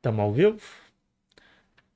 Estamos 0.00 0.20
ao 0.20 0.32
vivo? 0.32 0.58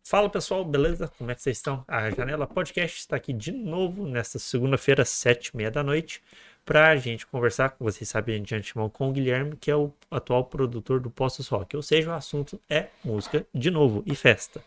Fala 0.02 0.28
pessoal, 0.28 0.62
beleza? 0.62 1.08
Como 1.16 1.30
é 1.30 1.34
que 1.34 1.41
vocês 1.41 1.56
estão? 1.56 1.83
A 1.88 2.10
Janela 2.10 2.47
Podcast 2.47 2.98
está 2.98 3.16
aqui 3.16 3.33
de 3.33 3.50
novo 3.50 4.06
nesta 4.06 4.38
segunda-feira, 4.38 5.06
sete 5.06 5.47
e 5.47 5.56
meia 5.56 5.70
da 5.70 5.83
noite, 5.83 6.22
para 6.66 6.91
a 6.91 6.97
gente 6.97 7.27
conversar, 7.27 7.70
como 7.70 7.91
vocês 7.91 8.06
sabem 8.06 8.42
de 8.42 8.55
antemão, 8.55 8.91
com 8.91 9.08
o 9.08 9.12
Guilherme, 9.12 9.56
que 9.56 9.70
é 9.70 9.75
o 9.75 9.91
atual 10.10 10.44
produtor 10.44 11.00
do 11.00 11.08
Postos 11.08 11.48
Rock. 11.48 11.75
Ou 11.75 11.82
seja, 11.82 12.10
o 12.10 12.12
assunto 12.12 12.60
é 12.69 12.88
música 13.02 13.47
de 13.55 13.70
novo 13.70 14.02
e 14.05 14.14
festa. 14.14 14.62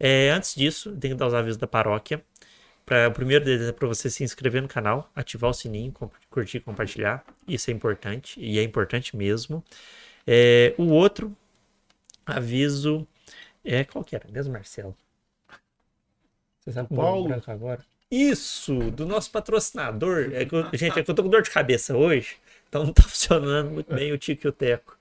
É, 0.00 0.30
antes 0.30 0.54
disso, 0.54 0.96
tenho 0.96 1.12
que 1.14 1.18
dar 1.18 1.26
os 1.26 1.34
avisos 1.34 1.58
da 1.58 1.66
paróquia. 1.66 2.24
Pra, 2.86 3.06
o 3.06 3.12
primeiro 3.12 3.44
deles 3.44 3.68
é 3.68 3.72
para 3.72 3.86
você 3.86 4.08
se 4.08 4.24
inscrever 4.24 4.62
no 4.62 4.68
canal, 4.68 5.10
ativar 5.14 5.50
o 5.50 5.54
sininho, 5.54 5.92
curtir 6.30 6.56
e 6.56 6.60
compartilhar. 6.60 7.22
Isso 7.46 7.70
é 7.70 7.74
importante, 7.74 8.40
e 8.40 8.58
é 8.58 8.62
importante 8.62 9.14
mesmo. 9.14 9.62
É, 10.26 10.74
o 10.78 10.84
outro 10.84 11.36
aviso 12.26 13.06
é 13.64 13.84
qual 13.84 14.04
que 14.04 14.16
era 14.16 14.28
mesmo, 14.30 14.52
Marcelo? 14.52 14.96
Você 16.60 16.72
sabe 16.72 16.88
Paulo. 16.94 17.28
branco 17.28 17.50
agora? 17.50 17.84
Isso, 18.10 18.90
do 18.90 19.06
nosso 19.06 19.30
patrocinador. 19.30 20.30
É 20.32 20.44
que 20.44 20.54
eu- 20.54 20.64
gente, 20.74 20.98
é 20.98 21.02
que 21.02 21.10
eu 21.10 21.14
tô 21.14 21.22
com 21.22 21.28
dor 21.30 21.42
de 21.42 21.50
cabeça 21.50 21.96
hoje, 21.96 22.36
então 22.68 22.84
não 22.84 22.92
tá 22.92 23.02
funcionando 23.08 23.70
muito 23.70 23.92
bem 23.94 24.12
o 24.12 24.18
Tico 24.18 24.46
e 24.46 24.48
o 24.48 24.52
Teco. 24.52 24.96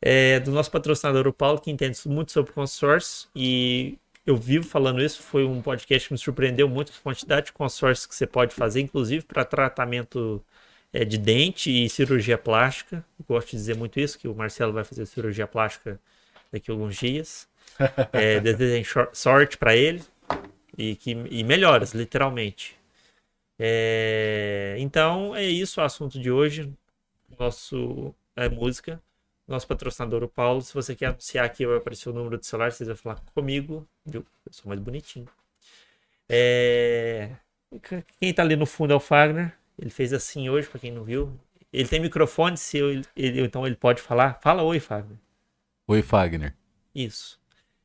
É, 0.00 0.40
do 0.40 0.50
nosso 0.52 0.70
patrocinador, 0.70 1.26
o 1.26 1.32
Paulo, 1.32 1.60
que 1.60 1.70
entende 1.70 1.98
muito 2.06 2.32
sobre 2.32 2.52
consórcio 2.52 3.28
e 3.34 3.98
eu 4.26 4.36
vivo 4.36 4.66
falando 4.66 5.02
isso. 5.02 5.22
Foi 5.22 5.44
um 5.44 5.62
podcast 5.62 6.08
que 6.08 6.14
me 6.14 6.18
surpreendeu 6.18 6.68
muito 6.68 6.92
com 6.92 6.98
a 6.98 7.02
quantidade 7.14 7.46
de 7.46 7.52
consórcios 7.52 8.06
que 8.06 8.14
você 8.14 8.26
pode 8.26 8.54
fazer, 8.54 8.80
inclusive 8.80 9.24
para 9.24 9.44
tratamento 9.44 10.44
é, 10.92 11.04
de 11.04 11.18
dente 11.18 11.70
e 11.70 11.88
cirurgia 11.90 12.38
plástica. 12.38 13.04
Gosto 13.28 13.50
de 13.52 13.56
dizer 13.56 13.76
muito 13.76 13.98
isso, 14.00 14.18
que 14.18 14.28
o 14.28 14.34
Marcelo 14.34 14.72
vai 14.72 14.84
fazer 14.84 15.06
cirurgia 15.06 15.46
plástica 15.46 16.00
daqui 16.58 16.70
a 16.70 16.74
alguns 16.74 16.96
dias. 16.96 17.48
É, 18.12 18.40
desejem 18.40 18.84
sorte 19.12 19.58
para 19.58 19.76
ele 19.76 20.02
e, 20.78 20.96
que, 20.96 21.12
e 21.12 21.44
melhoras, 21.44 21.92
literalmente. 21.94 22.76
É, 23.58 24.76
então 24.78 25.34
é 25.34 25.44
isso 25.44 25.80
o 25.80 25.84
assunto 25.84 26.20
de 26.20 26.30
hoje. 26.30 26.72
Nosso 27.38 28.14
é 28.36 28.48
música. 28.48 29.00
Nosso 29.48 29.66
patrocinador, 29.68 30.22
o 30.24 30.28
Paulo. 30.28 30.62
Se 30.62 30.74
você 30.74 30.94
quer 30.96 31.06
anunciar 31.06 31.44
aqui, 31.46 31.66
vai 31.66 31.76
aparecer 31.78 32.08
o 32.10 32.12
número 32.12 32.38
do 32.38 32.44
celular, 32.46 32.72
vocês 32.72 32.88
vão 32.88 32.96
falar 32.96 33.20
comigo. 33.34 33.86
Viu? 34.04 34.26
Eu 34.46 34.52
sou 34.52 34.68
mais 34.68 34.80
bonitinho. 34.80 35.28
É, 36.28 37.30
Quem 38.20 38.32
tá 38.34 38.42
ali 38.42 38.56
no 38.56 38.66
fundo 38.66 38.92
é 38.92 38.96
o 38.96 39.00
Fagner. 39.00 39.52
Ele 39.78 39.90
fez 39.90 40.12
assim 40.12 40.48
hoje, 40.48 40.68
para 40.68 40.80
quem 40.80 40.92
não 40.92 41.04
viu. 41.04 41.38
Ele 41.72 41.88
tem 41.88 42.00
microfone, 42.00 42.56
se 42.56 42.78
eu- 42.78 42.90
ele- 43.16 43.42
então 43.42 43.66
ele 43.66 43.76
pode 43.76 44.00
falar. 44.02 44.40
Fala 44.42 44.62
oi, 44.62 44.80
Fagner. 44.80 45.18
Oi, 45.88 46.02
Fagner. 46.02 46.52
Isso. 46.92 47.38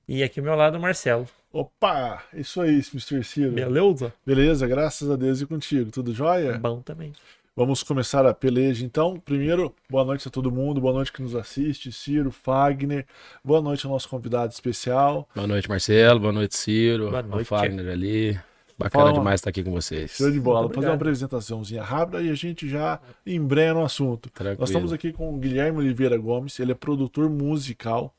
E 0.08 0.24
aqui 0.24 0.40
ao 0.40 0.44
meu 0.44 0.56
lado 0.56 0.76
o 0.76 0.82
Marcelo. 0.82 1.28
Opa, 1.54 2.24
isso 2.34 2.60
aí, 2.60 2.82
Mr. 2.92 3.24
Ciro. 3.24 3.52
Beleza? 3.52 4.12
Beleza, 4.26 4.68
graças 4.68 5.08
a 5.12 5.16
Deus 5.16 5.40
e 5.40 5.46
contigo. 5.46 5.92
Tudo 5.92 6.12
jóia? 6.12 6.58
Bom 6.58 6.82
também. 6.82 7.14
Vamos 7.56 7.84
começar 7.84 8.26
a 8.26 8.34
peleja 8.34 8.84
então. 8.84 9.20
Primeiro, 9.20 9.76
boa 9.88 10.04
noite 10.04 10.28
a 10.28 10.32
todo 10.32 10.52
mundo, 10.52 10.82
boa 10.82 10.94
noite 10.94 11.14
que 11.14 11.22
nos 11.22 11.36
assiste, 11.36 11.92
Ciro, 11.92 12.32
Fagner. 12.32 13.06
Boa 13.46 13.62
noite 13.62 13.86
ao 13.86 13.92
nosso 13.92 14.10
convidado 14.10 14.52
especial. 14.52 15.30
Boa 15.36 15.46
noite, 15.46 15.70
Marcelo. 15.70 16.20
Boa 16.20 16.34
noite, 16.34 16.58
Ciro. 16.58 17.12
Boa 17.12 17.22
o 17.22 17.28
noite. 17.28 17.46
Fagner 17.46 17.88
ali. 17.88 18.40
Bacana 18.84 19.06
Fala. 19.06 19.18
demais 19.18 19.40
estar 19.40 19.52
aqui 19.52 19.64
com 19.64 19.72
vocês. 19.72 20.12
Show 20.12 20.32
de 20.32 20.40
bola. 20.40 20.62
Vou 20.62 20.74
fazer 20.74 20.88
uma 20.88 20.96
apresentaçãozinha 20.96 21.84
rápida 21.84 22.22
e 22.22 22.30
a 22.30 22.34
gente 22.34 22.68
já 22.68 23.00
embrenha 23.26 23.76
no 23.76 23.84
assunto. 23.84 24.30
Tranquilo. 24.30 24.60
Nós 24.60 24.70
estamos 24.70 24.92
aqui 24.92 25.14
com 25.14 25.34
o 25.34 25.38
Guilherme 25.38 25.78
Oliveira 25.78 26.18
Gomes, 26.18 26.60
ele 26.60 26.72
é 26.72 26.76
produtor 26.76 27.30
musical, 27.30 28.14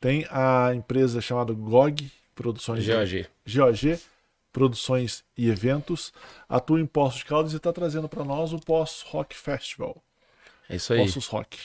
tem 0.00 0.26
a 0.30 0.74
empresa 0.74 1.20
chamada 1.20 1.52
GOG 1.52 2.10
Produções 2.34 2.84
GOG. 2.84 3.26
GOG 3.46 4.00
Produções 4.52 5.22
e 5.36 5.48
Eventos, 5.48 6.12
atua 6.48 6.80
em 6.80 6.86
Poços 6.86 7.20
de 7.20 7.24
Caldas 7.24 7.52
e 7.52 7.56
está 7.56 7.72
trazendo 7.72 8.08
para 8.08 8.24
nós 8.24 8.52
o 8.52 8.58
Poços 8.58 9.02
Rock 9.02 9.36
Festival. 9.36 10.02
É 10.68 10.76
isso 10.76 10.92
aí. 10.92 11.00
Poços 11.00 11.26
Rock. 11.26 11.58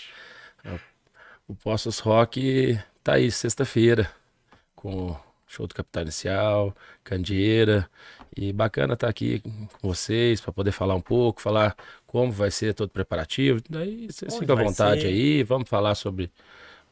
O 1.47 1.55
Postos 1.55 1.99
Rock 1.99 2.79
tá 3.03 3.13
aí 3.13 3.29
sexta-feira 3.29 4.09
com 4.75 5.11
o 5.11 5.19
show 5.45 5.67
do 5.67 5.75
Capital 5.75 6.03
Inicial, 6.03 6.75
Candeeira. 7.03 7.89
E 8.35 8.51
bacana 8.53 8.93
estar 8.95 9.07
aqui 9.09 9.39
com 9.39 9.87
vocês 9.87 10.41
para 10.41 10.51
poder 10.51 10.71
falar 10.71 10.95
um 10.95 11.01
pouco, 11.01 11.41
falar 11.41 11.75
como 12.07 12.31
vai 12.31 12.49
ser 12.51 12.73
todo 12.73 12.87
o 12.87 12.91
preparativo. 12.91 13.61
Daí 13.69 14.07
vocês 14.11 14.33
Onde 14.33 14.39
ficam 14.41 14.57
à 14.57 14.63
vontade 14.63 15.01
ser? 15.01 15.07
aí. 15.07 15.43
Vamos 15.43 15.69
falar 15.69 15.95
sobre 15.95 16.31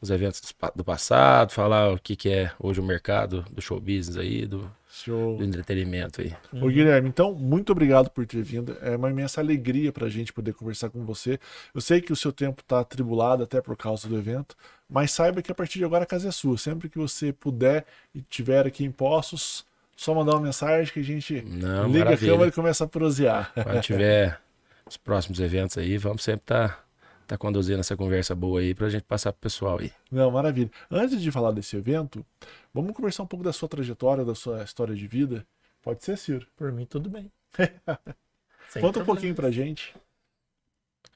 os 0.00 0.10
eventos 0.10 0.40
do 0.40 0.54
pa- 0.56 0.72
do 0.74 0.84
passado, 0.84 1.52
falar 1.52 1.92
o 1.92 1.98
que, 1.98 2.16
que 2.16 2.28
é 2.28 2.52
hoje 2.58 2.80
o 2.80 2.84
mercado 2.84 3.44
do 3.52 3.60
show 3.62 3.78
business 3.80 4.16
aí, 4.16 4.46
do, 4.46 4.68
Show. 4.88 5.36
do 5.36 5.44
entretenimento 5.44 6.20
aí. 6.20 6.34
Ô 6.60 6.66
Guilherme, 6.68 7.08
então, 7.08 7.32
muito 7.34 7.70
obrigado 7.72 8.10
por 8.10 8.26
ter 8.26 8.42
vindo. 8.42 8.76
É 8.82 8.96
uma 8.96 9.10
imensa 9.10 9.40
alegria 9.40 9.92
para 9.92 10.06
a 10.06 10.10
gente 10.10 10.32
poder 10.32 10.54
conversar 10.54 10.90
com 10.90 11.04
você. 11.04 11.38
Eu 11.74 11.80
sei 11.80 12.00
que 12.00 12.12
o 12.12 12.16
seu 12.16 12.32
tempo 12.32 12.60
está 12.62 12.80
atribulado 12.80 13.42
até 13.44 13.60
por 13.60 13.76
causa 13.76 14.08
do 14.08 14.18
evento, 14.18 14.56
mas 14.88 15.12
saiba 15.12 15.40
que 15.40 15.50
a 15.52 15.54
partir 15.54 15.78
de 15.78 15.84
agora 15.84 16.02
a 16.02 16.06
casa 16.06 16.28
é 16.28 16.32
sua. 16.32 16.58
Sempre 16.58 16.88
que 16.88 16.98
você 16.98 17.32
puder 17.32 17.86
e 18.14 18.18
estiver 18.18 18.66
aqui 18.66 18.84
em 18.84 18.90
Poços, 18.90 19.64
só 19.96 20.14
mandar 20.14 20.32
uma 20.32 20.40
mensagem 20.40 20.92
que 20.92 21.00
a 21.00 21.04
gente 21.04 21.42
Não, 21.42 21.86
liga 21.86 22.04
maravilha. 22.04 22.32
a 22.32 22.34
câmera 22.34 22.48
e 22.48 22.52
começa 22.52 22.84
a 22.84 22.88
prosear. 22.88 23.52
Quando 23.54 23.80
tiver 23.80 24.40
os 24.86 24.96
próximos 24.96 25.40
eventos 25.40 25.78
aí, 25.78 25.96
vamos 25.96 26.22
sempre 26.22 26.42
estar 26.42 26.84
tá, 27.26 27.38
conduzindo 27.38 27.80
essa 27.80 27.96
conversa 27.96 28.34
boa 28.34 28.60
aí 28.60 28.74
pra 28.74 28.88
gente 28.88 29.04
passar 29.04 29.32
pro 29.32 29.40
pessoal 29.40 29.78
aí. 29.78 29.92
Não, 30.10 30.30
maravilha. 30.30 30.70
Antes 30.90 31.20
de 31.20 31.30
falar 31.30 31.52
desse 31.52 31.76
evento, 31.76 32.24
vamos 32.72 32.94
conversar 32.94 33.22
um 33.22 33.26
pouco 33.26 33.44
da 33.44 33.52
sua 33.52 33.68
trajetória, 33.68 34.24
da 34.24 34.34
sua 34.34 34.62
história 34.62 34.94
de 34.94 35.06
vida. 35.06 35.46
Pode 35.82 36.04
ser, 36.04 36.16
Ciro? 36.16 36.46
Por 36.56 36.72
mim, 36.72 36.84
tudo 36.84 37.08
bem. 37.08 37.30
Conta 38.80 39.00
um 39.00 39.04
pouquinho 39.04 39.34
pra 39.34 39.50
gente. 39.50 39.94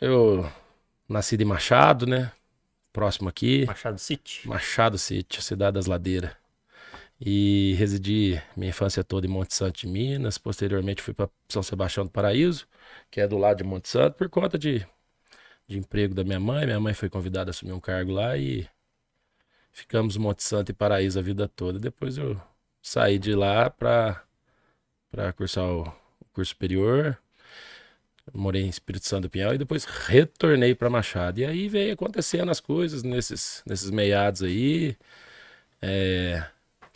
Eu 0.00 0.50
nasci 1.08 1.36
em 1.36 1.44
Machado, 1.44 2.06
né? 2.06 2.32
Próximo 2.92 3.28
aqui. 3.28 3.64
Machado 3.66 3.98
City. 3.98 4.46
Machado 4.46 4.98
City, 4.98 5.42
cidade 5.42 5.74
das 5.74 5.86
ladeiras. 5.86 6.30
E 7.20 7.74
residi 7.78 8.40
minha 8.56 8.68
infância 8.70 9.02
toda 9.02 9.26
em 9.26 9.30
Monte 9.30 9.54
Santo 9.54 9.80
de 9.80 9.86
Minas. 9.86 10.36
Posteriormente 10.36 11.02
fui 11.02 11.14
para 11.14 11.30
São 11.48 11.62
Sebastião 11.62 12.04
do 12.04 12.10
Paraíso, 12.10 12.66
que 13.10 13.20
é 13.20 13.26
do 13.26 13.38
lado 13.38 13.58
de 13.58 13.64
Monte 13.64 13.88
Santo, 13.88 14.16
por 14.16 14.28
conta 14.28 14.58
de, 14.58 14.86
de 15.66 15.78
emprego 15.78 16.14
da 16.14 16.24
minha 16.24 16.40
mãe. 16.40 16.66
Minha 16.66 16.80
mãe 16.80 16.92
foi 16.94 17.08
convidada 17.08 17.50
a 17.50 17.52
assumir 17.52 17.72
um 17.72 17.80
cargo 17.80 18.12
lá 18.12 18.36
e 18.36 18.68
ficamos 19.72 20.16
Monte 20.16 20.42
Santo 20.42 20.70
e 20.70 20.74
Paraíso 20.74 21.18
a 21.18 21.22
vida 21.22 21.48
toda. 21.48 21.78
Depois 21.78 22.18
eu 22.18 22.40
saí 22.82 23.18
de 23.18 23.34
lá 23.34 23.70
para 23.70 24.22
cursar 25.36 25.64
o 25.64 25.92
curso 26.32 26.50
superior. 26.50 27.18
Morei 28.34 28.62
em 28.62 28.68
Espírito 28.68 29.06
Santo 29.06 29.22
do 29.22 29.30
Pinhal 29.30 29.54
e 29.54 29.58
depois 29.58 29.84
retornei 29.84 30.74
para 30.74 30.90
Machado. 30.90 31.38
E 31.40 31.44
aí 31.46 31.68
veio 31.68 31.94
acontecendo 31.94 32.50
as 32.50 32.60
coisas 32.60 33.02
nesses, 33.02 33.62
nesses 33.66 33.90
meados 33.90 34.42
aí. 34.42 34.96
É, 35.80 36.44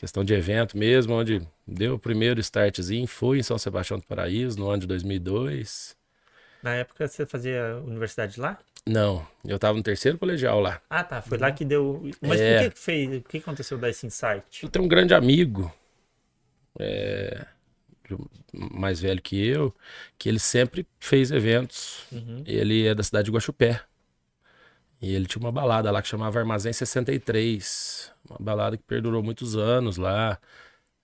questão 0.00 0.24
de 0.24 0.32
evento 0.32 0.78
mesmo, 0.78 1.12
onde 1.12 1.42
deu 1.66 1.96
o 1.96 1.98
primeiro 1.98 2.40
startzinho, 2.40 3.06
fui 3.06 3.38
em 3.38 3.42
São 3.42 3.58
Sebastião 3.58 3.98
do 3.98 4.06
Paraíso 4.06 4.58
no 4.58 4.70
ano 4.70 4.80
de 4.80 4.86
2002. 4.86 5.94
Na 6.62 6.74
época 6.74 7.06
você 7.06 7.26
fazia 7.26 7.76
universidade 7.86 8.40
lá? 8.40 8.58
Não, 8.86 9.26
eu 9.44 9.58
tava 9.58 9.76
no 9.76 9.82
terceiro 9.82 10.16
colegial 10.16 10.58
lá. 10.58 10.80
Ah, 10.88 11.04
tá. 11.04 11.20
Foi 11.20 11.36
lá 11.36 11.52
que 11.52 11.66
deu. 11.66 12.02
Mas 12.22 12.40
É. 12.40 12.62
por 12.62 12.70
que 12.72 12.80
fez? 12.80 13.16
O 13.18 13.20
que 13.20 13.36
aconteceu 13.38 13.76
dar 13.76 13.90
esse 13.90 14.06
insight? 14.06 14.62
Eu 14.62 14.70
tenho 14.70 14.86
um 14.86 14.88
grande 14.88 15.12
amigo, 15.12 15.70
é, 16.78 17.44
mais 18.52 19.00
velho 19.00 19.20
que 19.20 19.46
eu, 19.46 19.74
que 20.18 20.30
ele 20.30 20.38
sempre 20.38 20.86
fez 20.98 21.30
eventos. 21.30 22.06
Uhum. 22.10 22.42
Ele 22.46 22.86
é 22.86 22.94
da 22.94 23.02
cidade 23.02 23.26
de 23.26 23.32
Guaxupé. 23.32 23.82
E 25.00 25.14
ele 25.14 25.26
tinha 25.26 25.40
uma 25.40 25.50
balada 25.52 25.90
lá 25.90 26.02
que 26.02 26.08
chamava 26.08 26.38
Armazém 26.38 26.72
63. 26.72 28.12
Uma 28.28 28.38
balada 28.38 28.76
que 28.76 28.82
perdurou 28.82 29.22
muitos 29.22 29.56
anos 29.56 29.96
lá. 29.96 30.38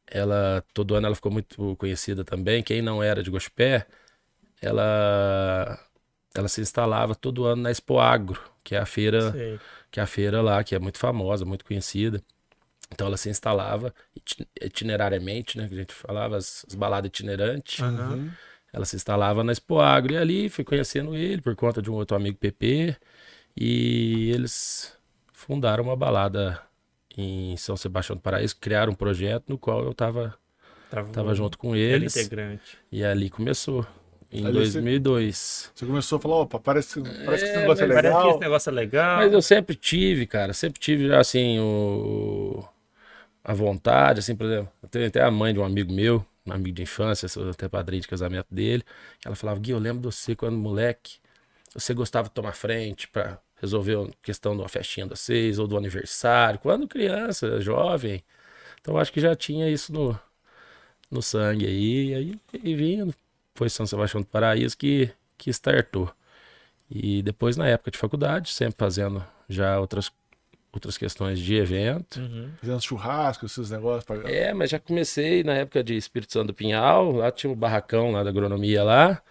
Ela, 0.06 0.62
todo 0.74 0.94
ano 0.94 1.06
ela 1.06 1.14
ficou 1.16 1.32
muito 1.32 1.76
conhecida 1.76 2.24
também. 2.24 2.62
Quem 2.62 2.82
não 2.82 3.02
era 3.02 3.22
de 3.22 3.30
Guaxupé, 3.30 3.86
ela, 4.60 5.78
ela 6.34 6.48
se 6.48 6.60
instalava 6.60 7.14
todo 7.14 7.44
ano 7.44 7.62
na 7.62 7.70
Expo 7.70 7.98
Agro, 7.98 8.40
que 8.62 8.74
é 8.74 8.78
a 8.78 8.86
feira 8.86 9.32
Sei. 9.32 9.58
que 9.90 9.98
é 10.00 10.02
a 10.02 10.06
feira 10.06 10.42
lá, 10.42 10.62
que 10.62 10.74
é 10.74 10.78
muito 10.78 10.98
famosa, 10.98 11.44
muito 11.44 11.64
conhecida. 11.64 12.22
Então 12.92 13.06
ela 13.06 13.16
se 13.16 13.28
instalava 13.28 13.92
iti- 14.14 14.46
itinerariamente, 14.60 15.58
né? 15.58 15.66
Que 15.68 15.74
a 15.74 15.78
gente 15.78 15.92
falava, 15.94 16.36
as, 16.36 16.64
as 16.68 16.74
baladas 16.74 17.08
itinerantes. 17.08 17.80
Aham. 17.80 18.30
Ela 18.72 18.84
se 18.84 18.94
instalava 18.94 19.42
na 19.42 19.52
Expo 19.52 19.80
Agro 19.80 20.12
e 20.12 20.16
ali 20.18 20.48
fui 20.50 20.62
conhecendo 20.62 21.16
ele 21.16 21.40
por 21.40 21.56
conta 21.56 21.80
de 21.80 21.90
um 21.90 21.94
outro 21.94 22.16
amigo 22.16 22.36
PP. 22.36 22.96
E 23.56 24.30
eles 24.32 24.96
fundaram 25.32 25.84
uma 25.84 25.96
balada 25.96 26.60
em 27.16 27.56
São 27.56 27.76
Sebastião 27.76 28.16
do 28.16 28.22
Paraíso, 28.22 28.56
criaram 28.56 28.92
um 28.92 28.96
projeto 28.96 29.44
no 29.48 29.58
qual 29.58 29.84
eu 29.84 29.94
tava, 29.94 30.38
Tava, 30.88 31.12
tava 31.12 31.34
junto 31.34 31.58
com 31.58 31.76
Ele 31.88 32.06
eles. 32.06 32.06
integrante. 32.06 32.78
E 32.92 33.04
ali 33.04 33.30
começou. 33.30 33.86
Em 34.30 34.50
Ali 34.50 34.52
2002. 34.52 35.72
Você 35.74 35.86
começou 35.86 36.18
a 36.18 36.20
falar, 36.22 36.36
opa, 36.36 36.60
parece, 36.60 37.00
parece 37.24 37.44
que 37.44 37.50
esse 37.50 37.56
É, 37.56 37.58
negócio 37.58 37.84
é 37.84 37.86
mas 37.86 37.92
Parece 37.92 38.18
que 38.20 38.28
legal. 38.28 38.28
esse 38.28 38.40
negócio 38.40 38.70
é 38.70 38.72
legal. 38.72 39.08
Mas 39.14 39.32
eu 39.32 39.42
sempre 39.42 39.76
tive, 39.76 40.26
cara, 40.26 40.52
sempre 40.54 40.80
tive, 40.80 41.14
assim, 41.14 41.58
o... 41.60 42.64
a 43.44 43.54
vontade, 43.54 44.20
assim, 44.20 44.36
por 44.36 44.46
exemplo, 44.46 44.72
eu 44.82 44.88
tenho 44.88 45.06
até 45.08 45.22
a 45.22 45.30
mãe 45.30 45.52
de 45.54 45.60
um 45.60 45.64
amigo 45.64 45.92
meu, 45.92 46.24
um 46.46 46.52
amigo 46.52 46.76
de 46.76 46.82
infância, 46.82 47.28
sou 47.28 47.50
até 47.50 47.68
padrinho 47.68 48.02
de 48.02 48.08
casamento 48.08 48.48
dele, 48.52 48.84
ela 49.24 49.36
falava, 49.36 49.60
Gui, 49.60 49.72
eu 49.72 49.78
lembro 49.80 50.02
de 50.10 50.14
você 50.16 50.36
quando 50.36 50.56
moleque, 50.58 51.18
você 51.74 51.94
gostava 51.94 52.28
de 52.28 52.34
tomar 52.34 52.52
frente 52.54 53.08
pra 53.08 53.40
resolver 53.60 53.96
a 53.96 54.06
questão 54.22 54.54
de 54.54 54.62
uma 54.62 54.68
festinha 54.68 55.06
das 55.06 55.20
seis 55.20 55.58
ou 55.58 55.66
do 55.66 55.76
aniversário, 55.76 56.58
quando 56.58 56.86
criança, 56.86 57.60
jovem. 57.60 58.22
Então 58.80 58.96
acho 58.96 59.12
que 59.12 59.20
já 59.20 59.34
tinha 59.34 59.68
isso 59.68 59.92
no, 59.92 60.18
no 61.10 61.22
sangue 61.22 61.66
aí, 61.66 62.08
e 62.10 62.14
aí 62.14 62.40
e 62.62 62.74
vindo. 62.74 63.14
Foi 63.54 63.68
São 63.70 63.86
Sebastião 63.86 64.20
do 64.20 64.26
Paraíso 64.26 64.76
que, 64.76 65.10
que 65.38 65.50
startou. 65.50 66.12
E 66.90 67.22
depois, 67.22 67.56
na 67.56 67.66
época 67.66 67.90
de 67.90 67.98
faculdade, 67.98 68.50
sempre 68.50 68.76
fazendo 68.78 69.24
já 69.48 69.80
outras, 69.80 70.12
outras 70.72 70.96
questões 70.96 71.38
de 71.38 71.56
evento. 71.56 72.20
Uhum. 72.20 72.50
Fazendo 72.60 72.80
churrasco, 72.82 73.46
esses 73.46 73.70
negócios. 73.70 74.04
Pra... 74.04 74.30
É, 74.30 74.52
mas 74.52 74.70
já 74.70 74.78
comecei 74.78 75.42
na 75.42 75.54
época 75.54 75.82
de 75.82 75.96
Espírito 75.96 76.32
Santo 76.32 76.48
do 76.48 76.54
Pinhal, 76.54 77.10
lá 77.12 77.32
tinha 77.32 77.52
um 77.52 77.56
barracão 77.56 78.12
lá 78.12 78.22
da 78.22 78.30
agronomia 78.30 78.84
lá, 78.84 79.22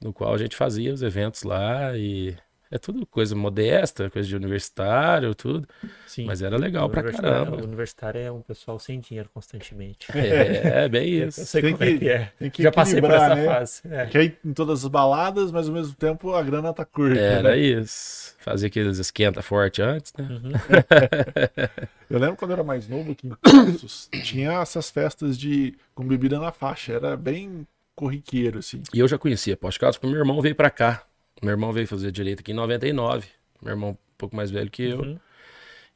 no 0.00 0.12
qual 0.12 0.34
a 0.34 0.38
gente 0.38 0.56
fazia 0.56 0.92
os 0.92 1.02
eventos 1.02 1.42
lá 1.42 1.96
e 1.96 2.36
é 2.76 2.78
tudo 2.78 3.04
coisa 3.06 3.34
modesta, 3.34 4.08
coisa 4.10 4.28
de 4.28 4.36
universitário, 4.36 5.34
tudo, 5.34 5.66
Sim. 6.06 6.24
mas 6.26 6.42
era 6.42 6.56
legal 6.56 6.88
pra 6.88 7.00
universitário- 7.00 7.44
caramba. 7.44 7.62
O 7.62 7.66
universitário 7.66 8.20
é 8.20 8.30
um 8.32 8.40
pessoal 8.40 8.78
sem 8.78 9.00
dinheiro 9.00 9.28
constantemente. 9.34 10.06
É, 10.16 10.88
bem 10.88 11.08
Eu 11.14 11.28
isso. 11.28 11.44
sei 11.44 11.62
Tem 11.62 11.72
como 11.72 11.84
é 11.84 11.86
que- 11.92 11.98
que 11.98 12.08
é. 12.08 12.32
Tem 12.38 12.50
que 12.50 12.62
Já 12.62 12.70
passei 12.70 13.00
por 13.00 13.10
essa 13.10 13.34
né? 13.34 13.44
fase. 13.44 13.82
É. 13.90 14.06
Quer 14.06 14.22
ir 14.24 14.38
em 14.44 14.52
todas 14.52 14.84
as 14.84 14.90
baladas, 14.90 15.50
mas 15.50 15.68
ao 15.68 15.74
mesmo 15.74 15.94
tempo 15.94 16.32
a 16.34 16.42
grana 16.42 16.72
tá 16.72 16.84
curta. 16.84 17.18
Era 17.20 17.50
né? 17.50 17.58
isso. 17.58 18.34
Fazia 18.38 18.68
aqueles 18.68 18.98
esquenta 18.98 19.42
forte 19.42 19.82
antes, 19.82 20.12
né? 20.16 20.26
Uhum. 20.30 20.52
Eu 22.08 22.18
lembro 22.20 22.36
quando 22.36 22.52
eu 22.52 22.54
era 22.56 22.62
mais 22.64 22.88
novo 22.88 23.10
aqui 23.12 23.26
em 23.26 23.34
Passos, 23.34 24.08
tinha 24.22 24.52
essas 24.62 24.88
festas 24.90 25.36
de 25.36 25.74
com 25.94 26.06
bebida 26.06 26.38
na 26.38 26.52
faixa. 26.52 26.92
Era 26.92 27.16
bem 27.16 27.66
corriqueiro, 27.96 28.60
assim. 28.60 28.80
E 28.94 29.00
eu 29.00 29.08
já 29.08 29.18
conhecia 29.18 29.56
Poste 29.56 29.80
Caldas 29.80 29.96
porque 29.96 30.06
meu 30.12 30.20
irmão 30.20 30.40
veio 30.40 30.54
pra 30.54 30.70
cá. 30.70 31.02
Meu 31.42 31.52
irmão 31.52 31.72
veio 31.72 31.86
fazer 31.86 32.10
direito 32.10 32.40
aqui 32.40 32.52
em 32.52 32.54
99. 32.54 33.28
Meu 33.62 33.72
irmão 33.72 33.90
um 33.90 33.96
pouco 34.18 34.34
mais 34.36 34.50
velho 34.50 34.70
que 34.70 34.82
eu. 34.82 35.00
Uhum. 35.00 35.18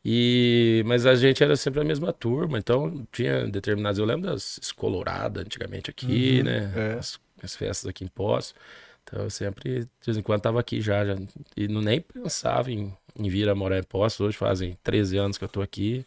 E 0.04 0.82
mas 0.86 1.04
a 1.06 1.14
gente 1.14 1.42
era 1.44 1.56
sempre 1.56 1.80
a 1.80 1.84
mesma 1.84 2.12
turma, 2.12 2.58
então 2.58 3.06
tinha 3.12 3.46
determinados. 3.46 3.98
Eu 3.98 4.04
lembro 4.06 4.30
das 4.30 4.58
escoloradas 4.62 5.44
antigamente 5.44 5.90
aqui, 5.90 6.38
Uhum, 6.38 6.44
né? 6.44 6.72
é. 6.74 6.98
As, 6.98 7.18
as 7.42 7.54
festas 7.56 7.88
aqui 7.88 8.04
em 8.04 8.08
Poço. 8.08 8.54
Então 9.02 9.24
eu 9.24 9.30
sempre, 9.30 9.80
de 9.80 9.88
vez 10.06 10.16
em 10.16 10.22
quando, 10.22 10.40
tava 10.42 10.60
aqui 10.60 10.80
já, 10.80 11.04
já 11.04 11.16
e 11.56 11.68
não 11.68 11.80
nem 11.82 12.00
pensava 12.00 12.70
em, 12.70 12.94
em 13.18 13.28
vir 13.28 13.48
a 13.48 13.54
morar 13.54 13.78
em 13.78 13.82
Poço. 13.82 14.24
Hoje 14.24 14.36
fazem 14.36 14.78
13 14.82 15.18
anos 15.18 15.36
que 15.38 15.44
eu 15.44 15.48
tô 15.48 15.60
aqui. 15.60 16.04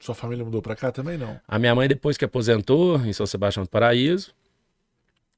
Sua 0.00 0.14
família 0.14 0.44
mudou 0.44 0.60
pra 0.60 0.74
cá 0.74 0.90
também, 0.90 1.16
não? 1.16 1.40
A 1.46 1.58
minha 1.58 1.74
mãe, 1.74 1.86
depois 1.86 2.16
que 2.16 2.24
aposentou 2.24 2.96
em 3.06 3.12
São 3.12 3.24
Sebastião 3.24 3.64
do 3.64 3.68
Paraíso, 3.70 4.34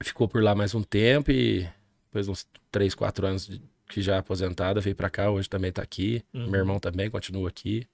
ficou 0.02 0.26
por 0.26 0.42
lá 0.42 0.54
mais 0.54 0.74
um 0.74 0.82
tempo 0.82 1.30
e 1.30 1.68
depois 2.14 2.28
uns 2.28 2.46
3, 2.70 2.94
4 2.94 3.26
anos 3.26 3.44
de- 3.48 3.60
que 3.88 4.00
já 4.00 4.18
aposentada, 4.18 4.80
veio 4.80 4.94
pra 4.94 5.10
cá, 5.10 5.30
hoje 5.30 5.48
também 5.48 5.72
tá 5.72 5.82
aqui. 5.82 6.24
Uhum. 6.32 6.46
Meu 6.48 6.60
irmão 6.60 6.78
também 6.78 7.10
continua 7.10 7.48
aqui. 7.48 7.86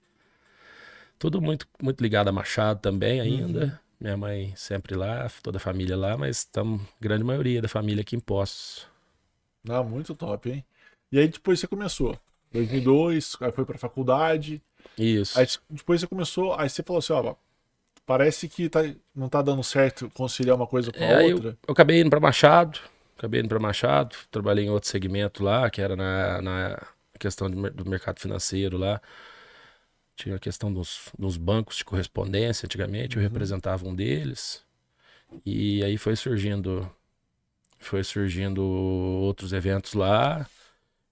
Tudo 1.17 1.41
muito, 1.41 1.67
muito 1.81 2.01
ligado 2.01 2.27
a 2.27 2.31
Machado 2.31 2.79
também 2.79 3.19
ainda. 3.19 3.79
Minha 3.99 4.17
mãe 4.17 4.53
sempre 4.55 4.95
lá, 4.95 5.27
toda 5.43 5.57
a 5.57 5.59
família 5.59 5.97
lá, 5.97 6.15
mas 6.17 6.37
estamos, 6.39 6.81
grande 6.99 7.23
maioria 7.23 7.61
da 7.61 7.67
família 7.67 8.01
aqui 8.01 8.15
em 8.15 8.19
Poços. 8.19 8.87
Não, 9.63 9.83
muito 9.83 10.13
top, 10.15 10.49
hein? 10.51 10.65
E 11.11 11.19
aí 11.19 11.27
depois 11.27 11.59
você 11.59 11.67
começou. 11.67 12.17
2002, 12.51 13.37
aí 13.41 13.51
foi 13.51 13.65
pra 13.65 13.77
faculdade. 13.77 14.61
Isso. 14.97 15.39
Aí 15.39 15.47
depois 15.69 15.99
você 16.01 16.07
começou, 16.07 16.53
aí 16.55 16.69
você 16.69 16.81
falou 16.83 16.99
assim, 16.99 17.13
ó, 17.13 17.35
parece 18.05 18.47
que 18.47 18.67
tá, 18.69 18.79
não 19.15 19.29
tá 19.29 19.41
dando 19.41 19.63
certo 19.63 20.09
conciliar 20.15 20.55
uma 20.55 20.65
coisa 20.67 20.91
com 20.91 21.03
a 21.03 21.07
É, 21.07 21.15
aí 21.17 21.29
eu, 21.29 21.35
outra. 21.35 21.57
eu 21.67 21.71
acabei 21.71 22.01
indo 22.01 22.09
para 22.09 22.19
Machado, 22.19 22.79
acabei 23.21 23.39
indo 23.39 23.49
para 23.49 23.59
Machado, 23.59 24.15
trabalhei 24.31 24.65
em 24.65 24.69
outro 24.71 24.89
segmento 24.89 25.43
lá, 25.43 25.69
que 25.69 25.79
era 25.79 25.95
na, 25.95 26.41
na 26.41 26.87
questão 27.19 27.47
de 27.47 27.69
do 27.69 27.87
mercado 27.87 28.19
financeiro 28.19 28.79
lá. 28.79 28.99
Tinha 30.15 30.35
a 30.35 30.39
questão 30.39 30.73
dos, 30.73 31.11
dos 31.17 31.37
bancos 31.37 31.77
de 31.77 31.85
correspondência 31.85 32.65
antigamente, 32.65 33.17
eu 33.17 33.21
representava 33.21 33.87
um 33.87 33.93
deles. 33.93 34.65
E 35.45 35.83
aí 35.83 35.97
foi 35.97 36.15
surgindo 36.15 36.89
foi 37.77 38.03
surgindo 38.03 38.63
outros 38.63 39.53
eventos 39.53 39.93
lá, 39.93 40.47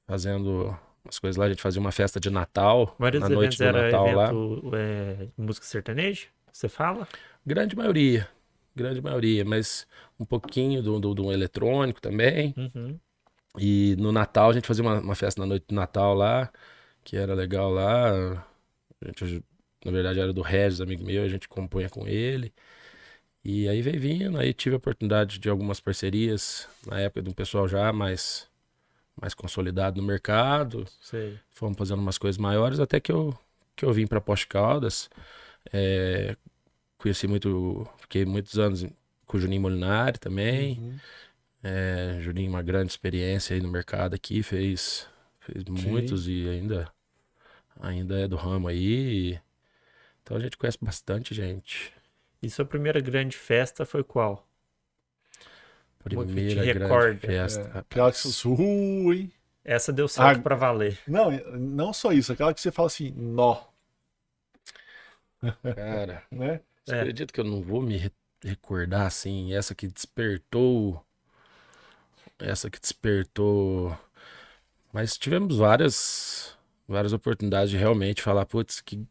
fazendo 0.07 0.75
umas 1.03 1.19
coisas 1.19 1.37
lá, 1.37 1.45
a 1.45 1.49
gente 1.49 1.61
fazia 1.61 1.79
uma 1.79 1.91
festa 1.91 2.19
de 2.19 2.29
Natal, 2.29 2.95
maioria 2.97 3.19
na 3.19 3.29
noite 3.29 3.57
do 3.57 3.63
era 3.63 3.83
Natal 3.83 4.11
lá. 4.15 4.25
evento 4.29 4.75
é, 4.75 5.27
de 5.37 5.43
música 5.43 5.65
sertaneja? 5.65 6.27
Você 6.51 6.67
fala? 6.67 7.07
Grande 7.45 7.75
maioria, 7.75 8.27
grande 8.75 9.01
maioria, 9.01 9.45
mas 9.45 9.87
um 10.19 10.25
pouquinho 10.25 10.83
do, 10.83 10.99
do, 10.99 11.13
do 11.13 11.31
eletrônico 11.31 12.01
também. 12.01 12.53
Uhum. 12.57 12.99
E 13.57 13.95
no 13.97 14.11
Natal 14.11 14.49
a 14.49 14.53
gente 14.53 14.67
fazia 14.67 14.83
uma, 14.83 14.99
uma 14.99 15.15
festa 15.15 15.41
na 15.41 15.47
noite 15.47 15.65
de 15.69 15.75
Natal 15.75 16.13
lá, 16.13 16.51
que 17.03 17.15
era 17.15 17.33
legal 17.33 17.71
lá. 17.71 18.45
A 19.01 19.07
gente, 19.07 19.43
na 19.83 19.91
verdade 19.91 20.19
era 20.19 20.33
do 20.33 20.41
Regis, 20.41 20.81
amigo 20.81 21.03
meu, 21.03 21.23
a 21.23 21.27
gente 21.27 21.47
compunha 21.47 21.89
com 21.89 22.07
ele. 22.07 22.53
E 23.43 23.69
aí 23.69 23.81
veio 23.81 23.99
vindo, 23.99 24.37
aí 24.37 24.53
tive 24.53 24.75
a 24.75 24.77
oportunidade 24.77 25.39
de 25.39 25.49
algumas 25.49 25.79
parcerias 25.79 26.67
na 26.85 26.99
época 26.99 27.21
de 27.21 27.29
um 27.29 27.33
pessoal 27.33 27.67
já 27.67 27.91
mais, 27.93 28.47
mais 29.19 29.33
consolidado 29.33 30.01
no 30.01 30.05
mercado. 30.05 30.85
Sei. 31.01 31.39
Fomos 31.49 31.77
fazendo 31.77 31.99
umas 32.01 32.17
coisas 32.17 32.37
maiores 32.37 32.79
até 32.79 32.99
que 32.99 33.11
eu, 33.11 33.37
que 33.75 33.85
eu 33.85 33.93
vim 33.93 34.05
para 34.05 34.19
Poste 34.19 34.47
Caldas. 34.47 35.09
É, 35.71 36.35
conheci 36.97 37.27
muito, 37.27 37.87
fiquei 37.97 38.25
muitos 38.25 38.59
anos 38.59 38.85
com 39.29 39.37
o 39.37 39.41
Juninho 39.41 39.61
Molinari 39.61 40.19
também. 40.19 40.79
Uhum. 40.79 40.99
É, 41.63 42.19
Juninho, 42.21 42.49
uma 42.49 42.63
grande 42.63 42.91
experiência 42.91 43.55
aí 43.55 43.61
no 43.61 43.69
mercado 43.69 44.15
aqui, 44.15 44.43
fez, 44.43 45.07
fez 45.39 45.63
muitos 45.65 46.27
e 46.27 46.49
ainda, 46.49 46.91
ainda 47.79 48.19
é 48.19 48.27
do 48.27 48.35
ramo 48.35 48.67
aí. 48.67 49.39
Então 50.23 50.37
a 50.37 50.39
gente 50.39 50.57
conhece 50.57 50.77
bastante 50.81 51.33
gente. 51.35 51.93
E 52.41 52.49
sua 52.49 52.65
primeira 52.65 52.99
grande 52.99 53.37
festa 53.37 53.85
foi 53.85 54.03
qual? 54.03 54.45
Primeira 56.03 56.65
grande 56.65 56.79
recorda. 56.79 57.27
festa. 57.27 57.85
É. 57.95 58.49
Uh, 58.49 59.13
hein? 59.13 59.31
Essa 59.63 59.93
deu 59.93 60.07
certo 60.07 60.39
Ah, 60.39 60.43
pra 60.43 60.55
valer. 60.55 60.97
Não, 61.07 61.31
não 61.57 61.93
só 61.93 62.11
isso, 62.11 62.31
aquela 62.33 62.53
que 62.53 62.61
você 62.61 62.71
fala 62.71 62.87
assim, 62.87 63.11
nó, 63.11 63.61
Cara, 65.73 66.23
né? 66.31 66.61
você 66.83 66.95
É. 66.95 67.01
acredita 67.01 67.33
que 67.33 67.39
eu 67.39 67.43
não 67.45 67.61
vou 67.61 67.81
me 67.81 67.97
recordar 68.43 69.07
assim? 69.07 69.53
Essa 69.53 69.75
que 69.75 69.87
despertou. 69.87 71.03
Essa 72.39 72.69
que 72.69 72.79
despertou. 72.79 73.97
Mas 74.93 75.17
tivemos 75.17 75.57
várias, 75.57 76.57
várias 76.87 77.13
oportunidades 77.13 77.69
de 77.69 77.77
realmente 77.77 78.21
falar, 78.21 78.45
putz, 78.45 78.81
que, 78.81 79.05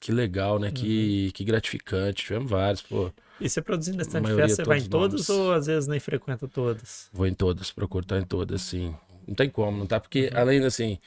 que 0.00 0.10
legal, 0.10 0.58
né? 0.58 0.70
Que, 0.70 1.30
que 1.32 1.44
gratificante. 1.44 2.24
Tivemos 2.24 2.50
vários, 2.50 2.82
pô. 2.82 3.12
E 3.40 3.48
você 3.48 3.60
produzindo 3.60 3.98
bastante 3.98 4.32
festa, 4.34 4.56
você 4.56 4.64
vai 4.64 4.78
em 4.78 4.88
todos 4.88 5.28
nomes. 5.28 5.28
ou 5.28 5.52
às 5.52 5.66
vezes 5.66 5.88
nem 5.88 5.98
frequenta 5.98 6.46
todas? 6.46 7.08
Vou 7.12 7.26
em 7.26 7.34
todas, 7.34 7.70
procuro 7.70 8.04
estar 8.04 8.18
em 8.18 8.24
todas, 8.24 8.62
sim. 8.62 8.94
Não 9.26 9.34
tem 9.34 9.50
como, 9.50 9.78
não 9.78 9.86
tá? 9.86 9.98
Porque 9.98 10.30
além 10.32 10.64
assim, 10.64 10.98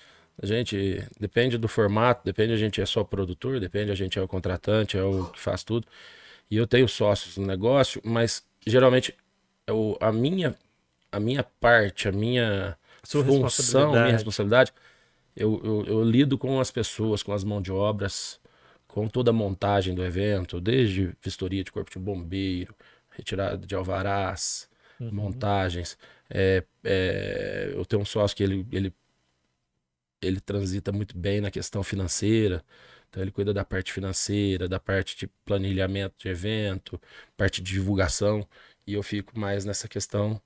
a 0.41 0.45
gente 0.45 1.01
depende 1.19 1.57
do 1.57 1.67
formato, 1.67 2.21
depende 2.25 2.53
a 2.53 2.57
gente 2.57 2.81
é 2.81 2.85
só 2.85 3.03
produtor, 3.03 3.59
depende 3.59 3.91
a 3.91 3.95
gente 3.95 4.19
é 4.19 4.21
o 4.21 4.27
contratante, 4.27 4.97
é 4.97 5.03
o 5.03 5.25
que 5.25 5.39
faz 5.39 5.63
tudo. 5.63 5.87
E 6.49 6.57
eu 6.57 6.67
tenho 6.67 6.87
sócios 6.87 7.37
no 7.37 7.45
negócio, 7.45 8.01
mas 8.05 8.43
geralmente 8.65 9.15
o, 9.69 9.97
a 9.99 10.11
minha 10.11 10.55
a 11.11 11.19
minha 11.19 11.43
parte, 11.43 12.07
a 12.09 12.11
minha 12.11 12.77
Sua 13.03 13.23
função, 13.23 13.97
minha 13.97 14.13
responsabilidade. 14.13 14.13
responsabilidade, 14.13 14.73
eu, 15.35 15.61
eu, 15.63 15.85
eu 15.85 16.03
lido 16.03 16.37
com 16.37 16.59
as 16.59 16.71
pessoas, 16.71 17.23
com 17.23 17.33
as 17.33 17.43
mãos 17.43 17.61
de 17.63 17.71
obras, 17.71 18.39
com 18.87 19.07
toda 19.07 19.31
a 19.31 19.33
montagem 19.33 19.93
do 19.95 20.03
evento, 20.03 20.61
desde 20.61 21.15
vistoria 21.23 21.63
de 21.63 21.71
corpo 21.71 21.91
de 21.91 21.99
bombeiro, 21.99 22.75
retirada 23.11 23.65
de 23.65 23.75
alvarás, 23.75 24.69
Uhum. 24.99 25.11
montagens. 25.11 25.97
É, 26.29 26.63
é, 26.83 27.71
eu 27.75 27.85
tenho 27.85 28.01
um 28.01 28.05
sócio 28.05 28.35
que 28.37 28.43
ele, 28.43 28.65
ele, 28.71 28.93
ele 30.21 30.39
transita 30.39 30.91
muito 30.91 31.17
bem 31.17 31.41
na 31.41 31.51
questão 31.51 31.83
financeira. 31.83 32.63
Então 33.15 33.23
ele 33.23 33.31
cuida 33.31 33.53
da 33.53 33.63
parte 33.63 33.93
financeira, 33.93 34.67
da 34.67 34.77
parte 34.77 35.15
de 35.17 35.25
planilhamento 35.45 36.15
de 36.19 36.27
evento, 36.27 36.99
parte 37.37 37.61
de 37.61 37.71
divulgação. 37.71 38.45
E 38.85 38.93
eu 38.93 39.01
fico 39.01 39.39
mais 39.39 39.63
nessa 39.63 39.87
questão 39.87 40.39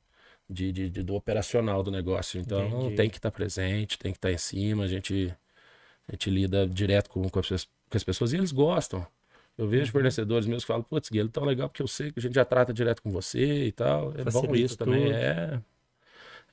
de, 0.47 0.71
de- 0.71 0.87
de- 0.87 1.01
do 1.01 1.15
operacional 1.15 1.81
do 1.81 1.89
negócio. 1.89 2.39
Então 2.39 2.67
Entendi. 2.81 2.95
tem 2.95 3.09
que 3.09 3.17
estar 3.17 3.31
presente, 3.31 3.97
tem 3.97 4.11
que 4.11 4.19
estar 4.19 4.31
em 4.31 4.37
cima. 4.37 4.83
A 4.83 4.87
gente, 4.87 5.35
a 6.07 6.11
gente 6.11 6.29
lida 6.29 6.67
direto 6.67 7.09
com, 7.09 7.27
com, 7.27 7.39
as, 7.39 7.47
pessoas- 7.47 7.69
com 7.89 7.97
as 7.97 8.03
pessoas 8.03 8.33
e 8.33 8.37
eles 8.37 8.51
gostam. 8.51 9.03
Eu 9.57 9.65
Uhum. 9.65 9.71
vejo 9.71 9.91
fornecedores 9.91 10.45
meus 10.45 10.61
que 10.63 10.67
falam, 10.67 10.83
putz, 10.83 11.09
Guilherme, 11.09 11.31
tão 11.31 11.45
legal 11.45 11.69
porque 11.69 11.81
eu 11.81 11.87
sei 11.87 12.11
que 12.11 12.19
a 12.19 12.21
gente 12.21 12.35
já 12.35 12.45
trata 12.45 12.71
direto 12.71 13.01
com 13.01 13.09
você 13.09 13.65
e 13.65 13.71
tal. 13.71 14.11
É 14.15 14.23
bom 14.25 14.31
Facilita 14.31 14.57
isso 14.57 14.77
também. 14.77 15.05
tudo. 15.05 15.15
É, 15.15 15.59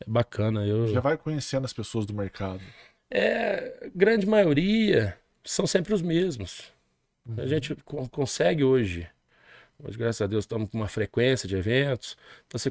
é 0.00 0.04
bacana. 0.10 0.66
Eu... 0.66 0.86
Já 0.88 1.00
vai 1.00 1.18
conhecendo 1.18 1.66
as 1.66 1.74
pessoas 1.74 2.06
do 2.06 2.14
mercado. 2.14 2.62
É, 3.10 3.90
grande 3.94 4.24
maioria 4.26 5.14
são 5.46 5.66
sempre 5.66 5.94
os 5.94 6.02
mesmos. 6.02 6.72
A 7.36 7.40
Uhum. 7.40 7.46
gente 7.46 7.74
co- 7.76 8.08
consegue 8.08 8.62
hoje, 8.62 9.06
hoje 9.82 9.98
graças 9.98 10.20
a 10.22 10.26
Deus 10.26 10.44
estamos 10.44 10.70
com 10.70 10.78
uma 10.78 10.88
frequência 10.88 11.48
de 11.48 11.56
eventos, 11.56 12.16
então 12.46 12.58
você 12.58 12.70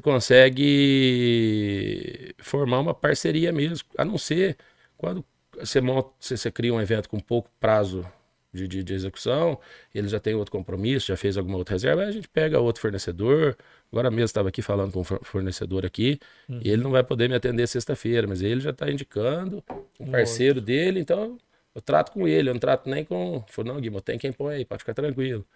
consegue 0.90 2.34
formar 2.38 2.80
uma 2.80 2.94
parceria 2.94 3.52
mesmo, 3.52 3.86
a 3.96 4.04
não 4.04 4.18
ser 4.18 4.56
quando 4.96 5.24
você, 5.58 5.80
monta, 5.80 6.10
você, 6.18 6.36
você 6.36 6.50
cria 6.50 6.72
um 6.72 6.80
evento 6.80 7.08
com 7.08 7.18
pouco 7.20 7.50
prazo 7.60 8.06
de, 8.52 8.66
de, 8.66 8.82
de 8.82 8.94
execução, 8.94 9.58
ele 9.94 10.08
já 10.08 10.18
tem 10.18 10.34
outro 10.34 10.52
compromisso, 10.52 11.08
já 11.08 11.16
fez 11.16 11.36
alguma 11.36 11.58
outra 11.58 11.74
reserva, 11.74 12.02
aí 12.02 12.08
a 12.08 12.12
gente 12.12 12.28
pega 12.28 12.58
outro 12.58 12.80
fornecedor. 12.80 13.54
Agora 13.92 14.10
mesmo 14.10 14.24
estava 14.24 14.48
aqui 14.48 14.62
falando 14.62 14.92
com 14.92 15.00
um 15.00 15.04
for- 15.04 15.20
fornecedor 15.22 15.84
aqui, 15.84 16.18
e 16.48 16.70
ele 16.70 16.82
não 16.82 16.90
vai 16.90 17.04
poder 17.04 17.28
me 17.28 17.34
atender 17.34 17.66
sexta-feira, 17.66 18.26
mas 18.26 18.40
ele 18.40 18.60
já 18.60 18.70
está 18.70 18.90
indicando 18.90 19.62
um 20.00 20.06
parceiro 20.10 20.60
dele, 20.60 21.00
então 21.00 21.36
eu 21.76 21.82
trato 21.82 22.12
com 22.12 22.28
ele, 22.28 22.50
eu 22.50 22.54
não 22.54 22.60
trato 22.60 22.90
nem 22.90 23.04
com. 23.04 23.44
Falei, 23.48 23.72
não, 23.72 23.80
Guilherme, 23.80 24.02
tem 24.02 24.18
quem 24.18 24.32
põe 24.32 24.56
aí, 24.56 24.66
pode 24.66 24.80
ficar 24.82 24.94
tranquilo. 24.94 25.46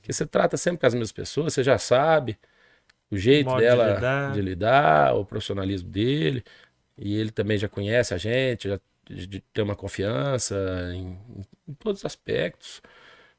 Porque 0.00 0.12
você 0.12 0.26
trata 0.26 0.56
sempre 0.56 0.80
com 0.80 0.86
as 0.86 0.94
mesmas 0.94 1.12
pessoas, 1.12 1.54
você 1.54 1.64
já 1.64 1.78
sabe 1.78 2.38
o 3.10 3.16
jeito 3.16 3.54
de 3.54 3.56
dela 3.56 3.94
lidar. 3.94 4.32
de 4.32 4.40
lidar, 4.42 5.14
o 5.16 5.24
profissionalismo 5.24 5.88
dele, 5.90 6.44
e 6.98 7.16
ele 7.16 7.30
também 7.32 7.58
já 7.58 7.68
conhece 7.68 8.14
a 8.14 8.18
gente, 8.18 8.68
já 8.68 8.80
de- 9.10 9.26
de- 9.26 9.40
tem 9.52 9.64
uma 9.64 9.76
confiança 9.76 10.56
em, 10.94 11.18
em 11.68 11.74
todos 11.74 12.00
os 12.02 12.06
aspectos. 12.06 12.82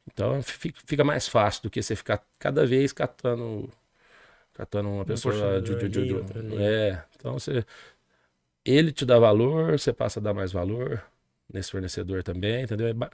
Então 0.07 0.41
fica, 0.43 1.03
mais 1.05 1.27
fácil 1.27 1.63
do 1.63 1.69
que 1.71 1.81
você 1.83 1.95
ficar 1.95 2.23
cada 2.39 2.65
vez 2.65 2.93
catando 2.93 3.71
catando 4.53 4.89
uma 4.89 5.05
pessoa 5.05 5.61
de, 5.61 5.75
de, 5.75 5.89
de- 5.89 6.05
de- 6.05 6.25
é 6.57 7.03
então 7.17 7.33
você 7.33 7.65
ele 8.65 8.91
te 8.91 9.05
dá 9.05 9.17
valor 9.19 9.79
você 9.79 9.91
passa 9.93 10.19
a 10.19 10.23
dar 10.23 10.33
mais 10.33 10.51
valor 10.51 11.03
nesse 11.57 11.71
fornecedor 11.71 12.23
também 12.23 12.63
entendeu 12.63 12.87
é, 12.87 12.93
ba- 12.93 13.11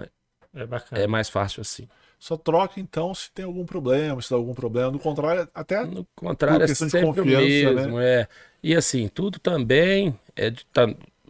É 0.53 0.65
bacana. 0.65 1.03
é 1.03 1.07
mais 1.07 1.29
fácil 1.29 1.61
assim 1.61 1.87
Só 2.19 2.37
troca 2.37 2.79
então 2.79 3.13
se 3.13 3.31
tem 3.31 3.45
algum 3.45 3.65
problema, 3.65 4.21
se 4.21 4.29
dá 4.29 4.35
algum 4.35 4.53
problema. 4.53 4.91
Do 4.91 4.99
contrário, 4.99 5.47
até 5.53 5.85
no 5.85 6.05
contrário 6.15 6.63
é 6.63 6.67
questão 6.67 6.87
de 6.87 6.93
sempre 6.93 7.21
o 7.21 7.25
confiança, 7.25 7.71
mesmo 7.71 7.99
é 7.99 8.27
e 8.61 8.75
assim 8.75 9.07
tudo 9.07 9.39
também 9.39 10.17
é 10.35 10.49
de, 10.49 10.65
tá, 10.67 10.83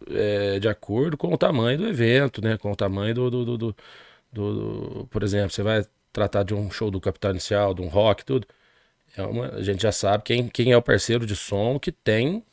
é 0.10 0.60
de 0.60 0.68
acordo 0.68 1.18
com 1.18 1.34
o 1.34 1.38
tamanho 1.38 1.78
do 1.78 1.88
evento 1.88 2.42
né 2.42 2.58
com 2.58 2.72
o 2.72 2.76
tamanho 2.76 3.14
do, 3.16 3.30
do, 3.32 3.46
do, 3.46 3.58
do- 3.58 3.76
do- 4.34 5.08
por 5.12 5.24
exemplo 5.24 5.52
você 5.52 5.64
vai 5.64 5.86
tratar 6.14 6.44
de 6.44 6.54
um 6.54 6.72
show 6.72 6.92
do 6.92 7.02
Capital 7.02 7.32
Inicial 7.32 7.74
de 7.74 7.82
um 7.82 7.88
rock 7.90 8.26
tudo 8.26 8.48
é 9.18 9.24
uma, 9.24 9.48
a 9.56 9.64
gente 9.64 9.84
já 9.84 9.92
sabe 9.92 10.24
quem, 10.24 10.48
quem 10.50 10.72
é 10.74 10.78
o 10.78 10.82
parceiro 10.82 11.26
de 11.26 11.36
som 11.36 11.80
que 11.80 11.92
tem 11.92 12.44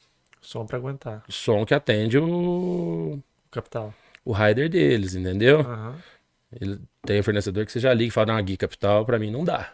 Som 0.43 0.67
pra 0.67 0.77
aguentar. 0.77 1.25
som 1.29 1.65
que 1.65 1.75
atende 1.75 2.19
o, 2.19 3.21
Capital. 3.51 3.95
O 4.25 4.33
rider 4.33 4.69
deles, 4.69 5.15
entendeu? 5.15 5.61
Aham. 5.61 5.99
Ele 6.61 6.81
tem 7.03 7.21
um 7.21 7.23
fornecedor 7.23 7.65
que 7.65 7.73
você 7.73 7.79
já 7.79 7.95
liga 7.95 8.09
e 8.09 8.11
fala, 8.11 8.35
não, 8.35 8.45
Gui 8.45 8.57
Capital 8.57 9.07
pra 9.07 9.19
mim 9.19 9.31
não 9.31 9.45
dá. 9.45 9.73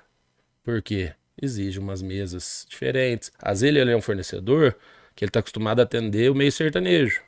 Por 0.62 0.83
quê? 0.83 1.15
Exige 1.41 1.79
umas 1.79 2.03
mesas 2.03 2.67
diferentes. 2.69 3.33
Às 3.38 3.61
vezes 3.61 3.76
ele 3.76 3.91
é 3.91 3.97
um 3.97 4.03
fornecedor 4.03 4.76
que 5.15 5.25
ele 5.25 5.31
tá 5.31 5.41
acostumado 5.41 5.81
a 5.81 5.85
atender 5.85 6.31
o 6.31 6.35
meio 6.35 6.53
sertanejo, 6.53 7.23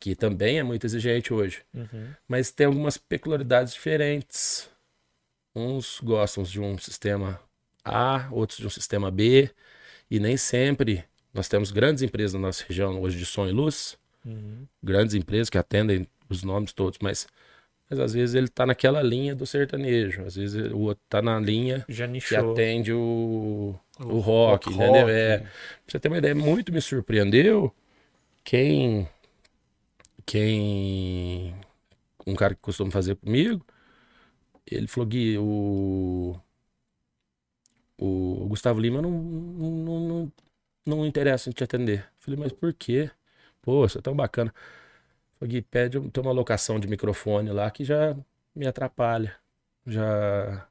que 0.00 0.16
também 0.16 0.58
é 0.58 0.62
muito 0.62 0.84
exigente 0.84 1.32
hoje. 1.32 1.62
Uhum. 1.72 2.12
Mas 2.26 2.50
tem 2.50 2.66
algumas 2.66 2.98
peculiaridades 2.98 3.72
diferentes. 3.72 4.68
Uns 5.54 6.00
gostam 6.02 6.42
de 6.42 6.60
um 6.60 6.76
sistema 6.76 7.40
A, 7.84 8.28
outros 8.32 8.58
de 8.58 8.66
um 8.66 8.70
sistema 8.70 9.10
B, 9.10 9.50
e 10.10 10.18
nem 10.18 10.36
sempre 10.36 11.04
nós 11.32 11.48
temos 11.48 11.70
grandes 11.70 12.02
empresas 12.02 12.34
na 12.34 12.40
nossa 12.40 12.64
região 12.66 13.00
hoje 13.00 13.18
de 13.18 13.26
som 13.26 13.46
e 13.46 13.52
luz, 13.52 13.96
Uhum. 14.24 14.66
grandes 14.82 15.14
empresas 15.14 15.50
que 15.50 15.58
atendem 15.58 16.06
os 16.28 16.42
nomes 16.42 16.72
todos, 16.72 16.98
mas, 17.02 17.26
mas 17.90 18.00
às 18.00 18.14
vezes 18.14 18.34
ele 18.34 18.46
está 18.46 18.64
naquela 18.66 19.02
linha 19.02 19.34
do 19.34 19.46
sertanejo, 19.46 20.22
às 20.24 20.36
vezes 20.36 20.72
o 20.72 20.78
outro 20.78 21.02
está 21.04 21.20
na 21.20 21.38
linha 21.38 21.84
que 22.26 22.34
atende 22.52 22.92
o, 22.92 23.74
o, 24.00 24.02
O 24.04 24.18
rock, 24.20 24.70
rock, 24.70 24.74
entendeu? 24.74 25.08
É, 25.08 25.38
pra 25.38 25.48
você 25.86 26.00
ter 26.00 26.08
uma 26.08 26.18
ideia, 26.18 26.34
muito 26.34 26.72
me 26.72 26.80
surpreendeu 26.80 27.74
quem 28.42 29.08
quem 30.26 31.54
um 32.26 32.34
cara 32.34 32.54
que 32.54 32.60
costuma 32.62 32.90
fazer 32.90 33.16
comigo, 33.16 33.64
ele 34.66 34.86
falou 34.86 35.06
Gui, 35.06 35.36
o 35.38 36.34
o 37.98 38.46
Gustavo 38.48 38.80
Lima 38.80 39.00
não 39.00 39.10
não, 39.10 40.00
não, 40.00 40.32
não 40.86 41.06
interessa 41.06 41.48
em 41.48 41.52
te 41.52 41.62
atender. 41.64 42.04
Falei, 42.18 42.38
mas 42.40 42.52
por 42.52 42.72
quê? 42.72 43.10
É 43.98 44.02
tão 44.02 44.14
bacana. 44.14 44.52
Falei, 45.38 45.54
Gui, 45.54 45.62
pede, 45.62 46.00
tem 46.10 46.22
uma 46.22 46.32
locação 46.32 46.78
de 46.78 46.88
microfone 46.88 47.50
lá 47.50 47.70
que 47.70 47.84
já 47.84 48.16
me 48.54 48.66
atrapalha. 48.66 49.34
Já 49.86 50.66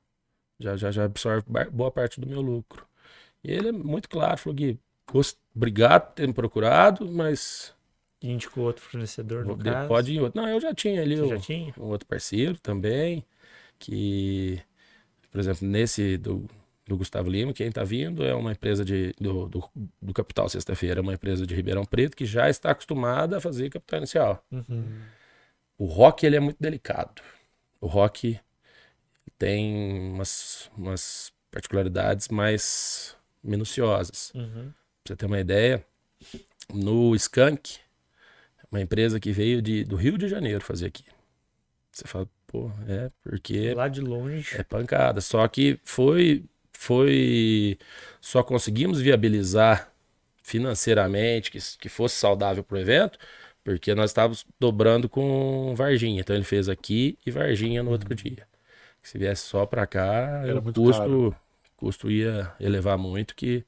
já, 0.60 0.78
já, 0.78 0.92
já 0.92 1.06
absorve 1.06 1.46
boa 1.72 1.92
parte 1.92 2.20
do 2.22 2.28
meu 2.28 2.42
lucro. 2.42 2.88
E 3.44 3.52
ele 3.52 3.70
é 3.70 3.72
muito 3.72 4.08
claro, 4.08 4.38
falou 4.38 4.56
Gui, 4.56 4.80
obrigado 5.54 6.08
por 6.08 6.14
ter 6.14 6.28
me 6.28 6.34
procurado, 6.34 7.12
mas 7.12 7.76
Indicou 8.22 8.64
outro 8.64 8.82
fornecedor, 8.82 9.46
no 9.46 9.58
caso. 9.58 9.88
pode 9.90 10.14
ir 10.14 10.22
outro. 10.22 10.42
Não, 10.42 10.48
eu 10.48 10.62
já 10.62 10.74
tinha 10.74 11.02
ali 11.02 11.18
já 11.28 11.38
tinha? 11.38 11.74
um 11.78 11.88
outro 11.88 12.08
parceiro 12.08 12.58
também, 12.58 13.26
que, 13.78 14.62
por 15.30 15.42
exemplo, 15.42 15.68
nesse 15.68 16.18
do, 16.18 16.50
do 16.86 16.98
Gustavo 16.98 17.30
Lima, 17.30 17.54
quem 17.54 17.68
está 17.68 17.84
vindo 17.84 18.24
é 18.26 18.34
uma 18.34 18.52
empresa 18.52 18.84
de, 18.84 19.14
do, 19.20 19.48
do, 19.48 19.70
do 20.02 20.14
Capital 20.14 20.50
Sexta-feira, 20.50 21.02
uma 21.02 21.14
empresa 21.14 21.48
de 21.48 21.56
Ribeirão 21.56 21.86
Preto 21.86 22.16
que 22.18 22.26
já 22.26 22.50
está 22.50 22.72
acostumada 22.72 23.38
a 23.38 23.42
fazer 23.42 23.70
capital 23.70 24.00
inicial. 24.00 24.46
Uhum. 24.52 25.02
O 25.78 25.86
rock 25.86 26.26
ele 26.26 26.36
é 26.36 26.40
muito 26.40 26.58
delicado. 26.60 27.22
O 27.80 27.88
rock 27.88 28.40
tem 29.38 30.12
umas, 30.12 30.70
umas 30.78 31.32
particularidades 31.52 32.28
mais 32.28 33.16
minuciosas. 33.44 34.32
Uhum. 34.36 34.72
Pra 35.04 35.14
você 35.14 35.16
ter 35.16 35.26
uma 35.26 35.40
ideia, 35.40 35.86
no 36.74 37.16
Skank, 37.16 37.80
uma 38.72 38.82
empresa 38.82 39.20
que 39.20 39.32
veio 39.32 39.62
de, 39.62 39.84
do 39.84 39.96
Rio 39.96 40.18
de 40.18 40.28
Janeiro 40.28 40.64
fazer 40.64 40.88
aqui. 40.88 41.06
Você 41.92 42.08
fala, 42.08 42.28
pô, 42.48 42.72
é 42.88 43.12
porque 43.22 43.74
Lá 43.74 43.88
de 43.88 44.02
longe. 44.02 44.56
é 44.58 44.64
pancada. 44.64 45.22
Só 45.22 45.48
que 45.48 45.80
foi, 45.84 46.44
foi, 46.84 47.78
só 48.22 48.44
conseguimos 48.44 49.00
viabilizar 49.02 49.92
financeiramente 50.44 51.52
que, 51.52 51.60
que 51.80 51.90
fosse 51.90 52.16
saudável 52.16 52.64
pro 52.64 52.78
evento, 52.78 53.18
porque 53.64 53.96
nós 53.96 54.10
estávamos 54.12 54.46
dobrando 54.60 55.08
com 55.10 55.74
Varginha. 55.76 56.22
Então 56.22 56.36
ele 56.36 56.46
fez 56.46 56.68
aqui 56.70 57.18
e 57.26 57.32
Varginha 57.32 57.82
no 57.84 57.92
outro 57.92 58.14
dia. 58.16 58.48
Se 59.02 59.18
viesse 59.18 59.44
só 59.44 59.66
para 59.66 59.86
cá, 59.88 60.42
Era 60.46 60.60
o 60.60 60.64
muito 60.64 60.82
custo, 60.82 61.00
caro. 61.00 61.36
custo 61.78 62.12
ia 62.12 62.54
elevar 62.60 62.98
muito 62.98 63.36
que 63.36 63.66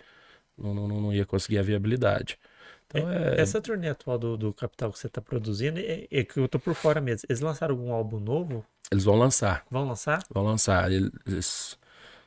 não, 0.58 0.74
não, 0.74 0.88
não 0.88 1.14
ia 1.14 1.26
conseguir 1.26 1.60
a 1.60 1.64
viabilidade. 1.64 2.40
Então 2.88 3.12
é, 3.12 3.40
Essa 3.42 3.62
turnê 3.62 3.90
atual 3.90 4.18
do, 4.18 4.38
do 4.38 4.54
Capital 4.54 4.92
que 4.92 5.00
você 5.00 5.10
tá 5.10 5.22
produzindo, 5.22 5.80
é, 5.80 6.08
é 6.12 6.24
que 6.24 6.40
eu 6.40 6.48
tô 6.48 6.60
por 6.60 6.76
fora 6.76 7.02
mesmo. 7.02 7.26
Eles 7.30 7.42
lançaram 7.42 7.76
algum 7.76 7.92
álbum 7.94 8.20
novo? 8.20 8.66
eles 8.92 9.04
vão 9.04 9.16
lançar. 9.16 9.66
Vão 9.70 9.88
lançar? 9.88 10.24
Vão 10.30 10.44
lançar. 10.44 10.92
Eles, 10.92 11.78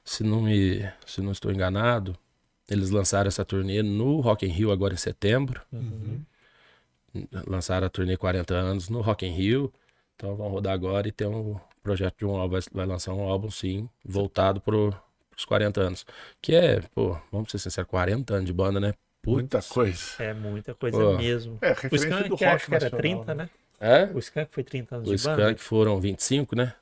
se 0.08 0.24
não 0.24 0.40
me, 0.40 0.90
se 1.04 1.20
não 1.20 1.32
estou 1.32 1.52
enganado, 1.52 2.16
eles 2.68 2.88
lançaram 2.88 3.28
essa 3.28 3.44
turnê 3.44 3.82
no 3.82 4.20
Rock 4.20 4.46
in 4.46 4.48
Rio 4.48 4.72
agora 4.72 4.94
em 4.94 4.96
setembro. 4.96 5.60
Uhum. 5.70 6.22
Lançaram 7.46 7.86
a 7.86 7.90
turnê 7.90 8.16
40 8.16 8.54
anos 8.54 8.88
no 8.88 9.02
Rock 9.02 9.26
in 9.26 9.32
Rio. 9.32 9.70
Então 10.16 10.34
vão 10.34 10.48
rodar 10.48 10.72
agora 10.72 11.06
e 11.06 11.12
tem 11.12 11.26
um 11.26 11.60
projeto 11.82 12.20
de 12.20 12.24
um 12.24 12.36
álbum, 12.36 12.58
vai, 12.72 12.86
lançar 12.86 13.12
um 13.12 13.20
álbum 13.20 13.50
sim, 13.50 13.86
voltado 14.02 14.62
pro, 14.62 14.94
pros 15.30 15.44
40 15.44 15.80
anos. 15.82 16.06
Que 16.40 16.54
é, 16.54 16.80
pô, 16.94 17.14
vamos 17.30 17.50
ser 17.50 17.58
sinceros, 17.58 17.90
40 17.90 18.34
anos 18.34 18.46
de 18.46 18.52
banda, 18.52 18.80
né? 18.80 18.94
Putz. 19.20 19.34
muita 19.34 19.62
coisa. 19.62 20.00
É 20.20 20.32
muita 20.32 20.74
coisa 20.74 20.96
Pô. 20.96 21.18
mesmo. 21.18 21.58
É, 21.60 21.72
O 21.72 21.74
referência 21.74 22.08
do 22.08 22.14
Skank 22.14 22.30
rock 22.30 22.44
acho 22.44 22.66
que 22.66 22.74
era 22.74 22.84
nacional, 22.84 23.24
30, 23.24 23.34
né? 23.34 23.44
né? 23.44 23.50
É? 23.78 24.10
O 24.14 24.18
Skank 24.18 24.48
foi 24.52 24.64
30 24.64 24.96
anos 24.96 25.08
O 25.10 25.14
de 25.14 25.22
banda? 25.22 25.42
Skank 25.42 25.60
foram 25.60 26.00
25, 26.00 26.56
né? 26.56 26.72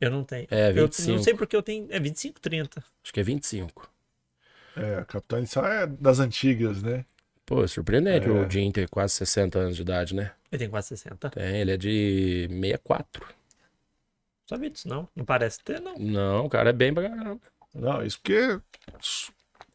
Eu 0.00 0.10
não 0.10 0.24
tenho. 0.24 0.46
É, 0.50 0.70
Eu 0.70 0.86
25. 0.86 1.10
não 1.16 1.22
sei 1.22 1.34
porque 1.34 1.56
eu 1.56 1.62
tenho. 1.62 1.86
É 1.90 1.98
25, 1.98 2.40
30. 2.40 2.84
Acho 3.02 3.12
que 3.12 3.20
é 3.20 3.22
25. 3.22 3.90
É, 4.76 5.04
Capitão 5.08 5.38
Inicial 5.38 5.66
é 5.66 5.86
das 5.86 6.20
antigas, 6.20 6.82
né? 6.82 7.04
Pô, 7.44 7.64
é 7.64 7.66
surpreendente 7.66 8.26
É. 8.28 8.30
o 8.30 8.48
Jim 8.48 8.70
ter 8.70 8.88
quase 8.88 9.14
60 9.14 9.58
anos 9.58 9.76
de 9.76 9.82
idade, 9.82 10.14
né? 10.14 10.32
Ele 10.52 10.58
tem 10.60 10.70
quase 10.70 10.88
60. 10.88 11.30
Tem, 11.30 11.60
ele 11.60 11.72
é 11.72 11.76
de 11.76 12.46
64. 12.50 13.26
Sabia 14.48 14.70
disso, 14.70 14.88
não. 14.88 15.08
Não 15.16 15.24
parece 15.24 15.58
ter, 15.64 15.80
não. 15.80 15.98
Não, 15.98 16.46
o 16.46 16.48
cara 16.48 16.70
é 16.70 16.72
bem 16.72 16.92
pra 16.94 17.08
caramba. 17.08 17.40
Não, 17.74 18.02
isso 18.04 18.18
porque 18.22 18.60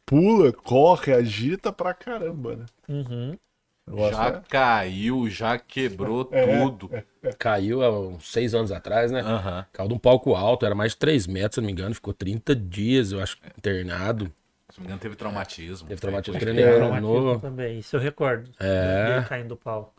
pula, 0.06 0.52
corre, 0.52 1.12
agita 1.12 1.72
pra 1.72 1.92
caramba, 1.94 2.56
né? 2.56 2.66
Uhum. 2.88 3.38
Já 3.86 4.28
é- 4.28 4.42
caiu, 4.48 5.28
já 5.28 5.58
quebrou 5.58 6.28
É, 6.32 6.58
tudo. 6.58 6.90
Caiu 7.38 7.82
há 7.82 7.90
uns 7.90 8.30
seis 8.32 8.54
anos 8.54 8.72
atrás, 8.72 9.10
né? 9.12 9.20
Aham. 9.20 9.66
Caiu 9.72 9.88
de 9.88 9.94
um 9.94 9.98
palco 9.98 10.34
alto, 10.34 10.64
era 10.64 10.74
mais 10.74 10.92
de 10.92 10.98
3 10.98 11.26
metros, 11.26 11.56
se 11.56 11.60
não 11.60 11.66
me 11.66 11.72
engano. 11.72 11.94
Ficou 11.94 12.14
30 12.14 12.56
dias, 12.56 13.12
eu 13.12 13.20
acho, 13.20 13.36
internado. 13.58 14.32
Se 14.70 14.78
não 14.78 14.82
me 14.84 14.86
engano, 14.86 15.00
teve 15.00 15.16
traumatismo. 15.16 15.86
Teve 15.86 16.00
traumatismo 16.00 16.38
Foi- 16.38 16.40
craniano. 16.40 16.76
Traumatismo 16.76 17.20
no- 17.34 17.40
também, 17.40 17.78
isso 17.78 17.94
eu 17.94 18.00
recordo. 18.00 18.50
É. 18.58 19.16
Ele 19.18 19.26
caindo 19.26 19.48
do 19.48 19.56
palco. 19.56 19.92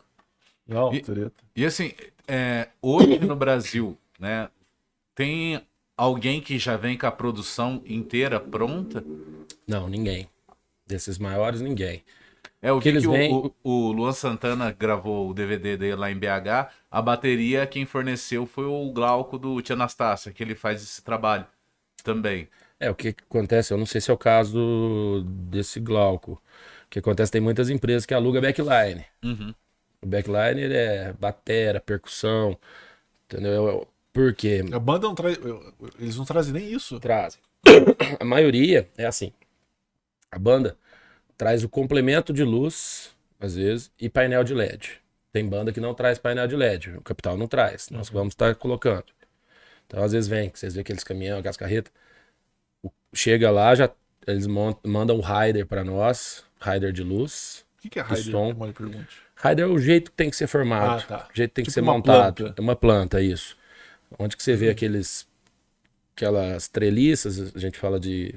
Não, 0.66 0.92
E- 0.92 1.00
treta. 1.00 1.32
E 1.54 1.64
assim, 1.64 1.92
é, 2.26 2.68
hoje 2.82 3.20
no 3.20 3.36
Brasil, 3.36 3.96
né, 4.18 4.48
tem 5.14 5.62
alguém 5.96 6.40
que 6.40 6.58
já 6.58 6.76
vem 6.76 6.98
com 6.98 7.06
a 7.06 7.12
produção 7.12 7.80
inteira 7.86 8.40
pronta? 8.40 9.02
Não, 9.66 9.88
ninguém. 9.88 10.28
Desses 10.86 11.18
maiores, 11.18 11.60
ninguém. 11.60 12.02
É 12.62 12.72
o 12.72 12.80
Que 12.80 12.92
que, 12.92 13.06
o- 13.06 13.12
vêm- 13.12 13.32
o, 13.32 13.52
o 13.62 13.92
Luan 13.92 14.12
Santana 14.12 14.72
gravou 14.72 15.28
o 15.30 15.34
DVD 15.34 15.76
dele 15.76 15.94
lá 15.96 16.10
em 16.10 16.16
BH. 16.18 16.70
A 16.90 17.02
bateria 17.02 17.66
quem 17.66 17.84
forneceu 17.86 18.46
foi 18.46 18.64
o 18.64 18.90
Glauco 18.92 19.38
do 19.38 19.60
Tia 19.62 19.74
Anastácia, 19.74 20.32
que 20.32 20.42
ele 20.42 20.54
faz 20.54 20.82
esse 20.82 21.02
trabalho 21.02 21.46
também. 22.02 22.48
É, 22.80 22.90
o 22.90 22.94
que 22.94 23.12
que 23.12 23.22
acontece, 23.24 23.72
eu 23.72 23.78
não 23.78 23.86
sei 23.86 24.00
se 24.00 24.10
é 24.10 24.14
o 24.14 24.18
caso 24.18 24.52
do- 24.54 25.24
desse 25.24 25.80
Glauco. 25.80 26.32
O 26.86 26.88
que 26.90 26.98
acontece, 26.98 27.32
tem 27.32 27.40
muitas 27.40 27.70
empresas 27.70 28.06
que 28.06 28.14
alugam 28.14 28.40
backline. 28.42 29.04
Uhum. 29.22 29.54
O 30.02 30.06
backline 30.06 30.60
ele 30.60 30.74
é 30.76 31.12
batera, 31.14 31.80
percussão, 31.80 32.56
entendeu? 33.26 33.86
Por 34.12 34.34
quê? 34.34 34.64
A 34.72 34.78
banda 34.78 35.06
não 35.06 35.14
traz. 35.14 35.38
Eles 35.98 36.16
não 36.16 36.24
trazem 36.24 36.52
nem 36.52 36.72
isso. 36.72 36.98
Trazem. 37.00 37.40
A 38.20 38.24
maioria 38.24 38.88
é 38.96 39.06
assim. 39.06 39.32
A 40.30 40.38
banda 40.38 40.76
traz 41.36 41.62
o 41.64 41.68
complemento 41.68 42.32
de 42.32 42.42
luz, 42.44 43.14
às 43.38 43.56
vezes, 43.56 43.90
e 44.00 44.08
painel 44.08 44.42
de 44.44 44.54
LED. 44.54 45.00
Tem 45.32 45.46
banda 45.46 45.72
que 45.72 45.80
não 45.80 45.94
traz 45.94 46.18
painel 46.18 46.46
de 46.46 46.56
LED. 46.56 46.90
O 46.96 47.02
Capital 47.02 47.36
não 47.36 47.46
traz. 47.46 47.90
Nós 47.90 48.08
vamos 48.08 48.32
estar 48.32 48.54
colocando. 48.54 49.04
Então, 49.86 50.02
às 50.02 50.12
vezes, 50.12 50.28
vem, 50.28 50.48
que 50.50 50.58
vocês 50.58 50.74
veem 50.74 50.80
aqueles 50.82 51.04
caminhões, 51.04 51.40
aquelas 51.40 51.56
carretas. 51.56 51.92
Chega 53.14 53.50
lá, 53.50 53.74
já 53.74 53.90
eles 54.26 54.46
mandam 54.46 55.16
o 55.18 55.20
rider 55.20 55.66
para 55.66 55.84
nós, 55.84 56.44
rider 56.60 56.92
de 56.92 57.02
luz. 57.02 57.64
O 57.78 57.82
que, 57.82 57.90
que 57.90 58.00
é 58.00 58.02
De 58.02 58.08
Raider? 58.08 58.32
som. 58.32 58.54
Que. 58.72 59.48
Rider 59.48 59.64
é 59.64 59.68
o 59.68 59.78
jeito 59.78 60.10
que 60.10 60.16
tem 60.16 60.30
que 60.30 60.36
ser 60.36 60.46
formado. 60.46 61.02
Ah, 61.02 61.06
tá. 61.06 61.28
O 61.32 61.36
jeito 61.36 61.50
que 61.50 61.54
tem 61.56 61.64
que 61.64 61.70
Tipo 61.70 61.74
ser 61.74 61.80
uma 61.82 61.92
montado. 61.92 62.34
planta. 62.34 62.44
Uhum. 62.50 62.54
É 62.56 62.60
uma 62.60 62.76
planta, 62.76 63.22
isso. 63.22 63.56
Onde 64.18 64.36
que 64.36 64.42
você 64.42 64.56
vê 64.56 64.70
aqueles 64.70 65.26
aquelas 66.16 66.66
treliças, 66.66 67.54
a 67.54 67.58
gente 67.58 67.78
fala 67.78 68.00
de, 68.00 68.34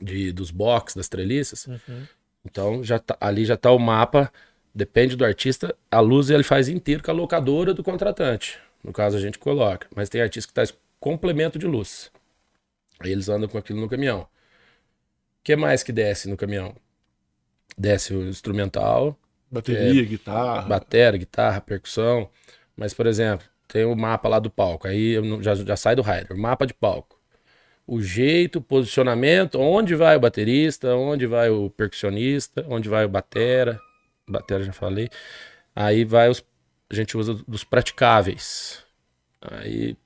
de 0.00 0.32
dos 0.32 0.50
box 0.50 0.94
das 0.96 1.08
treliças. 1.08 1.66
Uhum. 1.66 2.06
Então 2.44 2.84
já 2.84 2.98
tá- 2.98 3.16
ali 3.20 3.44
já 3.44 3.56
tá 3.56 3.70
o 3.70 3.78
mapa, 3.78 4.32
depende 4.74 5.16
do 5.16 5.24
artista, 5.24 5.74
a 5.90 6.00
luz 6.00 6.30
ele 6.30 6.42
faz 6.42 6.68
inteiro 6.68 7.02
com 7.02 7.10
a 7.10 7.14
locadora 7.14 7.72
do 7.72 7.82
contratante. 7.82 8.58
No 8.82 8.92
caso 8.92 9.16
a 9.16 9.20
gente 9.20 9.38
coloca, 9.38 9.86
mas 9.94 10.08
tem 10.08 10.20
artista 10.20 10.48
que 10.48 10.54
traz 10.54 10.74
complemento 11.00 11.58
de 11.58 11.66
luz. 11.66 12.10
Aí 13.00 13.10
eles 13.12 13.28
andam 13.28 13.48
com 13.48 13.56
aquilo 13.58 13.80
no 13.80 13.88
caminhão. 13.88 14.20
O 14.20 14.26
que 15.44 15.56
mais 15.56 15.82
que 15.82 15.92
desce 15.92 16.28
no 16.28 16.36
caminhão? 16.36 16.74
Desce 17.76 18.14
o 18.14 18.28
instrumental, 18.28 19.18
Bateria, 19.50 20.02
É. 20.02 20.04
guitarra. 20.04 20.62
Batera, 20.62 21.16
guitarra, 21.16 21.60
percussão. 21.60 22.28
Mas, 22.76 22.92
por 22.92 23.06
exemplo, 23.06 23.46
tem 23.68 23.84
o 23.84 23.94
mapa 23.94 24.28
lá 24.28 24.40
do 24.40 24.50
palco. 24.50 24.88
Aí 24.88 25.12
eu 25.12 25.22
não- 25.22 25.40
já, 25.40 25.54
já 25.54 25.76
sai 25.76 25.94
do 25.94 26.02
rider. 26.02 26.32
O 26.32 26.38
mapa 26.40 26.66
de 26.66 26.74
palco. 26.74 27.13
O 27.86 28.00
jeito, 28.00 28.58
o 28.58 28.62
posicionamento, 28.62 29.60
onde 29.60 29.94
vai 29.94 30.16
o 30.16 30.20
baterista, 30.20 30.94
onde 30.94 31.26
vai 31.26 31.50
o 31.50 31.68
percussionista, 31.68 32.64
onde 32.68 32.88
vai 32.88 33.04
o 33.04 33.08
batera. 33.08 33.78
Batera 34.26 34.64
já 34.64 34.72
falei. 34.72 35.10
Aí 35.76 36.04
vai 36.04 36.30
os. 36.30 36.42
A 36.88 36.94
gente 36.94 37.16
usa 37.16 37.34
dos 37.46 37.62
praticáveis. 37.62 38.82
Aí, 39.40 39.96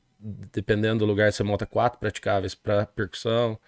dependendo 0.53 1.01
do 1.01 1.07
lugar, 1.07 1.33
você 1.33 1.45
monta 1.45 1.67
quatro 1.67 2.01
praticáveis 2.01 2.55
para 2.55 2.87
percussão. 2.87 3.59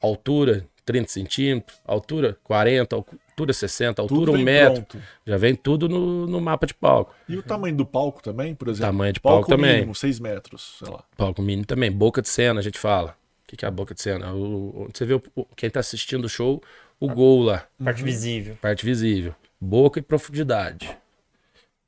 Altura, 0.00 0.64
30 0.84 1.08
centímetros. 1.08 1.80
Altura, 1.84 2.38
40. 2.44 2.96
Altura, 2.96 3.52
60. 3.52 4.02
Tudo 4.02 4.14
Altura, 4.14 4.30
1 4.32 4.34
vem 4.34 4.44
metro. 4.44 4.82
pronto. 4.84 5.04
Já 5.26 5.36
vem 5.36 5.54
tudo 5.54 5.88
no, 5.88 6.26
no 6.26 6.40
mapa 6.40 6.66
de 6.66 6.74
palco. 6.74 7.14
E 7.28 7.36
o 7.36 7.42
tamanho 7.42 7.76
do 7.76 7.86
palco 7.86 8.22
também, 8.22 8.54
por 8.54 8.68
exemplo? 8.68 8.92
Tamanho 8.92 9.12
de 9.12 9.20
palco 9.20 9.48
também. 9.48 9.74
mínimo, 9.76 9.94
6 9.94 10.20
metros, 10.20 10.76
sei 10.78 10.92
lá. 10.92 11.02
Palco 11.16 11.42
mínimo 11.42 11.66
também. 11.66 11.90
Boca 11.90 12.22
de 12.22 12.28
cena, 12.28 12.60
a 12.60 12.62
gente 12.62 12.78
fala. 12.78 13.16
O 13.50 13.52
que, 13.52 13.56
que 13.56 13.64
é 13.64 13.68
a 13.68 13.70
boca 13.72 13.92
de 13.92 14.00
cena? 14.00 14.32
O, 14.32 14.88
você 14.94 15.04
vê 15.04 15.14
o- 15.14 15.44
quem 15.56 15.68
tá 15.68 15.80
assistindo 15.80 16.26
o 16.26 16.28
show, 16.28 16.62
o 17.00 17.08
gol 17.08 17.42
lá, 17.42 17.66
Parte 17.82 18.00
visível. 18.04 18.56
parte 18.62 18.86
visível. 18.86 19.34
Boca 19.60 19.98
e 19.98 20.02
profundidade. 20.02 20.96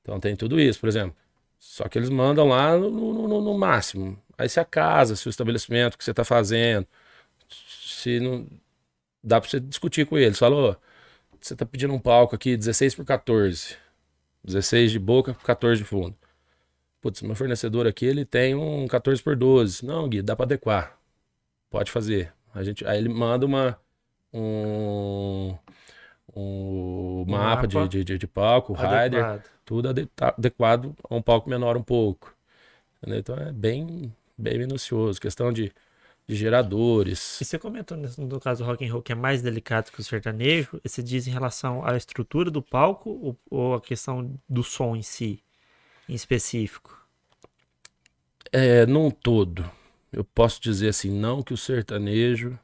Então 0.01 0.18
tem 0.18 0.35
tudo 0.35 0.59
isso, 0.59 0.81
por 0.81 0.88
exemplo. 0.88 1.14
Só 1.61 1.87
que 1.88 1.96
eles 1.96 2.11
mandam 2.11 2.48
lá 2.48 2.77
no, 2.77 2.90
no- 2.90 3.40
no- 3.40 3.57
máximo. 3.57 4.20
Aí 4.37 4.48
se 4.48 4.59
a 4.59 4.64
casa, 4.64 5.14
se 5.14 5.29
o 5.29 5.31
estabelecimento 5.31 5.96
que 5.96 6.03
você 6.03 6.12
tá 6.12 6.25
fazendo, 6.25 6.85
se 7.48 8.18
não. 8.18 8.44
Dá 9.22 9.40
pra 9.40 9.48
você 9.48 9.61
discutir 9.61 10.05
com 10.05 10.18
eles. 10.18 10.40
Falou, 10.40 10.77
você 11.40 11.55
tá 11.55 11.64
pedindo 11.64 11.94
um 11.94 12.01
palco 12.01 12.35
aqui 12.35 12.57
16 12.57 12.96
por 12.96 13.05
14. 13.05 13.77
16 14.42 14.90
de 14.90 14.98
boca, 14.98 15.33
14 15.44 15.81
de 15.81 15.87
fundo. 15.88 16.16
Putz, 17.01 17.22
meu 17.22 17.37
fornecedor 17.37 17.87
aqui, 17.87 18.05
ele 18.05 18.25
tem 18.25 18.53
um 18.57 18.88
14 18.88 19.22
por 19.22 19.37
12. 19.37 19.87
Não, 19.87 20.09
Gui, 20.09 20.22
dá 20.22 20.35
pra 20.35 20.44
adequar. 20.44 20.98
Pode 21.72 21.90
fazer. 21.90 22.32
A 22.54 22.62
gente, 22.62 22.87
aí 22.87 22.98
ele 22.98 23.08
manda 23.08 23.46
uma 23.46 23.78
um, 24.32 25.56
um 26.37 27.24
mapa, 27.26 27.66
de- 27.66 27.76
mapa 27.76 27.88
De, 27.88 28.04
de, 28.04 28.18
de 28.18 28.26
palco, 28.26 28.74
rider, 28.74 29.24
Adequado. 29.24 29.50
tudo 29.64 29.88
ade- 29.88 30.06
tá 30.14 30.28
adequado 30.37 30.94
a 31.08 31.14
um 31.14 31.22
palco 31.22 31.48
menor 31.48 31.76
um 31.76 31.82
pouco. 31.82 32.35
Entendeu? 32.98 33.18
Então 33.20 33.37
é 33.37 33.50
bem, 33.50 34.14
bem 34.37 34.58
minucioso. 34.58 35.18
Questão 35.20 35.50
de, 35.50 35.72
de 36.26 36.37
geradores. 36.37 37.40
E 37.40 37.44
você 37.44 37.58
comentou 37.58 37.96
no 37.96 38.38
caso 38.38 38.62
do 38.62 38.68
rock 38.68 38.87
and 38.87 38.92
roll 38.92 39.02
que 39.02 39.12
é 39.12 39.14
mais 39.14 39.40
delicado 39.42 39.90
que 39.90 39.98
o 40.00 40.04
sertanejo, 40.04 40.78
você 40.85 41.02
diz 41.02 41.26
em 41.26 41.30
relação 41.30 41.85
à 41.87 41.96
estrutura 41.96 42.50
do 42.50 42.62
palco 42.62 43.11
ou, 43.11 43.38
ou 43.50 43.74
a 43.74 43.80
questão 43.80 44.38
do 44.48 44.62
som 44.62 44.94
em 44.94 45.02
si, 45.02 45.42
em 46.06 46.14
específico? 46.14 47.00
É, 48.52 48.85
num 48.85 49.11
todo, 49.11 49.64
eu 50.12 50.25
posso 50.25 50.61
dizer 50.61 50.88
assim, 50.88 51.11
não 51.11 51.42
que 51.42 51.55
o 51.55 51.57
sertanejo 51.57 52.59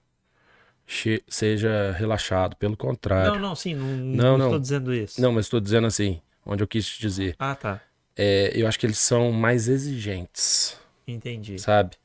seja 1.29 1.93
relaxado, 1.93 2.57
pelo 2.57 2.77
contrário. 2.77 3.35
Não, 3.35 3.41
não, 3.49 3.55
sim, 3.55 3.75
não, 3.75 3.97
Não, 3.97 4.39
não, 4.39 4.47
estou 4.47 4.59
dizendo 4.59 4.95
isso. 4.95 5.21
Não, 5.21 5.33
mas 5.33 5.47
estou 5.47 5.61
dizendo 5.61 5.87
assim, 5.87 6.21
onde 6.45 6.63
eu 6.63 6.69
quis 6.69 6.87
te 6.87 7.01
dizer. 7.01 7.37
Ah, 7.39 7.55
tá. 7.55 7.81
É, 8.17 8.53
eu 8.55 8.67
acho 8.67 8.79
que 8.79 8.87
eles 8.87 8.99
são 8.99 9.31
mais 9.31 9.69
exigentes, 9.69 10.77
Entendi. 11.07 11.59
sabe? 11.59 11.97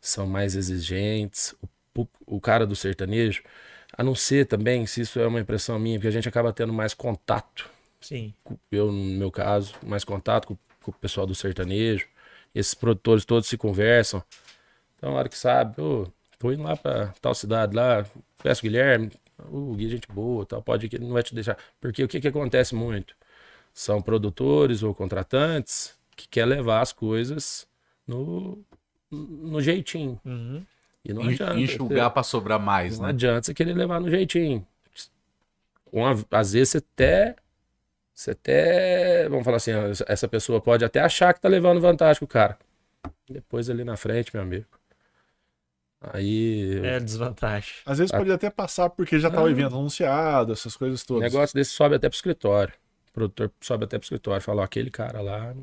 São 0.00 0.26
mais 0.26 0.54
exigentes. 0.54 1.54
O, 1.96 2.06
o 2.26 2.40
cara 2.40 2.66
do 2.66 2.76
sertanejo, 2.76 3.42
a 3.96 4.02
não 4.02 4.14
ser 4.14 4.46
também, 4.46 4.84
se 4.84 5.00
isso 5.00 5.18
é 5.20 5.26
uma 5.26 5.40
impressão 5.40 5.78
minha, 5.78 5.96
porque 5.96 6.08
a 6.08 6.10
gente 6.10 6.28
acaba 6.28 6.52
tendo 6.52 6.72
mais 6.72 6.92
contato, 6.92 7.70
Sim. 8.00 8.34
eu 8.70 8.92
no 8.92 9.16
meu 9.16 9.30
caso, 9.30 9.74
mais 9.82 10.04
contato 10.04 10.48
com, 10.48 10.58
com 10.82 10.90
o 10.90 10.94
pessoal 10.94 11.26
do 11.26 11.34
sertanejo. 11.34 12.06
Esses 12.54 12.74
produtores 12.74 13.24
todos 13.24 13.48
se 13.48 13.56
conversam. 13.56 14.22
Então, 15.04 15.12
na 15.12 15.18
hora 15.18 15.28
que 15.28 15.36
sabe, 15.36 15.82
ô, 15.82 16.06
tô 16.38 16.50
indo 16.50 16.62
lá 16.62 16.74
pra 16.78 17.08
tal 17.20 17.34
cidade 17.34 17.76
lá, 17.76 18.06
peço 18.42 18.62
o 18.62 18.62
Guilherme, 18.62 19.10
o 19.50 19.74
Gui 19.74 19.84
é 19.84 19.88
gente 19.90 20.08
boa, 20.08 20.46
tal, 20.46 20.62
pode 20.62 20.86
ir 20.86 20.88
que 20.88 20.96
ele 20.96 21.04
não 21.04 21.12
vai 21.12 21.22
te 21.22 21.34
deixar. 21.34 21.58
Porque 21.78 22.02
o 22.02 22.08
que 22.08 22.22
que 22.22 22.28
acontece 22.28 22.74
muito? 22.74 23.14
São 23.74 24.00
produtores 24.00 24.82
ou 24.82 24.94
contratantes 24.94 25.94
que 26.16 26.26
quer 26.26 26.46
levar 26.46 26.80
as 26.80 26.90
coisas 26.90 27.68
no, 28.06 28.64
no 29.10 29.60
jeitinho. 29.60 30.18
Uhum. 30.24 30.64
E 31.04 31.12
não 31.12 31.24
adianta. 31.24 31.60
Enxugar 31.60 32.10
pra 32.10 32.22
sobrar 32.22 32.58
mais, 32.58 32.96
Não 32.98 33.04
né? 33.04 33.10
adianta 33.10 33.42
você 33.44 33.52
querer 33.52 33.74
levar 33.74 34.00
no 34.00 34.08
jeitinho. 34.08 34.66
Uma, 35.92 36.14
às 36.30 36.54
vezes 36.54 36.70
você 36.70 36.78
até. 36.78 37.36
Você 38.14 38.30
até. 38.30 39.28
Vamos 39.28 39.44
falar 39.44 39.58
assim, 39.58 39.72
essa- 39.72 40.04
essa 40.08 40.26
pessoa 40.28 40.62
pode 40.62 40.82
até 40.82 41.00
achar 41.00 41.34
que 41.34 41.42
tá 41.42 41.48
levando 41.48 41.78
vantagem 41.78 42.20
com 42.20 42.24
o 42.24 42.28
cara. 42.28 42.56
Depois 43.28 43.68
ali 43.68 43.84
na 43.84 43.98
frente, 43.98 44.30
meu 44.34 44.42
amigo. 44.42 44.64
Aí. 46.00 46.80
É 46.84 47.00
desvantagem. 47.00 47.74
Às 47.86 47.98
vezes 47.98 48.12
Ah. 48.12 48.18
pode 48.18 48.30
até 48.30 48.50
passar 48.50 48.90
porque 48.90 49.18
já 49.18 49.30
tá 49.30 49.42
o 49.42 49.46
Ah. 49.46 49.50
evento 49.50 49.74
anunciado, 49.74 50.52
essas 50.52 50.76
coisas 50.76 51.02
O 51.02 51.06
todas. 51.06 51.32
negócio 51.32 51.54
desse 51.54 51.70
sobe 51.70 51.94
até 51.94 52.08
pro 52.08 52.16
escritório. 52.16 52.74
O 53.08 53.12
produtor 53.12 53.50
sobe 53.60 53.84
até 53.84 53.98
pro 53.98 54.04
escritório. 54.04 54.42
Fala, 54.42 54.62
ó, 54.62 54.64
aquele 54.64 54.90
cara 54.90 55.20
lá, 55.20 55.54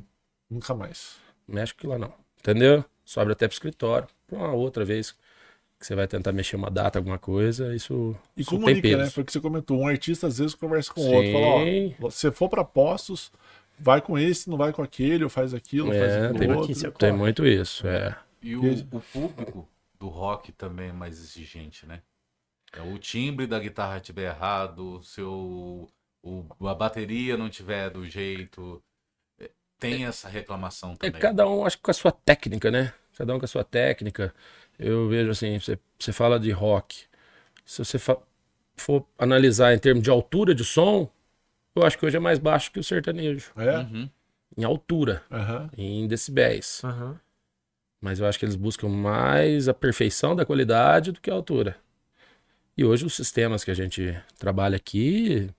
Nunca 0.50 0.74
mais. 0.74 1.18
mexe 1.48 1.74
com 1.74 1.80
aquilo 1.80 1.94
lá 1.94 2.00
não. 2.00 2.14
Entendeu? 2.40 2.84
Sobe 3.06 3.32
até 3.34 3.48
pro 3.48 3.54
escritório. 3.56 4.08
Pra 4.28 4.38
uma 4.40 4.54
outra 4.54 4.84
vez 4.84 5.12
que 5.80 5.86
você 5.86 5.96
vai 5.96 6.08
tentar 6.08 6.32
mexer 6.32 6.56
uma 6.56 6.70
data, 6.72 6.98
alguma 7.00 7.18
coisa, 7.20 7.76
isso, 7.76 8.16
E 8.38 8.42
isso 8.42 8.50
tem 8.52 8.60
comunica, 8.60 8.82
peso. 8.82 8.98
né? 8.98 9.10
Foi 9.10 9.24
o 9.24 9.26
que 9.26 9.32
você 9.32 9.40
comentou. 9.42 9.80
Um 9.80 9.88
artista 9.88 10.28
às 10.28 10.38
vezes 10.40 10.56
conversa 10.56 10.92
com 10.94 11.02
o 11.02 11.12
outro. 11.14 11.32
Fala, 11.32 11.46
ó, 12.02 12.10
se 12.10 12.32
for 12.32 12.50
pra 12.50 12.64
postos, 12.64 13.32
vai 13.80 14.00
com 14.02 14.18
esse, 14.18 14.50
não 14.50 14.58
vai 14.58 14.72
com 14.72 14.82
aquele, 14.82 15.24
ou 15.24 15.30
faz 15.30 15.54
aquilo, 15.54 15.88
faz 15.90 16.00
É, 16.02 16.26
aquilo 16.26 16.40
tem, 16.40 16.52
outro. 16.52 16.92
tem 16.94 17.12
muito 17.12 17.46
isso, 17.46 17.86
é. 17.88 18.16
E 18.42 18.56
o, 18.56 18.62
o 18.92 19.02
público 19.12 19.68
do 20.02 20.10
rock 20.10 20.52
também 20.54 20.90
é 20.90 20.94
mais 20.94 21.20
exigente, 21.20 21.86
né? 21.86 22.04
É, 22.74 22.82
o 22.82 22.98
timbre 23.00 23.48
da 23.48 23.60
guitarra 23.60 23.98
estiver 23.98 24.30
errado, 24.36 25.04
se 25.04 25.22
o, 25.22 25.90
o- 26.24 26.68
a 26.68 26.76
bateria 26.76 27.38
não 27.38 27.50
tiver 27.50 27.90
do 27.92 28.06
jeito. 28.08 28.84
é, 29.40 29.52
Tem 29.80 30.06
essa 30.06 30.30
reclamação 30.30 30.96
É 31.02 31.10
também. 31.10 31.12
cada 31.12 31.48
um, 31.48 31.66
acho 31.66 31.78
que 31.78 31.84
com 31.84 31.92
a 31.92 31.94
sua 31.94 32.12
técnica, 32.12 32.70
né? 32.72 32.94
Cada 33.18 33.36
um 33.36 33.40
com 33.40 33.46
a 33.46 33.48
sua 33.48 33.64
técnica. 33.64 34.34
Eu 34.78 35.10
vejo 35.10 35.32
assim, 35.32 35.60
você, 35.60 35.78
você 36.00 36.14
fala 36.14 36.40
de 36.40 36.52
rock. 36.52 37.06
Se 37.66 37.80
você 37.86 38.00
fa- 38.00 38.20
for 38.78 39.06
analisar 39.20 39.74
em 39.76 39.80
termos 39.80 40.04
de 40.04 40.10
altura 40.12 40.56
de 40.56 40.66
som, 40.66 41.10
eu 41.76 41.84
acho 41.86 41.98
que 42.00 42.06
hoje 42.06 42.18
é 42.18 42.22
mais 42.22 42.40
baixo 42.40 42.72
que 42.72 42.80
o 42.80 42.86
sertanejo. 42.86 43.54
É? 43.56 43.78
Uhum. 43.78 44.12
Em 44.58 44.64
altura, 44.66 45.24
Aham. 45.32 45.72
em 45.78 46.08
decibéis. 46.08 46.84
Aham. 46.84 47.20
Mas 48.02 48.20
eu 48.20 48.26
acho 48.28 48.40
que 48.40 48.46
eles 48.46 48.56
buscam 48.56 48.90
mais 48.90 49.70
a 49.70 49.74
perfeição 49.74 50.36
da 50.36 50.46
qualidade 50.46 51.12
do 51.12 51.22
que 51.22 51.30
a 51.30 51.34
altura. 51.34 51.78
E 52.76 52.84
hoje 52.84 53.06
os 53.06 53.16
sistemas 53.16 53.64
que 53.64 53.70
a 53.72 53.76
gente 53.76 54.18
trabalha 54.40 54.76
aqui, 54.76 55.50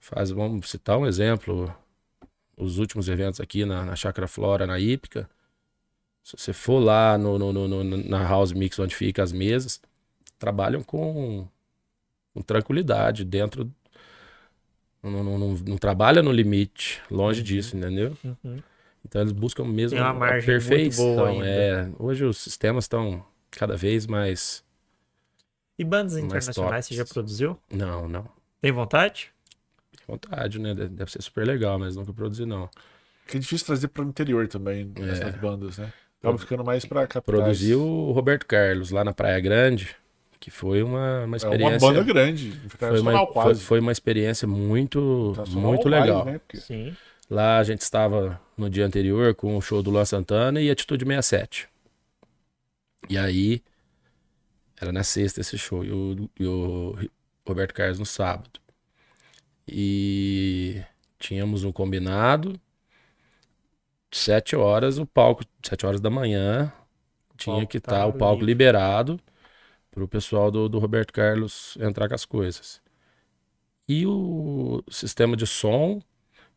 faz, 0.00 0.30
vamos 0.30 0.68
citar 0.68 0.98
um 0.98 1.06
exemplo, 1.06 1.72
os 2.56 2.78
últimos 2.78 3.08
eventos 3.08 3.40
aqui 3.40 3.64
na, 3.64 3.84
na 3.84 3.94
Chácara 3.94 4.26
Flora, 4.26 4.66
na 4.66 4.78
Hípica, 4.80 5.28
se 6.24 6.36
você 6.36 6.52
for 6.52 6.78
lá 6.78 7.16
no, 7.16 7.38
no- 7.38 7.52
no- 7.68 7.84
na 7.84 8.22
House 8.28 8.52
Mix 8.52 8.78
onde 8.78 8.94
fica 8.94 9.22
as 9.22 9.32
mesas, 9.32 9.80
trabalham 10.38 10.82
com, 10.82 11.48
com 12.34 12.42
tranquilidade, 12.42 13.24
dentro... 13.24 13.70
Não, 15.02 15.22
não, 15.22 15.38
não, 15.38 15.54
não 15.54 15.78
trabalha 15.78 16.22
no 16.22 16.32
limite, 16.32 17.00
longe 17.10 17.42
disso, 17.42 17.76
entendeu? 17.76 18.16
Uhum. 18.24 18.58
Então 19.04 19.20
eles 19.22 19.32
buscam 19.32 19.64
mesmo 19.64 19.96
Tem 19.96 20.04
uma 20.04 20.10
a 20.10 20.14
margem 20.14 20.50
muito 20.54 20.66
perfeição. 20.68 21.16
boa 21.16 21.28
ainda. 21.30 21.46
É, 21.46 21.90
hoje 21.98 22.24
os 22.24 22.38
sistemas 22.38 22.84
estão 22.84 23.24
cada 23.50 23.76
vez 23.76 24.06
mais. 24.06 24.62
E 25.78 25.84
bandas 25.84 26.14
Mais 26.14 26.24
internacionais 26.24 26.86
você 26.86 26.94
já 26.94 27.02
tops. 27.04 27.12
produziu? 27.12 27.58
Não, 27.72 28.08
não. 28.08 28.28
Tem 28.60 28.72
vontade? 28.72 29.30
Vontade, 30.06 30.58
né? 30.58 30.74
Deve 30.74 31.10
ser 31.10 31.22
super 31.22 31.46
legal, 31.46 31.78
mas 31.78 31.94
nunca 31.96 32.12
produzi, 32.12 32.44
não. 32.44 32.68
Que 33.26 33.36
é 33.36 33.40
difícil 33.40 33.66
trazer 33.66 33.88
para 33.88 34.02
o 34.04 34.08
interior 34.08 34.48
também, 34.48 34.90
É. 34.96 35.10
essas 35.10 35.34
bandas, 35.36 35.78
né? 35.78 35.92
Acaba 36.20 36.36
ficando 36.38 36.64
mais 36.64 36.84
para 36.84 37.06
capitais. 37.06 37.24
Produzi 37.42 37.74
o 37.74 38.10
Roberto 38.10 38.44
Carlos 38.46 38.90
lá 38.90 39.04
na 39.04 39.12
Praia 39.12 39.38
Grande, 39.38 39.94
que 40.40 40.50
foi 40.50 40.82
uma, 40.82 40.98
uma 40.98 41.22
É 41.22 41.26
uma 41.26 41.36
experiência. 41.36 41.78
banda 41.78 42.02
grande, 42.02 42.52
foi, 42.70 43.00
uma, 43.00 43.12
foi, 43.12 43.26
quase. 43.32 43.60
foi 43.62 43.80
uma 43.80 43.92
experiência 43.92 44.48
muito, 44.48 45.34
muito 45.50 45.88
mais, 45.88 46.02
legal. 46.04 46.24
né? 46.24 46.38
Porque- 46.38 46.56
Sim. 46.56 46.96
Lá 47.30 47.58
a 47.58 47.64
gente 47.64 47.82
estava 47.82 48.40
no 48.56 48.70
dia 48.70 48.86
anterior 48.86 49.34
com 49.34 49.56
o 49.56 49.60
show 49.60 49.82
do 49.82 49.90
Luan 49.90 50.04
Santana 50.04 50.60
e 50.60 50.70
Atitude 50.70 51.04
67. 51.04 51.68
E 53.08 53.18
aí, 53.18 53.62
era 54.80 54.90
na 54.92 55.02
sexta 55.02 55.40
esse 55.40 55.58
show, 55.58 55.84
e 55.84 55.92
o, 55.92 56.30
e 56.38 56.46
o 56.46 56.96
Roberto 57.46 57.74
Carlos 57.74 57.98
no 57.98 58.06
sábado. 58.06 58.60
E 59.66 60.82
tínhamos 61.18 61.64
um 61.64 61.72
combinado, 61.72 62.58
sete 64.10 64.56
horas 64.56 64.98
o 64.98 65.04
palco, 65.04 65.44
sete 65.62 65.84
horas 65.84 66.00
da 66.00 66.08
manhã, 66.08 66.72
tinha 67.36 67.66
que 67.66 67.76
estar 67.76 68.06
o 68.06 68.12
tava 68.12 68.18
palco 68.18 68.40
livre. 68.40 68.46
liberado 68.46 69.20
para 69.90 70.02
o 70.02 70.08
pessoal 70.08 70.50
do, 70.50 70.68
do 70.68 70.78
Roberto 70.78 71.12
Carlos 71.12 71.76
entrar 71.80 72.08
com 72.08 72.14
as 72.14 72.24
coisas. 72.24 72.80
E 73.86 74.06
o 74.06 74.82
sistema 74.90 75.36
de 75.36 75.46
som 75.46 76.00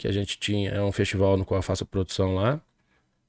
que 0.02 0.08
a 0.08 0.12
gente 0.12 0.40
tinha, 0.40 0.72
é 0.72 0.82
um 0.82 0.92
festival 0.92 1.38
no 1.38 1.46
qual 1.46 1.60
eu 1.60 1.62
faço 1.64 1.86
produção 1.86 2.34
lá. 2.34 2.60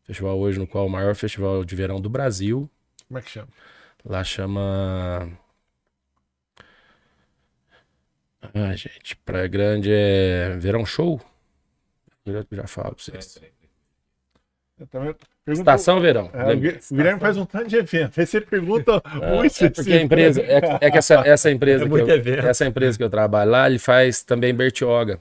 Festival 0.05 0.39
hoje 0.39 0.59
no 0.59 0.67
qual 0.67 0.85
é 0.85 0.87
o 0.87 0.91
maior 0.91 1.15
festival 1.15 1.63
de 1.65 1.77
verão 1.77 2.01
do 2.01 2.09
Brasil. 2.09 2.69
Como 3.07 3.19
é 3.19 3.23
que 3.23 3.31
chama? 3.31 3.49
Lá 4.05 4.25
chama. 4.25 5.29
Ah, 8.55 8.75
gente, 8.75 9.17
Praia 9.17 9.47
Grande 9.47 9.91
é 9.93 10.57
Verão 10.59 10.85
Show? 10.85 11.21
Já, 12.27 12.45
já 12.51 12.67
falo 12.67 12.95
pra 12.95 13.05
vocês. 13.05 13.41
Eu 14.81 14.87
também 14.87 15.15
pergunto- 15.45 15.61
Estação 15.61 16.01
Verão. 16.01 16.31
É, 16.33 16.53
o 16.55 16.57
Guilherme 16.97 17.21
faz 17.21 17.37
um 17.37 17.45
tanto 17.45 17.69
de 17.69 17.77
evento. 17.77 18.19
Aí 18.19 18.27
você 18.27 18.41
pergunta 18.41 19.01
Ah, 19.05 19.17
muito 19.37 19.65
é 19.65 19.69
porque 19.71 19.93
a 19.93 20.01
empresa, 20.03 20.41
é, 20.41 20.61
é 20.81 20.91
que 20.91 20.99
essa, 20.99 21.15
essa 21.27 21.51
empresa 21.53 21.85
É 21.85 21.89
que 21.89 21.95
eu, 21.95 22.09
evento. 22.09 22.47
essa 22.47 22.65
empresa 22.67 22.97
que 22.97 23.05
eu 23.05 23.11
trabalho 23.11 23.51
lá, 23.51 23.69
ele 23.69 23.79
faz 23.79 24.23
também 24.23 24.55
Bertioga. 24.55 25.21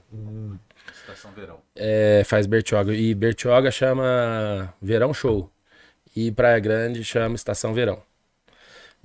Verão. 1.30 1.60
É, 1.76 2.22
faz 2.24 2.46
Bertioga. 2.46 2.92
E 2.92 3.14
Bertioga 3.14 3.70
chama 3.70 4.74
Verão 4.80 5.14
Show. 5.14 5.50
E 6.16 6.32
Praia 6.32 6.58
Grande 6.58 7.04
chama 7.04 7.36
Estação 7.36 7.72
Verão. 7.72 8.02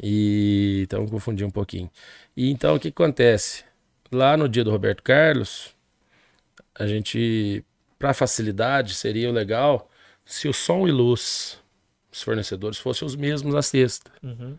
E 0.01 0.81
então 0.83 1.07
confundi 1.07 1.43
um 1.43 1.49
pouquinho. 1.49 1.89
E 2.35 2.49
então 2.51 2.75
o 2.75 2.79
que 2.79 2.89
acontece? 2.89 3.63
Lá 4.11 4.35
no 4.35 4.47
dia 4.47 4.63
do 4.63 4.71
Roberto 4.71 5.03
Carlos, 5.03 5.75
a 6.73 6.85
gente, 6.85 7.63
para 7.97 8.13
facilidade, 8.13 8.93
seria 8.93 9.31
legal 9.31 9.89
se 10.25 10.47
o 10.47 10.53
som 10.53 10.87
e 10.87 10.91
luz, 10.91 11.59
os 12.11 12.21
fornecedores, 12.21 12.77
fossem 12.77 13.05
os 13.05 13.15
mesmos 13.15 13.53
na 13.53 13.61
sexta. 13.61 14.11
Uhum. 14.21 14.57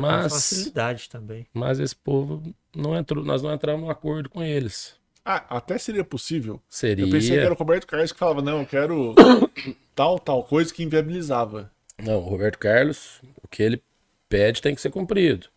Mas, 0.00 0.32
facilidade 0.32 1.08
também. 1.08 1.46
mas 1.52 1.80
esse 1.80 1.96
povo 1.96 2.42
não 2.76 2.94
entrou, 2.94 3.24
nós 3.24 3.42
não 3.42 3.52
entramos 3.52 3.88
em 3.88 3.90
acordo 3.90 4.28
com 4.28 4.42
eles. 4.42 4.94
Ah, 5.24 5.56
até 5.56 5.76
seria 5.78 6.04
possível. 6.04 6.60
Seria. 6.68 7.04
Eu 7.04 7.10
pensei 7.10 7.36
que 7.36 7.44
era 7.44 7.52
o 7.52 7.56
Roberto 7.56 7.86
Carlos 7.86 8.12
que 8.12 8.18
falava, 8.18 8.40
não, 8.42 8.60
eu 8.60 8.66
quero 8.66 9.14
tal, 9.94 10.18
tal 10.18 10.42
coisa 10.44 10.72
que 10.72 10.82
inviabilizava. 10.82 11.70
Não, 11.98 12.18
o 12.18 12.28
Roberto 12.28 12.58
Carlos, 12.58 13.20
o 13.42 13.48
que 13.48 13.62
ele 13.62 13.82
pede 14.28 14.62
tem 14.62 14.74
que 14.74 14.80
ser 14.80 14.90
cumprido. 14.90 15.48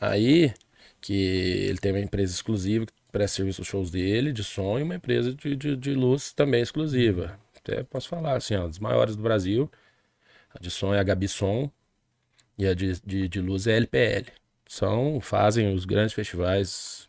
Aí, 0.00 0.52
que 1.00 1.14
ele 1.14 1.78
tem 1.78 1.92
uma 1.92 2.00
empresa 2.00 2.32
exclusiva 2.32 2.86
que 2.86 2.92
presta 3.12 3.36
serviço 3.36 3.60
aos 3.60 3.68
shows 3.68 3.90
dele, 3.90 4.32
de 4.32 4.42
som, 4.42 4.78
e 4.78 4.82
uma 4.82 4.94
empresa 4.94 5.34
de, 5.34 5.56
de, 5.56 5.76
de 5.76 5.94
luz 5.94 6.32
também 6.32 6.62
exclusiva. 6.62 7.38
Até 7.56 7.82
posso 7.82 8.08
falar, 8.08 8.36
assim, 8.36 8.54
ó, 8.56 8.66
das 8.66 8.78
maiores 8.78 9.16
do 9.16 9.22
Brasil. 9.22 9.70
A 10.54 10.58
de 10.58 10.70
som 10.70 10.94
é 10.94 10.98
a 10.98 11.02
Gabi 11.02 11.28
Som 11.28 11.70
e 12.58 12.66
a 12.66 12.74
de, 12.74 13.00
de, 13.04 13.28
de 13.28 13.40
luz 13.40 13.66
é 13.66 13.74
a 13.74 13.76
LPL. 13.76 14.30
São, 14.66 15.20
fazem 15.20 15.72
os 15.74 15.84
grandes 15.84 16.14
festivais, 16.14 17.08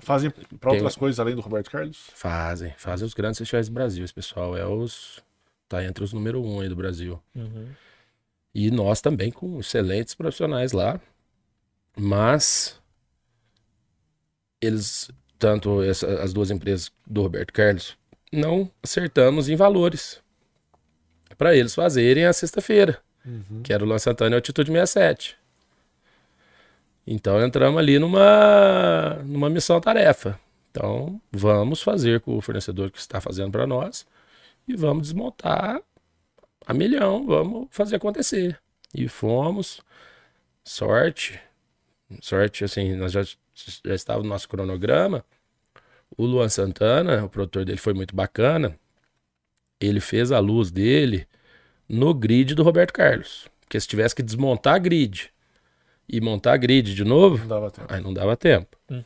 Fazem 0.00 0.30
pra 0.30 0.70
Tem- 0.70 0.78
outras 0.80 0.96
coisas 0.96 1.18
além 1.20 1.34
do 1.34 1.40
Roberto 1.40 1.70
Carlos? 1.70 2.10
fazem, 2.14 2.72
fazem 2.76 3.06
os 3.06 3.14
grandes 3.14 3.38
festivais 3.38 3.68
do 3.68 3.74
Brasil. 3.74 4.04
Esse 4.04 4.14
pessoal 4.14 4.56
é 4.56 4.66
os, 4.66 5.22
tá 5.68 5.84
entre 5.84 6.02
os 6.04 6.12
número 6.12 6.42
um 6.42 6.60
aí 6.60 6.68
do 6.68 6.76
Brasil. 6.76 7.20
Uhum. 7.34 7.68
E 8.54 8.70
nós 8.70 9.00
também 9.00 9.30
com 9.30 9.58
excelentes 9.60 10.14
profissionais 10.14 10.72
lá. 10.72 11.00
Mas 11.96 12.80
eles, 14.60 15.10
tanto 15.38 15.82
essa- 15.82 16.22
as 16.22 16.32
duas 16.32 16.50
empresas 16.50 16.90
do 17.06 17.22
Roberto 17.22 17.52
Carlos, 17.52 17.96
não 18.32 18.70
acertamos 18.82 19.48
em 19.48 19.56
valores 19.56 20.20
para 21.36 21.54
eles 21.56 21.74
fazerem 21.74 22.24
a 22.24 22.32
sexta-feira, 22.32 23.00
que 23.62 23.72
era 23.72 23.84
o 23.84 23.86
Luan 23.86 23.98
Santana 23.98 24.34
e 24.34 24.36
Altitude 24.36 24.70
67. 24.70 25.37
Então 27.10 27.42
entramos 27.42 27.78
ali 27.78 27.98
numa, 27.98 29.14
numa 29.24 29.48
missão-tarefa. 29.48 30.38
Então 30.70 31.18
vamos 31.32 31.80
fazer 31.80 32.20
com 32.20 32.36
o 32.36 32.42
fornecedor 32.42 32.90
que 32.90 32.98
está 32.98 33.18
fazendo 33.18 33.50
para 33.50 33.66
nós 33.66 34.06
e 34.68 34.76
vamos 34.76 35.04
desmontar 35.04 35.80
a 36.66 36.74
milhão, 36.74 37.24
vamos 37.26 37.68
fazer 37.70 37.96
acontecer. 37.96 38.60
E 38.94 39.08
fomos, 39.08 39.80
sorte, 40.62 41.40
sorte, 42.20 42.62
assim, 42.62 42.94
nós 42.94 43.12
já, 43.12 43.22
já 43.22 43.94
estava 43.94 44.22
no 44.22 44.28
nosso 44.28 44.46
cronograma. 44.46 45.24
O 46.14 46.26
Luan 46.26 46.50
Santana, 46.50 47.24
o 47.24 47.30
produtor 47.30 47.64
dele 47.64 47.78
foi 47.78 47.94
muito 47.94 48.14
bacana. 48.14 48.78
Ele 49.80 50.00
fez 50.00 50.30
a 50.30 50.40
luz 50.40 50.70
dele 50.70 51.26
no 51.88 52.12
grid 52.12 52.54
do 52.54 52.62
Roberto 52.62 52.92
Carlos. 52.92 53.48
Porque 53.62 53.80
se 53.80 53.88
tivesse 53.88 54.14
que 54.14 54.22
desmontar 54.22 54.74
a 54.74 54.78
grid 54.78 55.32
e 56.08 56.20
montar 56.20 56.54
a 56.54 56.56
grid 56.56 56.94
de 56.94 57.04
novo, 57.04 57.38
Não 57.38 57.46
dava 57.48 57.70
tempo. 57.70 57.92
aí 57.92 58.02
não 58.02 58.12
dava 58.14 58.36
tempo. 58.36 58.76
Uhum. 58.90 59.02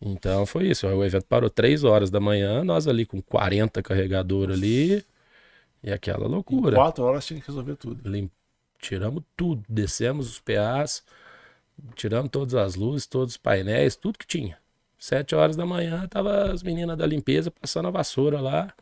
Então 0.00 0.46
foi 0.46 0.68
isso. 0.68 0.86
O 0.86 1.04
evento 1.04 1.26
parou 1.26 1.50
3 1.50 1.84
horas 1.84 2.10
da 2.10 2.18
manhã, 2.20 2.64
nós 2.64 2.86
ali 2.88 3.04
com 3.04 3.20
40 3.20 3.82
carregadores 3.82 4.56
ali. 4.56 5.04
E 5.82 5.90
aquela 5.90 6.26
Em 6.26 6.30
loucura. 6.30 6.74
quatro 6.76 7.04
horas 7.04 7.26
tinha 7.26 7.40
que 7.40 7.46
resolver 7.46 7.76
tudo. 7.76 8.08
Lim- 8.08 8.30
Tiramos 8.80 9.22
tudo, 9.36 9.62
descemos 9.68 10.26
os 10.30 10.38
PAs, 10.40 11.02
tiramos 11.94 12.30
todas 12.30 12.54
as 12.54 12.74
luzes, 12.76 13.06
todos 13.06 13.34
os 13.34 13.36
painéis, 13.36 13.94
tudo 13.94 14.18
que 14.18 14.26
tinha. 14.26 14.56
Sete 14.98 15.34
horas 15.34 15.54
da 15.56 15.66
manhã, 15.66 16.06
tava 16.08 16.50
as 16.50 16.62
meninas 16.62 16.96
da 16.96 17.06
limpeza 17.06 17.50
passando 17.50 17.88
a 17.88 17.90
vassoura 17.90 18.40
lá. 18.40 18.72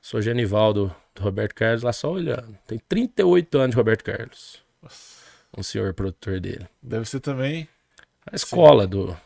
Sou 0.00 0.20
Genivaldo 0.22 0.94
do 1.14 1.22
Roberto 1.22 1.54
Carlos 1.56 1.82
lá 1.82 1.92
só 1.92 2.12
olhando. 2.12 2.56
Tem 2.66 2.78
38 2.88 3.58
anos 3.58 3.70
de 3.70 3.76
Roberto 3.76 4.04
Carlos. 4.04 4.58
Um 5.56 5.62
senhor 5.62 5.92
produtor 5.94 6.40
dele. 6.40 6.66
Deve 6.82 7.04
ser 7.08 7.20
também. 7.20 7.68
A 8.30 8.34
escola 8.34 8.86
do. 8.86 9.16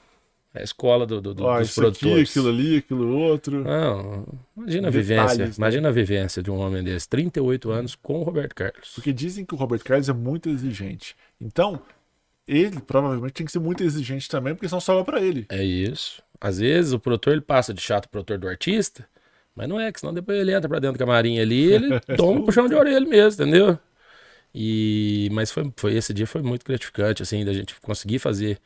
A 0.54 0.62
escola 0.62 1.06
do, 1.06 1.20
do- 1.20 1.34
do- 1.34 1.44
Ó, 1.44 1.58
dos 1.58 1.68
isso 1.68 1.80
aqui, 1.86 1.98
produtores. 2.00 2.30
aquilo 2.30 2.48
ali, 2.48 2.76
aquilo 2.78 3.14
outro. 3.18 3.62
Não, 3.62 4.26
imagina 4.56 4.88
a 4.88 4.90
Detalhes, 4.90 5.06
vivência. 5.06 5.44
né? 5.44 5.52
Imagina 5.58 5.88
a 5.88 5.92
vivência 5.92 6.42
de 6.42 6.50
um 6.50 6.56
homem 6.58 6.82
desse. 6.82 7.06
38 7.08 7.70
anos 7.70 7.94
com 7.94 8.20
o 8.20 8.22
Roberto 8.22 8.54
Carlos. 8.54 8.92
Porque 8.94 9.12
dizem 9.12 9.44
que 9.44 9.54
o 9.54 9.56
Roberto 9.58 9.84
Carlos 9.84 10.08
é 10.08 10.14
muito 10.14 10.48
exigente. 10.48 11.14
Então, 11.38 11.78
ele 12.48 12.80
provavelmente 12.80 13.34
tem 13.34 13.44
que 13.44 13.52
ser 13.52 13.58
muito 13.58 13.84
exigente 13.84 14.28
também, 14.30 14.54
porque 14.54 14.66
senão 14.66 14.80
sobra 14.80 15.04
pra 15.04 15.20
ele. 15.20 15.44
É 15.50 15.62
isso. 15.62 16.22
Às 16.40 16.58
vezes 16.58 16.92
o 16.94 16.98
produtor 16.98 17.34
ele 17.34 17.42
passa 17.42 17.74
de 17.74 17.82
chato 17.82 18.04
pro 18.04 18.12
produtor 18.24 18.38
do 18.38 18.48
artista, 18.48 19.06
mas 19.54 19.68
não 19.68 19.78
é, 19.78 19.92
que 19.92 20.00
senão 20.00 20.14
depois 20.14 20.38
ele 20.38 20.54
entra 20.54 20.68
pra 20.70 20.78
dentro 20.78 20.96
do 20.96 20.98
camarim 20.98 21.38
ali 21.38 21.66
e 21.66 21.72
ele 21.74 22.00
toma 22.16 22.40
um 22.40 22.44
puxão 22.46 22.66
de 22.66 22.74
orelha 22.74 23.06
mesmo, 23.06 23.42
entendeu? 23.44 23.78
E 24.58 25.28
mas 25.32 25.50
foi, 25.50 25.70
foi 25.76 25.94
esse 25.94 26.14
dia 26.14 26.26
foi 26.26 26.40
muito 26.40 26.64
gratificante 26.64 27.22
assim 27.22 27.44
da 27.44 27.52
gente 27.52 27.78
conseguir 27.82 28.18
fazer 28.18 28.58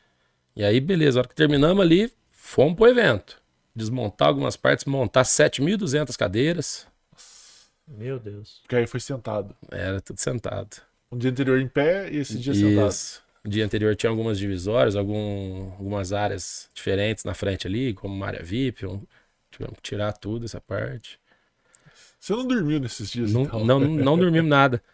E 0.55 0.63
aí, 0.63 0.79
beleza, 0.79 1.19
a 1.19 1.21
hora 1.21 1.27
que 1.27 1.35
terminamos 1.35 1.83
ali, 1.83 2.09
fomos 2.31 2.75
pro 2.77 2.87
evento. 2.87 3.41
Desmontar 3.75 4.29
algumas 4.29 4.55
partes, 4.55 4.85
montar 4.85 5.23
7.200 5.23 6.15
cadeiras. 6.15 6.87
Meu 7.85 8.17
Deus. 8.17 8.59
Porque 8.61 8.77
aí 8.77 8.87
foi 8.87 9.01
sentado. 9.01 9.53
Era 9.69 9.99
tudo 9.99 10.17
sentado. 10.19 10.77
Um 11.11 11.17
dia 11.17 11.29
anterior 11.29 11.59
em 11.59 11.67
pé 11.67 12.09
e 12.09 12.17
esse 12.17 12.37
dia 12.39 12.53
sentado. 12.53 12.89
Isso. 12.89 13.21
O 13.43 13.49
dia 13.49 13.65
anterior 13.65 13.93
tinha 13.95 14.09
algumas 14.09 14.39
divisórias, 14.39 14.95
algum, 14.95 15.71
algumas 15.71 16.13
áreas 16.13 16.69
diferentes 16.73 17.25
na 17.25 17.33
frente 17.33 17.67
ali, 17.67 17.93
como 17.93 18.13
uma 18.13 18.27
área 18.27 18.41
VIP. 18.41 18.85
Um, 18.85 19.01
tivemos 19.49 19.75
que 19.77 19.81
tirar 19.81 20.13
tudo 20.13 20.45
essa 20.45 20.61
parte. 20.61 21.19
Você 22.17 22.33
não 22.33 22.47
dormiu 22.47 22.79
nesses 22.79 23.09
dias, 23.09 23.33
Não, 23.33 23.41
então? 23.41 23.65
não, 23.65 23.79
não 23.79 24.17
dormimos 24.17 24.49
nada. 24.49 24.81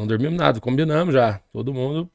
Não 0.00 0.06
dormimos 0.06 0.38
nada, 0.38 0.58
combinamos 0.62 1.12
já. 1.12 1.40
Todo 1.52 1.74
mundo 1.74 2.10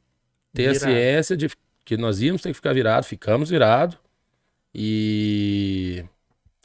ter 0.51 0.69
a 0.69 0.71
Virado. 0.71 0.91
ciência 0.91 1.37
de 1.37 1.47
que 1.85 1.95
nós 1.95 2.19
íamos 2.19 2.41
ter 2.41 2.49
que 2.49 2.55
ficar 2.55 2.73
virado, 2.73 3.03
ficamos 3.03 3.51
virados. 3.51 3.95
E 4.73 6.03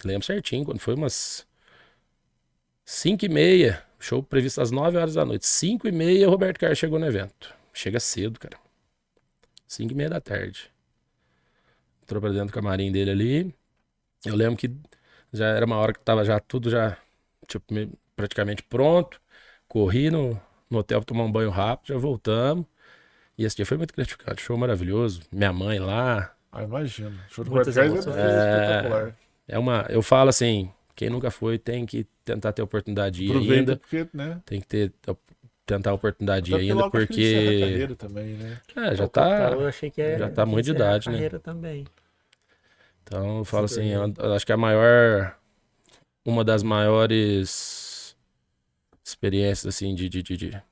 lembro 0.02 0.24
certinho, 0.24 0.64
quando 0.64 0.78
foi 0.78 0.94
umas 0.94 1.46
5 2.87 3.26
e 3.26 3.28
meia, 3.28 3.85
show 3.98 4.22
previsto 4.22 4.62
às 4.62 4.70
9 4.70 4.96
horas 4.96 5.12
da 5.12 5.22
noite. 5.26 5.46
5 5.46 5.87
e 5.87 5.92
meia, 5.92 6.26
o 6.26 6.30
Roberto 6.30 6.59
Carlos 6.59 6.78
chegou 6.78 6.98
no 6.98 7.06
evento. 7.06 7.54
Chega 7.74 8.00
cedo, 8.00 8.40
cara. 8.40 8.56
5 9.68 9.92
e 9.92 9.94
meia 9.94 10.09
da 10.09 10.22
tarde. 10.22 10.70
Entrou 12.02 12.22
pra 12.22 12.30
dentro 12.30 12.46
do 12.46 12.52
camarim 12.52 12.90
dele 12.90 13.11
ali. 13.11 13.54
Eu 14.24 14.35
lembro 14.35 14.56
que 14.56 14.74
já 15.35 15.48
era 15.48 15.66
uma 15.66 15.76
hora 15.76 15.92
que 15.92 16.00
tava 16.00 16.24
já 16.24 16.40
tudo 16.40 16.70
já, 16.70 16.96
tipo, 17.46 17.66
praticamente 18.16 18.62
pronto. 18.62 19.20
Corri 19.68 20.11
no, 20.11 20.40
no 20.70 20.78
hotel 20.78 21.00
pra 21.00 21.06
tomar 21.06 21.24
um 21.24 21.33
banho 21.33 21.50
rápido, 21.50 21.88
já 21.88 21.98
voltamos. 21.98 22.64
E 23.37 23.44
esse 23.44 23.56
dia 23.56 23.66
foi 23.66 23.76
muito 23.76 23.94
gratificante, 23.94 24.42
show 24.42 24.56
maravilhoso. 24.56 25.22
Minha 25.33 25.52
mãe 25.52 25.78
lá. 25.78 26.33
Ah, 26.52 26.62
imagino. 26.62 27.18
Show 27.30 27.44
do 27.44 27.50
Muitas 27.50 27.74
Carlos 27.74 28.06
é 28.06 28.11
emoções. 28.11 28.16
espetacular. 28.16 29.16
É 29.48 29.59
uma. 29.59 29.87
Eu 29.88 30.02
falo 30.02 30.28
assim, 30.28 30.70
quem 30.94 31.09
nunca 31.11 31.30
foi 31.30 31.59
tem 31.59 31.87
que 31.87 32.06
tentar 32.24 32.52
ter 32.52 32.62
a 32.62 32.64
oportunidade 32.64 33.16
de 33.16 33.24
ir 33.24 33.30
Aproveita 33.30 33.59
ainda. 33.72 33.76
porque, 33.76 34.06
né? 34.12 34.40
Tem 34.44 34.61
que 34.61 34.66
ter, 34.66 34.92
tentar 35.64 35.90
a 35.90 35.94
oportunidade 35.94 36.46
de 36.46 36.54
Até 36.54 36.62
ainda, 36.62 36.90
porque. 36.90 37.88
também, 37.98 38.35
né? 38.35 38.61
É, 38.76 38.94
já 38.94 39.04
O 39.04 39.09
tá. 39.09 39.50
Eu 39.52 39.66
achei 39.66 39.90
que 39.90 40.02
é, 40.02 40.18
já 40.18 40.28
tá 40.30 40.44
muito 40.44 40.64
de 40.66 40.72
encerrar 40.72 40.85
a 40.85 40.90
idade, 40.90 41.09
né? 41.09 41.14
carreira 41.14 41.38
também. 41.40 41.87
Então 43.04 43.38
eu 43.38 43.44
falo 43.44 43.64
assim, 43.64 43.88
eu 43.88 44.33
acho 44.35 44.44
que 44.46 44.52
a 44.52 44.56
maior. 44.56 45.37
Uma 46.24 46.44
das 46.44 46.62
maiores 46.62 47.89
experiências, 49.11 49.75
assim, 49.75 49.94
de. 49.94 50.09
de, 50.09 50.23
de, 50.23 50.37
de- 50.37 50.62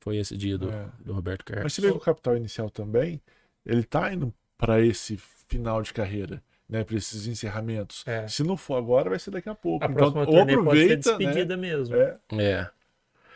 foi 0.00 0.18
esse 0.18 0.36
dia 0.36 0.56
do, 0.56 0.70
É. 0.70 0.86
do 1.04 1.12
Roberto 1.12 1.44
Mas 1.48 1.54
Carlos. 1.56 1.72
você 1.74 1.80
vê 1.80 1.90
que 1.90 1.96
o 1.96 2.00
Capital 2.00 2.36
Inicial 2.36 2.70
também, 2.70 3.20
ele 3.64 3.82
tá 3.82 4.12
indo 4.12 4.32
pra 4.56 4.80
esse 4.80 5.16
final 5.48 5.82
de 5.82 5.92
carreira, 5.92 6.40
né? 6.68 6.84
Pra 6.84 6.96
esses 6.96 7.26
encerramentos. 7.26 8.04
É. 8.06 8.28
Se 8.28 8.44
não 8.44 8.56
for 8.56 8.76
agora, 8.76 9.10
vai 9.10 9.18
ser 9.18 9.32
daqui 9.32 9.48
a 9.48 9.54
pouco. 9.54 9.84
A 9.84 9.88
então, 9.88 9.96
próxima 10.12 10.24
turnê 10.26 10.38
pode 10.38 10.52
ser 10.54 10.92
aproveita, 10.92 11.10
né? 11.12 11.18
despedida 11.18 11.56
mesmo. 11.56 11.96
É. 11.96 12.16
É. 12.34 12.70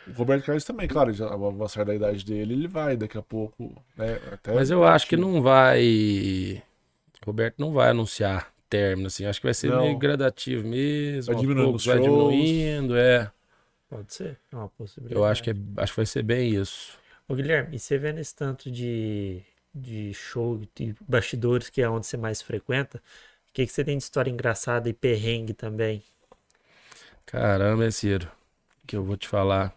O 0.07 0.13
Roberto 0.13 0.45
Carlos 0.45 0.63
também, 0.63 0.87
claro, 0.87 1.11
já 1.13 1.27
avançar 1.31 1.83
da 1.85 1.93
idade 1.93 2.25
dele, 2.25 2.53
ele 2.53 2.67
vai 2.69 2.95
daqui 2.97 3.17
a 3.17 3.21
pouco, 3.21 3.75
né? 3.97 4.17
Até 4.31 4.53
Mas 4.53 4.71
eu 4.71 4.83
acho 4.85 5.05
que 5.07 5.17
não 5.17 5.41
vai. 5.41 6.63
Roberto 7.25 7.59
não 7.59 7.71
vai 7.73 7.89
anunciar 7.89 8.51
término, 8.69 9.07
assim. 9.07 9.25
Acho 9.25 9.39
que 9.41 9.47
vai 9.47 9.53
ser 9.53 9.69
Não. 9.69 9.81
meio 9.83 9.97
gradativo 9.97 10.67
mesmo. 10.67 11.33
Vai 11.33 11.41
diminuindo 11.41 11.65
poucos 11.67 11.85
vai 11.85 11.97
shows. 11.97 12.07
diminuindo, 12.09 12.97
é. 12.97 13.29
Pode 13.91 14.11
ser. 14.13 14.39
É 14.51 14.55
uma 14.55 14.69
possibilidade. 14.69 15.19
Eu 15.19 15.25
acho 15.25 15.43
que, 15.43 15.49
é, 15.51 15.53
acho 15.77 15.91
que 15.93 15.97
vai 15.97 16.05
ser 16.05 16.23
bem 16.23 16.55
isso. 16.55 16.97
Ô, 17.27 17.35
Guilherme, 17.35 17.75
e 17.75 17.79
você 17.79 17.97
vendo 17.97 18.19
esse 18.19 18.35
tanto 18.35 18.71
de, 18.71 19.41
de 19.73 20.13
show, 20.13 20.57
de 20.75 20.95
bastidores, 21.07 21.69
que 21.69 21.81
é 21.81 21.89
onde 21.89 22.05
você 22.07 22.17
mais 22.17 22.41
frequenta, 22.41 22.97
o 23.49 23.53
que, 23.53 23.65
que 23.65 23.71
você 23.71 23.83
tem 23.83 23.97
de 23.97 24.03
história 24.03 24.31
engraçada 24.31 24.89
e 24.89 24.93
perrengue 24.93 25.53
também? 25.53 26.03
Caramba, 27.25 27.85
é 27.85 27.91
Ciro. 27.91 28.29
Que 28.87 28.95
eu 28.95 29.03
vou 29.03 29.17
te 29.17 29.27
falar. 29.27 29.73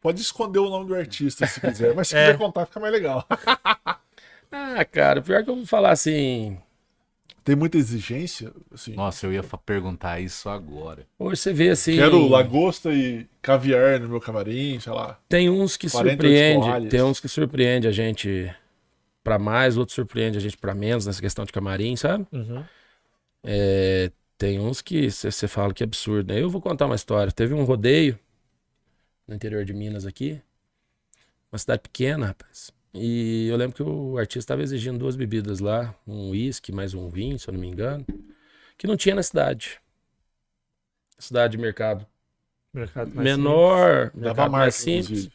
Pode 0.00 0.20
esconder 0.20 0.58
o 0.58 0.68
nome 0.68 0.86
do 0.88 0.94
artista 0.94 1.46
se 1.46 1.60
quiser, 1.60 1.94
mas 1.94 2.08
se 2.08 2.14
É. 2.18 2.26
quiser 2.26 2.38
contar, 2.38 2.66
fica 2.66 2.80
mais 2.80 2.92
legal. 2.92 3.26
Ah, 4.50 4.84
cara, 4.84 5.22
pior 5.22 5.42
que 5.44 5.50
eu 5.50 5.56
vou 5.56 5.66
falar 5.66 5.90
assim. 5.92 6.58
Tem 7.44 7.56
muita 7.56 7.76
exigência, 7.76 8.52
assim. 8.72 8.94
Nossa, 8.94 9.26
eu 9.26 9.32
ia 9.32 9.42
perguntar 9.42 10.20
isso 10.20 10.48
agora. 10.48 11.06
Hoje 11.18 11.40
você 11.40 11.52
vê 11.52 11.70
assim. 11.70 11.96
Quero 11.96 12.28
lagosta 12.28 12.92
e 12.92 13.26
caviar 13.40 13.98
no 13.98 14.08
meu 14.08 14.20
camarim, 14.20 14.78
sei 14.78 14.92
lá. 14.92 15.18
Tem 15.28 15.50
uns 15.50 15.76
que 15.76 15.90
48 15.90 16.62
surpreende, 16.62 16.88
tem 16.88 17.02
uns 17.02 17.20
que 17.20 17.28
surpreende 17.28 17.88
a 17.88 17.92
gente 17.92 18.54
pra 19.24 19.38
mais, 19.38 19.76
outros 19.76 19.94
surpreende 19.94 20.38
a 20.38 20.40
gente 20.40 20.56
pra 20.56 20.74
menos 20.74 21.06
nessa 21.06 21.20
questão 21.20 21.44
de 21.44 21.52
camarim, 21.52 21.96
sabe? 21.96 22.26
Uhum. 22.32 22.64
É, 23.42 24.10
tem 24.38 24.60
uns 24.60 24.80
que 24.80 25.10
você 25.10 25.48
fala 25.48 25.74
que 25.74 25.82
é 25.82 25.86
absurdo, 25.86 26.32
né? 26.32 26.40
Eu 26.40 26.50
vou 26.50 26.60
contar 26.60 26.86
uma 26.86 26.94
história. 26.94 27.32
Teve 27.32 27.54
um 27.54 27.64
rodeio 27.64 28.18
no 29.26 29.34
interior 29.34 29.64
de 29.64 29.72
Minas 29.72 30.06
aqui, 30.06 30.40
uma 31.50 31.58
cidade 31.58 31.82
pequena, 31.82 32.26
rapaz. 32.26 32.72
E 32.94 33.48
eu 33.48 33.56
lembro 33.56 33.74
que 33.74 33.82
o 33.82 34.18
artista 34.18 34.40
estava 34.40 34.62
exigindo 34.62 34.98
duas 34.98 35.16
bebidas 35.16 35.60
lá, 35.60 35.94
um 36.06 36.30
uísque 36.30 36.70
mais 36.72 36.92
um 36.94 37.08
vinho, 37.08 37.38
se 37.38 37.48
eu 37.48 37.54
não 37.54 37.60
me 37.60 37.68
engano, 37.68 38.04
que 38.76 38.86
não 38.86 38.96
tinha 38.96 39.14
na 39.14 39.22
cidade. 39.22 39.80
Cidade 41.18 41.52
de 41.52 41.58
mercado 41.58 42.06
Mercado 42.72 43.14
mais 43.14 43.24
menor, 43.24 44.10
Dava 44.14 44.28
mercado 44.28 44.52
mais 44.52 44.74
simples. 44.74 45.28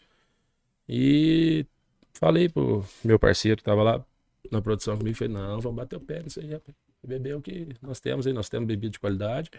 E 0.90 1.66
falei 2.14 2.50
pro 2.50 2.84
meu 3.04 3.20
parceiro 3.20 3.58
que 3.58 3.64
tava 3.64 3.84
lá 3.84 4.06
na 4.52 4.62
produção 4.62 4.98
comigo, 4.98 5.16
falei, 5.16 5.34
não, 5.34 5.60
vamos 5.60 5.76
bater 5.76 5.98
o 5.98 6.02
pé 6.02 6.24
nisso 6.24 6.40
aí, 6.40 6.52
rapaz. 6.52 6.76
Beber 7.06 7.36
o 7.36 7.42
que 7.42 7.76
nós 7.82 8.00
temos 8.00 8.26
aí, 8.26 8.34
nós 8.34 8.50
temos 8.50 8.68
bebida 8.68 8.92
de 8.92 9.00
qualidade. 9.00 9.52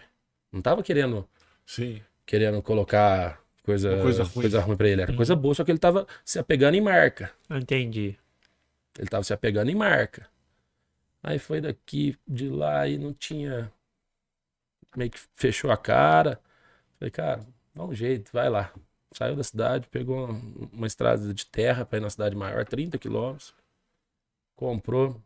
Não 0.51 0.61
tava 0.61 0.83
querendo, 0.83 1.27
Sim. 1.65 2.01
querendo 2.25 2.61
colocar 2.61 3.41
coisa, 3.69 3.93
Uma 3.93 4.01
coisa 4.01 4.25
coisa, 4.25 4.57
ruim. 4.59 4.67
ruim. 4.67 4.77
pra 4.77 4.87
ele, 4.89 5.01
era 5.03 5.11
Uhum. 5.11 5.17
coisa 5.17 5.35
boa, 5.35 5.53
só 5.53 5.63
que 5.63 5.71
ele 5.71 5.77
tava 5.79 6.07
se 6.25 6.39
apegando 6.39 6.75
em 6.75 6.81
marca. 6.81 7.31
Entendi. 7.49 8.17
Ele 8.97 9.07
tava 9.07 9.23
se 9.23 9.31
apegando 9.33 9.69
em 9.69 9.75
marca. 9.75 10.27
Aí 11.21 11.37
foi 11.37 11.61
daqui, 11.61 12.17
de 12.27 12.49
lá, 12.49 12.87
e 12.87 12.97
não 12.97 13.13
tinha. 13.13 13.71
Meio 14.95 15.11
que 15.11 15.19
fechou 15.35 15.71
a 15.71 15.77
cara. 15.77 16.39
Falei, 16.97 17.11
cara, 17.11 17.45
dá 17.75 17.83
um 17.83 17.93
jeito, 17.93 18.31
vai 18.33 18.49
lá. 18.49 18.73
Saiu 19.13 19.35
da 19.35 19.43
cidade, 19.43 19.87
pegou 19.89 20.29
uma, 20.71 20.87
estrada 20.87 21.33
de 21.33 21.45
terra 21.45 21.85
pra 21.85 21.97
ir 21.97 22.01
na 22.01 22.09
cidade 22.09 22.35
maior, 22.35 22.65
30 22.65 22.97
quilômetros. 22.97 23.53
Comprou, 24.55 25.21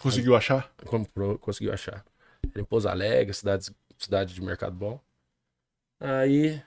Conseguiu 0.00 0.34
achar? 0.34 0.72
comprou, 0.86 1.38
conseguiu 1.38 1.72
achar. 1.72 2.04
Era 2.52 2.60
em 2.60 2.64
Pouso 2.64 2.88
Alegre, 2.88 3.32
cidade, 3.34 3.70
cidade 3.98 4.34
de 4.34 4.42
mercado 4.42 4.74
bom. 4.76 5.00
Aí. 6.00 6.62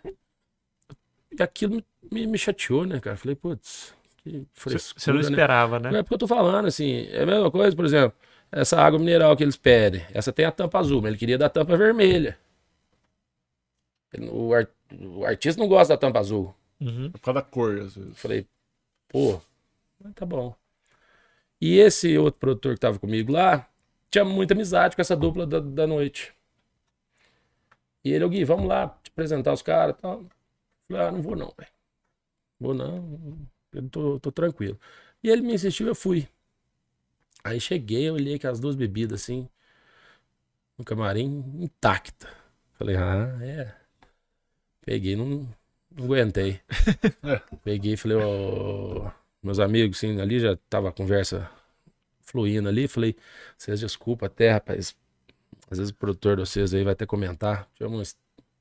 E 1.39 1.43
aquilo 1.43 1.83
me, 2.11 2.25
me 2.27 2.37
chateou, 2.37 2.85
né, 2.85 2.99
cara? 2.99 3.17
Falei, 3.17 3.35
putz, 3.35 3.93
que 4.23 4.45
Você 4.55 4.69
frescura, 4.69 5.13
não 5.13 5.21
né? 5.21 5.29
esperava, 5.29 5.79
né? 5.79 5.99
É 5.99 6.03
porque 6.03 6.15
eu 6.15 6.19
tô 6.19 6.27
falando, 6.27 6.67
assim, 6.67 7.07
é 7.11 7.23
a 7.23 7.25
mesma 7.25 7.51
coisa, 7.51 7.75
por 7.75 7.85
exemplo, 7.85 8.17
essa 8.51 8.79
água 8.81 8.99
mineral 8.99 9.35
que 9.35 9.43
eles 9.43 9.57
pedem, 9.57 10.05
essa 10.13 10.33
tem 10.33 10.45
a 10.45 10.51
tampa 10.51 10.79
azul, 10.79 11.01
mas 11.01 11.09
ele 11.09 11.17
queria 11.17 11.37
da 11.37 11.49
tampa 11.49 11.77
vermelha. 11.77 12.37
Ele- 14.13 14.29
O, 14.29 14.53
ar- 14.53 14.69
o 14.99 15.25
artista 15.25 15.59
não 15.61 15.67
gosta 15.67 15.93
da 15.93 15.97
tampa 15.97 16.19
azul. 16.19 16.53
Uhum. 16.79 17.07
É 17.07 17.17
por 17.17 17.21
causa 17.21 17.41
da 17.41 17.45
cor, 17.45 17.79
às 17.79 17.95
vezes. 17.95 18.09
Eu 18.09 18.15
falei, 18.15 18.47
pô, 19.09 19.41
mas 20.01 20.13
tá 20.15 20.25
bom. 20.25 20.55
E 21.61 21.77
esse 21.77 22.17
outro 22.17 22.39
produtor 22.39 22.73
que 22.75 22.79
tava 22.79 22.99
comigo 22.99 23.31
lá, 23.31 23.67
tinha 24.11 24.25
muita 24.25 24.53
amizade 24.53 24.95
com 24.95 25.01
essa 25.01 25.15
dupla 25.15 25.45
da, 25.45 25.59
da 25.59 25.85
noite. 25.87 26.33
E 28.03 28.11
ele, 28.11 28.23
ô 28.25 28.29
Gui, 28.29 28.43
vamos 28.43 28.67
lá 28.67 28.87
te 29.03 29.09
apresentar 29.11 29.53
os 29.53 29.61
caras 29.61 29.95
e 29.97 30.01
Falei, 30.87 31.03
ah, 31.03 31.11
não 31.11 31.21
vou 31.21 31.35
não, 31.35 31.53
velho. 31.57 31.71
Vou 32.59 32.73
não, 32.73 33.47
eu 33.73 33.89
tô, 33.89 34.19
tô 34.19 34.31
tranquilo. 34.31 34.79
E 35.23 35.29
ele 35.29 35.41
me 35.41 35.53
insistiu, 35.53 35.87
eu 35.87 35.95
fui. 35.95 36.27
Aí 37.43 37.59
cheguei, 37.59 38.09
eu 38.09 38.15
olhei 38.15 38.39
com 38.39 38.47
as 38.47 38.59
duas 38.59 38.75
bebidas 38.75 39.21
assim, 39.21 39.47
no 40.77 40.83
camarim, 40.85 41.43
intacta. 41.59 42.27
Falei, 42.73 42.95
ah, 42.95 43.37
é. 43.41 43.75
Peguei, 44.81 45.15
não, 45.15 45.47
não 45.91 46.05
aguentei. 46.05 46.61
Peguei 47.63 47.93
e 47.93 47.97
falei, 47.97 48.17
ó, 48.17 49.11
meus 49.41 49.59
amigos, 49.59 49.97
assim, 49.97 50.19
ali 50.21 50.39
já 50.39 50.55
tava 50.69 50.89
a 50.89 50.91
conversa 50.91 51.49
fluindo 52.21 52.69
ali. 52.69 52.87
Falei, 52.87 53.15
vocês 53.57 53.79
desculpa 53.79 54.27
até, 54.27 54.51
rapaz. 54.51 54.95
Às 55.69 55.77
vezes 55.79 55.91
o 55.91 55.95
produtor 55.95 56.37
de 56.37 56.41
vocês 56.45 56.73
aí 56.73 56.83
vai 56.83 56.93
até 56.93 57.05
comentar. 57.05 57.69
Tivemos 57.75 58.15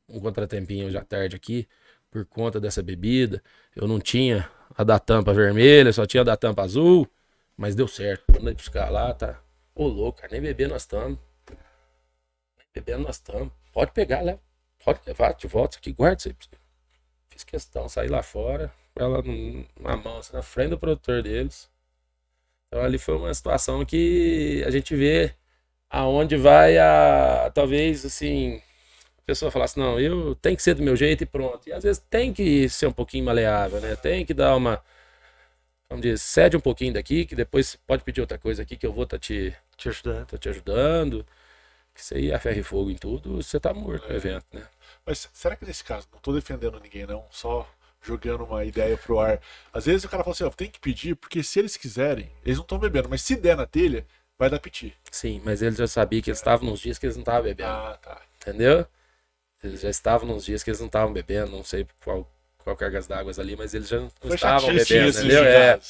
um 0.08 0.20
contratempinho 0.20 0.96
à 0.98 1.04
tarde 1.04 1.36
aqui, 1.36 1.68
por 2.10 2.24
conta 2.26 2.60
dessa 2.60 2.82
bebida. 2.82 3.42
Eu 3.74 3.86
não 3.86 3.98
tinha 3.98 4.48
a 4.76 4.84
da 4.84 4.98
tampa 4.98 5.32
vermelha, 5.32 5.92
só 5.92 6.06
tinha 6.06 6.22
a 6.22 6.24
da 6.24 6.36
tampa 6.36 6.62
azul. 6.62 7.08
Mas 7.56 7.74
deu 7.74 7.88
certo. 7.88 8.24
Quando 8.32 8.48
eu 8.48 8.54
buscar 8.54 8.90
lá, 8.90 9.14
tá. 9.14 9.40
Ô, 9.74 9.86
louco, 9.86 10.20
cara, 10.20 10.32
nem 10.32 10.40
beber 10.40 10.68
nós 10.68 10.82
estamos. 10.82 11.18
Nem 12.58 12.66
bebendo 12.74 13.04
nós 13.04 13.16
estamos. 13.16 13.52
Pode 13.72 13.92
pegar, 13.92 14.22
leva. 14.22 14.40
Pode 14.84 15.00
levar 15.06 15.34
de 15.34 15.46
volta 15.46 15.72
isso 15.72 15.78
aqui, 15.80 15.92
guarda 15.92 16.18
isso 16.18 16.28
aí. 16.28 16.36
Fiz 17.28 17.44
questão, 17.44 17.88
saí 17.88 18.08
lá 18.08 18.22
fora, 18.22 18.72
ela 18.94 19.22
na 19.80 19.96
mão, 19.96 20.18
assim, 20.18 20.32
na 20.32 20.42
frente 20.42 20.70
do 20.70 20.78
produtor 20.78 21.22
deles. 21.22 21.68
Então 22.68 22.82
ali 22.82 22.98
foi 22.98 23.16
uma 23.16 23.32
situação 23.34 23.84
que 23.84 24.62
a 24.66 24.70
gente 24.70 24.94
vê 24.94 25.34
aonde 25.90 26.36
vai 26.36 26.78
a 26.78 27.50
talvez 27.54 28.04
assim 28.04 28.60
pessoa 29.26 29.50
falasse 29.50 29.78
não 29.78 29.98
eu 30.00 30.34
tenho 30.36 30.56
que 30.56 30.62
ser 30.62 30.74
do 30.74 30.82
meu 30.82 30.96
jeito 30.96 31.22
e 31.22 31.26
pronto 31.26 31.68
e 31.68 31.72
às 31.72 31.82
vezes 31.84 32.02
tem 32.08 32.32
que 32.32 32.68
ser 32.68 32.86
um 32.86 32.92
pouquinho 32.92 33.24
maleável 33.24 33.80
né 33.80 33.96
tem 33.96 34.24
que 34.24 34.32
dar 34.32 34.54
uma 34.56 34.82
vamos 35.88 36.02
dizer 36.02 36.18
cede 36.18 36.56
um 36.56 36.60
pouquinho 36.60 36.94
daqui 36.94 37.24
que 37.26 37.34
depois 37.34 37.76
pode 37.86 38.04
pedir 38.04 38.20
outra 38.20 38.38
coisa 38.38 38.62
aqui 38.62 38.76
que 38.76 38.86
eu 38.86 38.92
vou 38.92 39.04
estar 39.04 39.18
te 39.18 39.54
Te 39.76 39.88
ajudando. 39.88 40.26
tô 40.26 40.38
te 40.38 40.48
ajudando 40.48 41.26
que 41.94 42.02
você 42.04 42.18
ia 42.20 42.36
a 42.36 42.38
ferro 42.38 42.58
e 42.60 42.62
fogo 42.62 42.90
em 42.90 42.96
tudo 42.96 43.42
você 43.42 43.58
tá 43.58 43.72
morto 43.74 44.06
no 44.08 44.12
É. 44.14 44.16
evento 44.16 44.46
né 44.52 44.62
Mas 45.04 45.28
será 45.32 45.56
que 45.56 45.64
nesse 45.64 45.82
caso, 45.84 46.06
não 46.12 46.20
tô 46.20 46.32
defendendo 46.32 46.78
ninguém, 46.80 47.06
não, 47.06 47.24
só 47.30 47.68
jogando 48.02 48.44
uma 48.44 48.64
ideia 48.64 48.96
pro 48.96 49.18
ar. 49.18 49.40
Às 49.72 49.86
vezes 49.86 50.04
o 50.04 50.08
cara 50.08 50.22
fala 50.22 50.32
assim, 50.34 50.44
ó, 50.44 50.50
tem 50.50 50.70
que 50.70 50.78
pedir, 50.78 51.16
porque 51.16 51.42
se 51.42 51.58
eles 51.58 51.76
quiserem, 51.76 52.30
eles 52.44 52.56
não 52.58 52.62
estão 52.62 52.78
bebendo, 52.78 53.08
mas 53.08 53.22
se 53.22 53.34
der 53.36 53.56
na 53.56 53.66
telha, 53.66 54.06
vai 54.38 54.48
dar 54.50 54.60
piti. 54.60 54.94
sim 55.10 55.40
mas 55.44 55.62
eles 55.62 55.76
já 55.78 55.86
sabiam 55.86 56.22
que 56.22 56.30
eles 56.30 56.38
estavam 56.38 56.68
nos 56.70 56.80
dias 56.80 56.98
que 56.98 57.06
eles 57.06 57.16
não 57.16 57.22
estavam 57.22 57.42
bebendo 57.42 57.70
Ah, 57.70 57.98
tá. 58.02 58.20
entendeu 58.40 58.86
eles 59.66 59.80
já 59.80 59.90
estavam 59.90 60.28
nos 60.28 60.44
dias 60.44 60.62
que 60.62 60.70
eles 60.70 60.80
não 60.80 60.86
estavam 60.86 61.12
bebendo 61.12 61.50
não 61.52 61.64
sei 61.64 61.86
qual 62.02 62.30
qual 62.58 62.76
cargas 62.76 63.06
d'água 63.06 63.32
ali 63.38 63.54
mas 63.56 63.74
eles 63.74 63.88
já 63.88 64.00
não 64.00 64.10
Foi 64.20 64.34
estavam 64.34 64.68
bebendo 64.68 65.08
esses 65.08 65.16
entendeu 65.24 65.44
é. 65.44 65.80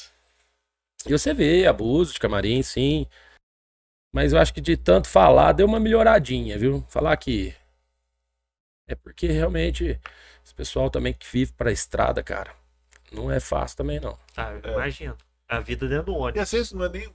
E 1.06 1.12
você 1.12 1.32
vê 1.32 1.66
abuso 1.66 2.12
de 2.12 2.18
camarim, 2.18 2.62
sim. 2.62 3.06
Mas 4.12 4.32
eu 4.32 4.38
acho 4.38 4.52
que 4.52 4.60
de 4.60 4.76
tanto 4.76 5.08
falar, 5.08 5.52
deu 5.52 5.66
uma 5.66 5.78
melhoradinha, 5.78 6.58
viu? 6.58 6.84
Falar 6.88 7.16
que. 7.16 7.54
É 8.88 8.94
porque 8.94 9.26
realmente 9.26 10.00
esse 10.44 10.54
pessoal 10.54 10.90
também 10.90 11.12
que 11.12 11.26
vive 11.30 11.52
pra 11.52 11.70
estrada, 11.70 12.22
cara, 12.22 12.54
não 13.12 13.30
é 13.30 13.38
fácil 13.38 13.76
também, 13.76 14.00
não. 14.00 14.18
Ah, 14.36 14.52
eu 14.52 14.70
É. 14.70 14.72
imagino. 14.74 15.16
A 15.48 15.60
vida 15.60 15.86
dentro 15.88 16.06
do 16.06 16.12
E 16.12 16.16
ônibus. 16.16 16.42
às 16.42 16.50
vezes 16.50 16.72
não 16.72 16.84
é 16.84 16.88
nem. 16.88 17.08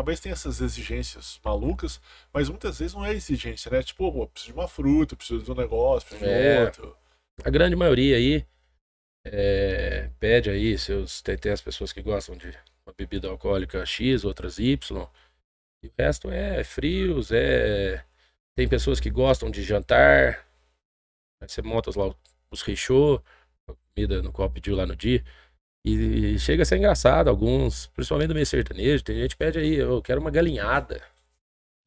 Talvez 0.00 0.18
tenha 0.18 0.32
essas 0.32 0.62
exigências 0.62 1.38
malucas, 1.44 2.00
mas 2.32 2.48
muitas 2.48 2.78
vezes 2.78 2.94
não 2.94 3.04
é 3.04 3.12
exigência, 3.12 3.70
né? 3.70 3.82
Tipo, 3.82 4.10
pô, 4.10 4.26
preciso 4.26 4.54
de 4.54 4.58
uma 4.58 4.66
fruta, 4.66 5.14
preciso 5.14 5.44
de 5.44 5.52
um 5.52 5.54
negócio, 5.54 6.08
preciso 6.08 6.30
de 6.30 6.34
É. 6.34 6.64
outro. 6.64 6.96
A 7.44 7.50
grande 7.50 7.76
maioria 7.76 8.16
aí 8.16 8.46
é, 9.26 10.08
pede 10.18 10.48
aí, 10.48 10.78
seus, 10.78 11.20
tem, 11.20 11.36
tem 11.36 11.52
as 11.52 11.60
pessoas 11.60 11.92
que 11.92 12.00
gostam 12.00 12.34
de 12.34 12.48
uma 12.86 12.94
bebida 12.96 13.28
alcoólica 13.28 13.84
X, 13.84 14.24
outras 14.24 14.58
Y. 14.58 15.06
E 15.84 15.88
o 15.88 15.92
resto 15.98 16.30
é 16.30 16.64
frios, 16.64 17.30
é. 17.30 18.02
Tem 18.56 18.66
pessoas 18.66 19.00
que 19.00 19.10
gostam 19.10 19.50
de 19.50 19.62
jantar. 19.62 20.46
Aí 21.42 21.46
você 21.46 21.60
monta 21.60 21.90
lá 21.94 22.14
os 22.50 22.62
rechô, 22.62 23.22
a 23.68 23.74
comida 23.74 24.22
no 24.22 24.32
qual 24.32 24.50
pediu 24.50 24.74
lá 24.76 24.86
no 24.86 24.96
dia. 24.96 25.22
E 25.84 26.38
chega 26.38 26.62
a 26.62 26.66
ser 26.66 26.76
engraçado, 26.76 27.28
alguns, 27.28 27.86
principalmente 27.94 28.28
do 28.28 28.34
meio 28.34 28.46
sertanejo, 28.46 29.02
tem 29.02 29.16
gente 29.16 29.30
que 29.30 29.36
pede 29.38 29.58
aí, 29.58 29.76
eu 29.76 30.02
quero 30.02 30.20
uma 30.20 30.30
galinhada, 30.30 31.00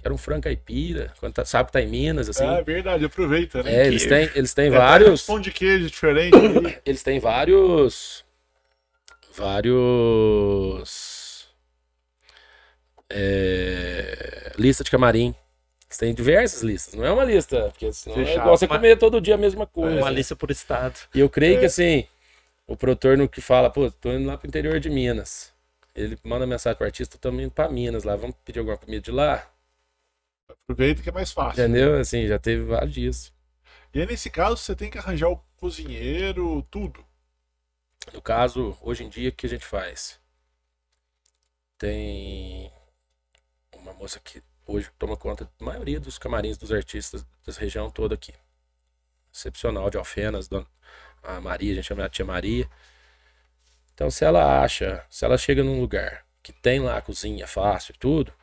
quero 0.02 0.16
um 0.16 0.18
frango 0.18 0.42
caipira, 0.44 1.14
quando 1.20 1.34
tá, 1.34 1.46
sabe 1.46 1.68
que 1.68 1.74
tá 1.74 1.82
em 1.82 1.88
Minas, 1.88 2.28
assim. 2.28 2.44
É 2.46 2.64
verdade, 2.64 3.06
aproveita, 3.06 3.62
né? 3.62 3.84
É, 3.84 3.88
eles 3.88 4.06
têm, 4.08 4.30
eles 4.34 4.54
têm 4.54 4.70
É, 4.70 4.72
tá 4.72 4.78
vários 4.80 5.26
Pão 5.28 5.40
de 5.40 5.52
queijo 5.52 5.88
diferente. 5.88 6.36
aí. 6.36 6.78
eles 6.86 7.04
têm 7.04 7.20
vários. 7.20 8.26
Vários. 9.36 11.48
É, 13.10 14.52
lista 14.58 14.84
de 14.84 14.90
camarim. 14.92 15.36
Eles 15.88 15.98
têm 16.00 16.14
diversas 16.16 16.64
listas. 16.64 16.96
Não 16.96 17.06
é 17.06 17.12
uma 17.12 17.24
lista, 17.24 17.70
porque 17.70 17.94
senão 17.94 18.20
é 18.20 18.26
Fechado. 18.26 18.40
igual 18.42 18.58
você 18.58 18.68
comer 18.68 18.98
todo 18.98 19.22
dia 19.22 19.36
a 19.36 19.38
mesma 19.38 19.68
coisa. 19.68 19.98
Uma 19.98 20.10
lista 20.10 20.36
por 20.36 20.50
estado. 20.50 20.96
E 21.14 21.20
eu 21.20 21.30
creio 21.30 21.60
que 21.60 21.66
É. 21.66 21.68
assim, 21.68 22.08
o 22.68 22.76
produtor 22.78 23.18
no 23.18 23.30
que 23.30 23.42
fala, 23.42 23.70
pô, 23.70 23.90
tô 23.92 24.12
indo 24.12 24.28
lá 24.28 24.38
pro 24.38 24.48
interior 24.48 24.80
de 24.80 24.90
Minas. 24.90 25.54
Ele 25.96 26.18
manda 26.24 26.48
mensagem 26.48 26.78
pro 26.78 26.86
artista, 26.86 27.18
tô 27.18 27.30
indo 27.32 27.52
pra 27.52 27.70
Minas 27.70 28.04
lá, 28.04 28.16
vamos 28.16 28.36
pedir 28.44 28.60
alguma 28.60 28.78
comida 28.78 29.02
de 29.02 29.12
lá? 29.12 29.48
Aproveita 30.50 31.02
que 31.02 31.10
é 31.10 31.12
mais 31.12 31.32
fácil. 31.32 31.64
Entendeu? 31.64 31.98
Assim, 32.00 32.28
já 32.28 32.38
teve 32.40 32.64
vários 32.64 32.94
dias. 32.94 33.34
E 33.94 34.00
aí, 34.02 34.06
nesse 34.06 34.30
caso, 34.30 34.58
você 34.58 34.76
tem 34.76 34.90
que 34.90 34.98
arranjar 34.98 35.30
o 35.30 35.38
cozinheiro, 35.58 36.62
tudo. 36.70 37.06
No 38.14 38.22
caso, 38.22 38.78
hoje 38.82 39.04
em 39.04 39.10
dia, 39.10 39.30
o 39.30 39.34
que 39.34 39.46
a 39.46 39.50
gente 39.50 39.66
faz? 39.66 40.18
Tem 41.78 42.72
uma 43.76 43.94
moça 43.94 44.20
que 44.20 44.42
hoje 44.66 44.90
toma 44.98 45.18
conta 45.18 45.46
da 45.46 45.66
maioria 45.66 46.00
dos 46.00 46.18
camarins 46.18 46.58
dos 46.58 46.72
artistas 46.72 47.26
dessa 47.46 47.60
região 47.60 47.90
toda 47.92 48.16
aqui. 48.16 48.34
Excepcional 49.34 49.90
de 49.90 49.98
Alfenas, 49.98 50.48
dona- 50.48 50.68
a 51.24 51.42
Maria, 51.42 51.74
a 51.74 51.76
gente 51.76 51.86
chama 51.86 52.02
ela 52.02 52.10
de 52.10 52.16
tia 52.16 52.26
Maria. 52.26 52.70
Então, 53.94 54.10
se 54.10 54.26
ela 54.26 54.64
acha, 54.64 55.04
se 55.10 55.24
ela 55.26 55.38
chega 55.38 55.64
num 55.64 55.80
lugar 55.80 56.26
que 56.42 56.52
tem 56.52 56.80
lá 56.80 56.98
a 56.98 57.02
cozinha 57.02 57.48
fácil 57.48 57.94
e 57.96 57.98
tudo, 57.98 58.34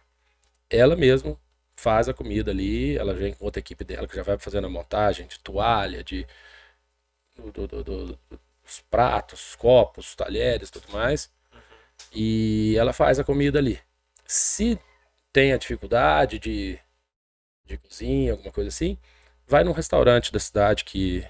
ela 0.71 0.97
mesma 0.97 1.37
faz 1.77 2.09
a 2.09 2.15
comida 2.15 2.51
ali, 2.53 2.99
ela 2.99 3.15
vem 3.15 3.35
com 3.35 3.45
outra 3.47 3.61
equipe 3.61 3.85
dela 3.85 4.09
que 4.09 4.17
já 4.17 4.23
vai 4.25 4.39
fazendo 4.39 4.67
a 4.67 4.71
montagem 4.71 5.27
de 5.27 5.39
toalha, 5.41 6.05
de 6.05 6.27
do- 7.37 7.51
do- 7.53 7.67
do- 7.67 7.85
do- 7.85 8.19
os 8.65 8.81
pratos, 8.91 9.57
copos, 9.57 10.15
talheres, 10.15 10.71
tudo 10.71 10.87
mais. 10.93 11.31
E 12.15 12.77
ela 12.79 12.93
faz 12.93 13.19
a 13.19 13.25
comida 13.25 13.59
ali. 13.61 13.81
Se 14.27 14.79
tem 15.33 15.53
a 15.53 15.59
dificuldade 15.59 16.39
de, 16.39 16.79
de 17.67 17.79
cozinha, 17.79 18.33
alguma 18.33 18.53
coisa 18.53 18.69
assim, 18.69 18.99
vai 19.47 19.65
num 19.65 19.73
restaurante 19.73 20.33
da 20.33 20.41
cidade 20.41 20.85
que, 20.85 21.27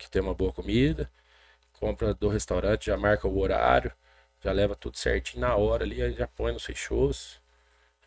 que 0.00 0.10
tem 0.10 0.22
uma 0.22 0.34
boa 0.34 0.52
comida, 0.52 1.10
compra 1.74 2.14
do 2.14 2.28
restaurante, 2.28 2.86
já 2.86 2.96
marca 2.96 3.28
o 3.28 3.38
horário, 3.38 3.92
já 4.42 4.50
leva 4.52 4.74
tudo 4.74 4.96
certinho 4.96 5.42
na 5.42 5.54
hora 5.54 5.84
ali, 5.84 6.02
aí 6.02 6.12
já 6.12 6.26
põe 6.26 6.52
nos 6.52 6.64
fechos. 6.64 7.40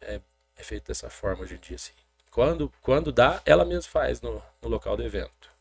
É, 0.02 0.20
é 0.58 0.64
feito 0.64 0.88
dessa 0.88 1.10
forma 1.10 1.44
hoje 1.44 1.56
em 1.56 1.60
dia, 1.60 1.76
assim. 1.76 1.94
Quando, 2.32 2.72
quando 2.82 3.12
dá, 3.12 3.42
ela 3.46 3.64
mesma 3.64 3.90
faz 3.92 4.22
no, 4.22 4.42
no 4.62 4.70
local 4.70 4.98
do 4.98 5.04
evento. 5.04 5.52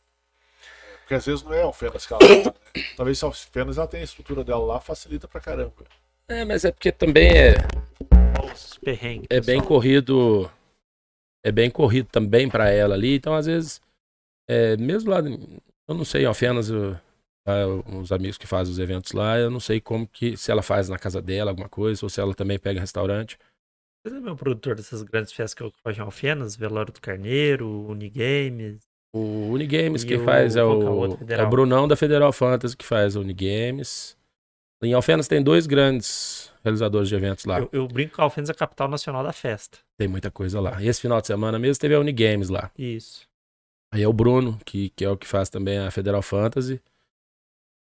Porque 1.00 1.14
às 1.14 1.26
vezes 1.26 1.42
não 1.42 1.52
é 1.52 1.62
Alfenas 1.62 2.07
que 2.07 2.12
ela 2.14 2.20
tá, 2.20 2.50
né? 2.50 2.84
Talvez 2.96 3.18
se 3.18 3.24
a 3.24 3.28
Alfenas 3.28 3.76
ela 3.76 3.86
tem 3.86 4.00
a 4.00 4.04
estrutura 4.04 4.42
dela 4.42 4.64
lá, 4.64 4.80
facilita 4.80 5.28
pra 5.28 5.40
caramba. 5.40 5.84
É, 6.28 6.44
mas 6.44 6.64
é 6.64 6.72
porque 6.72 6.90
também 6.90 7.30
é, 7.36 7.54
Olha 8.40 8.52
os 8.54 8.78
perrengues. 8.78 9.26
é 9.28 9.40
bem 9.40 9.62
corrido 9.62 10.50
é 11.44 11.52
bem 11.52 11.70
corrido 11.70 12.09
também 12.11 12.48
pra 12.48 12.70
ela 12.70 12.94
ali 12.94 13.16
então 13.16 13.34
às 13.34 13.46
vezes 13.46 13.80
é, 14.48 14.76
mesmo 14.76 15.11
lá 15.11 15.18
eu 15.89 15.95
não 15.95 16.05
sei 16.05 16.24
Alfenas 16.24 16.68
eu, 16.70 16.93
lá, 17.47 17.66
os 18.01 18.12
amigos 18.12 18.39
que 18.39 18.47
fazem 18.47 18.72
os 18.72 18.78
eventos 18.78 19.12
lá 19.12 19.39
eu 19.39 19.51
não 19.51 19.61
sei 19.61 19.80
como 19.80 20.07
que 20.07 20.37
se 20.37 20.51
ela 20.51 20.62
faz 20.62 20.89
na 20.89 20.99
casa 20.99 21.20
dela 21.20 21.51
alguma 21.51 21.68
coisa 21.68 22.05
ou 22.05 22.09
se 22.11 22.20
ela 22.20 22.35
também 22.35 22.59
pega 22.59 22.80
restaurante 22.80 23.39
Você 24.07 24.16
é 24.16 24.20
meu 24.20 24.37
produtor 24.37 24.74
dessas 24.76 25.03
grandes 25.03 25.33
festas 25.33 25.55
que 25.55 25.62
ocorrem 25.62 25.99
em 25.99 26.03
Alfenas, 26.03 26.57
Velório 26.57 26.93
do 26.93 27.01
Carneiro, 27.01 27.68
Unigames. 27.89 28.80
o 29.14 29.53
Unigames 29.53 30.03
E 30.03 30.07
quem 30.07 30.16
o- 30.18 30.24
faz 30.24 30.55
é 30.57 30.61
que 30.61 30.61
é 30.61 30.64
o 30.64 30.78
o, 31.11 31.18
é 31.30 31.43
o? 31.45 31.51
Brunão 31.51 31.87
da 31.89 31.97
Federal 31.97 32.33
Fantasy 32.33 32.76
que 32.76 32.85
faz 32.85 33.16
o 33.16 33.20
Unigames 33.20 34.16
em 34.85 34.95
Alfenas 34.95 35.28
tem 35.28 35.41
dois 35.43 35.66
grandes 35.66 36.53
realizadores 36.64 37.09
de 37.09 37.14
eventos 37.14 37.45
lá 37.45 37.61
Eu, 37.61 37.68
eu 37.72 37.87
brinco 37.89 38.14
que 38.16 38.20
Alfenas 38.20 38.49
é 38.51 38.53
a 38.53 38.57
capital 38.57 38.89
nacional 38.89 39.22
da 39.22 39.33
festa. 39.33 39.78
tem 39.99 40.09
muita 40.09 40.30
coisa 40.30 40.61
lá 40.61 40.80
e 40.83 40.89
esse 40.89 41.01
final 41.01 41.20
de 41.20 41.26
semana 41.26 41.59
mesmo 41.59 41.80
teve 41.80 41.95
a 41.95 42.01
Unigames 42.01 42.49
lá 42.49 42.70
Isso. 42.78 43.28
Aí 43.93 44.03
é 44.03 44.09
o 44.09 44.12
Bruno, 44.12 44.59
que, 44.64 44.88
que 44.90 45.05
é 45.05 45.09
o 45.11 45.16
que 45.16 45.26
faz 45.26 45.51
também 45.51 45.78
a 45.78 45.90
Federal 45.90 46.22
Fantasy. 46.22 46.80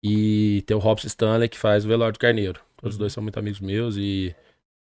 E 0.04 0.62
tem 0.68 0.76
o 0.76 0.80
Robson 0.80 1.08
Stanley, 1.08 1.50
que 1.50 1.58
faz 1.58 1.86
o 1.86 1.88
Velório 1.88 2.14
do 2.14 2.20
Carneiro. 2.20 2.60
Todos 2.78 2.96
os 2.96 2.96
Uhum. 2.96 3.00
dois 3.00 3.14
são 3.14 3.24
muito 3.24 3.40
amigos 3.40 3.60
meus 3.60 3.96
e 3.98 4.36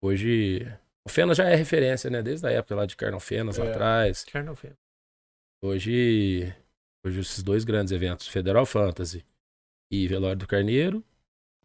hoje. 0.01 0.65
O 1.05 1.09
Fena 1.09 1.33
já 1.33 1.49
é 1.49 1.55
referência, 1.55 2.09
né? 2.09 2.21
Desde 2.21 2.47
a 2.47 2.51
época 2.51 2.75
lá 2.75 2.85
de 2.85 2.95
Carnal 2.95 3.19
Fenas, 3.19 3.57
lá 3.57 3.65
É. 3.65 3.69
atrás. 3.71 4.23
Carnaval 4.23 4.55
Festa. 4.55 4.77
Hoje, 5.63 6.53
hoje 7.05 7.19
esses 7.19 7.43
dois 7.43 7.63
grandes 7.63 7.91
eventos, 7.91 8.27
Federal 8.27 8.65
Fantasy 8.65 9.23
e 9.91 10.07
Velório 10.07 10.37
do 10.37 10.47
Carneiro, 10.47 11.03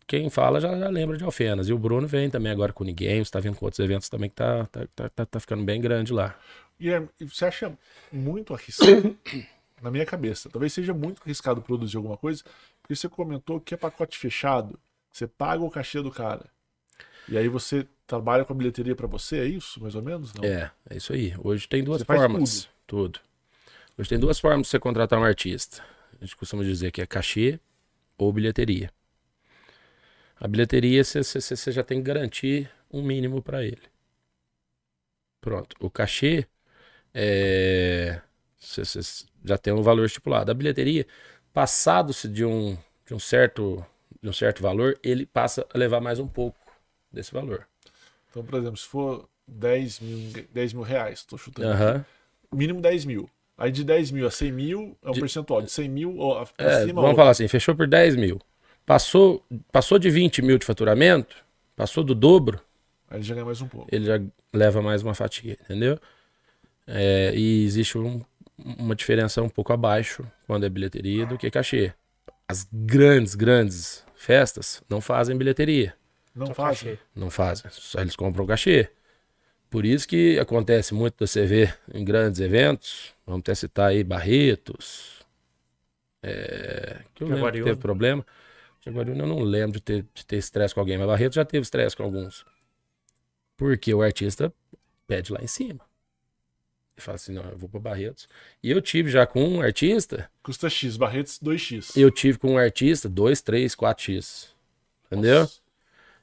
quem 0.06 0.30
fala 0.30 0.60
já, 0.60 0.76
já 0.78 0.88
lembra 0.88 1.16
de 1.16 1.24
Alfenas. 1.24 1.68
E 1.68 1.72
o 1.72 1.78
Bruno 1.78 2.06
vem 2.06 2.30
também 2.30 2.52
agora 2.52 2.72
com 2.72 2.84
o 2.84 2.86
Unigames, 2.86 3.30
tá 3.30 3.40
vindo 3.40 3.56
com 3.56 3.64
outros 3.64 3.80
eventos 3.80 4.08
também 4.08 4.30
que 4.30 4.36
tá, 4.36 4.66
tá, 4.66 4.86
tá, 4.94 5.08
tá, 5.08 5.26
tá 5.26 5.40
ficando 5.40 5.64
bem 5.64 5.80
grande 5.80 6.12
lá. 6.12 6.38
Guilherme, 6.78 7.08
e 7.20 7.24
você 7.24 7.46
acha 7.46 7.76
muito 8.12 8.54
arriscado, 8.54 9.16
na 9.82 9.90
minha 9.90 10.06
cabeça, 10.06 10.48
talvez 10.50 10.72
seja 10.72 10.92
muito 10.94 11.22
arriscado 11.22 11.62
produzir 11.62 11.96
alguma 11.96 12.16
coisa, 12.16 12.44
porque 12.82 12.94
você 12.94 13.08
comentou 13.08 13.60
que 13.60 13.74
é 13.74 13.76
pacote 13.76 14.18
fechado, 14.18 14.78
você 15.10 15.26
paga 15.26 15.62
o 15.62 15.70
cachê 15.70 16.02
do 16.02 16.10
cara. 16.10 16.44
E 17.28 17.36
aí 17.36 17.48
você 17.48 17.86
trabalha 18.06 18.44
com 18.44 18.52
a 18.52 18.56
bilheteria 18.56 18.94
pra 18.94 19.06
você, 19.06 19.38
é 19.38 19.44
isso, 19.44 19.82
mais 19.82 19.94
ou 19.94 20.02
menos? 20.02 20.32
Não. 20.34 20.44
É, 20.44 20.70
é 20.88 20.96
isso 20.96 21.12
aí. 21.12 21.34
Hoje 21.42 21.66
tem 21.66 21.82
duas 21.82 22.02
Você 22.02 22.04
formas. 22.04 22.68
Tudo. 22.86 23.18
Hoje 23.98 24.08
tem 24.08 24.18
duas 24.18 24.38
formas 24.38 24.62
de 24.62 24.68
você 24.68 24.78
contratar 24.78 25.18
um 25.18 25.24
artista. 25.24 25.82
A 26.20 26.24
gente 26.24 26.36
costuma 26.36 26.62
dizer 26.62 26.92
que 26.92 27.00
é 27.02 27.06
cachê 27.06 27.58
ou 28.16 28.32
bilheteria. 28.32 28.92
A 30.38 30.46
bilheteria 30.48 31.02
você- 31.02 31.72
já 31.72 31.82
tem 31.82 31.98
que 31.98 32.04
garantir 32.04 32.70
um 32.92 33.02
mínimo 33.02 33.42
para 33.42 33.64
ele. 33.64 33.82
Pronto. 35.40 35.76
O 35.80 35.88
cachê 35.90 36.46
é, 37.14 38.20
você- 38.58 38.84
você 38.84 39.24
já 39.44 39.56
tem 39.56 39.72
um 39.72 39.82
valor 39.82 40.04
estipulado. 40.04 40.50
A 40.50 40.54
bilheteria, 40.54 41.06
passado-se 41.52 42.28
de 42.28 42.44
um, 42.44 42.76
de 43.06 43.14
um 43.14 43.18
certo 43.18 43.84
de 44.22 44.28
um 44.28 44.32
certo 44.32 44.60
valor, 44.60 44.98
ele 45.04 45.24
passa 45.24 45.64
a 45.72 45.78
levar 45.78 46.00
mais 46.00 46.18
um 46.18 46.26
pouco 46.26 46.58
desse 47.12 47.32
valor. 47.32 47.66
Então, 48.30 48.42
por 48.44 48.58
exemplo, 48.58 48.76
se 48.76 48.86
for 48.86 49.28
10 49.46 50.00
mil, 50.00 50.32
10 50.52 50.72
mil 50.72 50.82
reais, 50.82 51.24
tô 51.24 51.38
chutando. 51.38 51.68
aqui, 51.70 51.82
Aham. 51.82 52.04
Mínimo 52.52 52.80
10 52.80 53.04
mil. 53.04 53.30
Aí 53.56 53.70
de 53.70 53.84
10 53.84 54.10
mil 54.10 54.26
a 54.26 54.30
100 54.30 54.50
mil 54.50 54.96
é 55.02 55.10
um 55.10 55.12
De- 55.12 55.20
percentual. 55.20 55.62
De 55.62 55.70
100 55.70 55.88
mil 55.88 56.18
ó, 56.18 56.44
pra 56.44 56.66
É, 56.66 56.80
cima. 56.80 56.94
vamos 56.94 57.02
outro. 57.04 57.16
falar 57.16 57.30
assim, 57.30 57.46
fechou 57.46 57.76
por 57.76 57.86
10 57.86 58.16
mil. 58.16 58.40
Passou, 58.86 59.44
passou 59.72 59.98
de 59.98 60.08
20 60.08 60.40
mil 60.42 60.58
de 60.58 60.64
faturamento, 60.64 61.36
passou 61.74 62.04
do 62.04 62.14
dobro, 62.14 62.60
Aí 63.10 63.18
ele 63.18 63.24
já 63.24 63.34
ganha 63.34 63.44
mais 63.44 63.60
um 63.60 63.68
pouco. 63.68 63.88
ele 63.92 64.04
já 64.04 64.20
leva 64.52 64.80
mais 64.80 65.02
uma 65.02 65.14
fatia, 65.14 65.56
entendeu? 65.64 65.98
É, 66.86 67.32
e 67.34 67.64
existe 67.64 67.98
um- 67.98 68.22
uma 68.58 68.94
diferença 68.94 69.42
um 69.42 69.48
pouco 69.48 69.72
abaixo 69.72 70.24
quando 70.46 70.64
é 70.64 70.68
bilheteria 70.68 71.26
do 71.26 71.36
que 71.36 71.50
cachê. 71.50 71.92
As 72.48 72.66
grandes, 72.72 73.34
grandes 73.34 74.04
festas 74.14 74.82
não 74.88 75.00
fazem 75.00 75.36
bilheteria. 75.36 75.94
Não 76.34 76.46
Só 76.46 76.54
faz. 76.54 76.78
cachê. 76.80 76.98
Não 77.14 77.30
fazem, 77.30 77.70
só 77.70 78.00
eles 78.00 78.14
compram 78.14 78.46
cachê. 78.46 78.88
Por 79.68 79.84
isso 79.84 80.06
que 80.06 80.38
acontece 80.38 80.94
muito 80.94 81.16
da 81.18 81.26
CV 81.26 81.72
em 81.92 82.04
grandes 82.04 82.40
eventos. 82.40 83.14
Vamos 83.26 83.40
até 83.40 83.54
citar 83.54 83.90
aí 83.90 84.04
Barretos. 84.04 85.24
É, 86.22 87.00
que 87.14 87.22
eu 87.24 87.28
lembro 87.28 87.52
que 87.52 87.62
teve 87.62 87.80
problema. 87.80 88.24
Jaguariúna 88.86 89.24
eu 89.24 89.26
não 89.26 89.40
lembro 89.40 89.78
de 89.78 89.82
ter 89.82 90.06
de 90.14 90.24
ter 90.24 90.36
estresse 90.36 90.72
com 90.72 90.80
alguém, 90.80 90.96
mas 90.96 91.06
Barretos 91.06 91.34
já 91.34 91.44
teve 91.44 91.62
estresse 91.62 91.96
com 91.96 92.04
alguns. 92.04 92.46
Porque 93.56 93.92
o 93.92 94.02
artista 94.02 94.52
pede 95.06 95.32
lá 95.32 95.40
em 95.42 95.46
cima. 95.46 95.84
Ele 96.96 97.04
fala 97.04 97.16
assim, 97.16 97.32
não, 97.32 97.42
eu 97.50 97.58
vou 97.58 97.68
para 97.68 97.80
Barretos. 97.80 98.28
E 98.62 98.70
eu 98.70 98.80
tive 98.80 99.10
já 99.10 99.26
com 99.26 99.44
um 99.46 99.60
artista, 99.60 100.30
Custa 100.42 100.70
X, 100.70 100.96
Barretos 100.96 101.38
2X. 101.38 101.98
eu 102.00 102.10
tive 102.10 102.38
com 102.38 102.52
um 102.52 102.58
artista 102.58 103.08
2, 103.08 103.42
3, 103.42 103.74
4x. 103.74 104.48
Entendeu? 105.06 105.40
Nossa. 105.40 105.60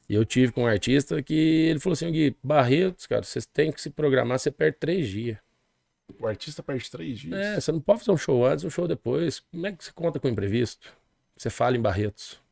E 0.09 0.15
eu 0.15 0.25
tive 0.25 0.51
com 0.51 0.63
um 0.63 0.67
artista 0.67 1.21
que 1.21 1.33
ele 1.33 1.79
falou 1.79 1.93
assim, 1.93 2.11
Gui, 2.11 2.35
Barretos, 2.43 3.05
cara, 3.05 3.23
vocês 3.23 3.45
têm 3.45 3.71
que 3.71 3.81
se 3.81 3.89
programar, 3.89 4.39
você 4.39 4.49
perde 4.49 4.77
três 4.79 5.07
dias. 5.07 5.37
O 6.19 6.27
artista 6.27 6.61
perde 6.61 6.89
3 6.91 7.19
dias. 7.19 7.39
É, 7.39 7.59
você 7.59 7.71
não 7.71 7.79
pode 7.79 7.99
fazer 7.99 8.11
um 8.11 8.17
show 8.17 8.45
antes, 8.45 8.65
um 8.65 8.69
show 8.69 8.87
depois. 8.87 9.39
Como 9.39 9.65
é 9.65 9.71
que 9.71 9.83
você 9.83 9.91
conta 9.93 10.19
com 10.19 10.27
imprevisto? 10.27 10.93
Você 11.35 11.49
fala 11.49 11.77
em 11.77 11.81
Barretos. 11.81 12.42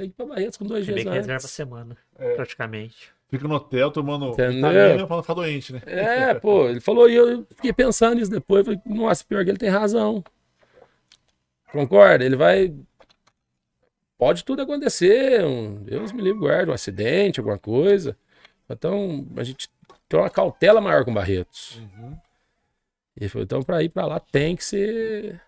Tem 0.00 0.08
que 0.08 0.14
ir 0.14 0.16
pra 0.16 0.24
Barretos 0.34 0.56
com 0.56 0.64
dois 0.64 0.86
bem 0.86 0.94
dias 0.94 1.04
que 1.06 1.10
reserva 1.10 1.32
a 1.32 1.36
antes. 1.36 1.50
semana, 1.50 1.94
É. 2.18 2.34
praticamente. 2.34 3.12
Fica 3.28 3.46
no 3.46 3.54
hotel 3.54 3.90
tomando 3.90 4.28
Entendeu? 4.30 4.70
vitamina 4.70 5.06
pra 5.06 5.16
não 5.16 5.22
ficar 5.22 5.34
doente, 5.34 5.74
né? 5.74 5.82
É, 5.84 6.32
pô, 6.32 6.70
ele 6.70 6.80
falou 6.80 7.06
e 7.08 7.14
eu 7.14 7.46
fiquei 7.54 7.70
pensando 7.70 8.14
nisso 8.16 8.30
depois. 8.30 8.64
Falei, 8.64 8.80
nossa, 8.86 9.22
pior 9.22 9.44
que 9.44 9.50
ele 9.50 9.58
tem 9.58 9.68
razão. 9.68 10.24
Concorda? 11.70 12.24
Ele 12.24 12.34
vai. 12.34 12.74
Pode 14.16 14.42
tudo 14.42 14.62
acontecer. 14.62 15.44
Um... 15.44 15.82
Deus 15.84 16.12
me 16.12 16.22
livre, 16.22 16.40
guarda, 16.40 16.70
um 16.72 16.74
acidente, 16.74 17.40
alguma 17.40 17.58
coisa. 17.58 18.16
Então, 18.70 19.26
a 19.36 19.44
gente 19.44 19.68
tem 20.08 20.18
uma 20.18 20.30
cautela 20.30 20.80
maior 20.80 21.04
com 21.04 21.12
Barretos. 21.12 21.76
Uhum. 21.76 22.16
E 23.16 23.24
ele 23.24 23.28
falou, 23.28 23.44
então, 23.44 23.62
para 23.62 23.82
ir 23.82 23.90
para 23.90 24.06
lá 24.06 24.18
tem 24.18 24.56
que 24.56 24.64
ser 24.64 25.40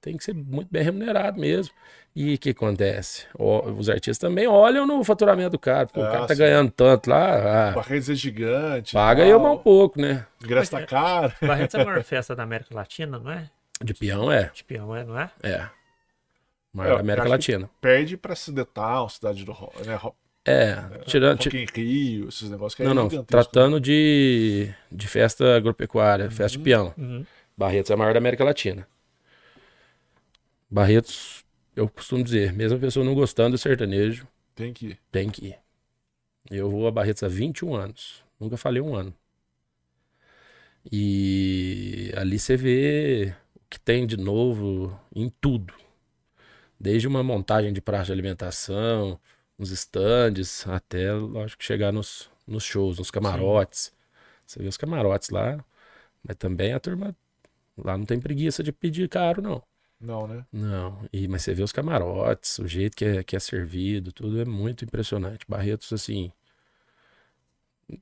tem 0.00 0.16
que 0.16 0.24
ser 0.24 0.34
muito 0.34 0.68
bem 0.70 0.82
remunerado 0.82 1.38
mesmo. 1.40 1.74
E 2.14 2.34
o 2.34 2.38
que 2.38 2.50
acontece? 2.50 3.26
Os 3.38 3.88
artistas 3.88 4.18
também 4.18 4.46
olham 4.48 4.84
no 4.86 5.02
faturamento 5.04 5.50
do 5.50 5.58
cara, 5.58 5.86
porque 5.86 6.00
o 6.00 6.04
Ah, 6.04 6.10
cara 6.10 6.26
tá 6.26 6.34
sim. 6.34 6.40
ganhando 6.40 6.70
tanto 6.70 7.08
lá, 7.08 7.68
ah, 7.68 7.72
Barretos 7.72 8.10
é 8.10 8.14
gigante. 8.14 8.92
paga 8.94 9.22
tal, 9.22 9.30
eu 9.30 9.38
mais 9.40 9.54
um 9.54 9.58
pouco, 9.62 10.00
né? 10.00 10.26
Ingresso 10.42 10.72
tá 10.72 10.84
caro. 10.86 11.32
Barretos 11.40 11.74
é 11.76 11.80
a 11.82 11.84
maior 11.84 12.02
festa 12.02 12.34
da 12.34 12.42
América 12.42 12.74
Latina, 12.74 13.18
não 13.18 13.30
é? 13.30 13.48
De 13.82 13.94
peão 13.94 14.30
é, 14.30 14.50
De 14.52 14.64
peão, 14.64 14.94
é, 14.94 15.04
não 15.04 15.18
é? 15.18 15.30
é. 15.42 15.68
Maior 16.72 16.92
É, 16.92 16.94
da 16.96 17.00
América 17.00 17.28
Latina. 17.28 17.70
Perde 17.80 18.16
pra 18.16 18.34
Cidetal, 18.36 19.08
cidade 19.08 19.44
do 19.44 19.52
Rock, 19.52 19.86
né? 19.86 19.94
Rock, 19.94 20.16
É, 20.44 20.76
tirando. 21.06 21.38
ti- 21.38 21.48
Rock 21.48 21.58
em 21.58 21.66
Rio, 21.82 22.28
esses 22.28 22.50
negócios 22.50 22.74
que 22.74 22.82
Não, 22.82 22.90
é 22.90 22.94
não, 22.94 23.08
gigantesco. 23.08 23.26
tratando 23.26 23.80
de, 23.80 24.72
de 24.90 25.08
festa 25.08 25.56
agropecuária, 25.56 26.30
festa 26.30 26.58
de 26.58 26.64
peão. 26.64 26.92
Uhum. 26.98 27.24
Barretos 27.56 27.90
é 27.90 27.94
a 27.94 27.96
maior 27.96 28.12
da 28.12 28.18
América 28.18 28.42
Latina. 28.44 28.86
Barretos, 30.70 31.44
eu 31.74 31.88
costumo 31.88 32.22
dizer, 32.22 32.52
mesmo 32.52 32.78
a 32.78 32.80
pessoa 32.80 33.04
não 33.04 33.14
gostando 33.14 33.52
do 33.52 33.58
sertanejo, 33.58 34.26
Tem 34.54 34.72
que 34.72 34.88
ir. 34.88 34.98
Tem 35.10 35.30
que 35.30 35.46
ir. 35.48 35.58
Eu 36.50 36.70
vou 36.70 36.86
a 36.86 36.90
Barretos 36.92 37.22
há 37.22 37.28
21 37.28 37.74
anos. 37.74 38.24
Nunca 38.38 38.56
falei 38.56 38.80
um 38.82 38.94
ano. 38.94 39.14
E 40.90 42.12
ali 42.16 42.38
você 42.38 42.56
vê 42.56 43.34
o 43.54 43.60
que 43.68 43.78
tem 43.80 44.06
de 44.06 44.16
novo 44.16 44.98
em 45.14 45.28
tudo. 45.40 45.74
Desde 46.78 47.06
uma 47.06 47.22
montagem 47.22 47.72
de 47.72 47.80
praça 47.80 48.06
de 48.06 48.12
alimentação, 48.12 49.20
uns 49.58 49.70
estandes, 49.70 50.66
até, 50.66 51.12
lógico, 51.12 51.62
chegar 51.62 51.92
nos, 51.92 52.30
nos 52.46 52.64
shows, 52.64 52.98
nos 52.98 53.10
camarotes. 53.10 53.92
Você 54.46 54.60
vê 54.60 54.68
os 54.68 54.76
camarotes 54.76 55.30
lá, 55.30 55.62
mas 56.22 56.36
também 56.36 56.72
a 56.72 56.80
turma 56.80 57.16
lá 57.78 57.98
não 57.98 58.06
tem 58.06 58.20
preguiça 58.20 58.62
de 58.62 58.72
pedir 58.72 59.08
caro, 59.08 59.42
não. 59.42 59.62
Não, 60.00 60.26
né? 60.26 60.46
Não, 60.50 61.06
e, 61.12 61.28
mas 61.28 61.42
você 61.42 61.52
vê 61.52 61.62
os 61.62 61.72
camarotes, 61.72 62.58
o 62.58 62.66
jeito 62.66 62.96
que 62.96 63.04
é, 63.04 63.22
que 63.22 63.36
é 63.36 63.40
servido, 63.40 64.12
tudo 64.12 64.40
é 64.40 64.44
muito 64.44 64.84
impressionante. 64.84 65.44
Barretos, 65.46 65.92
assim. 65.92 66.32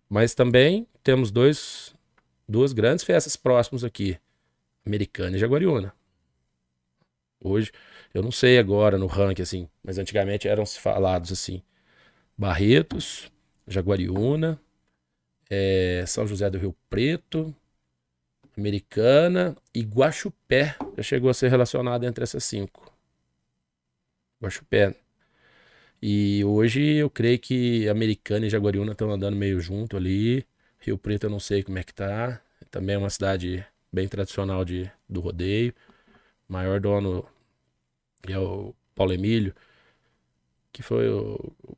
Mas 0.08 0.34
também 0.34 0.86
temos 1.02 1.30
dois, 1.30 1.94
duas 2.48 2.72
grandes 2.72 3.04
festas 3.04 3.36
próximas 3.36 3.84
aqui: 3.84 4.18
Americana 4.86 5.36
e 5.36 5.40
Jaguariúna. 5.40 5.94
Hoje, 7.40 7.72
eu 8.12 8.22
não 8.22 8.32
sei 8.32 8.58
agora 8.58 8.98
no 8.98 9.06
ranking, 9.06 9.42
assim, 9.42 9.68
mas 9.82 9.98
antigamente 9.98 10.48
eram 10.48 10.66
falados 10.66 11.32
assim: 11.32 11.62
Barretos, 12.36 13.30
Jaguariúna, 13.66 14.60
eh, 15.50 16.04
São 16.06 16.26
José 16.26 16.50
do 16.50 16.58
Rio 16.58 16.76
Preto, 16.90 17.54
Americana 18.58 19.56
e 19.72 19.82
Guaxupé 19.82 20.74
já 20.96 21.02
chegou 21.02 21.30
a 21.30 21.34
ser 21.34 21.48
relacionado 21.48 22.04
entre 22.04 22.24
essas 22.24 22.42
cinco. 22.42 22.92
Guaxupé. 24.42 24.96
E 26.02 26.44
hoje 26.44 26.82
eu 26.96 27.08
creio 27.08 27.38
que 27.38 27.88
Americana 27.88 28.46
e 28.46 28.50
Jaguariúna 28.50 28.92
estão 28.92 29.10
andando 29.10 29.36
meio 29.36 29.60
junto 29.60 29.96
ali. 29.96 30.44
Rio 30.80 30.98
Preto 30.98 31.24
eu 31.24 31.30
não 31.30 31.40
sei 31.40 31.62
como 31.62 31.78
é 31.78 31.84
que 31.84 31.94
tá. 31.94 32.40
Também 32.70 32.96
é 32.96 32.98
uma 32.98 33.10
cidade 33.10 33.64
bem 33.92 34.08
tradicional 34.08 34.64
de, 34.64 34.90
do 35.08 35.20
rodeio. 35.20 35.72
Maior 36.48 36.80
dono 36.80 37.24
é 38.28 38.38
o 38.38 38.74
Paulo 38.94 39.12
Emílio, 39.12 39.54
que 40.72 40.82
foi 40.82 41.08
o, 41.08 41.52
o, 41.62 41.76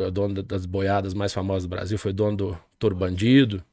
o 0.00 0.10
dono 0.10 0.42
das 0.42 0.66
boiadas 0.66 1.14
mais 1.14 1.32
famosas 1.32 1.64
do 1.64 1.70
Brasil, 1.70 1.98
foi 1.98 2.12
dono 2.12 2.36
do 2.36 2.58
Toro 2.78 2.94
Bandido. 2.94 3.64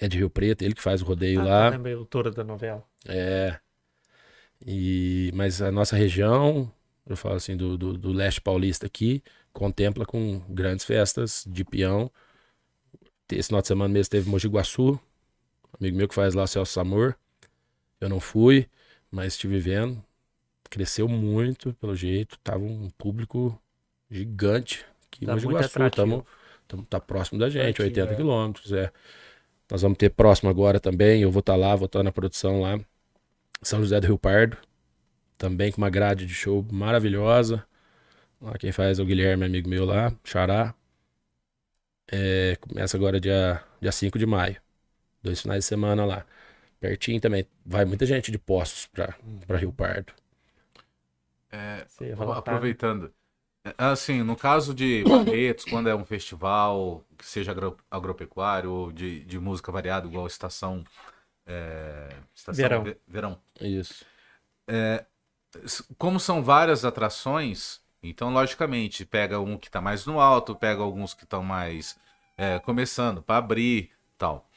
É 0.00 0.08
de 0.08 0.18
Rio 0.18 0.30
Preto, 0.30 0.62
ele 0.62 0.74
que 0.74 0.82
faz 0.82 1.02
o 1.02 1.04
rodeio 1.04 1.40
Ah, 1.40 1.44
lá. 1.44 1.66
eu 1.66 1.70
lembrei 1.72 1.94
o 1.94 2.04
touro 2.04 2.30
da 2.30 2.44
novela. 2.44 2.84
É. 3.06 3.58
E, 4.66 5.30
mas 5.34 5.60
a 5.60 5.70
nossa 5.70 5.96
região, 5.96 6.70
eu 7.06 7.16
falo 7.16 7.34
assim, 7.36 7.56
do, 7.56 7.76
do, 7.76 7.92
do 7.98 8.12
leste 8.12 8.40
paulista 8.40 8.86
aqui, 8.86 9.22
contempla 9.52 10.06
com 10.06 10.40
grandes 10.48 10.84
festas 10.84 11.44
de 11.46 11.64
peão. 11.64 12.10
Esse 13.30 13.48
final 13.48 13.62
de 13.62 13.68
semana 13.68 13.92
mesmo 13.92 14.10
teve 14.10 14.28
Mogi 14.28 14.48
Guaçu, 14.48 14.98
amigo 15.80 15.96
meu 15.96 16.08
que 16.08 16.14
faz 16.14 16.34
lá 16.34 16.44
o 16.44 16.46
Celso 16.46 16.72
Samor. 16.72 17.14
Eu 18.00 18.08
não 18.08 18.20
fui, 18.20 18.68
mas 19.10 19.34
estive 19.34 19.58
vendo. 19.58 20.02
Cresceu 20.70 21.08
muito, 21.08 21.74
pelo 21.74 21.94
jeito. 21.94 22.38
Tava 22.40 22.64
um 22.64 22.90
público 22.90 23.60
gigante 24.10 24.84
aqui 25.06 25.24
em 25.24 25.26
Tá 25.26 25.34
Mogi 25.34 25.46
muito 25.46 25.56
Guaçu. 25.56 25.68
atrativo. 25.68 26.06
Tamo, 26.06 26.26
tamo, 26.68 26.84
tá 26.86 27.00
próximo 27.00 27.38
da 27.38 27.48
gente, 27.48 27.80
Pertinho, 27.82 27.86
80 27.88 28.12
é. 28.12 28.16
quilômetros, 28.16 28.72
é. 28.72 28.92
Nós 29.70 29.82
vamos 29.82 29.98
ter 29.98 30.10
próximo 30.10 30.50
agora 30.50 30.80
também. 30.80 31.22
Eu 31.22 31.30
vou 31.30 31.40
estar 31.40 31.56
lá, 31.56 31.74
vou 31.74 31.86
estar 31.86 32.02
na 32.02 32.12
produção 32.12 32.60
lá. 32.60 32.78
São 33.62 33.80
José 33.80 34.00
do 34.00 34.06
Rio 34.06 34.18
Pardo. 34.18 34.58
Também 35.38 35.72
com 35.72 35.78
uma 35.78 35.90
grade 35.90 36.26
de 36.26 36.34
show 36.34 36.64
maravilhosa. 36.70 37.64
Lá 38.40 38.58
quem 38.58 38.72
faz 38.72 38.98
é 38.98 39.02
o 39.02 39.06
Guilherme, 39.06 39.44
amigo 39.44 39.68
meu 39.68 39.84
lá, 39.84 40.12
Xará. 40.24 40.74
É, 42.12 42.56
começa 42.60 42.96
agora 42.96 43.20
dia, 43.20 43.62
dia 43.80 43.92
5 43.92 44.18
de 44.18 44.26
maio. 44.26 44.56
Dois 45.22 45.40
finais 45.40 45.64
de 45.64 45.68
semana 45.68 46.04
lá. 46.04 46.26
Pertinho 46.80 47.20
também. 47.20 47.46
Vai 47.64 47.84
muita 47.84 48.06
gente 48.06 48.30
de 48.30 48.38
Poços 48.38 48.86
pra, 48.86 49.14
pra 49.46 49.58
Rio 49.58 49.72
Pardo. 49.72 50.12
É, 51.50 51.86
tá? 52.24 52.38
Aproveitando. 52.38 53.14
É, 53.64 53.74
Assim, 53.78 54.22
no 54.22 54.36
caso 54.36 54.74
de 54.74 55.04
Barretos, 55.06 55.64
quando 55.64 55.88
é 55.88 55.94
um 55.94 56.04
festival 56.04 57.04
que 57.16 57.24
seja 57.26 57.50
agro- 57.52 57.76
agropecuário 57.90 58.70
ou 58.70 58.92
de, 58.92 59.24
de 59.24 59.38
música 59.38 59.72
variada, 59.72 60.06
igual 60.06 60.26
Estação, 60.26 60.84
é, 61.46 62.08
estação 62.34 62.62
Verão. 62.68 62.82
Ve- 62.84 62.98
Verão. 63.08 63.40
Isso. 63.60 64.04
S- 65.64 65.84
Como 65.98 66.18
são 66.20 66.42
várias 66.42 66.84
atrações, 66.84 67.80
então, 68.02 68.30
logicamente, 68.32 69.04
pega 69.04 69.40
um 69.40 69.56
que 69.56 69.68
está 69.68 69.80
mais 69.80 70.04
no 70.06 70.20
alto, 70.20 70.54
pega 70.54 70.82
alguns 70.82 71.14
que 71.14 71.24
estão 71.24 71.42
mais 71.42 71.98
é, 72.36 72.58
começando 72.60 73.22
para 73.22 73.38
abrir 73.38 73.90
tal. 74.18 74.48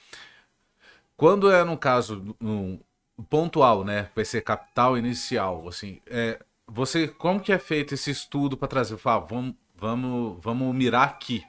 Quando 1.15 1.49
é 1.51 1.63
no 1.63 1.77
caso 1.77 2.35
no, 2.39 2.79
pontual, 3.29 3.83
né? 3.83 4.09
Vai 4.15 4.25
ser 4.25 4.41
capital 4.41 4.97
inicial, 4.97 5.67
assim, 5.67 5.99
é, 6.05 6.39
você 6.67 7.07
como 7.07 7.39
que 7.39 7.51
é 7.51 7.59
feito 7.59 7.93
esse 7.93 8.11
estudo 8.11 8.57
para 8.57 8.67
trazer? 8.67 8.97
Fala, 8.97 9.25
vamos, 9.25 9.55
vamos, 9.75 10.37
vamos 10.43 10.75
mirar 10.75 11.03
aqui. 11.07 11.43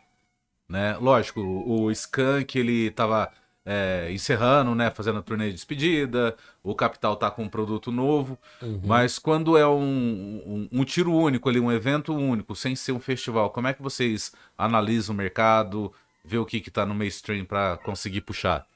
né? 0.68 0.96
Lógico, 0.98 1.40
o, 1.40 1.82
o 1.84 1.90
Skank, 1.92 2.58
ele 2.58 2.90
tava 2.90 3.30
é, 3.64 4.08
encerrando, 4.12 4.74
né? 4.74 4.90
Fazendo 4.90 5.18
a 5.18 5.22
turnê 5.22 5.48
de 5.48 5.54
despedida, 5.54 6.36
o 6.62 6.74
Capital 6.74 7.16
tá 7.16 7.30
com 7.30 7.44
um 7.44 7.48
produto 7.48 7.90
novo, 7.92 8.38
Uhum. 8.62 8.80
mas 8.84 9.18
quando 9.18 9.56
é 9.56 9.66
um, 9.66 10.42
um, 10.46 10.68
um 10.80 10.84
tiro 10.84 11.12
único 11.12 11.48
ali, 11.48 11.60
um 11.60 11.72
evento 11.72 12.14
único, 12.14 12.54
sem 12.56 12.74
ser 12.76 12.92
um 12.92 13.00
festival, 13.00 13.50
como 13.50 13.66
é 13.68 13.74
que 13.74 13.82
vocês 13.82 14.32
analisam 14.56 15.14
o 15.14 15.18
mercado, 15.18 15.92
vê 16.24 16.38
o 16.38 16.46
que 16.46 16.60
que 16.60 16.70
tá 16.70 16.84
no 16.86 16.94
mainstream 16.94 17.44
para 17.44 17.76
conseguir 17.78 18.22
puxar? 18.22 18.66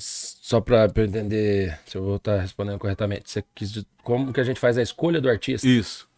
Só 0.00 0.60
pra 0.60 0.90
eu 0.94 1.04
entender 1.04 1.78
se 1.86 1.96
eu 1.96 2.02
vou 2.02 2.16
estar 2.16 2.40
respondendo 2.40 2.78
corretamente. 2.78 3.30
Você 3.30 3.44
quis 3.54 3.84
como 4.02 4.32
que 4.32 4.40
a 4.40 4.44
gente 4.44 4.58
faz 4.58 4.78
a 4.78 4.82
escolha 4.82 5.20
do 5.20 5.28
artista? 5.28 5.66
Isso. 5.66 6.08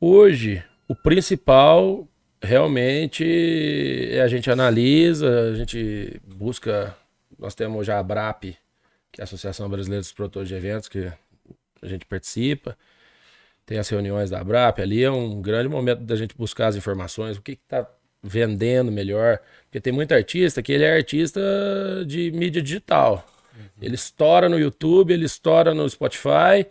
Hoje, 0.00 0.62
o 0.88 0.94
principal 0.94 2.06
realmente 2.42 3.24
é 4.10 4.20
a 4.20 4.28
gente 4.28 4.50
analisa, 4.50 5.50
a 5.50 5.54
gente 5.54 6.20
busca. 6.26 6.96
Nós 7.38 7.54
temos 7.54 7.86
já 7.86 7.98
a 7.98 8.02
BRAP, 8.02 8.56
que 9.12 9.20
é 9.20 9.22
a 9.22 9.24
Associação 9.24 9.68
Brasileira 9.68 10.00
dos 10.00 10.12
Produtores 10.12 10.48
de 10.48 10.54
Eventos, 10.54 10.88
que 10.88 11.10
a 11.82 11.86
gente 11.86 12.06
participa. 12.06 12.76
Tem 13.64 13.78
as 13.78 13.88
reuniões 13.88 14.30
da 14.30 14.42
BRAP, 14.44 14.78
ali 14.78 15.02
é 15.02 15.10
um 15.10 15.42
grande 15.42 15.68
momento 15.68 16.02
da 16.02 16.14
gente 16.14 16.36
buscar 16.36 16.68
as 16.68 16.76
informações, 16.76 17.36
o 17.36 17.42
que 17.42 17.52
está 17.52 17.88
vendendo 18.26 18.90
melhor. 18.92 19.38
Porque 19.64 19.80
tem 19.80 19.92
muito 19.92 20.12
artista 20.14 20.62
que 20.62 20.72
ele 20.72 20.84
é 20.84 20.94
artista 20.96 21.40
de 22.06 22.30
mídia 22.32 22.62
digital. 22.62 23.26
Ele 23.80 23.94
estoura 23.94 24.48
no 24.48 24.58
YouTube, 24.58 25.12
ele 25.12 25.24
estoura 25.24 25.72
no 25.74 25.88
Spotify, 25.88 26.66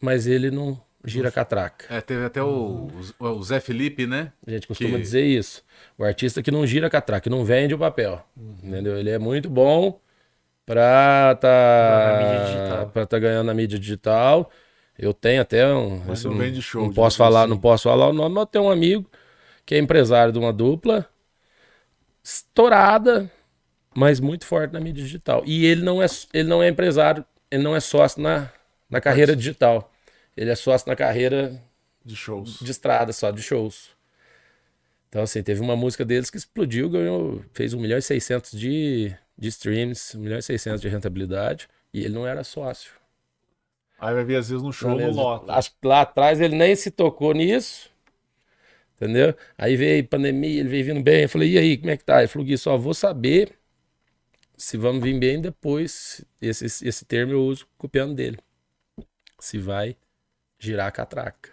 mas 0.00 0.26
ele 0.26 0.50
não 0.50 0.80
gira 1.04 1.30
catraca. 1.32 1.86
É, 1.94 2.00
teve 2.00 2.24
até 2.24 2.42
o, 2.42 2.88
o- 3.18 3.24
o 3.26 3.42
Zé 3.42 3.58
Felipe, 3.60 4.06
né? 4.06 4.32
A 4.46 4.50
gente 4.50 4.66
costuma 4.66 4.90
Que- 4.96 5.00
dizer 5.02 5.24
isso. 5.24 5.64
O 5.98 6.04
artista 6.04 6.42
que 6.42 6.50
não 6.50 6.66
gira 6.66 6.88
catraca, 6.90 7.22
que 7.22 7.30
não 7.30 7.44
vende 7.44 7.74
o 7.74 7.78
papel. 7.78 8.24
Entendeu? 8.62 8.96
Ele 8.98 9.10
é 9.10 9.18
muito 9.18 9.48
bom 9.50 9.98
pra 10.66 11.36
tá, 11.40 12.86
pra 12.92 13.06
tá 13.06 13.18
ganhando 13.18 13.46
na 13.46 13.54
mídia 13.54 13.78
digital. 13.78 14.50
Eu 14.98 15.12
tenho 15.12 15.40
até 15.42 15.66
um. 15.74 16.02
Mas 16.06 16.22
não 16.24 16.36
vende 16.36 16.60
show, 16.62 16.82
Não 16.86 16.92
posso 16.92 17.16
falar, 17.16 17.42
assim. 17.42 17.50
não 17.50 17.58
posso 17.58 17.84
falar 17.84 18.08
o 18.08 18.12
nome, 18.12 18.34
mas 18.34 18.42
eu 18.42 18.46
tenho 18.46 18.64
um 18.66 18.70
amigo 18.70 19.10
que 19.66 19.74
é 19.74 19.78
empresário 19.78 20.32
de 20.32 20.38
uma 20.38 20.52
dupla 20.52 21.08
estourada, 22.22 23.30
mas 23.96 24.20
muito 24.20 24.46
forte 24.46 24.72
na 24.72 24.80
mídia 24.80 25.02
digital. 25.04 25.42
E 25.46 25.66
ele 25.66 25.82
não 25.82 26.02
é, 26.02 26.06
ele 26.32 26.48
não 26.48 26.62
é 26.62 26.68
empresário, 26.68 27.24
ele 27.50 27.62
não 27.62 27.76
é 27.76 27.80
sócio 27.80 28.22
na, 28.22 28.50
na 28.90 29.00
carreira 29.00 29.36
digital. 29.36 29.92
Ele 30.36 30.50
é 30.50 30.54
sócio 30.56 30.88
na 30.88 30.96
carreira 30.96 31.62
De 32.04 32.14
shows. 32.14 32.60
de 32.60 32.70
estrada 32.70 33.12
só, 33.12 33.30
de 33.30 33.42
shows. 33.42 33.90
Então, 35.08 35.22
assim, 35.22 35.42
teve 35.42 35.60
uma 35.60 35.76
música 35.76 36.04
deles 36.04 36.30
que 36.30 36.38
explodiu, 36.38 36.88
ganhou, 36.88 37.44
fez 37.52 37.74
1 37.74 37.80
milhão 37.80 37.98
e 37.98 38.02
600 38.02 38.52
de, 38.52 39.14
de 39.36 39.48
streams, 39.48 40.16
1 40.16 40.20
milhão 40.20 40.38
e 40.38 40.42
600 40.42 40.80
de 40.80 40.88
rentabilidade, 40.88 41.68
e 41.92 42.00
ele 42.00 42.14
não 42.14 42.26
era 42.26 42.42
sócio. 42.42 42.92
Aí 43.98 44.14
vai 44.14 44.24
ver, 44.24 44.36
às 44.36 44.48
vezes, 44.48 44.62
no 44.62 44.72
show, 44.72 44.98
no 44.98 44.98
Beleza? 44.98 45.16
lota. 45.22 45.52
Acho 45.52 45.70
que 45.70 45.86
lá 45.86 46.02
atrás 46.02 46.40
ele 46.40 46.56
nem 46.56 46.74
se 46.76 46.90
tocou 46.90 47.32
nisso, 47.34 47.90
entendeu? 49.02 49.34
Aí 49.58 49.76
veio 49.76 50.06
pandemia, 50.06 50.60
ele 50.60 50.68
veio 50.68 50.84
vindo 50.84 51.02
bem, 51.02 51.22
eu 51.22 51.28
falei, 51.28 51.52
e 51.52 51.58
aí, 51.58 51.76
como 51.76 51.90
é 51.90 51.96
que 51.96 52.04
tá? 52.04 52.20
Ele 52.20 52.28
falou, 52.28 52.46
Gui, 52.46 52.56
só 52.56 52.76
vou 52.76 52.94
saber 52.94 53.58
se 54.56 54.76
vamos 54.76 55.02
vir 55.02 55.18
bem 55.18 55.40
depois, 55.40 56.24
esse, 56.40 56.66
esse 56.86 57.04
termo 57.04 57.32
eu 57.32 57.42
uso 57.44 57.66
copiando 57.76 58.14
dele. 58.14 58.38
Se 59.40 59.58
vai 59.58 59.96
girar 60.58 60.86
a 60.86 60.92
catraca. 60.92 61.50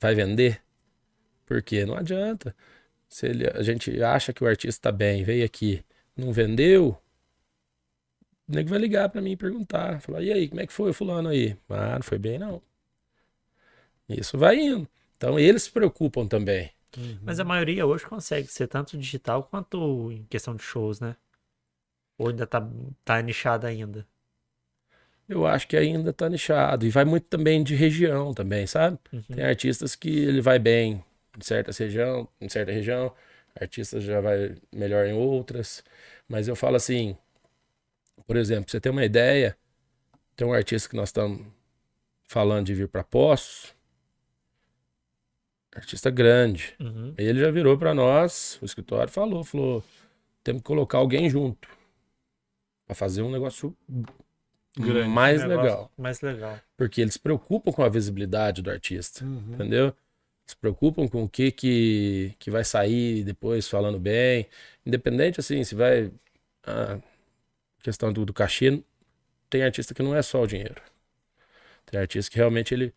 Vai 0.00 0.14
vender? 0.14 0.62
Porque 1.44 1.84
não 1.84 1.96
adianta. 1.96 2.54
Se 3.08 3.26
ele, 3.26 3.48
a 3.48 3.62
gente 3.62 4.02
acha 4.02 4.32
que 4.32 4.44
o 4.44 4.46
artista 4.46 4.90
tá 4.90 4.96
bem, 4.96 5.24
veio 5.24 5.44
aqui, 5.44 5.84
não 6.16 6.32
vendeu, 6.32 6.96
o 8.48 8.52
nego 8.54 8.70
vai 8.70 8.78
ligar 8.78 9.08
pra 9.08 9.20
mim 9.20 9.32
e 9.32 9.36
perguntar. 9.36 10.00
Falar, 10.00 10.22
e 10.22 10.32
aí, 10.32 10.48
como 10.48 10.60
é 10.60 10.66
que 10.66 10.72
foi 10.72 10.92
fulano 10.92 11.28
aí? 11.28 11.56
Ah, 11.68 11.96
não 11.96 12.02
foi 12.02 12.18
bem, 12.18 12.38
não. 12.38 12.62
Isso 14.08 14.38
vai 14.38 14.56
indo. 14.60 14.88
Então 15.22 15.38
eles 15.38 15.62
se 15.62 15.70
preocupam 15.70 16.26
também. 16.26 16.68
Mas 17.22 17.38
a 17.38 17.44
maioria 17.44 17.86
hoje 17.86 18.04
consegue 18.04 18.48
ser 18.48 18.66
tanto 18.66 18.98
digital 18.98 19.44
quanto 19.44 20.10
em 20.10 20.24
questão 20.24 20.56
de 20.56 20.64
shows, 20.64 20.98
né? 20.98 21.14
Ou 22.18 22.28
ainda 22.28 22.44
tá, 22.44 22.68
tá 23.04 23.22
nichado 23.22 23.68
ainda? 23.68 24.04
Eu 25.28 25.46
acho 25.46 25.68
que 25.68 25.76
ainda 25.76 26.12
tá 26.12 26.28
nichado. 26.28 26.84
E 26.84 26.90
vai 26.90 27.04
muito 27.04 27.28
também 27.28 27.62
de 27.62 27.76
região 27.76 28.34
também, 28.34 28.66
sabe? 28.66 28.98
Uhum. 29.12 29.22
Tem 29.32 29.44
artistas 29.44 29.94
que 29.94 30.10
ele 30.10 30.40
vai 30.40 30.58
bem 30.58 31.04
em 31.38 31.40
certa 31.40 31.70
região, 31.70 32.28
em 32.40 32.48
certa 32.48 32.72
região, 32.72 33.14
artistas 33.54 34.02
já 34.02 34.20
vai 34.20 34.56
melhor 34.72 35.06
em 35.06 35.12
outras. 35.12 35.84
Mas 36.28 36.48
eu 36.48 36.56
falo 36.56 36.74
assim, 36.74 37.16
por 38.26 38.36
exemplo, 38.36 38.68
você 38.68 38.80
ter 38.80 38.90
uma 38.90 39.04
ideia, 39.04 39.56
tem 40.34 40.44
um 40.44 40.52
artista 40.52 40.88
que 40.88 40.96
nós 40.96 41.10
estamos 41.10 41.46
falando 42.26 42.66
de 42.66 42.74
vir 42.74 42.88
para 42.88 43.04
Poços, 43.04 43.72
artista 45.74 46.10
grande. 46.10 46.74
Uhum. 46.80 47.14
Ele 47.16 47.40
já 47.40 47.50
virou 47.50 47.76
para 47.78 47.94
nós, 47.94 48.58
o 48.60 48.64
escritório 48.64 49.10
falou, 49.12 49.42
falou, 49.44 49.82
temos 50.44 50.60
que 50.62 50.66
colocar 50.66 50.98
alguém 50.98 51.28
junto 51.30 51.68
para 52.86 52.94
fazer 52.94 53.22
um 53.22 53.30
negócio 53.30 53.76
Grande. 54.76 55.08
mais 55.08 55.42
Negócio 55.42 55.62
legal, 55.62 55.92
Mais 55.98 56.20
legal. 56.22 56.58
porque 56.76 57.00
eles 57.02 57.14
se 57.14 57.20
preocupam 57.20 57.70
com 57.72 57.82
a 57.82 57.88
visibilidade 57.88 58.62
do 58.62 58.70
artista, 58.70 59.24
Uhum. 59.24 59.54
entendeu? 59.54 59.94
Se 60.46 60.56
preocupam 60.56 61.06
com 61.06 61.22
o 61.24 61.28
que 61.28 61.50
que, 61.52 62.34
que 62.38 62.50
vai 62.50 62.64
sair 62.64 63.22
depois 63.22 63.68
falando 63.68 63.98
bem, 63.98 64.46
independente 64.84 65.38
assim, 65.40 65.62
se 65.62 65.74
vai 65.74 66.10
a 66.64 66.98
questão 67.82 68.12
do, 68.12 68.24
do 68.24 68.32
cachê, 68.32 68.82
tem 69.50 69.62
artista 69.62 69.92
que 69.94 70.02
não 70.02 70.14
é 70.16 70.22
só 70.22 70.42
o 70.42 70.46
dinheiro. 70.46 70.80
Tem 71.86 72.00
artista 72.00 72.30
que 72.30 72.38
realmente 72.38 72.72
ele 72.74 72.94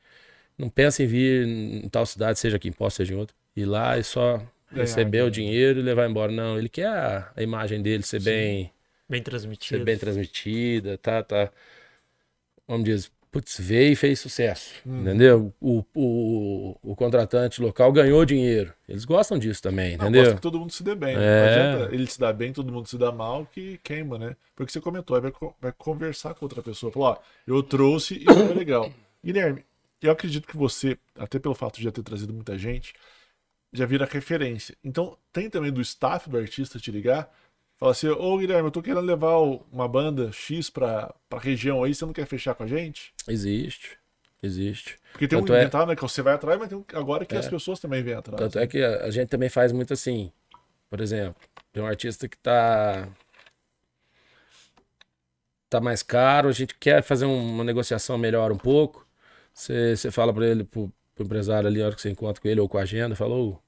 não 0.58 0.70
pensa 0.70 1.04
em 1.04 1.08
vir 1.08 1.46
em 1.48 1.90
tal 1.90 2.06
cidade, 2.06 2.40
seja 2.40 2.58
aqui 2.58 2.68
em 2.70 2.72
Poços, 2.72 2.96
seja 2.98 3.14
em 3.14 3.18
outra, 3.18 3.36
ir 3.56 3.66
lá 3.66 3.98
e 3.98 4.04
só 4.04 4.38
Ganhar 4.72 4.82
receber 4.82 5.22
o 5.24 5.32
dinheiro. 5.32 5.80
e 5.80 5.84
levar 5.84 6.10
embora. 6.10 6.32
Não, 6.32 6.58
ele 6.58 6.70
quer 6.70 6.88
a, 6.88 7.32
a 7.36 7.44
imagem 7.44 7.82
dele 7.82 8.04
ser 8.04 8.22
bem 8.22 8.72
Bem 9.08 9.20
ser 9.20 9.24
transmitido. 9.24 9.86
bem 9.86 9.98
transmitida, 9.98 10.98
tá, 10.98 11.22
tá. 11.22 11.52
Vamos 12.68 12.86
dizer, 12.86 13.12
putz, 13.32 13.58
veio 13.60 13.92
e 13.94 13.96
fez 13.96 14.20
sucesso, 14.20 14.74
Uhum. 14.86 15.02
entendeu? 15.02 15.54
O, 15.62 15.84
o, 15.94 16.76
o 16.82 16.96
contratante 16.96 17.62
local 17.62 17.92
ganhou 17.92 18.26
dinheiro. 18.26 18.74
Eles 18.90 19.06
gostam 19.06 19.38
disso 19.38 19.62
também, 19.62 19.96
Não, 19.98 20.06
entendeu? 20.06 20.24
gosta 20.24 20.36
que 20.36 20.42
todo 20.42 20.60
mundo 20.60 20.72
se 20.72 20.82
dê 20.84 20.96
bem. 20.96 21.16
Não 21.16 21.22
É. 21.22 21.74
adianta 21.76 21.94
ele 21.96 22.08
se 22.08 22.20
dar 22.20 22.34
bem, 22.34 22.52
todo 22.52 22.72
mundo 22.72 22.88
se 22.88 22.98
dá 22.98 23.12
mal, 23.12 23.46
que 23.46 23.78
queima, 23.84 24.18
né? 24.18 24.36
Porque 24.56 24.72
você 24.72 24.82
comentou, 24.82 25.16
aí 25.16 25.22
vai, 25.22 25.32
vai 25.62 25.72
conversar 25.78 26.34
com 26.34 26.46
outra 26.46 26.64
pessoa. 26.64 26.92
Falou, 26.92 27.10
ó, 27.10 27.18
eu 27.46 27.62
trouxe 27.62 28.16
e 28.16 28.26
foi 28.26 28.54
legal. 28.56 28.92
Guilherme, 29.24 29.64
eu 30.06 30.12
acredito 30.12 30.48
que 30.48 30.58
você, 30.58 30.98
até 31.18 31.40
pelo 31.40 31.56
fato 31.56 31.78
de 31.78 31.84
já 31.84 31.92
ter 31.92 32.04
trazido 32.04 32.34
muita 32.34 32.58
gente, 32.58 32.94
já 33.74 33.86
vira 33.86 34.06
referência. 34.06 34.76
Então, 34.84 35.18
tem 35.34 35.50
também 35.50 35.72
do 35.72 35.82
staff 35.82 36.30
do 36.30 36.38
artista 36.38 36.80
te 36.80 36.92
ligar, 36.92 37.30
fala 37.78 37.92
assim, 37.92 38.08
ô 38.08 38.38
Guilherme, 38.38 38.68
eu 38.68 38.72
tô 38.72 38.82
querendo 38.82 39.02
levar 39.02 39.38
uma 39.72 39.88
banda 39.88 40.32
X 40.32 40.70
pra, 40.70 41.14
pra 41.30 41.40
região 41.40 41.84
aí, 41.84 41.94
você 41.94 42.06
não 42.06 42.14
quer 42.14 42.26
fechar 42.26 42.56
com 42.56 42.64
a 42.64 42.68
gente? 42.68 43.14
Existe, 43.28 43.98
existe. 44.42 44.98
Porque 45.12 45.28
tem 45.28 45.38
um 45.38 45.42
Tanto 45.42 45.54
é- 45.54 45.62
inventário, 45.62 45.88
né, 45.88 45.96
que 45.96 46.02
você 46.02 46.22
vai 46.22 46.34
atrás, 46.34 46.58
mas 46.60 46.70
tem 46.70 46.78
um, 46.78 46.86
agora 46.94 47.26
que 47.26 47.36
É. 47.36 47.40
as 47.40 47.48
pessoas 47.50 47.80
também 47.80 48.02
vêm 48.04 48.14
atrás. 48.14 48.40
Tanto 48.40 48.58
né? 48.58 48.64
é 48.64 48.68
que 48.68 48.82
a, 48.82 49.10
gente 49.10 49.30
também 49.30 49.50
faz 49.50 49.72
muito 49.72 49.94
assim. 49.94 50.32
Por 50.90 51.02
exemplo, 51.02 51.36
tem 51.74 51.84
um 51.84 51.88
artista 51.88 52.28
que 52.30 52.38
tá 52.38 53.08
tá 55.70 55.82
mais 55.82 56.02
caro, 56.04 56.48
a 56.48 56.52
gente 56.52 56.74
quer 56.76 57.02
fazer 57.04 57.26
um- 57.26 57.54
uma 57.56 57.64
negociação 57.64 58.18
melhor 58.18 58.52
um 58.52 58.58
pouco. 58.58 59.05
Você 59.56 59.96
você 59.96 60.12
fala 60.12 60.34
para 60.34 60.46
ele, 60.46 60.64
pro, 60.66 60.92
pro 61.16 61.26
empresário 61.26 61.68
ali, 61.68 61.80
na 61.80 61.86
hora 61.86 61.96
que 61.96 62.02
você 62.02 62.10
encontra 62.10 62.42
com 62.42 62.48
ele 62.48 62.60
ou 62.60 62.68
com 62.70 62.78
a 62.78 62.82
agenda, 62.82 63.16
falou, 63.16 63.60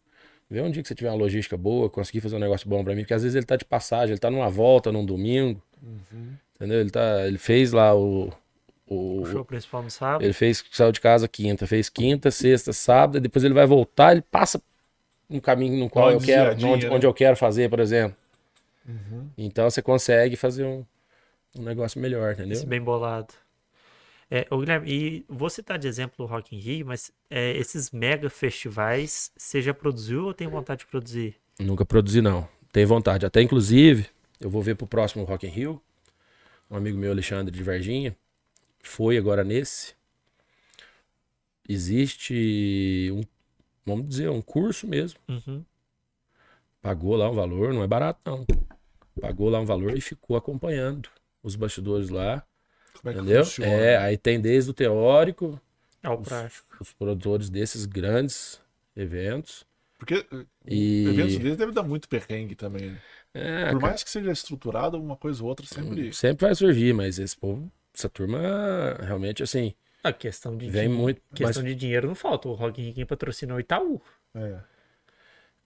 vê 0.49 0.61
um 0.61 0.69
dia 0.69 0.81
que 0.83 0.87
você 0.87 0.93
tiver 0.93 1.09
uma 1.09 1.17
logística 1.17 1.55
boa, 1.57 1.89
conseguir 1.89 2.19
fazer 2.21 2.35
um 2.35 2.39
negócio 2.39 2.69
bom 2.69 2.83
para 2.83 2.93
mim, 2.93 3.01
porque 3.01 3.13
às 3.13 3.23
vezes 3.23 3.35
ele 3.35 3.45
tá 3.45 3.55
de 3.55 3.65
passagem, 3.65 4.11
ele 4.11 4.19
tá 4.19 4.29
numa 4.29 4.49
volta 4.49 4.91
num 4.91 5.05
domingo, 5.05 5.63
entendeu? 6.55 6.81
Ele 6.81 6.89
tá, 6.91 7.25
ele 7.25 7.37
fez 7.37 7.71
lá 7.71 7.95
o 7.95 8.31
o, 8.89 9.21
O 9.21 9.25
show 9.25 9.43
principal 9.43 9.83
no 9.83 9.91
sábado. 9.91 10.23
ele 10.23 10.33
fez, 10.33 10.63
saiu 10.71 10.91
de 10.91 11.01
casa 11.01 11.27
quinta, 11.27 11.67
fez 11.67 11.89
quinta, 11.89 12.31
sexta, 12.31 12.71
sábado, 12.71 13.17
e 13.17 13.21
depois 13.21 13.43
ele 13.43 13.53
vai 13.53 13.65
voltar, 13.65 14.13
ele 14.13 14.21
passa 14.21 14.61
um 15.29 15.39
caminho 15.39 15.77
no 15.77 15.89
qual 15.89 16.05
Uma 16.05 16.13
eu 16.13 16.19
quero, 16.21 16.55
desviadinha, 16.55 16.71
onde, 16.71 16.87
né? 16.87 16.95
onde 16.95 17.05
eu 17.05 17.13
quero 17.13 17.35
fazer, 17.35 17.69
por 17.69 17.79
exemplo. 17.81 18.15
Uhum. 18.87 19.29
Então 19.37 19.69
você 19.69 19.81
consegue 19.81 20.37
fazer 20.37 20.63
um, 20.63 20.85
um 21.57 21.63
negócio 21.63 21.99
melhor, 21.99 22.31
entendeu? 22.33 22.53
Esse 22.53 22.65
bem 22.65 22.81
bolado. 22.81 23.33
É, 24.29 24.45
ô 24.49 24.59
Guilherme, 24.59 24.91
e 24.91 25.25
você 25.27 25.63
tá 25.63 25.77
de 25.77 25.87
exemplo 25.87 26.25
o 26.25 26.27
Rock 26.27 26.55
in 26.55 26.59
Rio, 26.59 26.85
mas 26.85 27.11
é, 27.29 27.51
esses 27.57 27.91
mega 27.91 28.29
festivais, 28.29 29.31
você 29.37 29.61
já 29.61 29.73
produziu 29.73 30.25
ou 30.25 30.33
tem 30.33 30.47
vontade 30.47 30.81
de 30.81 30.87
produzir? 30.87 31.35
Nunca 31.59 31.85
produzi, 31.85 32.21
não. 32.21 32.47
Tenho 32.71 32.87
vontade. 32.87 33.25
Até, 33.25 33.41
inclusive, 33.41 34.07
eu 34.39 34.49
vou 34.49 34.61
ver 34.61 34.75
pro 34.75 34.85
próximo 34.85 35.23
Rock 35.23 35.47
in 35.47 35.49
Rio. 35.49 35.81
Um 36.69 36.75
amigo 36.75 36.97
meu, 36.97 37.11
Alexandre 37.11 37.55
de 37.55 37.63
Varginha, 37.63 38.15
foi 38.83 39.17
agora 39.17 39.43
nesse. 39.43 39.95
Existe 41.67 43.09
um, 43.13 43.21
vamos 43.85 44.07
dizer, 44.07 44.29
um 44.29 44.41
curso 44.41 44.87
mesmo, 44.87 45.19
Uhum. 45.27 45.63
Pagou 46.81 47.17
lá 47.17 47.29
um 47.29 47.33
valor, 47.33 47.73
não 47.73 47.83
é 47.83 47.87
barato 47.87 48.21
não. 48.23 48.45
Pagou 49.19 49.49
lá 49.49 49.59
um 49.59 49.65
valor 49.65 49.97
e 49.97 49.99
ficou 49.99 50.37
acompanhando 50.37 51.09
os 51.43 51.53
bastidores 51.53 52.07
lá, 52.07 52.46
Como 53.01 53.09
é 53.11 53.13
que 53.13 53.19
entendeu? 53.21 53.43
funciona? 53.45 53.71
É, 53.71 53.97
aí 53.97 54.17
tem 54.17 54.39
desde 54.39 54.71
o 54.71 54.73
teórico, 54.73 55.59
Ao 56.03 56.17
prático. 56.21 56.65
os 56.79 56.93
produtores 56.93 57.49
desses 57.49 57.85
grandes 57.85 58.61
eventos. 58.95 59.65
Porque 59.97 60.25
eh, 60.31 60.45
E- 60.67 61.05
eventos 61.09 61.37
deles 61.37 61.57
deve 61.57 61.71
dar 61.71 61.83
muito 61.83 62.07
perrengue 62.07 62.55
também. 62.55 62.91
né? 62.91 62.97
É, 63.33 63.65
Por 63.71 63.79
cara, 63.79 63.91
mais 63.91 64.03
que 64.03 64.09
seja 64.09 64.31
estruturado, 64.31 64.99
uma 64.99 65.15
coisa 65.15 65.41
ou 65.43 65.49
outra 65.49 65.65
sempre. 65.65 66.13
sempre 66.13 66.45
vai 66.45 66.55
surgir, 66.55 66.93
mas 66.93 67.19
esse 67.19 67.35
povo, 67.37 67.71
essa 67.93 68.09
turma 68.09 68.39
realmente 69.01 69.43
assim, 69.43 69.73
A 70.03 70.11
questão 70.13 70.55
de, 70.57 70.69
vem 70.69 70.87
din- 70.87 70.93
muito. 70.95 71.21
questão 71.35 71.63
Mas, 71.63 71.71
de 71.71 71.75
dinheiro 71.75 72.07
não 72.07 72.15
falta. 72.15 72.47
O 72.47 72.53
Rock 72.53 72.81
in 72.81 72.91
Rio 72.91 73.05
patrocinou 73.07 73.57
o 73.57 73.59
Itaú. 73.59 74.01
É. 74.35 74.59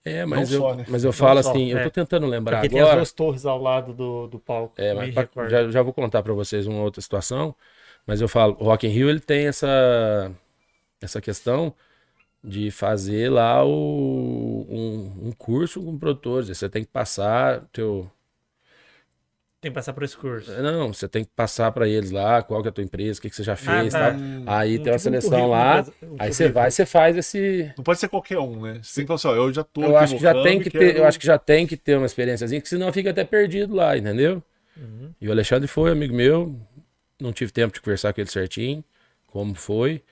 é, 0.04 0.24
mas 0.26 0.50
não 0.50 0.50
eu, 0.52 0.60
só, 0.60 0.74
né? 0.74 0.84
mas 0.86 1.04
eu 1.04 1.12
Não 1.12 1.12
falo 1.12 1.38
só, 1.38 1.52
assim, 1.52 1.70
eu 1.70 1.78
é. 1.78 1.82
tô 1.82 1.90
tentando 1.90 2.26
lembrar 2.26 2.60
Porque 2.60 2.68
tem 2.68 2.80
as 2.80 2.86
agora. 2.86 2.96
duas 2.96 3.12
torres 3.12 3.46
ao 3.46 3.60
lado 3.60 3.94
do, 3.94 4.26
do 4.28 4.38
palco. 4.38 4.74
É, 4.76 4.94
mas 4.94 5.12
pra- 5.12 5.28
já, 5.48 5.70
já 5.70 5.82
vou 5.82 5.92
contar 5.92 6.22
pra 6.22 6.32
vocês 6.32 6.66
uma 6.66 6.82
outra 6.82 7.00
situação, 7.02 7.54
mas 8.06 8.20
eu 8.20 8.28
falo, 8.28 8.56
o 8.58 8.64
Rock 8.64 8.86
in 8.86 8.90
Rio 8.90 9.10
ele 9.10 9.20
tem 9.20 9.46
essa 9.46 10.32
essa 11.00 11.20
questão 11.20 11.74
de 12.44 12.70
fazer 12.70 13.30
lá 13.30 13.64
o, 13.64 14.66
um, 14.70 15.28
um 15.28 15.32
curso 15.32 15.82
com 15.84 15.98
produtores, 15.98 16.48
você 16.48 16.68
tem 16.68 16.84
que 16.84 16.90
passar 16.90 17.66
teu 17.72 18.10
Tem 19.62 19.70
que 19.70 19.74
passar 19.76 19.94
por 19.94 20.02
esse 20.02 20.16
curso. 20.18 20.62
não, 20.62 20.92
você 20.92 21.08
tem 21.08 21.24
que 21.24 21.30
passar 21.36 21.70
pra 21.72 21.86
eles 21.88 22.10
lá 22.10 22.42
qual 22.42 22.62
que 22.62 22.68
é 22.68 22.70
a 22.70 22.72
tua 22.72 22.82
empresa, 22.84 23.18
o 23.18 23.22
que 23.22 23.30
que 23.30 23.36
você 23.36 23.44
já 23.44 23.56
fez, 23.56 23.94
tá. 23.94 23.96
tal. 23.96 24.16
Aí 24.44 24.78
Um 24.78 24.80
tem 24.80 24.92
uma 24.92 24.98
um 24.98 24.98
seleção 24.98 25.48
lá, 25.48 25.86
um 26.02 26.18
aí 26.18 26.32
você 26.32 26.48
vai, 26.48 26.70
você 26.70 26.84
faz 26.86 27.16
esse 27.16 27.72
Não 27.76 27.84
pode 27.84 27.98
ser 28.00 28.08
qualquer 28.08 28.38
um, 28.38 28.62
né? 28.62 28.82
Você 28.82 28.96
tem 28.96 29.04
que 29.04 29.08
falar 29.08 29.16
assim, 29.16 29.28
ó, 29.28 29.34
eu 29.46 29.52
já 29.52 29.64
tô 29.64 29.80
eu 29.80 29.96
acho 29.96 30.14
que 30.16 30.22
já 30.22 30.34
tem 30.34 30.60
que 30.60 30.70
ter, 30.70 30.96
quero- 30.96 30.96
eu 30.96 31.04
acho 31.04 31.18
que 31.18 31.26
já 31.26 31.38
tem 31.38 31.66
que 31.66 31.76
ter 31.76 31.96
uma 31.96 32.06
experiênciazinha, 32.06 32.60
que 32.60 32.68
senão 32.68 32.92
fica 32.92 33.10
até 33.10 33.24
perdido 33.24 33.74
lá, 33.74 33.96
entendeu? 33.96 34.42
Uhum. 34.76 35.14
E 35.20 35.28
o 35.28 35.32
Alexandre 35.32 35.68
foi 35.68 35.92
amigo 35.92 36.14
meu, 36.14 36.56
não 37.20 37.32
tive 37.32 37.52
tempo 37.52 37.74
de 37.74 37.82
conversar 37.82 38.14
com 38.14 38.22
ele 38.22 38.30
certinho, 38.30 38.84
como 39.28 39.54
foi, 39.56 40.02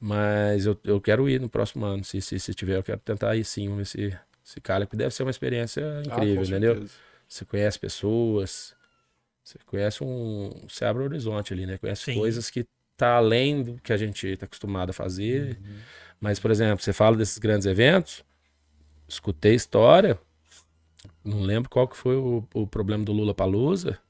mas 0.00 0.66
eu, 0.66 0.78
eu 0.84 1.00
quero 1.00 1.28
ir 1.30 1.40
no 1.40 1.50
próximo 1.50 1.86
ano, 1.86 2.04
se, 2.04 2.22
se, 2.22 2.40
se 2.40 2.54
tiver, 2.54 2.78
eu 2.78 2.84
quero 2.84 3.00
tentar 3.00 3.36
ir 3.36 3.44
sim, 3.46 3.68
vamos 3.70 3.92
ver 3.94 4.12
se, 4.12 4.18
se 4.44 4.62
calha, 4.62 4.86
que 4.86 4.96
deve 4.96 5.14
ser 5.14 5.24
uma 5.24 5.32
experiência 5.32 6.02
Ah, 6.08 6.26
incrível, 6.26 6.34
com 6.34 6.44
entendeu? 6.46 6.78
certeza. 6.78 7.00
Você 7.28 7.44
conhece 7.46 7.80
pessoas, 7.80 8.75
você 9.46 9.58
conhece 9.64 10.02
um, 10.02 10.50
você 10.68 10.84
abre 10.84 11.02
o 11.02 11.06
horizonte 11.06 11.52
ali, 11.52 11.66
né? 11.66 11.78
Conhece 11.78 12.06
Sim. 12.06 12.18
coisas 12.18 12.50
que 12.50 12.66
tá 12.96 13.16
além 13.16 13.62
do 13.62 13.80
que 13.80 13.92
a 13.92 13.96
gente 13.96 14.26
está 14.26 14.44
acostumado 14.44 14.90
a 14.90 14.92
fazer, 14.92 15.60
mas, 16.20 16.40
por 16.40 16.50
exemplo, 16.50 16.82
você 16.82 16.92
fala 16.92 17.16
desses 17.16 17.38
grandes 17.38 17.64
eventos, 17.64 18.24
escutei 19.06 19.54
história, 19.54 20.18
não 21.24 21.42
lembro 21.42 21.70
qual 21.70 21.86
que 21.86 21.96
foi 21.96 22.16
o, 22.16 22.42
o 22.52 22.66
problema 22.66 23.04
do 23.04 23.12
Lula 23.12 23.32
Palusa, 23.32 24.00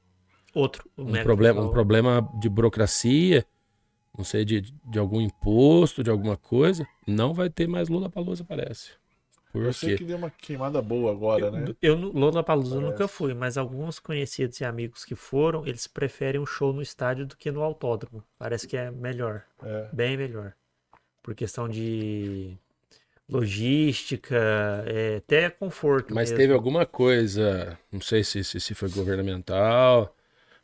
Outro. 0.55 0.89
um 0.97 1.13
problema, 1.21 1.61
um 1.61 1.69
problema 1.69 2.27
de 2.39 2.49
burocracia, 2.49 3.45
não 4.17 4.25
sei, 4.25 4.43
de, 4.43 4.61
de 4.61 4.97
algum 4.97 5.21
imposto, 5.21 6.03
de 6.03 6.09
alguma 6.09 6.35
coisa, 6.35 6.87
não 7.05 7.31
vai 7.31 7.47
ter 7.47 7.67
mais 7.67 7.89
Lula 7.89 8.09
Palusa, 8.09 8.43
parece. 8.43 8.93
Por 9.57 9.65
Eu 9.67 9.73
sei 9.73 9.89
quê? 9.91 9.97
que 9.97 10.03
deu 10.03 10.17
uma 10.17 10.29
queimada 10.29 10.81
boa 10.81 11.11
agora, 11.11 11.51
né? 11.51 11.73
Eu, 11.81 11.97
no 11.97 12.11
Lollapalooza 12.11 12.75
eu 12.75 12.81
nunca 12.81 13.07
fui, 13.07 13.33
mas 13.33 13.57
alguns 13.57 13.99
conhecidos 13.99 14.59
e 14.59 14.65
amigos 14.65 15.03
que 15.05 15.15
foram, 15.15 15.65
eles 15.65 15.87
preferem 15.87 16.39
um 16.41 16.45
show 16.45 16.73
no 16.73 16.81
estádio 16.81 17.25
do 17.25 17.35
que 17.37 17.51
no 17.51 17.61
autódromo. 17.61 18.23
Parece 18.37 18.67
que 18.67 18.77
é 18.77 18.89
melhor, 18.91 19.43
É. 19.63 19.87
bem 19.93 20.17
melhor. 20.17 20.53
Por 21.23 21.35
questão 21.35 21.67
de 21.67 22.57
logística, 23.29 24.35
é, 24.87 25.17
até 25.17 25.49
conforto 25.49 26.13
Mas 26.13 26.29
mesmo. 26.29 26.37
teve 26.37 26.53
alguma 26.53 26.85
coisa, 26.85 27.77
não 27.91 27.99
sei 28.01 28.23
se, 28.23 28.43
se, 28.43 28.59
se 28.59 28.73
foi 28.73 28.89
governamental, 28.89 30.15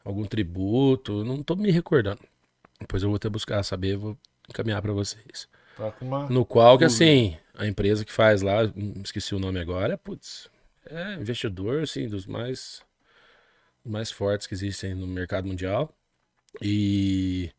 algum 0.04 0.24
tributo, 0.26 1.24
não 1.26 1.44
tô 1.44 1.56
me 1.56 1.72
recordando. 1.72 2.22
Depois 2.80 3.04
eu 3.04 3.10
vou 3.10 3.18
até 3.18 3.30
buscar 3.30 3.64
saber, 3.64 3.98
vou 3.98 4.18
encaminhar 4.50 4.82
para 4.82 4.94
vocês. 4.94 5.48
Tá 5.76 5.94
uma. 6.02 6.30
No 6.30 6.46
qual 6.46 6.78
que 6.78 6.86
assim, 6.86 7.38
a 7.54 7.68
empresa 7.68 8.04
que 8.06 8.12
faz 8.12 8.42
lá, 8.42 8.64
hum, 8.76 8.94
esqueci 9.04 9.36
o 9.36 9.40
nome 9.40 9.60
agora, 9.60 9.98
putz, 9.98 10.50
é 10.86 11.14
investidor 11.16 11.84
assim 11.84 12.08
dos 12.08 12.26
mais 12.26 12.82
mais 13.86 14.10
fortes 14.12 14.48
que 14.48 14.54
existem 14.54 14.94
no 14.96 15.06
mercado 15.06 15.48
mundial. 15.48 15.94
E 16.62 17.52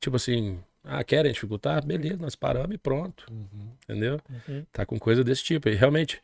tipo 0.00 0.16
assim, 0.16 0.62
ah, 0.84 1.02
querem 1.04 1.32
dificultar? 1.32 1.84
Beleza, 1.84 2.16
nós 2.16 2.34
paramos 2.34 2.74
e 2.74 2.78
pronto, 2.78 3.26
Uhum. 3.30 3.72
entendeu? 3.84 4.20
Uhum. 4.30 4.64
Tá 4.72 4.86
com 4.86 4.98
coisa 4.98 5.22
desse 5.22 5.44
tipo. 5.44 5.68
E 5.68 5.74
realmente 5.74 6.20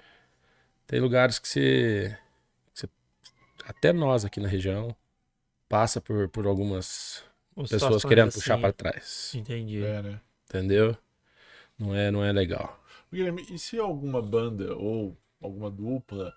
tem 0.87 1.01
lugares 1.01 1.39
que 1.39 1.49
você, 1.49 2.17
que 2.73 2.81
você- 2.81 2.89
até 3.65 3.93
nós 3.93 4.25
aqui 4.25 4.41
na 4.41 4.49
região 4.49 4.95
passa 5.69 6.01
por, 6.01 6.29
por 6.29 6.47
algumas 6.47 7.23
Umas 7.57 7.71
pessoas 7.71 8.05
querendo 8.05 8.29
assim, 8.29 8.39
puxar 8.41 8.59
para 8.59 8.73
trás, 8.73 9.33
Entendi. 9.35 9.85
É, 9.85 10.03
né? 10.03 10.21
entendeu? 10.49 10.97
Não 11.79 11.95
é, 11.95 12.11
não 12.11 12.25
é 12.25 12.33
legal. 12.33 12.79
Guilherme, 13.13 13.45
e 13.51 13.59
se 13.59 13.79
alguma 13.79 14.21
banda 14.23 14.75
ou 14.77 15.17
alguma 15.43 15.71
dupla 15.71 16.33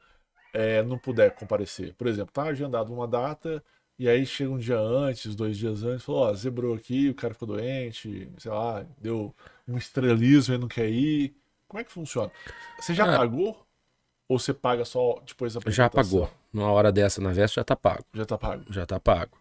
é, 0.54 0.82
não 0.84 0.98
puder 0.98 1.34
comparecer? 1.36 1.94
Por 1.96 2.08
exemplo, 2.08 2.32
tá 2.34 2.44
agendado 2.44 2.94
uma 2.94 3.08
data 3.08 3.64
e 4.00 4.08
aí 4.08 4.26
chega 4.26 4.52
um 4.52 4.58
dia 4.60 4.78
antes, 4.80 5.36
dois 5.36 5.58
dias 5.58 5.84
antes, 5.84 6.04
falou, 6.06 6.22
ó, 6.22 6.34
zebrou 6.34 6.76
aqui, 6.76 7.10
o 7.10 7.16
cara 7.16 7.34
ficou 7.34 7.48
doente, 7.48 8.30
sei 8.38 8.52
lá, 8.52 8.86
deu 9.00 9.34
um 9.68 9.78
estrelismo 9.78 10.54
e 10.56 10.58
não 10.58 10.68
quer 10.68 10.90
ir. 10.90 11.36
Como 11.68 11.82
é 11.82 11.84
que 11.84 11.92
funciona? 11.92 12.32
Você 12.80 12.94
já 12.94 13.14
Ah. 13.14 13.18
pagou? 13.18 13.66
Ou 14.30 14.38
você 14.38 14.54
paga 14.54 14.84
só 14.84 15.22
depois 15.26 15.54
da 15.54 15.60
Já 15.72 15.86
apresentação? 15.86 16.20
pagou. 16.22 16.38
Numa 16.52 16.72
hora 16.72 16.92
dessa 16.92 17.22
na 17.22 17.30
véspera 17.30 17.62
já 17.62 17.64
tá 17.64 17.76
pago. 17.76 18.04
Já 18.14 18.26
tá 18.26 18.38
pago. 18.38 18.64
Já 18.70 18.86
tá 18.86 19.00
pago. 19.00 19.38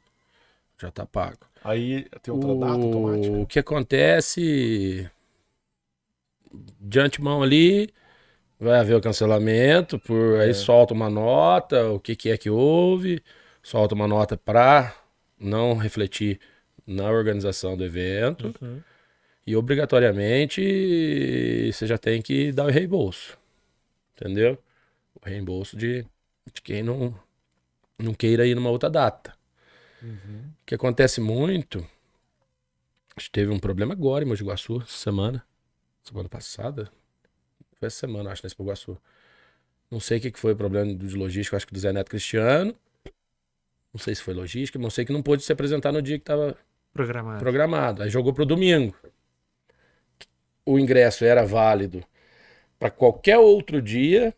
Já 0.81 0.91
tá 0.91 1.07
pago. 1.07 1.39
Aí 1.65 2.05
tem 2.23 2.33
outra 2.33 2.55
data 2.55 2.83
automática? 2.85 3.37
O 3.37 3.47
que 3.47 3.59
acontece 3.59 5.11
de 6.81 7.01
antemão 7.01 7.43
ali, 7.43 7.89
vai 8.59 8.79
haver 8.79 8.97
o 8.97 9.01
cancelamento, 9.01 9.99
por 9.99 10.41
aí 10.41 10.51
É. 10.51 10.55
solta 10.55 10.95
uma 10.95 11.11
nota, 11.11 11.91
o 11.91 12.01
que, 12.01 12.17
que 12.17 12.31
é 12.31 12.37
que 12.39 12.49
houve, 12.51 13.23
solta 13.63 13.95
uma 13.95 14.09
nota 14.09 14.37
para 14.37 14.95
não 15.39 15.77
refletir 15.77 16.41
na 16.87 17.11
organização 17.11 17.77
do 17.77 17.85
evento 17.85 18.55
Uhum. 18.61 18.81
e 19.47 19.57
obrigatoriamente 19.57 21.71
você 21.73 21.87
já 21.87 21.99
tem 21.99 22.23
que 22.23 22.53
dar 22.53 22.67
o 22.67 22.71
reembolso, 22.71 23.37
entendeu? 24.17 24.59
O 25.21 25.29
reembolso 25.29 25.77
de, 25.77 26.07
de 26.53 26.63
quem 26.63 26.83
não, 26.83 27.15
não 27.99 28.15
queira 28.15 28.47
ir 28.47 28.55
numa 28.55 28.71
outra 28.71 28.89
data. 28.89 29.35
Uhum. 30.03 30.51
O 30.63 30.67
que 30.67 30.75
acontece 30.75 31.21
muito. 31.21 31.79
A 33.17 33.21
gente 33.21 33.31
teve 33.31 33.51
um 33.51 33.59
problema 33.59 33.95
agora 33.95 34.25
em 34.25 34.29
Mogi 34.29 34.45
Guaçu, 34.45 34.83
essa 34.83 34.97
semana. 34.99 35.43
Semana 36.07 36.29
passada. 36.29 36.91
Foi 37.75 37.89
essa 37.89 37.99
semana, 37.99 38.31
acho, 38.31 38.45
nesse 38.45 38.55
Guaçu. 38.59 38.97
Não 39.91 39.99
sei 40.01 40.19
o 40.19 40.21
que 40.21 40.39
foi 40.39 40.53
o 40.53 40.57
problema 40.57 40.95
de 40.95 41.17
logística, 41.17 41.57
acho 41.57 41.67
que 41.67 41.73
do 41.73 41.79
Zé 41.81 41.93
Neto 41.93 42.11
Cristiano. 42.11 42.75
Não 43.93 44.01
sei 44.01 44.15
se 44.15 44.23
foi 44.23 44.35
logística, 44.35 44.79
mas 44.79 44.85
não 44.85 44.91
sei 44.91 45.05
que 45.05 45.13
não 45.13 45.23
pôde 45.23 45.43
se 45.43 45.53
apresentar 45.53 45.91
no 45.93 46.01
dia 46.03 46.19
que 46.19 46.23
estava 46.23 46.57
Programado. 46.93 47.41
programado. 47.41 48.03
Aí 48.03 48.11
jogou 48.11 48.33
pro 48.33 48.47
domingo. 48.47 48.97
O 50.65 50.79
ingresso 50.79 51.25
era 51.25 51.45
válido 51.45 52.05
para 52.79 52.91
qualquer 52.91 53.39
outro 53.39 53.83
dia 53.83 54.35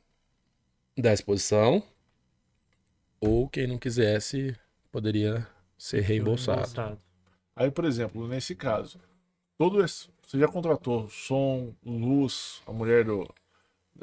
da 0.97 1.13
exposição. 1.13 1.83
Ou 3.21 3.49
quem 3.49 3.67
não 3.67 3.79
quisesse 3.79 4.57
poderia 4.91 5.47
ser 5.77 6.01
reembolsado. 6.01 6.99
Aí, 7.55 7.71
por 7.71 7.85
exemplo, 7.85 8.27
nesse 8.29 8.55
caso, 8.55 9.01
todo 9.59 9.85
esse, 9.85 10.09
você 10.25 10.39
já 10.39 10.47
contratou 10.47 11.09
som, 11.09 11.75
luz, 11.85 12.63
a 12.67 12.73
mulher 12.73 13.05
do, 13.05 13.29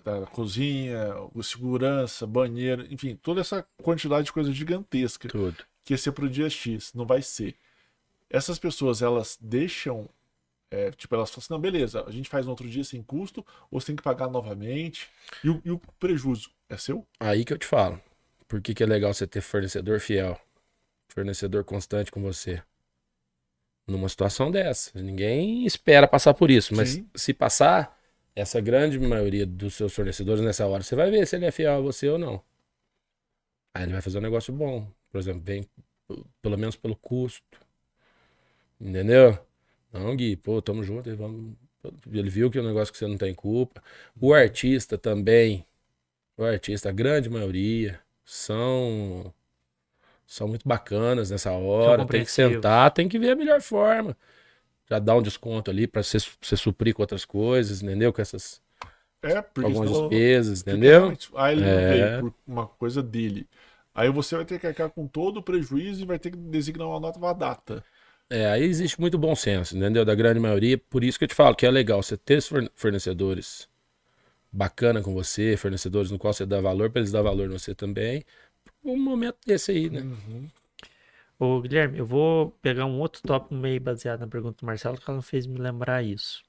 da 0.04 0.26
cozinha, 0.28 1.16
o 1.34 1.42
segurança, 1.42 2.28
banheiro, 2.28 2.86
enfim, 2.92 3.16
toda 3.16 3.40
essa 3.42 3.66
quantidade 3.82 4.26
de 4.26 4.34
coisa 4.34 4.52
gigantesca 4.52 5.30
Tudo. 5.30 5.64
que 5.84 5.94
ia 5.94 5.98
ser 5.98 6.12
pro 6.12 6.30
dia 6.30 6.50
X, 6.50 6.94
não 6.94 7.06
vai 7.06 7.22
ser. 7.22 7.56
Essas 8.30 8.60
pessoas, 8.60 9.02
elas 9.02 9.38
deixam, 9.40 10.10
é, 10.70 10.92
tipo, 10.92 11.16
elas 11.16 11.30
falam 11.30 11.44
assim, 11.44 11.54
não, 11.54 11.60
beleza, 11.60 12.04
a 12.06 12.12
gente 12.12 12.30
faz 12.30 12.46
no 12.46 12.52
outro 12.52 12.68
dia 12.68 12.84
sem 12.84 13.02
custo, 13.02 13.46
ou 13.72 13.80
você 13.80 13.88
tem 13.88 13.96
que 13.96 14.04
pagar 14.04 14.28
novamente, 14.28 15.08
e 15.44 15.50
o, 15.50 15.62
e 15.64 15.72
o 15.72 15.80
prejuízo 16.00 16.52
é 16.68 16.76
seu? 16.76 17.08
Aí 17.20 17.46
que 17.46 17.54
eu 17.54 17.58
te 17.58 17.66
falo. 17.66 18.02
Por 18.48 18.62
que, 18.62 18.74
que 18.74 18.84
é 18.84 18.86
legal 18.86 19.14
você 19.14 19.26
ter 19.26 19.42
fornecedor 19.42 20.00
fiel? 20.00 20.40
Fornecedor 21.08 21.64
constante 21.64 22.12
com 22.12 22.22
você. 22.22 22.62
Numa 23.88 24.10
situação 24.10 24.50
dessa. 24.50 24.92
Ninguém 25.00 25.66
espera 25.66 26.08
passar 26.08 26.34
por 26.34 26.50
isso. 26.50 26.74
Mas 26.76 26.90
Sim. 26.90 27.10
se 27.16 27.34
passar, 27.34 28.00
essa 28.36 28.60
grande 28.60 29.00
maioria 29.00 29.46
dos 29.46 29.76
seus 29.76 29.94
fornecedores 29.94 30.44
nessa 30.44 30.66
hora, 30.66 30.84
você 30.84 30.96
vai 30.96 31.12
ver 31.12 31.28
se 31.28 31.36
ele 31.36 31.46
é 31.46 31.52
fiel 31.52 31.78
a 31.78 31.80
você 31.80 32.10
ou 32.10 32.18
não. 32.18 32.42
Aí 33.74 33.84
ele 33.84 33.94
vai 33.94 34.02
fazer 34.02 34.18
um 34.18 34.22
negócio 34.22 34.54
bom. 34.54 34.88
Por 35.10 35.20
exemplo, 35.20 35.42
vem 35.44 35.68
pelo 36.42 36.58
menos 36.58 36.76
pelo 36.76 36.96
custo. 36.96 37.60
Entendeu? 38.82 39.38
Não, 39.94 40.16
Gui, 40.16 40.36
pô, 40.36 40.62
tamo 40.62 40.84
junto. 40.84 41.16
Vamos... 41.16 41.56
Ele 42.12 42.30
viu 42.30 42.50
que 42.50 42.58
é 42.58 42.62
um 42.62 42.68
negócio 42.68 42.92
que 42.92 42.98
você 42.98 43.08
não 43.08 43.18
tem 43.18 43.34
culpa. 43.34 43.84
O 44.20 44.34
artista 44.34 44.98
também 44.98 45.66
o 46.38 46.44
artista, 46.44 46.90
a 46.90 46.92
grande 46.92 47.30
maioria, 47.30 48.00
são 48.26 49.34
são 50.26 50.48
muito 50.48 50.68
bacanas 50.68 51.32
nessa 51.32 51.52
hora. 51.52 52.06
Tem 52.06 52.24
que 52.24 52.32
sentar, 52.32 52.92
tem 52.92 53.08
que 53.08 53.20
ver 53.20 53.32
a 53.32 53.36
melhor 53.36 53.62
forma. 53.62 54.16
Já 54.90 55.00
dá 55.00 55.16
um 55.16 55.22
desconto 55.22 55.72
ali 55.72 55.88
pra 55.88 56.04
você, 56.04 56.18
você 56.42 56.56
suprir 56.56 56.94
com 56.94 57.02
outras 57.02 57.26
coisas, 57.26 57.82
entendeu? 57.82 58.14
Com 58.14 58.22
essas 58.22 58.62
É, 59.22 59.42
porque 59.42 59.66
algumas 59.68 59.90
despesas, 59.90 60.62
entendeu? 60.62 61.18
Aí 61.36 61.56
ele 61.56 61.62
não 61.66 61.78
É. 61.80 61.90
veio 61.90 62.20
por 62.20 62.34
uma 62.48 62.68
coisa 62.68 63.02
dele. 63.02 63.48
Aí 63.94 64.10
você 64.10 64.36
vai 64.36 64.46
ter 64.46 64.60
que 64.60 64.68
arcar 64.68 64.90
com 64.90 65.08
todo 65.08 65.38
o 65.38 65.44
prejuízo 65.44 66.04
e 66.04 66.06
vai 66.06 66.20
ter 66.20 66.30
que 66.32 66.38
designar 66.38 66.88
uma 66.88 67.00
nova 67.00 67.34
data. 67.34 67.84
É, 68.30 68.48
aí 68.48 68.64
existe 68.64 69.00
muito 69.00 69.18
bom 69.18 69.36
senso, 69.36 69.78
entendeu? 69.78 70.04
Da 70.04 70.14
grande 70.14 70.40
maioria. 70.40 70.78
Por 70.78 71.04
isso 71.04 71.18
que 71.18 71.24
eu 71.24 71.30
te 71.30 71.36
falo 71.36 71.56
que 71.56 71.66
é 71.66 71.72
legal 71.72 72.02
você 72.04 72.18
ter 72.18 72.42
fornecedores 72.76 73.70
bacana 74.52 75.02
com 75.02 75.14
você, 75.14 75.58
fornecedores 75.58 76.12
no 76.12 76.18
qual 76.20 76.34
você 76.34 76.46
dá 76.46 76.62
valor, 76.62 76.90
pra 76.90 77.02
eles 77.02 77.12
dar 77.12 77.22
valor 77.22 77.48
em 77.48 77.52
você 77.52 77.76
também. 77.76 78.24
Um 78.86 78.98
momento 78.98 79.38
desse 79.46 79.72
aí, 79.72 79.90
né? 79.90 80.02
Ô, 81.40 81.60
Guilherme, 81.60 81.98
eu 81.98 82.06
vou 82.06 82.52
pegar 82.62 82.86
um 82.86 83.00
outro 83.00 83.22
tópico 83.24 83.56
meio 83.56 83.82
baseado 83.82 84.20
na 84.22 84.28
pergunta 84.28 84.60
do 84.60 84.66
Marcelo, 84.66 84.98
que 84.98 85.10
ela 85.10 85.22
fez 85.22 85.48
me 85.48 85.58
lembrar 85.58 86.04
isso. 86.04 86.44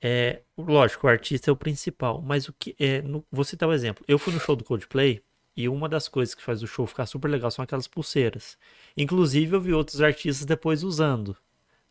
É, 0.00 0.42
lógico, 0.56 1.06
o 1.06 1.10
artista 1.10 1.50
é 1.50 1.52
o 1.52 1.56
principal, 1.56 2.20
mas 2.20 2.48
o 2.48 2.52
que 2.52 2.74
é, 2.78 3.02
no, 3.02 3.24
vou 3.30 3.44
citar 3.44 3.68
um 3.68 3.72
exemplo. 3.72 4.04
Eu 4.08 4.18
fui 4.18 4.32
no 4.32 4.40
show 4.40 4.56
do 4.56 4.64
Coldplay 4.64 5.22
e 5.56 5.68
uma 5.68 5.88
das 5.88 6.08
coisas 6.08 6.34
que 6.34 6.42
faz 6.42 6.62
o 6.62 6.66
show 6.66 6.86
ficar 6.86 7.06
super 7.06 7.28
legal 7.28 7.50
são 7.50 7.62
aquelas 7.62 7.86
pulseiras. 7.86 8.58
Inclusive, 8.96 9.54
eu 9.54 9.60
vi 9.60 9.72
outros 9.72 10.00
artistas 10.00 10.44
depois 10.44 10.82
usando 10.82 11.36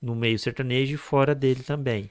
no 0.01 0.15
meio 0.15 0.37
sertanejo 0.37 0.95
e 0.95 0.97
fora 0.97 1.33
dele 1.33 1.63
também. 1.63 2.09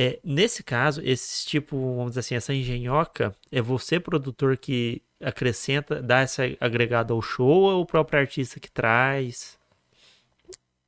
É, 0.00 0.20
nesse 0.22 0.62
caso, 0.62 1.02
esse 1.04 1.44
tipo, 1.44 1.96
vamos 1.96 2.12
dizer 2.12 2.20
assim, 2.20 2.36
essa 2.36 2.54
engenhoca, 2.54 3.34
é 3.50 3.60
você, 3.60 3.98
produtor, 3.98 4.56
que 4.56 5.02
acrescenta, 5.20 6.00
dá 6.00 6.20
essa 6.20 6.44
agregada 6.60 7.12
ao 7.12 7.20
show 7.20 7.62
ou 7.62 7.72
é 7.72 7.74
o 7.74 7.84
próprio 7.84 8.20
artista 8.20 8.60
que 8.60 8.70
traz? 8.70 9.58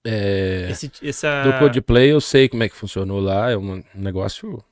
É, 0.05 0.69
Esse, 0.71 0.93
essa... 1.03 1.43
do 1.43 1.59
Codeplay 1.59 2.13
eu 2.13 2.21
sei 2.21 2.49
como 2.49 2.63
é 2.63 2.69
que 2.69 2.77
funcionou 2.77 3.19
lá. 3.19 3.51
É 3.51 3.57
um 3.57 3.83
negócio. 3.93 4.63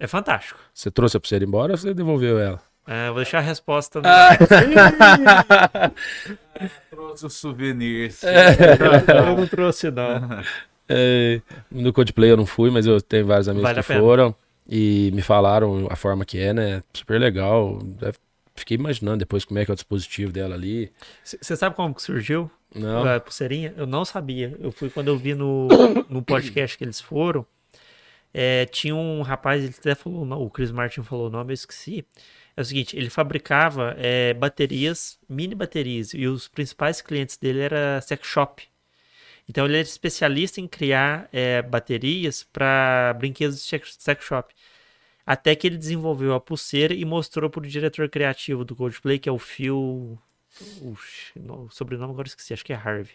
É 0.00 0.08
fantástico. 0.08 0.58
Você 0.74 0.90
trouxe 0.90 1.16
a 1.16 1.20
pulseira 1.20 1.44
embora 1.44 1.74
ou 1.74 1.78
você 1.78 1.94
devolveu 1.94 2.40
ela? 2.40 2.60
É, 2.88 3.06
vou 3.06 3.18
deixar 3.18 3.38
a 3.38 3.42
resposta 3.42 4.02
no... 4.02 4.08
Trouxe 6.90 7.26
o 7.26 7.30
souvenir. 7.30 8.10
sim. 8.10 8.26
Eu 8.26 9.36
não 9.36 9.46
trouxe, 9.46 9.88
não. 9.88 10.42
É, 10.88 11.40
no 11.70 11.92
Codeplay 11.92 12.30
eu 12.30 12.36
não 12.36 12.46
fui, 12.46 12.70
mas 12.70 12.86
eu 12.86 13.00
tenho 13.00 13.26
vários 13.26 13.48
amigos 13.48 13.68
Vale 13.68 13.82
que 13.82 13.94
foram 13.94 14.34
e 14.68 15.10
me 15.14 15.22
falaram 15.22 15.86
a 15.90 15.96
forma 15.96 16.24
que 16.24 16.38
é, 16.38 16.52
né? 16.52 16.82
Super 16.92 17.20
legal. 17.20 17.78
Fiquei 18.54 18.76
imaginando 18.76 19.18
depois 19.18 19.44
como 19.44 19.58
é 19.58 19.64
que 19.64 19.70
é 19.70 19.74
o 19.74 19.76
dispositivo 19.76 20.32
dela 20.32 20.54
ali. 20.54 20.92
Você 21.22 21.56
sabe 21.56 21.74
como 21.74 21.94
que 21.94 22.02
surgiu 22.02 22.50
Não. 22.74 23.04
a 23.04 23.18
pulseirinha? 23.18 23.74
Eu 23.76 23.86
não 23.86 24.04
sabia. 24.04 24.56
Eu 24.60 24.70
fui 24.70 24.88
quando 24.90 25.08
eu 25.08 25.18
vi 25.18 25.34
no, 25.34 25.68
no 26.08 26.22
podcast 26.22 26.78
que 26.78 26.84
eles 26.84 27.00
foram. 27.00 27.44
é, 28.32 28.66
tinha 28.66 28.94
um 28.94 29.22
rapaz, 29.22 29.62
ele 29.62 29.74
até 29.78 29.94
falou, 29.94 30.24
o 30.44 30.50
Chris 30.50 30.70
Martin 30.70 31.02
falou 31.02 31.28
o 31.28 31.30
nome, 31.30 31.52
eu 31.52 31.54
esqueci. 31.54 32.04
É 32.56 32.60
o 32.60 32.64
seguinte, 32.64 32.96
ele 32.96 33.10
fabricava 33.10 33.94
é, 33.98 34.32
baterias, 34.34 35.18
mini 35.28 35.54
baterias, 35.54 36.14
e 36.14 36.26
os 36.26 36.46
principais 36.46 37.00
clientes 37.00 37.36
dele 37.36 37.60
era 37.60 38.00
sex 38.00 38.26
shop. 38.26 38.62
Então 39.48 39.66
ele 39.66 39.74
era 39.76 39.82
especialista 39.86 40.60
em 40.60 40.66
criar 40.68 41.28
é, 41.32 41.62
baterias 41.62 42.44
para 42.44 43.14
brinquedos 43.18 43.56
de 43.56 43.62
sex 43.64 43.98
shop. 44.20 44.54
Até 45.26 45.54
que 45.56 45.66
ele 45.66 45.78
desenvolveu 45.78 46.34
a 46.34 46.40
pulseira 46.40 46.94
e 46.94 47.04
mostrou 47.04 47.50
para 47.50 47.60
o 47.60 47.66
diretor 47.66 48.08
criativo 48.08 48.64
do 48.64 48.76
Coldplay, 48.76 49.18
que 49.18 49.28
é 49.28 49.32
o 49.32 49.38
Phil. 49.38 50.18
No- 51.36 51.64
o 51.64 51.70
sobrenome 51.70 52.12
agora 52.12 52.28
esqueci, 52.28 52.52
acho 52.52 52.64
que 52.64 52.72
é 52.72 52.76
Harvey. 52.76 53.14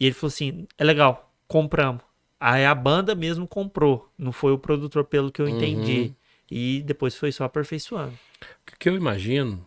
E 0.00 0.06
ele 0.06 0.14
falou 0.14 0.28
assim: 0.28 0.66
é 0.78 0.84
legal, 0.84 1.32
compramos. 1.48 2.02
Aí 2.40 2.64
a 2.66 2.74
banda 2.74 3.14
mesmo 3.14 3.46
comprou, 3.46 4.10
não 4.18 4.32
foi 4.32 4.52
o 4.52 4.58
produtor, 4.58 5.04
pelo 5.04 5.30
que 5.30 5.40
eu 5.40 5.48
entendi. 5.48 6.12
E 6.50 6.82
depois 6.84 7.16
foi 7.16 7.32
só 7.32 7.44
aperfeiçoando. 7.44 8.18
O 8.72 8.78
que 8.78 8.88
eu 8.88 8.96
imagino, 8.96 9.64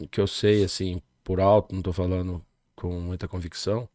o 0.00 0.08
que 0.08 0.20
eu 0.20 0.26
sei, 0.26 0.64
assim, 0.64 1.00
por 1.24 1.40
alto, 1.40 1.74
não 1.74 1.82
tô 1.82 1.92
falando 1.92 2.44
com 2.74 3.00
muita 3.00 3.28
convicção, 3.28 3.88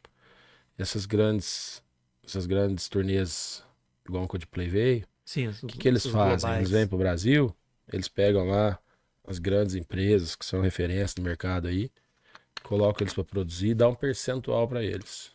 essas 0.77 1.05
grandes, 1.05 1.83
essas 2.25 2.45
grandes 2.45 2.89
turnês, 2.89 3.63
igual 4.07 4.23
o 4.25 4.27
Codeplay 4.27 4.67
veio, 4.67 5.07
Sim, 5.25 5.47
o 5.49 5.53
que, 5.67 5.77
que 5.77 5.87
eles 5.87 6.05
fazem? 6.07 6.53
Eles 6.55 6.69
vêm 6.71 6.87
pro 6.87 6.97
Brasil, 6.97 7.55
eles 7.91 8.07
pegam 8.07 8.47
lá 8.49 8.79
as 9.27 9.39
grandes 9.39 9.75
empresas 9.75 10.35
que 10.35 10.45
são 10.45 10.61
referência 10.61 11.15
no 11.19 11.25
mercado 11.25 11.67
aí, 11.67 11.91
colocam 12.63 13.03
eles 13.05 13.13
para 13.13 13.23
produzir 13.25 13.69
e 13.69 13.75
dá 13.75 13.89
um 13.89 13.95
percentual 13.95 14.67
para 14.67 14.83
eles. 14.83 15.31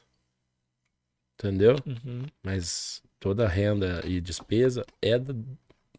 Entendeu? 1.34 1.76
Uhum. 1.86 2.26
Mas 2.42 3.02
toda 3.20 3.46
a 3.46 3.48
renda 3.48 4.02
e 4.06 4.20
despesa 4.20 4.84
é 5.02 5.18
do, 5.18 5.34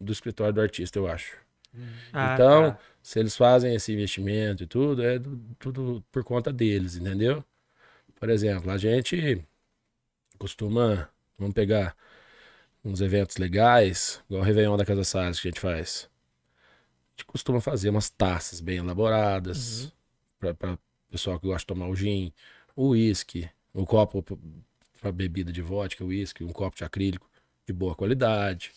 do 0.00 0.12
escritório 0.12 0.54
do 0.54 0.60
artista, 0.60 0.98
eu 0.98 1.08
acho. 1.08 1.38
Ah, 2.12 2.40
Então, 2.40 2.44
tá. 2.50 2.78
se 3.02 3.18
eles 3.20 3.36
fazem 3.36 3.74
esse 3.74 3.92
investimento 3.92 4.64
e 4.64 4.66
tudo, 4.66 5.02
é 5.04 5.18
do- 5.18 5.38
tudo 5.58 6.04
por 6.12 6.24
conta 6.24 6.52
deles, 6.52 6.96
entendeu? 6.96 7.44
Por 8.20 8.28
exemplo, 8.28 8.70
a 8.70 8.76
gente 8.76 9.42
costuma, 10.38 11.08
vamos 11.38 11.54
pegar 11.54 11.96
uns 12.84 13.00
eventos 13.00 13.38
legais, 13.38 14.22
igual 14.28 14.42
o 14.42 14.44
Réveillon 14.44 14.76
da 14.76 14.84
Casa 14.84 15.04
Salles 15.04 15.40
que 15.40 15.48
a 15.48 15.50
gente 15.50 15.60
faz. 15.60 16.08
A 17.08 17.10
gente 17.12 17.24
costuma 17.24 17.62
fazer 17.62 17.88
umas 17.88 18.10
taças 18.10 18.60
bem 18.60 18.76
elaboradas 18.76 19.90
para 20.38 20.78
pessoal 21.10 21.40
que 21.40 21.46
gosta 21.46 21.60
de 21.60 21.66
tomar 21.66 21.88
o 21.88 21.96
gin, 21.96 22.30
o 22.76 22.88
uísque, 22.90 23.48
o 23.72 23.86
copo 23.86 24.22
para 25.00 25.10
bebida 25.10 25.50
de 25.50 25.62
vodka, 25.62 26.04
uísque, 26.04 26.44
um 26.44 26.52
copo 26.52 26.76
de 26.76 26.84
acrílico 26.84 27.28
de 27.66 27.72
boa 27.72 27.94
qualidade. 27.94 28.70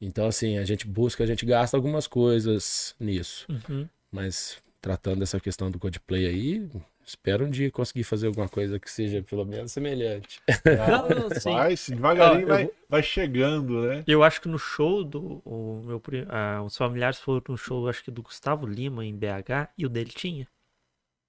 Então, 0.00 0.26
assim, 0.26 0.56
a 0.56 0.64
gente 0.64 0.86
busca, 0.86 1.22
a 1.22 1.26
gente 1.26 1.44
gasta 1.44 1.76
algumas 1.76 2.06
coisas 2.06 2.94
nisso. 2.98 3.46
Uhum. 3.50 3.86
Mas 4.10 4.56
tratando 4.80 5.20
dessa 5.20 5.38
questão 5.38 5.70
do 5.70 5.78
Codeplay 5.78 6.26
aí, 6.26 6.70
espero 7.08 7.46
um 7.46 7.50
dia 7.50 7.70
conseguir 7.70 8.04
fazer 8.04 8.26
alguma 8.26 8.48
coisa 8.48 8.78
que 8.78 8.90
seja 8.90 9.22
pelo 9.22 9.44
menos 9.44 9.72
semelhante. 9.72 10.40
Não, 10.64 11.08
não, 11.28 11.30
sim. 11.30 11.50
Vai, 11.52 11.76
sim, 11.76 11.94
devagarinho 11.96 12.42
eu 12.42 12.48
vai, 12.48 12.64
vou- 12.64 12.74
vai 12.88 13.02
chegando, 13.02 13.80
né? 13.86 14.04
Eu 14.06 14.22
acho 14.22 14.40
que 14.40 14.48
no 14.48 14.58
show 14.58 15.02
do. 15.02 15.40
O 15.44 15.82
meu, 15.84 16.02
ah, 16.28 16.62
os 16.62 16.76
familiares 16.76 17.18
foram 17.18 17.42
no 17.48 17.56
show, 17.56 17.88
acho 17.88 18.04
que 18.04 18.10
do 18.10 18.22
Gustavo 18.22 18.66
Lima 18.66 19.04
em 19.04 19.16
BH, 19.16 19.70
e 19.76 19.86
o 19.86 19.88
dele 19.88 20.10
tinha 20.10 20.46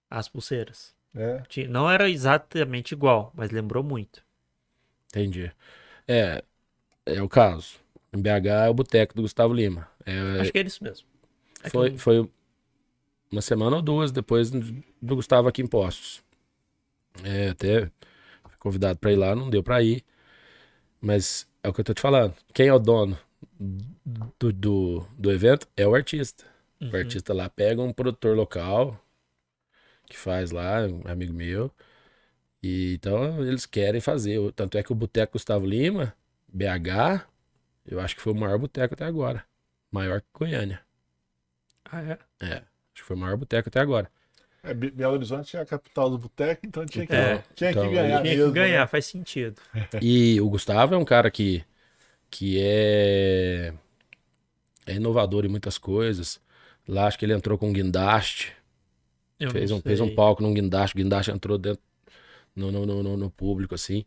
as 0.10 0.28
pulseiras. 0.28 0.94
É. 1.16 1.42
Tinha- 1.48 1.68
não 1.70 1.90
era 1.90 2.10
exatamente 2.10 2.92
igual, 2.92 3.32
mas 3.36 3.50
lembrou 3.52 3.84
muito. 3.84 4.22
Entendi. 5.08 5.52
É, 6.08 6.44
é 7.06 7.22
o 7.22 7.30
caso. 7.30 7.76
Em 8.12 8.22
BH 8.22 8.66
é 8.66 8.70
o 8.70 8.74
boteco 8.74 9.16
do 9.16 9.22
Gustavo 9.22 9.54
Lima. 9.54 9.88
É, 10.06 10.42
Acho 10.42 10.52
que 10.52 10.60
era 10.60 10.68
isso 10.68 10.84
mesmo. 10.84 11.08
É 11.62 11.64
que 11.64 11.70
foi, 11.72 11.90
eu- 11.90 11.98
foi 11.98 12.30
uma 13.32 13.42
semana 13.42 13.76
ou 13.76 13.82
duas 13.82 14.12
depois 14.12 14.50
do 14.50 15.16
Gustavo 15.16 15.48
aqui 15.48 15.62
em 15.62 15.68
Postos. 15.68 16.24
É, 17.24 17.50
até 17.50 17.92
fui 18.44 18.58
convidado 18.60 18.98
para 19.00 19.12
ir 19.12 19.16
lá, 19.16 19.36
não 19.36 19.50
deu 19.50 19.64
para 19.64 19.82
ir. 19.82 20.04
Mas 21.02 21.48
é 21.64 21.70
o 21.70 21.74
que 21.74 21.82
eu 21.82 21.86
tô 21.86 21.94
te 21.94 22.02
falando. 22.02 22.36
Quem 22.54 22.68
é 22.68 22.74
o 22.74 22.80
dono 22.80 23.18
do, 23.60 24.52
do, 24.52 25.08
do 25.18 25.32
evento 25.32 25.68
é 25.76 25.88
o 25.88 25.96
artista. 25.96 26.46
Uhum. 26.82 26.92
O 26.92 26.96
artista 26.96 27.34
lá 27.34 27.50
pega 27.50 27.82
um 27.82 27.94
produtor 27.94 28.36
local 28.36 29.00
que 30.10 30.18
faz 30.18 30.52
lá, 30.52 30.82
um 30.88 31.10
amigo 31.10 31.34
meu. 31.34 31.72
E 32.62 32.96
então 32.96 33.46
eles 33.46 33.66
querem 33.66 34.02
fazer. 34.02 34.52
Tanto 34.54 34.78
é 34.78 34.84
que 34.84 34.92
o 34.92 34.96
Boteco 34.96 35.34
Gustavo 35.34 35.66
Lima, 35.66 36.14
BH, 36.48 37.26
eu 37.86 38.00
acho 38.00 38.16
que 38.16 38.22
foi 38.22 38.34
o 38.34 38.36
maior 38.36 38.58
boteco 38.58 38.94
até 38.94 39.06
agora. 39.06 39.46
Maior 39.92 40.22
que 40.22 40.28
Goiânia. 40.34 40.82
Ah, 41.86 42.02
é? 42.02 42.20
É, 42.42 42.64
acho 43.00 43.04
que 43.04 43.08
foi 43.08 43.16
o 43.16 43.20
maior 43.20 43.38
boteco 43.38 43.70
até 43.70 43.80
agora. 43.80 44.12
É, 44.62 44.74
Be- 44.74 44.92
Belo 44.92 45.14
Horizonte 45.14 45.56
é 45.58 45.62
a 45.62 45.66
capital 45.66 46.10
do 46.10 46.18
boteco, 46.18 46.66
então 46.66 46.86
tinha 46.88 47.08
que, 47.08 47.16
É, 47.16 47.44
tinha 47.56 47.74
então, 47.74 47.76
que 47.76 47.88
ganhar 47.88 48.24
Tinha 48.24 48.38
mesmo. 48.38 48.52
que 48.52 48.52
ganhar, 48.52 48.86
né? 48.86 48.88
faz 48.88 49.06
sentido. 49.06 49.62
E 50.00 50.40
o 50.42 50.50
Gustavo 50.50 50.94
é 50.96 50.98
um 50.98 51.06
cara 51.06 51.30
que, 51.32 51.64
que 52.32 52.60
é, 52.62 53.74
é 54.86 54.94
inovador 54.96 55.46
em 55.46 55.50
muitas 55.50 55.78
coisas. 55.78 56.40
Lá 56.88 57.08
acho 57.08 57.18
que 57.20 57.26
ele 57.26 57.34
entrou 57.34 57.58
com 57.58 57.70
um 57.70 57.74
guindaste. 57.74 58.54
Eu 59.40 59.52
fez 59.52 59.72
um, 59.72 59.82
fez 59.82 60.00
um 60.02 60.10
palco 60.10 60.44
num 60.44 60.54
guindaste, 60.54 60.96
o 60.96 61.00
guindaste 61.00 61.32
entrou 61.32 61.58
dentro 61.58 61.82
no, 62.56 62.72
no, 62.72 62.86
no, 62.88 63.04
no- 63.04 63.18
no 63.18 63.32
público, 63.32 63.76
assim. 63.76 64.06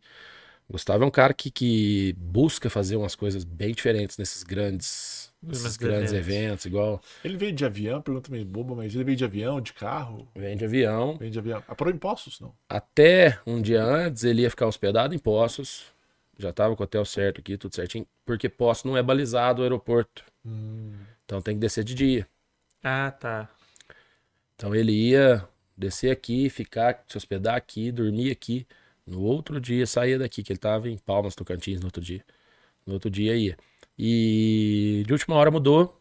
O 0.69 0.73
Gustavo 0.73 1.05
é 1.05 1.07
um 1.07 1.11
cara 1.11 1.33
que, 1.35 1.51
que 1.51 2.13
busca 2.19 2.69
fazer 2.71 2.97
umas 2.97 3.15
coisas 3.15 3.45
bem 3.45 3.73
diferentes 3.75 4.17
nesses 4.17 4.43
grandes, 4.43 5.32
nesses 5.43 5.63
Nesses 5.63 5.77
grandes 5.77 6.13
eventos. 6.13 6.13
eventos, 6.13 6.65
igual 6.65 7.01
Ele 7.23 7.37
veio 7.37 7.53
de 7.53 7.65
avião, 7.65 8.01
pergunta 8.01 8.31
meio 8.31 8.45
boba, 8.45 8.75
mas 8.75 8.93
ele 8.95 9.03
veio 9.03 9.17
de 9.17 9.25
avião, 9.25 9.61
de 9.61 9.73
carro? 9.73 10.27
vem 10.35 10.55
de 10.57 10.65
avião. 10.65 11.17
Veio 11.17 11.31
de 11.31 11.39
avião. 11.39 11.63
Apurou 11.67 11.93
impostos, 11.93 12.39
não? 12.39 12.53
Até 12.69 13.39
um 13.45 13.61
dia 13.61 13.83
antes 13.83 14.23
ele 14.23 14.41
ia 14.43 14.49
ficar 14.49 14.67
hospedado 14.67 15.13
em 15.13 15.19
Poços. 15.19 15.85
Já 16.37 16.51
tava 16.51 16.75
com 16.75 16.81
o 16.83 16.85
hotel 16.85 17.05
certo 17.05 17.39
aqui, 17.41 17.57
tudo 17.57 17.75
certinho. 17.75 18.07
Porque 18.25 18.49
Poços 18.49 18.85
não 18.85 18.97
é 18.97 19.03
balizado 19.03 19.61
o 19.61 19.63
aeroporto. 19.63 20.23
Hum. 20.45 20.93
Então 21.25 21.41
tem 21.41 21.55
que 21.55 21.59
descer 21.61 21.83
de 21.83 21.93
dia. 21.93 22.27
Ah, 22.83 23.11
tá. 23.11 23.49
Então 24.55 24.73
ele 24.75 24.91
ia 24.91 25.47
descer 25.77 26.11
aqui, 26.11 26.49
ficar, 26.49 27.03
se 27.07 27.17
hospedar 27.17 27.55
aqui, 27.55 27.91
dormir 27.91 28.31
aqui. 28.31 28.65
No 29.05 29.21
outro 29.21 29.59
dia 29.59 29.85
saía 29.85 30.17
daqui, 30.17 30.41
que 30.43 30.51
ele 30.53 30.59
tava 30.59 30.89
em 30.89 30.97
Palmas, 30.97 31.35
Tocantins, 31.35 31.79
no 31.79 31.87
outro 31.87 32.01
dia. 32.01 32.23
No 32.85 32.93
outro 32.93 33.09
dia 33.09 33.35
ia. 33.35 33.57
E 33.97 35.03
de 35.05 35.13
última 35.13 35.35
hora 35.35 35.51
mudou. 35.51 35.99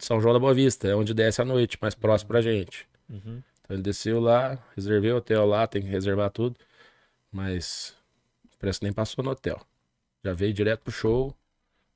São 0.00 0.20
João 0.20 0.32
da 0.32 0.40
Boa 0.40 0.54
Vista, 0.54 0.88
é 0.88 0.94
onde 0.94 1.12
desce 1.12 1.42
à 1.42 1.44
noite, 1.44 1.76
mais 1.80 1.94
próximo 1.94 2.28
pra 2.28 2.40
gente. 2.40 2.88
Uhum. 3.08 3.42
Então 3.60 3.76
ele 3.76 3.82
desceu 3.82 4.18
lá, 4.18 4.58
reservei 4.74 5.12
o 5.12 5.16
hotel 5.16 5.44
lá, 5.44 5.66
tem 5.66 5.82
que 5.82 5.88
reservar 5.88 6.30
tudo. 6.30 6.56
Mas 7.30 7.94
o 8.54 8.58
preço 8.58 8.80
nem 8.82 8.92
passou 8.92 9.22
no 9.22 9.30
hotel. 9.30 9.60
Já 10.24 10.32
veio 10.32 10.54
direto 10.54 10.80
pro 10.82 10.92
show. 10.92 11.36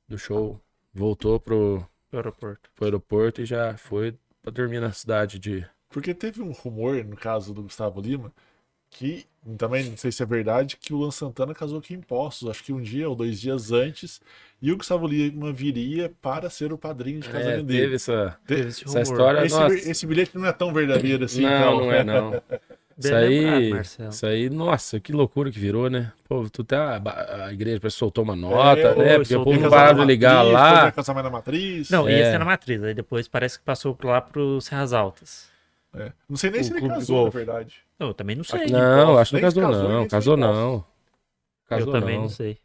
Do 0.06 0.18
show, 0.18 0.60
voltou 0.92 1.40
pro, 1.40 1.86
Aeroporto. 2.12 2.70
pro 2.74 2.84
aeroporto 2.84 3.40
e 3.40 3.46
já 3.46 3.74
foi 3.78 4.14
pra 4.42 4.52
dormir 4.52 4.80
na 4.80 4.92
cidade 4.92 5.38
de. 5.38 5.66
Porque 5.88 6.12
teve 6.12 6.42
um 6.42 6.52
rumor, 6.52 7.02
no 7.04 7.16
caso 7.16 7.54
do 7.54 7.62
Gustavo 7.62 8.00
Lima, 8.02 8.30
que 8.95 9.26
também 9.59 9.84
não 9.90 9.97
sei 9.97 10.11
se 10.11 10.22
é 10.22 10.26
verdade, 10.26 10.78
que 10.80 10.95
o 10.95 10.97
Luan 10.97 11.11
Santana 11.11 11.53
casou 11.53 11.78
aqui 11.78 11.92
em 11.92 12.01
Poços, 12.01 12.49
acho 12.49 12.64
que 12.64 12.72
um 12.72 12.80
dia 12.80 13.09
ou 13.09 13.14
dois 13.14 13.38
dias 13.40 13.72
antes, 13.72 14.20
e 14.62 14.72
o 14.72 14.76
Gustavo 14.78 15.07
Lima 15.07 15.53
viria 15.53 16.11
para 16.22 16.49
ser 16.49 16.72
o 16.72 16.78
padrinho 16.78 17.20
de 17.20 17.28
É, 17.28 17.32
casamento 17.32 17.66
teve 17.66 17.80
dele. 17.80 17.95
essa, 17.97 18.36
Teve 18.47 18.68
esse 18.68 18.84
essa 18.84 18.88
rumor. 18.90 19.03
história. 19.03 19.45
Esse, 19.45 19.59
nossa, 19.59 19.74
esse 19.90 20.07
bilhete 20.07 20.38
não 20.38 20.47
é 20.47 20.53
tão 20.53 20.72
verdadeiro 20.72 21.24
assim, 21.24 21.42
não, 21.42 21.51
então. 21.51 21.80
não 21.80 21.92
é 21.92 22.05
não. 22.05 22.42
Isso 22.97 23.12
aí, 23.12 23.72
isso 24.09 24.24
aí, 24.24 24.49
nossa, 24.49 25.01
que 25.01 25.12
loucura 25.12 25.51
que 25.51 25.59
virou, 25.59 25.90
né? 25.90 26.12
Pô, 26.28 26.49
tu 26.49 26.62
tá, 26.62 27.03
a, 27.05 27.47
a 27.47 27.53
igreja 27.53 27.80
parece 27.80 27.97
que 27.97 27.99
soltou 27.99 28.22
uma 28.22 28.36
nota, 28.36 28.78
É, 28.80 28.95
né? 28.95 29.16
Porque 29.18 29.34
o 29.34 29.42
povo 29.42 29.59
não 29.61 29.68
parava 29.68 29.99
de 30.03 30.07
ligar 30.07 30.36
matriz, 30.36 30.53
lá. 30.53 30.92
mais 31.12 31.24
na 31.24 31.30
matriz. 31.30 31.90
Não, 31.90 32.09
ia 32.09 32.18
É. 32.18 32.30
ser 32.30 32.38
na 32.38 32.45
matriz. 32.45 32.80
Aí 32.84 32.95
depois 32.95 33.26
parece 33.26 33.59
que 33.59 33.64
passou 33.64 33.99
lá 34.05 34.20
pro 34.20 34.61
Serras 34.61 34.92
Altas. 34.92 35.53
É. 35.95 36.12
Não 36.28 36.36
sei 36.36 36.51
nem 36.51 36.61
O 36.61 36.64
se 36.64 36.72
ele 36.72 36.88
casou, 36.88 37.24
na 37.24 37.30
verdade. 37.30 37.76
Não, 37.99 38.09
eu 38.09 38.14
também 38.14 38.34
não 38.36 38.45
sei. 38.45 38.66
Não, 38.66 39.16
acho 39.18 39.30
que 39.30 39.36
não 39.36 39.42
casou 39.42 39.62
casou, 39.62 39.88
não, 39.88 40.09
casou 40.09 40.36
não. 40.36 40.84
Casou 41.68 41.95
eu 41.95 42.01
também 42.01 42.16
não. 42.16 42.22
não 42.22 42.28
sei. 42.28 42.59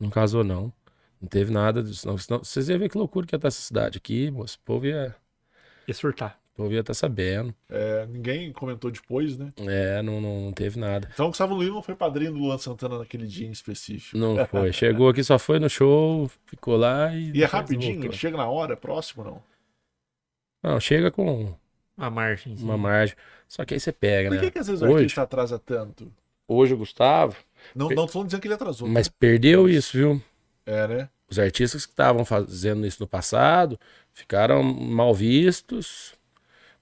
Não 0.00 0.10
casou, 0.10 0.42
não. 0.44 0.72
Não 1.20 1.28
teve 1.28 1.52
nada 1.52 1.82
disso, 1.82 2.06
não. 2.06 2.16
Senão, 2.16 2.38
vocês 2.42 2.68
iam 2.68 2.78
ver 2.78 2.88
que 2.88 2.96
loucura 2.96 3.26
que 3.26 3.34
ia 3.34 3.36
estar 3.36 3.48
essa 3.48 3.60
cidade 3.60 3.98
aqui, 3.98 4.30
moço. 4.30 4.56
O 4.62 4.64
povo 4.64 4.86
ia 4.86 5.14
Ia 5.86 5.94
surtar. 5.94 6.38
o 6.54 6.56
povo 6.62 6.72
ia 6.72 6.80
estar 6.80 6.94
sabendo. 6.94 7.52
É, 7.68 8.06
ninguém 8.06 8.52
comentou 8.52 8.90
depois, 8.90 9.36
né? 9.36 9.52
É, 9.58 10.00
não, 10.00 10.20
não, 10.20 10.40
não 10.42 10.52
teve 10.52 10.78
nada. 10.78 11.08
Então 11.12 11.26
o 11.26 11.28
Gustavo 11.30 11.60
Lima 11.60 11.82
foi 11.82 11.94
padrinho 11.96 12.32
do 12.32 12.38
Luan 12.38 12.56
Santana 12.58 12.98
naquele 12.98 13.26
dia 13.26 13.46
em 13.48 13.50
específico. 13.50 14.16
Não 14.16 14.46
foi. 14.46 14.72
Chegou 14.72 15.08
aqui, 15.08 15.22
só 15.24 15.38
foi 15.38 15.58
no 15.58 15.68
show, 15.68 16.30
ficou 16.46 16.76
lá 16.76 17.12
e. 17.14 17.32
E 17.36 17.42
é 17.42 17.46
rapidinho, 17.46 17.94
voltou. 17.94 18.10
ele 18.10 18.16
chega 18.16 18.36
na 18.36 18.48
hora, 18.48 18.72
é 18.74 18.76
próximo 18.76 19.24
não? 19.24 19.42
Não, 20.62 20.80
chega 20.80 21.10
com 21.10 21.54
Uma 21.98 22.08
margem. 22.10 22.54
uma 22.60 22.78
margem. 22.78 23.16
Só 23.48 23.64
que 23.64 23.74
aí 23.74 23.80
você 23.80 23.90
pega, 23.92 24.28
Por 24.30 24.36
né? 24.36 24.40
que, 24.42 24.50
que 24.52 24.58
às 24.60 24.68
vezes 24.68 24.80
o 24.82 24.86
Hoje- 24.86 24.94
artista 25.04 25.22
atrasa 25.22 25.58
tanto? 25.58 26.10
Hoje 26.46 26.72
o 26.72 26.78
Gustavo. 26.78 27.36
Não, 27.74 27.88
não 27.90 28.06
tô 28.06 28.24
dizendo 28.24 28.40
que 28.40 28.46
ele 28.46 28.54
atrasou. 28.54 28.88
Mas 28.88 29.08
tá? 29.08 29.14
perdeu 29.18 29.68
isso, 29.68 29.96
viu? 29.96 30.22
É, 30.64 30.86
né? 30.86 31.08
Os 31.28 31.38
artistas 31.38 31.84
que 31.84 31.92
estavam 31.92 32.24
fazendo 32.24 32.86
isso 32.86 33.02
no 33.02 33.06
passado 33.06 33.78
ficaram 34.14 34.62
mal 34.62 35.12
vistos. 35.12 36.14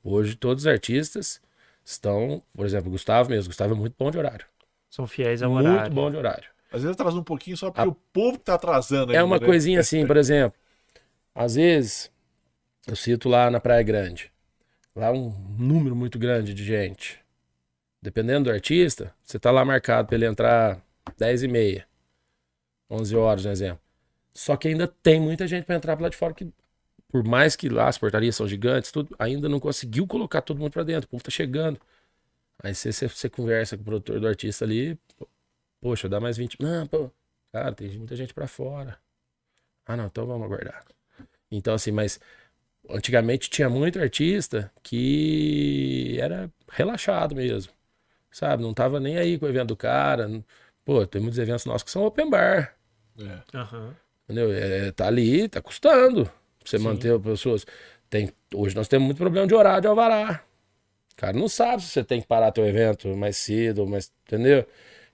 Hoje 0.04 0.36
todos 0.36 0.62
os 0.64 0.66
artistas 0.68 1.40
estão, 1.84 2.42
por 2.54 2.64
exemplo, 2.66 2.88
o 2.88 2.92
Gustavo 2.92 3.30
mesmo. 3.30 3.46
O 3.46 3.48
Gustavo 3.48 3.74
é 3.74 3.76
muito 3.76 3.94
bom 3.98 4.10
de 4.10 4.18
horário. 4.18 4.46
São 4.90 5.06
fiéis 5.06 5.42
ao 5.42 5.50
muito 5.50 5.68
horário. 5.68 5.92
bom 5.92 6.10
de 6.10 6.16
horário. 6.16 6.48
Às 6.70 6.82
vezes 6.82 6.94
atrasa 6.94 7.16
um 7.16 7.24
pouquinho 7.24 7.56
só 7.56 7.70
porque 7.70 7.80
A- 7.88 7.90
o 7.90 7.94
povo 8.12 8.38
que 8.38 8.44
tá 8.44 8.54
atrasando 8.54 9.12
É 9.12 9.16
ainda, 9.16 9.24
uma 9.24 9.38
né? 9.40 9.46
coisinha 9.46 9.80
assim, 9.80 10.06
por 10.06 10.16
exemplo. 10.16 10.56
Às 11.34 11.54
vezes, 11.56 12.10
eu 12.86 12.94
cito 12.94 13.28
lá 13.28 13.50
na 13.50 13.58
Praia 13.60 13.82
Grande. 13.82 14.30
Lá 14.96 15.12
um 15.12 15.28
número 15.58 15.94
muito 15.94 16.18
grande 16.18 16.54
de 16.54 16.64
gente. 16.64 17.22
Dependendo 18.00 18.44
do 18.44 18.50
artista, 18.50 19.14
você 19.22 19.38
tá 19.38 19.50
lá 19.50 19.62
marcado 19.62 20.08
para 20.08 20.16
ele 20.16 20.24
entrar 20.24 20.82
10 21.18 21.42
e 21.42 21.48
meia. 21.48 21.86
11 22.88 23.14
horas, 23.14 23.44
um 23.44 23.50
exemplo. 23.50 23.82
Só 24.32 24.56
que 24.56 24.68
ainda 24.68 24.88
tem 24.88 25.20
muita 25.20 25.46
gente 25.46 25.66
para 25.66 25.76
entrar 25.76 25.96
para 25.96 26.04
lá 26.04 26.08
de 26.08 26.16
fora 26.16 26.32
que, 26.32 26.50
por 27.08 27.22
mais 27.22 27.54
que 27.54 27.68
lá 27.68 27.88
as 27.88 27.98
portarias 27.98 28.36
são 28.36 28.48
gigantes, 28.48 28.90
tudo, 28.90 29.14
ainda 29.18 29.50
não 29.50 29.60
conseguiu 29.60 30.06
colocar 30.06 30.40
todo 30.40 30.58
mundo 30.58 30.72
para 30.72 30.82
dentro. 30.82 31.06
O 31.06 31.10
povo 31.10 31.22
tá 31.22 31.30
chegando. 31.30 31.78
Aí 32.62 32.74
você, 32.74 32.90
você, 32.90 33.06
você 33.06 33.28
conversa 33.28 33.76
com 33.76 33.82
o 33.82 33.84
produtor 33.84 34.18
do 34.18 34.26
artista 34.26 34.64
ali, 34.64 34.98
poxa, 35.78 36.08
dá 36.08 36.18
mais 36.18 36.38
20. 36.38 36.56
Não, 36.58 36.86
pô, 36.86 37.10
cara, 37.52 37.74
tem 37.74 37.90
muita 37.98 38.16
gente 38.16 38.32
para 38.32 38.46
fora. 38.46 38.98
Ah, 39.84 39.94
não, 39.96 40.06
então 40.06 40.26
vamos 40.26 40.46
aguardar. 40.46 40.84
Então, 41.50 41.74
assim, 41.74 41.92
mas 41.92 42.18
antigamente 42.90 43.50
tinha 43.50 43.68
muito 43.68 43.98
artista 43.98 44.70
que 44.82 46.16
era 46.20 46.50
relaxado 46.70 47.34
mesmo. 47.34 47.72
Sabe? 48.30 48.62
Não 48.62 48.74
tava 48.74 49.00
nem 49.00 49.16
aí 49.16 49.38
com 49.38 49.46
o 49.46 49.48
evento 49.48 49.68
do 49.68 49.76
cara. 49.76 50.28
Pô, 50.84 51.06
tem 51.06 51.20
muitos 51.20 51.38
eventos 51.38 51.64
nossos 51.64 51.82
que 51.82 51.90
são 51.90 52.04
open 52.04 52.28
bar. 52.28 52.76
É. 53.18 53.56
Aham. 53.56 53.94
Entendeu? 54.24 54.52
É, 54.52 54.92
tá 54.92 55.06
ali, 55.06 55.48
tá 55.48 55.62
custando. 55.62 56.24
Pra 56.24 56.32
você 56.64 56.78
Sim. 56.78 56.84
manter 56.84 57.14
as 57.14 57.22
pessoas. 57.22 57.66
Tem, 58.10 58.30
hoje 58.54 58.74
nós 58.76 58.88
temos 58.88 59.06
muito 59.06 59.18
problema 59.18 59.46
de 59.46 59.54
horário 59.54 59.80
de 59.80 59.88
alvará. 59.88 60.42
O 61.12 61.16
cara 61.16 61.36
não 61.36 61.48
sabe 61.48 61.82
se 61.82 61.88
você 61.88 62.04
tem 62.04 62.20
que 62.20 62.26
parar 62.26 62.52
teu 62.52 62.66
evento 62.66 63.08
mais 63.16 63.36
cedo, 63.36 63.86
mais, 63.86 64.12
entendeu? 64.26 64.66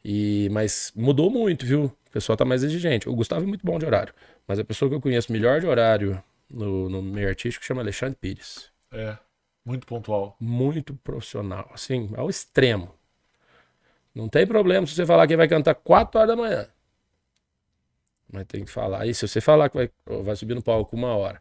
E, 0.05 0.49
mas 0.51 0.93
mudou 0.97 1.31
muito, 1.31 1.65
viu? 1.65 1.85
O 1.85 2.11
pessoal 2.11 2.37
tá 2.37 2.45
mais 2.45 2.65
exigente. 2.65 3.09
O 3.09 3.15
Gustavo 3.15 3.45
é 3.45 3.47
muito 3.47 3.65
bom 3.65 3.79
de 3.79 3.87
horário. 3.87 4.13
Mas 4.49 4.59
a 4.59 4.65
pessoa 4.65 4.89
que 4.89 4.97
eu 4.97 5.01
conheço 5.01 5.33
melhor 5.33 5.61
de 5.61 5.67
horário 5.67 6.23
no, 6.53 6.89
no 6.89 7.03
meio 7.03 7.29
artístico 7.29 7.65
chama 7.65 7.81
Alexandre 7.81 8.17
Pires. 8.21 8.71
É. 8.93 9.17
Muito 9.65 9.87
pontual. 9.87 10.37
Muito 10.41 10.95
profissional. 10.95 11.71
Assim, 11.73 12.11
ao 12.17 12.29
extremo. 12.29 12.95
Não 14.15 14.29
tem 14.29 14.47
problema 14.47 14.87
se 14.87 14.95
você 14.95 15.07
falar 15.07 15.27
que 15.27 15.37
vai 15.37 15.49
cantar 15.49 15.75
4 15.75 16.21
horas 16.21 16.29
da 16.29 16.37
manhã. 16.37 16.69
Mas 18.31 18.47
tem 18.47 18.65
que 18.65 18.71
falar. 18.71 19.07
E 19.07 19.15
se 19.15 19.27
você 19.27 19.41
falar 19.41 19.69
que 19.69 19.77
vai, 19.77 19.91
vai 20.23 20.37
subir 20.37 20.55
no 20.55 20.63
palco 20.63 20.97
uma 20.97 21.15
hora. 21.15 21.41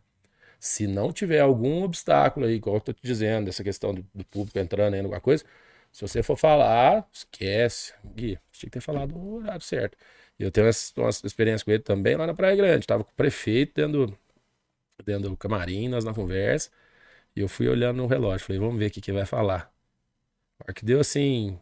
Se 0.59 0.85
não 0.87 1.11
tiver 1.11 1.39
algum 1.39 1.83
obstáculo 1.83 2.45
aí, 2.45 2.53
igual 2.55 2.75
eu 2.75 2.81
tô 2.81 2.93
te 2.93 3.01
dizendo, 3.01 3.49
essa 3.49 3.63
questão 3.63 3.93
do, 3.93 4.05
do 4.13 4.23
público 4.25 4.59
entrando 4.59 4.93
aí 4.93 4.99
em 4.99 5.03
alguma 5.03 5.19
coisa, 5.19 5.43
se 5.91 6.01
você 6.01 6.21
for 6.21 6.37
falar, 6.37 7.07
esquece. 7.11 7.93
Gui, 8.05 8.39
tinha 8.51 8.69
que 8.69 8.69
ter 8.69 8.81
falado 8.81 9.15
o 9.15 9.35
horário 9.35 9.61
certo. 9.61 9.97
Eu 10.39 10.51
tenho 10.51 10.67
essa, 10.67 10.91
uma 10.97 11.09
experiência 11.09 11.65
com 11.65 11.71
ele 11.71 11.83
também 11.83 12.15
lá 12.15 12.27
na 12.27 12.33
Praia 12.33 12.55
Grande. 12.55 12.87
Tava 12.87 13.03
com 13.03 13.11
o 13.11 13.15
prefeito 13.15 13.73
dentro, 13.75 14.17
dentro 15.03 15.29
do 15.29 15.37
camarim, 15.37 15.87
nós 15.89 16.03
na 16.05 16.13
conversa. 16.13 16.69
E 17.35 17.41
eu 17.41 17.47
fui 17.49 17.67
olhando 17.67 17.97
no 17.97 18.07
relógio. 18.07 18.45
Falei, 18.45 18.59
vamos 18.59 18.79
ver 18.79 18.87
o 18.87 18.91
que, 18.91 19.01
que 19.01 19.11
vai 19.11 19.25
falar. 19.25 19.73
A 20.59 20.65
hora 20.65 20.73
que 20.73 20.85
deu 20.85 20.99
assim, 20.99 21.59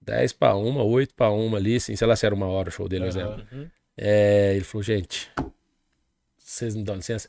10 0.00 0.32
para 0.32 0.56
uma, 0.56 0.82
8 0.84 1.14
para 1.14 1.30
uma 1.30 1.58
ali, 1.58 1.76
assim, 1.76 1.96
sei 1.96 2.06
lá 2.06 2.16
se 2.16 2.26
era 2.26 2.34
uma 2.34 2.46
hora 2.46 2.68
o 2.68 2.72
show 2.72 2.88
dele, 2.88 3.04
Aham. 3.04 3.10
exemplo. 3.10 3.46
Uhum. 3.52 3.70
É, 3.96 4.54
ele 4.56 4.64
falou, 4.64 4.82
gente, 4.82 5.30
vocês 6.38 6.74
me 6.74 6.82
dão 6.84 6.96
licença? 6.96 7.28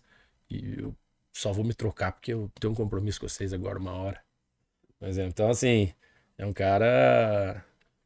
E 0.49 0.75
eu 0.79 0.95
só 1.33 1.51
vou 1.51 1.63
me 1.65 1.73
trocar 1.73 2.11
porque 2.11 2.33
eu 2.33 2.49
tenho 2.59 2.73
um 2.73 2.75
compromisso 2.75 3.19
com 3.19 3.27
vocês 3.27 3.53
agora, 3.53 3.79
uma 3.79 3.93
hora. 3.93 4.21
Por 4.99 5.07
exemplo, 5.07 5.31
então 5.31 5.49
assim, 5.49 5.93
é 6.37 6.45
um 6.45 6.53
cara 6.53 7.63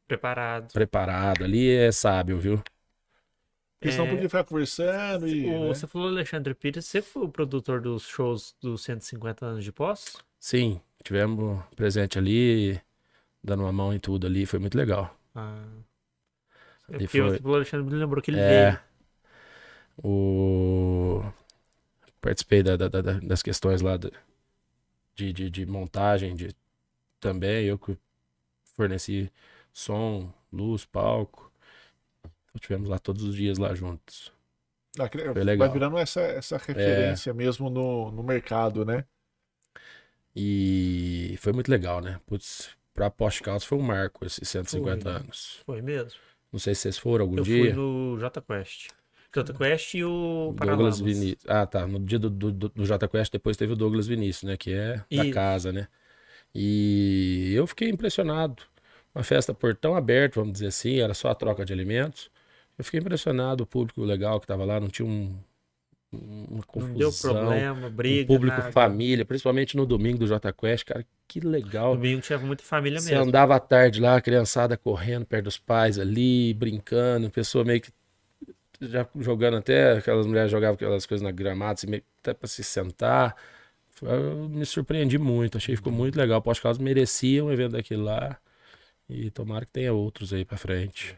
Preparado. 0.08 0.72
preparado 0.74 1.44
ali, 1.44 1.70
é 1.70 1.92
sábio, 1.92 2.40
viu? 2.40 2.64
Porque 3.84 3.92
senão 3.92 4.06
É. 4.08 4.10
podia 4.12 4.30
ficar 4.30 4.44
conversando 4.46 5.28
e. 5.28 5.46
O- 5.50 5.60
né? 5.62 5.68
Você 5.68 5.86
falou 5.88 6.08
Alexandre 6.08 6.54
Pires, 6.54 6.86
você 6.86 7.02
foi 7.02 7.24
o 7.24 7.30
produtor 7.30 7.82
dos 7.82 8.04
shows 8.08 8.56
dos 8.62 8.82
150 8.84 9.46
anos 9.46 9.64
de 9.64 9.72
pós? 9.74 10.16
Sim, 10.40 10.80
tivemos 11.04 11.62
presente 11.76 12.18
ali, 12.18 12.80
dando 13.44 13.64
uma 13.64 13.74
mão 13.74 13.94
em 13.94 14.00
tudo 14.00 14.26
ali, 14.26 14.46
foi 14.46 14.60
muito 14.60 14.78
legal. 14.78 15.14
Ah. 15.36 15.64
É 16.88 16.92
porque 16.94 17.08
foi- 17.08 17.22
você 17.32 17.40
falou 17.40 17.56
Alexandre 17.58 17.86
me 17.94 18.00
lembrou 18.00 18.22
que 18.22 18.32
ele 18.32 18.40
É. 18.40 18.72
veio. 18.72 18.80
O... 19.98 21.22
Participei 22.22 22.64
da- 22.64 22.78
da- 22.78 22.88
da- 22.88 23.02
da- 23.02 23.20
das 23.20 23.42
questões 23.44 23.82
lá 23.82 23.98
de, 25.16 25.34
de, 25.34 25.50
de 25.50 25.66
montagem 25.66 26.36
de... 26.36 26.56
também. 27.20 27.66
Eu 27.66 27.78
que 27.78 27.98
forneci 28.76 29.32
som, 29.74 30.34
luz, 30.52 30.86
palco. 30.86 31.52
Tivemos 32.60 32.88
lá 32.90 33.00
todos 33.00 33.24
os 33.24 33.36
dias 33.36 33.58
lá 33.58 33.74
juntos. 33.74 34.32
Ah, 35.00 35.10
que- 35.10 35.18
Foi 35.18 35.44
legal. 35.44 35.68
Vai 35.68 35.74
virando 35.74 35.98
essa, 35.98 36.22
essa 36.22 36.58
referência 36.58 37.34
mesmo 37.34 37.70
no, 37.70 38.12
no 38.12 38.24
mercado, 38.24 38.86
né? 38.86 39.06
E 40.36 41.36
foi 41.40 41.54
muito 41.54 41.70
legal, 41.70 42.02
né? 42.02 42.20
Putz, 42.26 42.70
pra 42.94 43.10
Post 43.10 43.42
Caldas 43.44 43.64
foi 43.64 43.78
um 43.78 43.82
marco 43.82 44.26
esses 44.26 44.48
150 44.48 45.02
Foi. 45.02 45.12
anos. 45.12 45.60
Foi 45.66 45.82
mesmo. 45.82 46.20
Não 46.52 46.60
sei 46.60 46.76
se 46.76 46.82
vocês 46.82 46.98
foram 46.98 47.26
algum 47.26 47.38
Eu 47.38 47.44
dia. 47.44 47.64
fui 47.64 47.74
no 47.74 48.18
J 48.20 48.42
Quest. 48.42 48.90
E 49.96 50.04
o 50.06 50.54
Douglas. 50.56 51.00
Vinícius. 51.00 51.44
Ah, 51.48 51.66
tá. 51.66 51.88
No 51.88 52.00
dia 52.00 52.20
do, 52.20 52.30
do, 52.30 52.52
do, 52.52 52.86
Jota 52.86 53.10
depois 53.32 53.58
teve 53.58 53.74
o 53.74 53.76
Douglas 53.76 54.06
Vinícius, 54.06 54.44
né? 54.44 54.56
Que 54.56 54.74
é 54.74 54.98
da 54.98 55.24
Isso. 55.24 55.32
casa, 55.32 55.74
né? 55.74 55.88
E 56.54 57.52
eu 57.56 57.66
fiquei 57.66 57.90
impressionado. 57.90 58.62
Uma 59.14 59.24
festa 59.24 59.52
portão 59.54 59.96
aberto, 59.96 60.36
vamos 60.36 60.54
dizer 60.54 60.68
assim, 60.68 61.00
era 61.00 61.16
só 61.16 61.30
a 61.30 61.36
troca 61.36 61.66
de 61.66 61.74
alimentos. 61.74 62.30
Eu 62.78 62.84
fiquei 62.84 63.00
impressionado, 63.00 63.64
o 63.64 63.68
público 63.68 64.02
legal 64.02 64.40
que 64.40 64.48
tava 64.48 64.66
lá, 64.66 64.80
não 64.80 64.88
tinha 64.88 65.08
um, 65.08 65.38
uma 66.12 66.64
confusão. 66.64 66.90
Não 66.90 66.98
deu 66.98 67.12
problema, 67.12 67.88
um 67.88 67.92
briga. 67.92 68.28
público 68.28 68.58
nada. 68.58 68.72
família, 68.72 69.26
principalmente 69.26 69.78
no 69.78 69.86
domingo 69.86 70.20
do 70.20 70.28
Jota 70.28 70.52
Quest, 70.52 70.86
cara, 70.86 71.06
que 71.28 71.40
legal. 71.40 71.96
Domingo 71.96 72.22
tinha 72.22 72.40
muita 72.40 72.64
família 72.64 73.00
Você 73.00 73.14
mesmo. 73.14 73.30
andava 73.30 73.56
à 73.56 73.60
tarde 73.60 74.00
lá, 74.00 74.16
a 74.16 74.22
criançada 74.22 74.76
correndo 74.78 75.26
perto 75.26 75.46
dos 75.46 75.58
pais 75.58 76.00
ali, 76.00 76.54
brincando, 76.54 77.30
pessoa 77.30 77.64
meio 77.64 77.82
que 77.82 77.92
já 78.82 79.08
jogando 79.16 79.58
até, 79.58 79.94
aquelas 79.98 80.26
mulheres 80.26 80.52
jogavam 80.52 80.76
aquelas 80.76 81.06
coisas 81.06 81.24
na 81.24 81.32
gramada, 81.32 81.74
assim, 81.74 81.88
meio, 81.88 82.04
até 82.20 82.34
pra 82.34 82.48
se 82.48 82.64
sentar. 82.64 83.36
Eu 84.02 84.50
me 84.50 84.66
surpreendi 84.66 85.18
muito, 85.18 85.58
achei 85.58 85.74
que 85.74 85.78
ficou 85.78 85.94
muito 85.94 86.18
legal. 86.18 86.42
Posso 86.42 86.60
que 86.60 86.68
elas 86.68 86.78
mereciam 86.78 87.48
um 87.48 87.52
evento 87.52 87.74
daquele 87.74 88.02
lá. 88.02 88.38
E 89.08 89.30
tomara 89.30 89.66
que 89.66 89.72
tenha 89.72 89.94
outros 89.94 90.34
aí 90.34 90.44
pra 90.44 90.58
frente. 90.58 91.16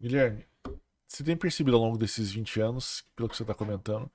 Guilherme, 0.00 0.44
você 1.10 1.24
tem 1.24 1.36
percebido 1.36 1.76
ao 1.76 1.82
longo 1.82 1.98
desses 1.98 2.32
20 2.32 2.60
anos, 2.60 3.04
pelo 3.16 3.28
que 3.28 3.36
você 3.36 3.42
está 3.42 3.54
comentando, 3.54 4.10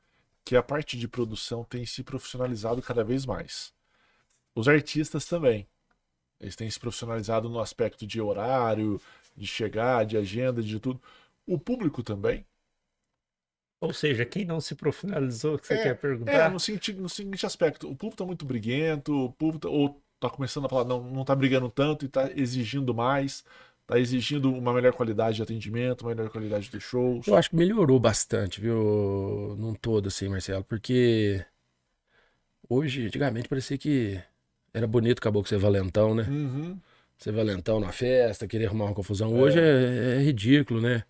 que 0.45 0.55
a 0.55 0.63
parte 0.63 0.97
de 0.97 1.07
produção 1.07 1.63
tem 1.63 1.85
se 1.85 2.03
profissionalizado 2.03 2.81
cada 2.81 3.03
vez 3.03 3.25
mais. 3.25 3.73
Os 4.55 4.67
artistas 4.67 5.25
também. 5.25 5.67
Eles 6.39 6.55
têm 6.55 6.69
se 6.69 6.79
profissionalizado 6.79 7.49
no 7.49 7.59
aspecto 7.59 8.07
de 8.07 8.21
horário, 8.21 9.01
de 9.37 9.47
chegar, 9.47 10.05
de 10.05 10.17
agenda, 10.17 10.63
de 10.63 10.79
tudo. 10.79 11.01
O 11.47 11.59
público 11.59 12.03
também. 12.03 12.45
Ou 13.79 13.93
seja, 13.93 14.25
quem 14.25 14.43
não 14.43 14.59
se 14.59 14.75
profissionalizou, 14.75 15.57
que 15.57 15.65
você 15.67 15.77
É, 15.77 15.79
quer 15.79 15.95
É, 16.27 16.49
perguntar? 16.49 16.49
no, 16.49 16.59
senti- 16.59 16.93
no 16.93 17.07
seguinte 17.09 17.45
aspecto, 17.45 17.87
o 17.89 17.95
público 17.95 18.17
tá 18.17 18.25
muito 18.25 18.45
briguento, 18.45 19.13
o 19.25 19.31
público 19.33 19.59
tá, 19.67 19.69
ou 19.69 20.01
tá 20.19 20.29
começando 20.29 20.65
a 20.65 20.69
falar, 20.69 20.85
não, 20.85 21.03
não 21.03 21.23
tá 21.25 21.35
brigando 21.35 21.69
tanto 21.69 22.05
e 22.05 22.09
tá 22.09 22.31
exigindo 22.31 22.93
mais, 22.95 23.43
tá 23.87 23.99
exigindo 23.99 24.51
uma 24.51 24.73
melhor 24.73 24.93
qualidade 24.93 25.37
de 25.37 25.43
atendimento, 25.43 26.01
uma 26.01 26.09
melhor 26.15 26.29
qualidade 26.29 26.69
de 26.69 26.79
shows. 26.79 27.27
Eu 27.27 27.35
acho 27.35 27.49
que 27.49 27.55
melhorou 27.55 27.99
bastante, 27.99 28.59
viu? 28.59 29.55
Num 29.57 29.73
todo, 29.73 30.07
assim, 30.07 30.27
Marcelo, 30.27 30.63
porque 30.63 31.45
hoje, 32.69 33.05
antigamente, 33.05 33.47
parecia 33.47 33.77
que 33.77 34.19
era 34.73 34.87
bonito, 34.87 35.19
acabou 35.19 35.41
com 35.41 35.49
ser 35.49 35.57
valentão, 35.57 36.15
né? 36.15 36.25
Uhum. 36.29 36.77
Ser 37.17 37.31
valentão 37.31 37.79
na 37.79 37.91
festa, 37.91 38.47
querer 38.47 38.65
arrumar 38.65 38.85
uma 38.85 38.93
confusão. 38.93 39.33
Hoje 39.33 39.59
é, 39.59 40.17
é 40.17 40.19
ridículo, 40.21 40.81
né? 40.81 41.03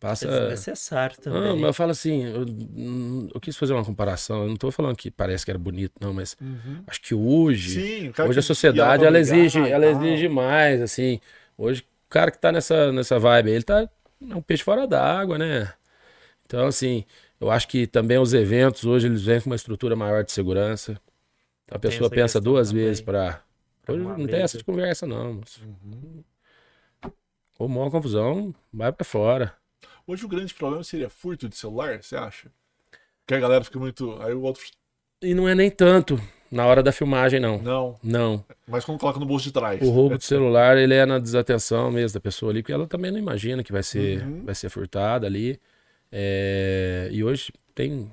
Passa. 0.00 0.26
É 0.26 0.40
desnecessário 0.40 1.16
também. 1.18 1.42
Ah, 1.42 1.54
mas 1.54 1.62
eu 1.62 1.72
falo 1.72 1.90
assim, 1.90 2.24
eu, 2.24 2.42
hum, 2.42 3.28
eu 3.32 3.40
quis 3.40 3.56
fazer 3.56 3.72
uma 3.72 3.84
comparação. 3.84 4.42
Eu 4.42 4.48
não 4.48 4.56
tô 4.56 4.70
falando 4.70 4.96
que 4.96 5.10
parece 5.10 5.44
que 5.44 5.50
era 5.50 5.58
bonito, 5.58 5.92
não, 6.00 6.12
mas 6.12 6.36
Uhum. 6.40 6.82
acho 6.86 7.00
que 7.00 7.14
hoje. 7.14 7.80
Sim, 7.80 8.12
Hoje 8.18 8.38
a 8.38 8.42
que 8.42 8.42
sociedade 8.42 9.04
ela 9.04 9.18
exige, 9.18 9.58
ela 9.58 9.86
exige 9.86 10.28
mais, 10.28 10.82
assim. 10.82 11.20
Hoje 11.56 11.84
o 12.06 12.08
cara 12.08 12.30
que 12.30 12.38
tá 12.38 12.52
nessa, 12.52 12.92
nessa 12.92 13.18
vibe, 13.18 13.50
ele 13.50 13.62
tá 13.64 13.88
é 14.30 14.34
um 14.34 14.42
peixe 14.42 14.62
fora 14.62 14.86
d'água, 14.86 15.38
né? 15.38 15.72
Então, 16.44 16.66
assim, 16.66 17.04
eu 17.40 17.50
acho 17.50 17.68
que 17.68 17.86
também 17.86 18.18
os 18.18 18.32
eventos 18.32 18.84
hoje 18.84 19.06
eles 19.06 19.22
vêm 19.22 19.40
com 19.40 19.50
uma 19.50 19.56
estrutura 19.56 19.94
maior 19.96 20.24
de 20.24 20.32
segurança. 20.32 20.92
Então, 21.64 21.76
a 21.76 21.78
pessoa 21.78 22.08
pensa 22.08 22.40
duas 22.40 22.68
também. 22.68 22.84
vezes 22.84 23.00
para 23.00 23.42
Pra 23.82 23.94
Hoje 23.94 24.02
uma 24.02 24.18
não 24.18 24.26
tem 24.26 24.42
essa 24.42 24.58
de 24.58 24.64
conversa, 24.64 25.06
não. 25.06 25.34
moço. 25.34 25.62
Uhum. 25.64 26.24
Ou 27.58 27.66
uma 27.68 27.90
confusão, 27.90 28.54
vai 28.72 28.92
pra 28.92 29.04
fora. 29.04 29.54
Hoje 30.06 30.24
o 30.24 30.28
grande 30.28 30.52
problema 30.52 30.82
seria 30.82 31.08
furto 31.08 31.48
de 31.48 31.56
celular, 31.56 32.02
você 32.02 32.16
acha? 32.16 32.50
Que 33.26 33.34
a 33.34 33.40
galera 33.40 33.64
fica 33.64 33.78
muito. 33.78 34.20
Aí 34.20 34.34
o 34.34 34.42
outro. 34.42 34.62
E 35.22 35.34
não 35.34 35.48
é 35.48 35.54
nem 35.54 35.70
tanto 35.70 36.20
na 36.50 36.66
hora 36.66 36.82
da 36.82 36.92
filmagem, 36.92 37.38
não. 37.40 37.58
Não, 37.62 37.96
Não. 38.02 38.44
mas 38.66 38.84
quando 38.84 38.98
coloca 38.98 39.18
no 39.20 39.26
bolso 39.26 39.44
de 39.44 39.52
trás. 39.52 39.80
O 39.82 39.90
roubo 39.90 40.16
de 40.18 40.24
celular, 40.24 40.76
ele 40.78 40.94
é 40.94 41.04
na 41.06 41.18
desatenção 41.18 41.90
mesmo 41.90 42.14
da 42.14 42.20
pessoa 42.20 42.52
ali, 42.52 42.62
porque 42.62 42.72
ela 42.72 42.86
também 42.86 43.10
não 43.10 43.18
imagina 43.18 43.62
que 43.64 43.72
vai 43.72 43.82
ser, 43.82 44.22
Uhum. 44.22 44.44
vai 44.44 44.54
ser 44.54 44.68
furtada 44.68 45.26
ali. 45.26 45.60
É, 46.10 47.08
E 47.12 47.22
hoje 47.24 47.52
tem 47.74 48.12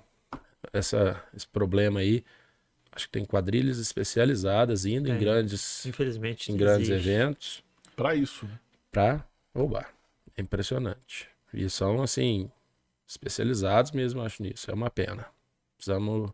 essa, 0.71 1.21
esse 1.36 1.47
problema 1.47 1.99
aí. 1.99 2.23
Acho 2.91 3.05
que 3.07 3.11
tem 3.13 3.25
quadrilhas 3.25 3.79
especializadas 3.79 4.86
indo 4.86 5.07
em 5.09 5.13
Tem. 5.13 5.19
grandes, 5.19 5.86
Infelizmente. 5.86 6.51
em 6.51 6.57
grandes 6.57 6.89
existe. 6.89 7.09
eventos 7.09 7.63
Pra 7.95 8.13
isso. 8.15 8.45
né? 8.45 8.59
pra 8.91 9.25
roubar. 9.55 9.89
É 10.38 10.41
impressionante. 10.41 11.27
E 11.53 11.67
são, 11.69 12.01
assim, 12.03 12.49
especializados 13.07 13.91
mesmo, 13.91 14.21
acho 14.21 14.41
nisso. 14.43 14.69
É 14.69 14.73
uma 14.73 14.89
pena. 14.89 15.25
Precisamos. 15.77 16.31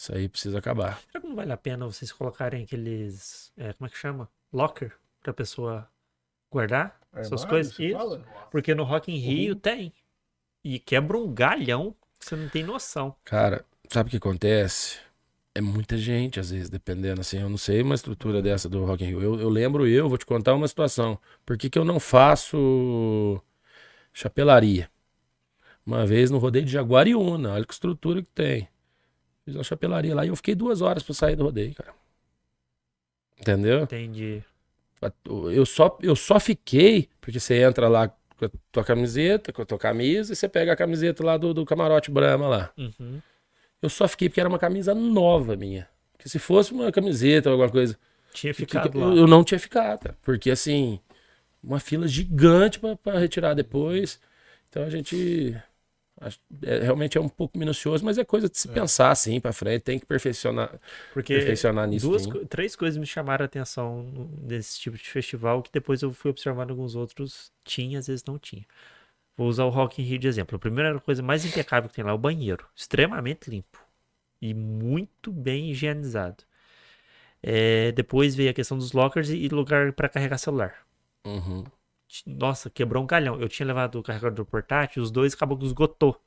Isso 0.00 0.14
aí 0.14 0.30
precisa 0.30 0.58
acabar. 0.58 0.98
Será 1.12 1.20
que 1.20 1.28
não 1.28 1.36
vale 1.36 1.52
a 1.52 1.58
pena 1.58 1.84
vocês 1.84 2.10
colocarem 2.10 2.64
aqueles. 2.64 3.52
é, 3.54 3.74
como 3.74 3.86
é 3.86 3.90
que 3.90 3.98
chama? 3.98 4.30
Locker 4.50 4.96
pra 5.22 5.30
pessoa 5.30 5.86
guardar 6.50 6.98
suas 7.22 7.42
Armário, 7.42 7.48
coisas? 7.50 7.78
Isso. 7.78 7.98
fala? 7.98 8.18
Porque 8.50 8.74
no 8.74 8.82
Rock 8.82 9.12
in 9.12 9.18
Rio 9.18 9.52
Uhum. 9.52 9.60
tem. 9.60 9.92
E 10.64 10.78
quebra 10.78 11.18
um 11.18 11.30
galhão 11.30 11.94
que 12.18 12.24
você 12.24 12.34
não 12.34 12.48
tem 12.48 12.64
noção. 12.64 13.14
Cara, 13.26 13.62
sabe 13.90 14.08
o 14.08 14.10
que 14.10 14.16
acontece? 14.16 14.98
É 15.54 15.60
muita 15.60 15.98
gente, 15.98 16.40
às 16.40 16.50
vezes, 16.50 16.70
dependendo, 16.70 17.20
assim, 17.20 17.38
eu 17.38 17.50
não 17.50 17.58
sei 17.58 17.82
uma 17.82 17.94
estrutura 17.94 18.40
dessa 18.40 18.70
do 18.70 18.82
Rock 18.86 19.04
in 19.04 19.08
Rio. 19.08 19.22
Eu, 19.22 19.38
eu 19.38 19.50
lembro 19.50 19.86
eu, 19.86 20.08
vou 20.08 20.16
te 20.16 20.24
contar 20.24 20.54
uma 20.54 20.66
situação. 20.66 21.20
Por 21.44 21.58
que, 21.58 21.68
que 21.68 21.78
eu 21.78 21.84
não 21.84 22.00
faço 22.00 23.38
chapelaria? 24.14 24.90
Uma 25.84 26.06
vez 26.06 26.30
no 26.30 26.38
rodeio 26.38 26.64
de 26.64 26.72
Jaguariúna, 26.72 27.52
olha 27.52 27.66
que 27.66 27.74
estrutura 27.74 28.22
que 28.22 28.30
tem. 28.34 28.66
Fiz 29.50 29.56
uma 29.56 29.64
chapelaria 29.64 30.14
lá 30.14 30.24
e 30.24 30.28
eu 30.28 30.36
fiquei 30.36 30.54
duas 30.54 30.80
horas 30.80 31.02
pra 31.02 31.12
sair 31.12 31.34
do 31.34 31.42
rodeio, 31.44 31.74
cara. 31.74 31.92
Entendeu? 33.40 33.82
Entendi. 33.82 34.42
Eu 35.52 35.64
só, 35.64 35.98
eu 36.02 36.14
só 36.14 36.38
fiquei, 36.38 37.08
porque 37.20 37.40
você 37.40 37.62
entra 37.62 37.88
lá 37.88 38.08
com 38.36 38.44
a 38.44 38.50
tua 38.70 38.84
camiseta, 38.84 39.52
com 39.52 39.62
a 39.62 39.64
tua 39.64 39.78
camisa, 39.78 40.32
e 40.32 40.36
você 40.36 40.48
pega 40.48 40.72
a 40.72 40.76
camiseta 40.76 41.24
lá 41.24 41.36
do, 41.36 41.54
do 41.54 41.64
camarote 41.64 42.10
Brahma 42.10 42.48
lá. 42.48 42.70
Uhum. 42.76 43.20
Eu 43.80 43.88
só 43.88 44.06
fiquei 44.06 44.28
porque 44.28 44.40
era 44.40 44.48
uma 44.48 44.58
camisa 44.58 44.94
nova 44.94 45.56
minha. 45.56 45.88
Que 46.18 46.28
se 46.28 46.38
fosse 46.38 46.72
uma 46.72 46.92
camiseta 46.92 47.48
ou 47.48 47.54
alguma 47.54 47.70
coisa, 47.70 47.98
Tinha 48.34 48.52
ficado 48.52 48.90
que- 48.90 48.98
lá. 48.98 49.06
eu, 49.06 49.16
eu 49.16 49.26
não 49.26 49.42
tinha 49.42 49.58
ficado. 49.58 50.14
Porque 50.22 50.50
assim, 50.50 51.00
uma 51.64 51.80
fila 51.80 52.06
gigante 52.06 52.78
pra- 52.78 52.94
pra 52.96 53.18
retirar 53.18 53.54
depois. 53.54 54.20
Então 54.68 54.84
a 54.84 54.90
gente 54.90 55.56
é, 56.62 56.80
realmente 56.80 57.16
é 57.18 57.20
um 57.20 57.28
pouco 57.28 57.58
minucioso, 57.58 58.04
mas 58.04 58.18
é 58.18 58.24
coisa 58.24 58.48
de 58.48 58.58
se 58.58 58.68
pensar 58.68 59.10
assim 59.10 59.40
pra 59.40 59.52
frente. 59.52 59.82
Tem 59.82 59.98
que 59.98 60.06
perfeccionar, 60.06 60.78
Porque 61.10 61.32
perfeccionar 61.32 61.88
nisso. 61.88 62.08
duas, 62.08 62.26
co- 62.26 62.44
três 62.46 62.76
coisas 62.76 62.96
me 62.98 63.06
chamaram 63.06 63.42
a 63.44 63.46
atenção 63.46 64.04
nesse 64.42 64.78
tipo 64.80 64.96
de 64.96 65.04
festival 65.08 65.62
que 65.62 65.72
depois 65.72 66.02
eu 66.02 66.12
fui 66.12 66.30
observando 66.30 66.70
alguns 66.70 66.94
outros 66.94 67.52
tinha, 67.64 67.98
às 67.98 68.06
vezes 68.06 68.24
não 68.24 68.38
tinha. 68.38 68.64
Vou 69.36 69.48
usar 69.48 69.64
o 69.64 69.70
Rock 69.70 70.02
in 70.02 70.04
Rio 70.06 70.18
de 70.18 70.28
exemplo. 70.28 70.56
A 70.56 70.60
primeira 70.60 70.98
coisa 71.00 71.22
mais 71.22 71.44
impecável 71.44 71.88
que 71.90 71.96
tem 71.96 72.04
lá 72.04 72.12
é 72.12 72.14
o 72.14 72.18
banheiro, 72.18 72.66
extremamente 72.76 73.50
limpo 73.50 73.80
e 74.42 74.54
muito 74.54 75.32
bem 75.32 75.70
higienizado. 75.70 76.44
É, 77.42 77.92
depois 77.92 78.34
veio 78.34 78.50
a 78.50 78.54
questão 78.54 78.76
dos 78.78 78.92
lockers 78.92 79.30
e 79.30 79.36
e 79.36 79.48
lugar 79.48 79.92
para 79.92 80.08
carregar 80.08 80.38
celular. 80.38 80.74
Uhum. 81.24 81.64
Nossa, 82.26 82.68
quebrou 82.70 83.02
um 83.02 83.06
galhão. 83.06 83.40
Eu 83.40 83.48
tinha 83.48 83.66
levado 83.66 83.98
o 83.98 84.02
carregador 84.02 84.44
portátil, 84.44 85.02
os 85.02 85.10
dois 85.10 85.34
acabou 85.34 85.58
que 85.58 85.64
esgotou. 85.64 86.20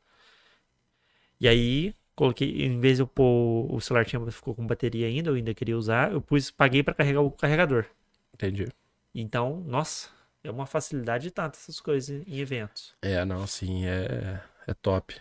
E 1.40 1.48
aí, 1.48 1.94
coloquei, 2.16 2.66
em 2.66 2.80
vez 2.80 2.98
de 2.98 3.04
eu 3.04 3.08
pôr 3.08 3.68
o 3.74 3.80
celular 3.82 4.06
tinha, 4.06 4.20
ficou 4.32 4.56
com 4.56 4.66
bateria 4.66 5.08
ainda, 5.08 5.30
eu 5.30 5.36
ainda 5.36 5.54
queria 5.54 5.78
usar, 5.78 6.12
eu 6.12 6.22
pus, 6.22 6.50
paguei 6.52 6.84
para 6.84 6.94
carregar 6.94 7.22
o 7.22 7.32
carregador. 7.32 7.86
Entendi. 8.34 8.68
Então, 9.14 9.62
nossa, 9.68 10.10
é 10.44 10.50
uma 10.50 10.66
facilidade 10.66 11.32
tanta 11.32 11.58
essas 11.58 11.80
coisas 11.80 12.26
em 12.28 12.40
eventos. 12.40 12.96
É, 13.02 13.24
não, 13.26 13.46
sim, 13.46 13.86
é, 13.86 14.42
é 14.68 14.74
top. 14.74 15.16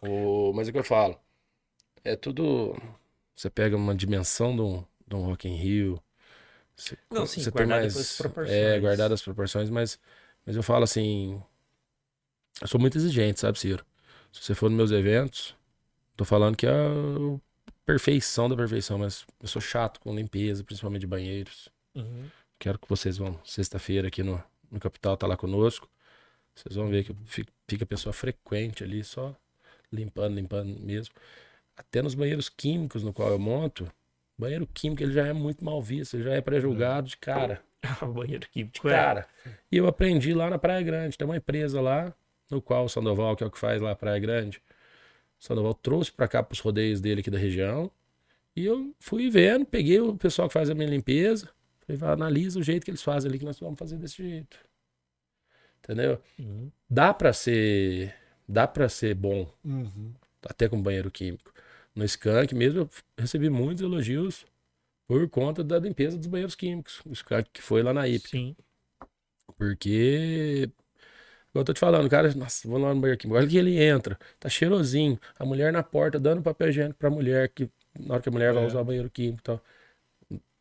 O, 0.00 0.52
mas 0.54 0.68
é 0.68 0.70
o 0.70 0.72
que 0.72 0.78
eu 0.78 0.84
falo. 0.84 1.18
É 2.04 2.14
tudo. 2.16 2.76
Você 3.34 3.50
pega 3.50 3.76
uma 3.76 3.94
dimensão 3.94 4.54
de 4.54 4.62
um, 4.62 4.84
de 5.06 5.16
um 5.16 5.24
Rock 5.24 5.48
in 5.48 5.56
Rio. 5.56 6.02
Você, 6.76 6.96
Não, 7.10 7.26
sim, 7.26 7.40
você 7.42 7.50
tem 7.50 7.66
mais. 7.66 7.96
as 7.96 8.16
proporções. 8.16 8.56
É, 8.56 8.78
guardado 8.78 9.14
as 9.14 9.22
proporções, 9.22 9.70
mas, 9.70 9.98
mas 10.44 10.56
eu 10.56 10.62
falo 10.62 10.84
assim. 10.84 11.42
Eu 12.60 12.68
sou 12.68 12.80
muito 12.80 12.96
exigente, 12.96 13.40
sabe, 13.40 13.58
Ciro? 13.58 13.84
Se 14.32 14.42
você 14.42 14.54
for 14.54 14.68
nos 14.68 14.76
meus 14.76 14.90
eventos, 14.90 15.54
tô 16.16 16.24
falando 16.24 16.56
que 16.56 16.66
é 16.66 16.70
a 16.70 17.72
perfeição 17.84 18.48
da 18.48 18.56
perfeição, 18.56 18.98
mas 18.98 19.26
eu 19.40 19.48
sou 19.48 19.60
chato 19.60 20.00
com 20.00 20.14
limpeza, 20.14 20.64
principalmente 20.64 21.02
de 21.02 21.06
banheiros. 21.06 21.68
Uhum. 21.94 22.28
Quero 22.58 22.78
que 22.78 22.88
vocês 22.88 23.16
vão 23.18 23.38
sexta-feira 23.44 24.08
aqui 24.08 24.22
no, 24.22 24.42
no 24.70 24.80
Capital, 24.80 25.16
tá 25.16 25.26
lá 25.26 25.36
conosco. 25.36 25.88
Vocês 26.54 26.74
vão 26.74 26.88
ver 26.88 27.04
que 27.04 27.14
fi- 27.26 27.46
fica 27.68 27.84
a 27.84 27.86
pessoa 27.86 28.12
frequente 28.12 28.82
ali, 28.82 29.04
só 29.04 29.34
limpando, 29.92 30.34
limpando 30.34 30.78
mesmo. 30.80 31.14
Até 31.76 32.00
nos 32.02 32.14
banheiros 32.14 32.48
químicos 32.48 33.02
no 33.02 33.12
qual 33.12 33.30
eu 33.30 33.38
monto, 33.38 33.90
banheiro 34.38 34.66
químico 34.66 35.02
ele 35.02 35.12
já 35.12 35.26
é 35.26 35.32
muito 35.32 35.64
mal 35.64 35.80
visto, 35.82 36.14
ele 36.14 36.24
já 36.24 36.34
é 36.34 36.40
pré-julgado 36.40 37.08
de 37.08 37.16
cara. 37.16 37.62
banheiro 38.14 38.46
químico 38.50 38.74
De 38.74 38.80
cara. 38.80 39.26
E 39.70 39.76
eu 39.76 39.86
aprendi 39.86 40.34
lá 40.34 40.50
na 40.50 40.58
Praia 40.58 40.82
Grande. 40.82 41.16
Tem 41.16 41.26
uma 41.26 41.36
empresa 41.36 41.80
lá, 41.80 42.12
no 42.50 42.60
qual 42.60 42.84
o 42.84 42.88
Sandoval, 42.88 43.36
que 43.36 43.44
é 43.44 43.46
o 43.46 43.50
que 43.50 43.58
faz 43.58 43.80
lá 43.80 43.92
a 43.92 43.96
Praia 43.96 44.18
Grande, 44.18 44.60
o 45.38 45.44
Sandoval 45.44 45.74
trouxe 45.74 46.12
pra 46.12 46.28
cá 46.28 46.42
pros 46.42 46.60
rodeios 46.60 47.00
dele 47.00 47.20
aqui 47.20 47.30
da 47.30 47.38
região. 47.38 47.90
E 48.54 48.64
eu 48.64 48.94
fui 48.98 49.28
vendo, 49.28 49.66
peguei 49.66 50.00
o 50.00 50.16
pessoal 50.16 50.48
que 50.48 50.54
faz 50.54 50.70
a 50.70 50.74
minha 50.74 50.88
limpeza. 50.88 51.50
Falei, 51.80 51.98
vai, 51.98 52.12
analisa 52.12 52.58
o 52.58 52.62
jeito 52.62 52.84
que 52.84 52.90
eles 52.90 53.02
fazem 53.02 53.28
ali, 53.28 53.38
que 53.38 53.44
nós 53.44 53.60
vamos 53.60 53.78
fazer 53.78 53.98
desse 53.98 54.16
jeito. 54.16 54.56
Entendeu? 55.78 56.20
é. 56.38 56.42
Uhum. 56.42 56.70
Dá 56.88 57.12
pra 57.12 57.32
ser. 57.32 58.14
Dá 58.48 58.66
pra 58.66 58.88
ser 58.88 59.14
bom. 59.14 59.52
Uhum. 59.64 60.12
até 60.42 60.68
com 60.68 60.80
banheiro 60.80 61.10
químico. 61.10 61.52
No 61.96 62.04
Skank 62.04 62.54
mesmo 62.54 62.80
eu 62.80 62.90
recebi 63.18 63.48
muitos 63.50 63.82
elogios 63.82 64.44
por 65.08 65.26
conta 65.30 65.64
da 65.64 65.78
limpeza 65.78 66.16
dos 66.18 66.26
banheiros 66.26 66.54
químicos. 66.54 67.00
O 67.06 67.12
Skank 67.12 67.48
que 67.52 67.62
foi 67.62 67.82
lá 67.82 67.92
na 67.94 68.06
IP. 68.06 68.28
Sim. 68.28 68.56
Porque, 69.56 70.68
igual 71.50 71.62
eu 71.62 71.64
tô 71.64 71.72
te 71.72 71.80
falando, 71.80 72.08
cara, 72.10 72.32
nossa, 72.34 72.68
vou 72.68 72.78
lá 72.78 72.92
no 72.94 73.00
banheiro 73.00 73.18
químico. 73.18 73.38
Olha 73.38 73.48
que 73.48 73.56
ele 73.56 73.82
entra, 73.82 74.18
tá 74.38 74.48
cheirosinho. 74.48 75.18
A 75.38 75.44
mulher 75.44 75.72
na 75.72 75.82
porta 75.82 76.18
dando 76.20 76.42
papel 76.42 76.68
higiênico 76.68 76.98
pra 76.98 77.08
mulher, 77.08 77.48
que 77.48 77.70
na 77.98 78.14
hora 78.14 78.22
que 78.22 78.28
a 78.28 78.32
mulher 78.32 78.52
vai 78.52 78.64
É. 78.64 78.66
usar 78.66 78.80
o 78.80 78.84
banheiro 78.84 79.08
químico 79.08 79.38
e 79.38 79.42
tal. 79.42 79.60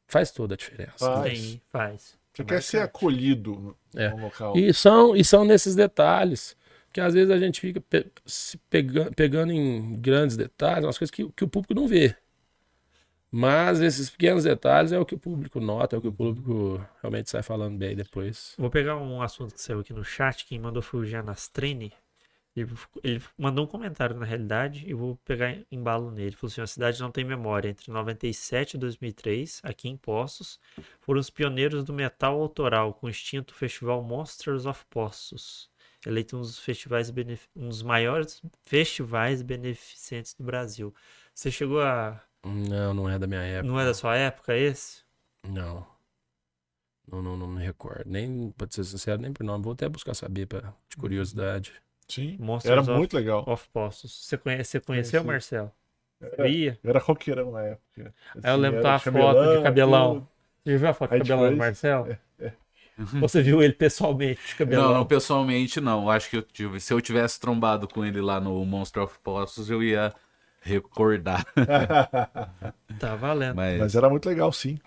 Faz 0.08 0.32
toda 0.32 0.54
a 0.54 0.58
diferença. 0.58 0.94
Faz. 1.00 1.38
Sim, 1.40 1.62
faz. 1.70 2.18
Você 2.34 2.44
quer 2.44 2.62
ser 2.62 2.80
acolhido 2.80 3.76
É. 3.96 4.10
no 4.10 4.18
local. 4.18 4.56
E 4.58 4.74
são, 4.74 5.16
e 5.16 5.24
são 5.24 5.44
nesses 5.44 5.76
detalhes. 5.76 6.56
Que 6.96 7.02
às 7.02 7.14
vezes 7.14 7.30
a 7.30 7.38
gente 7.38 7.60
fica 7.60 7.82
pe- 7.82 8.10
se 8.26 8.58
pega- 8.70 9.12
pegando 9.16 9.52
em 9.52 10.00
grandes 10.00 10.38
detalhes, 10.38 10.86
umas 10.86 10.98
coisas 10.98 11.12
que, 11.12 11.30
que 11.34 11.44
o 11.44 11.48
público 11.48 11.74
não 11.74 11.90
vê. 11.90 12.16
Mas 13.30 13.82
esses 13.82 14.10
pequenos 14.10 14.46
detalhes 14.46 14.94
é 14.94 15.00
o 15.00 15.06
que 15.06 15.14
o 15.16 15.20
público 15.20 15.60
nota, 15.60 15.96
é 15.96 16.00
o 16.00 16.02
que 16.02 16.08
o 16.08 16.14
público 16.14 16.82
realmente 17.02 17.30
sai 17.30 17.44
falando 17.44 17.78
bem 17.78 17.94
depois. 17.96 18.56
Vou 18.58 18.70
pegar 18.70 18.96
um 18.96 19.22
assunto 19.22 19.54
que 19.54 19.60
saiu 19.62 19.82
aqui 19.82 19.92
no 19.92 20.06
chat. 20.06 20.46
Quem 20.46 20.58
mandou 20.58 20.82
foi 20.82 21.02
o 21.02 21.06
Janastrene. 21.06 21.92
Ele, 22.56 22.72
ele 23.04 23.22
mandou 23.38 23.66
um 23.66 23.68
comentário 23.68 24.16
na 24.16 24.26
realidade 24.26 24.86
e 24.88 24.94
vou 24.94 25.18
pegar 25.26 25.54
embalo 25.70 26.10
nele. 26.12 26.28
Ele 26.30 26.36
falou 26.38 26.50
assim: 26.50 26.62
a 26.62 26.68
cidade 26.68 27.02
não 27.02 27.12
tem 27.12 27.26
memória. 27.26 27.68
Entre 27.68 27.92
97 27.92 28.76
e 28.76 28.78
2003, 28.78 29.60
aqui 29.66 29.90
em 29.90 29.98
Poços, 29.98 30.58
foram 31.02 31.20
os 31.20 31.30
pioneiros 31.30 31.84
do 31.84 31.92
metal 31.92 32.40
autoral 32.40 32.94
com 32.94 33.08
o 33.08 33.10
extinto 33.10 33.54
festival 33.54 34.02
Monsters 34.02 34.66
of 34.66 34.86
Poços. 34.90 35.70
Eleito 36.06 36.38
um 36.38 36.42
dos, 36.42 36.60
festivais 36.60 37.10
benef- 37.10 37.48
um 37.56 37.68
dos 37.70 37.82
maiores 37.82 38.42
festivais 38.64 39.42
beneficentes 39.42 40.34
do 40.34 40.44
Brasil. 40.44 40.94
Você 41.34 41.50
chegou 41.52 41.82
a. 41.82 42.22
Não, 42.44 42.94
não 42.94 43.10
é 43.10 43.18
da 43.18 43.26
minha 43.28 43.42
época. 43.42 43.68
Não 43.68 43.80
é 43.80 43.86
da 43.86 43.94
sua 43.94 44.16
época 44.16 44.56
esse? 44.56 45.04
Não. 45.48 45.86
Não, 47.12 47.22
não, 47.22 47.38
não 47.38 47.48
me 47.48 47.64
recordo. 47.64 48.04
Nem, 48.10 48.52
pra 48.52 48.68
ser 48.70 48.84
sincero, 48.84 49.22
nem 49.22 49.32
por 49.32 49.44
nome. 49.44 49.64
Vou 49.64 49.74
até 49.74 49.88
buscar 49.88 50.14
saber 50.14 50.48
pra, 50.48 50.74
de 50.90 50.98
curiosidade. 50.98 51.74
Sim. 52.08 52.38
Monsters 52.40 52.72
Era 52.72 52.82
of, 52.82 52.92
muito 52.92 53.16
legal. 53.16 53.44
of 53.48 53.68
Poços. 53.70 54.26
Você, 54.26 54.38
conhece, 54.38 54.72
você 54.72 54.80
conheceu, 54.80 55.24
Conheci. 55.24 55.28
Marcelo? 55.56 55.72
É. 56.22 56.50
Ia? 56.50 56.80
Eu 56.84 56.90
era 56.90 57.00
roqueirão 57.00 57.52
na 57.52 57.62
época. 57.64 58.14
Aí 58.44 58.52
eu 58.52 58.58
lembro 58.58 58.80
era 58.80 58.84
da 58.84 58.98
de 58.98 59.04
foto 59.04 59.58
de 59.58 59.64
cabelão. 59.64 60.14
tudo. 60.16 60.30
Você 60.64 60.78
viu 60.78 60.88
a 60.88 60.94
foto 60.94 61.12
de 61.12 61.18
cabelão 61.20 61.52
do 61.52 61.58
Marcelo? 61.58 62.08
Ou 62.40 62.52
você 63.20 63.42
viu 63.42 63.62
ele 63.62 63.74
pessoalmente 63.74 64.56
cabelão? 64.56 64.84
Não, 64.84 64.94
não, 64.94 65.06
pessoalmente 65.06 65.80
não. 65.80 66.10
Acho 66.10 66.30
que 66.30 66.38
eu 66.38 66.42
tive- 66.44 66.80
se 66.80 66.94
eu 66.94 67.02
tivesse 67.02 67.40
trombado 67.40 67.88
com 67.88 68.04
ele 68.06 68.22
lá 68.22 68.40
no 68.40 68.66
Monster 68.66 69.04
of 69.04 69.20
Poços, 69.20 69.70
eu 69.70 69.84
ia 69.84 70.14
recordar. 70.62 71.46
Tá 72.98 73.16
valendo. 73.16 73.62
Mas, 73.76 73.76
Mas 73.76 73.96
era 73.96 74.10
muito 74.10 74.28
legal, 74.30 74.52
sim. 74.52 74.80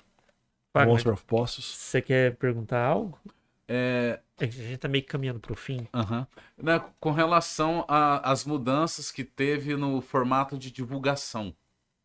Fagner, 0.72 0.88
Monster 0.88 1.12
of 1.12 1.24
Poços. 1.26 1.64
Você 1.66 2.02
quer 2.02 2.36
perguntar 2.36 2.84
algo? 2.86 3.18
é, 3.66 4.20
É 4.40 4.46
a 4.46 4.50
gente 4.50 4.78
tá 4.78 4.88
meio 4.88 5.04
caminhando 5.06 5.38
pro 5.38 5.54
fim. 5.54 5.86
aham. 5.94 6.26
Né, 6.56 6.78
com 7.00 7.10
relação 7.12 7.84
às 7.88 8.44
mudanças 8.44 9.10
que 9.10 9.24
teve 9.24 9.76
no 9.76 10.00
formato 10.00 10.58
de 10.58 10.70
divulgação, 10.70 11.54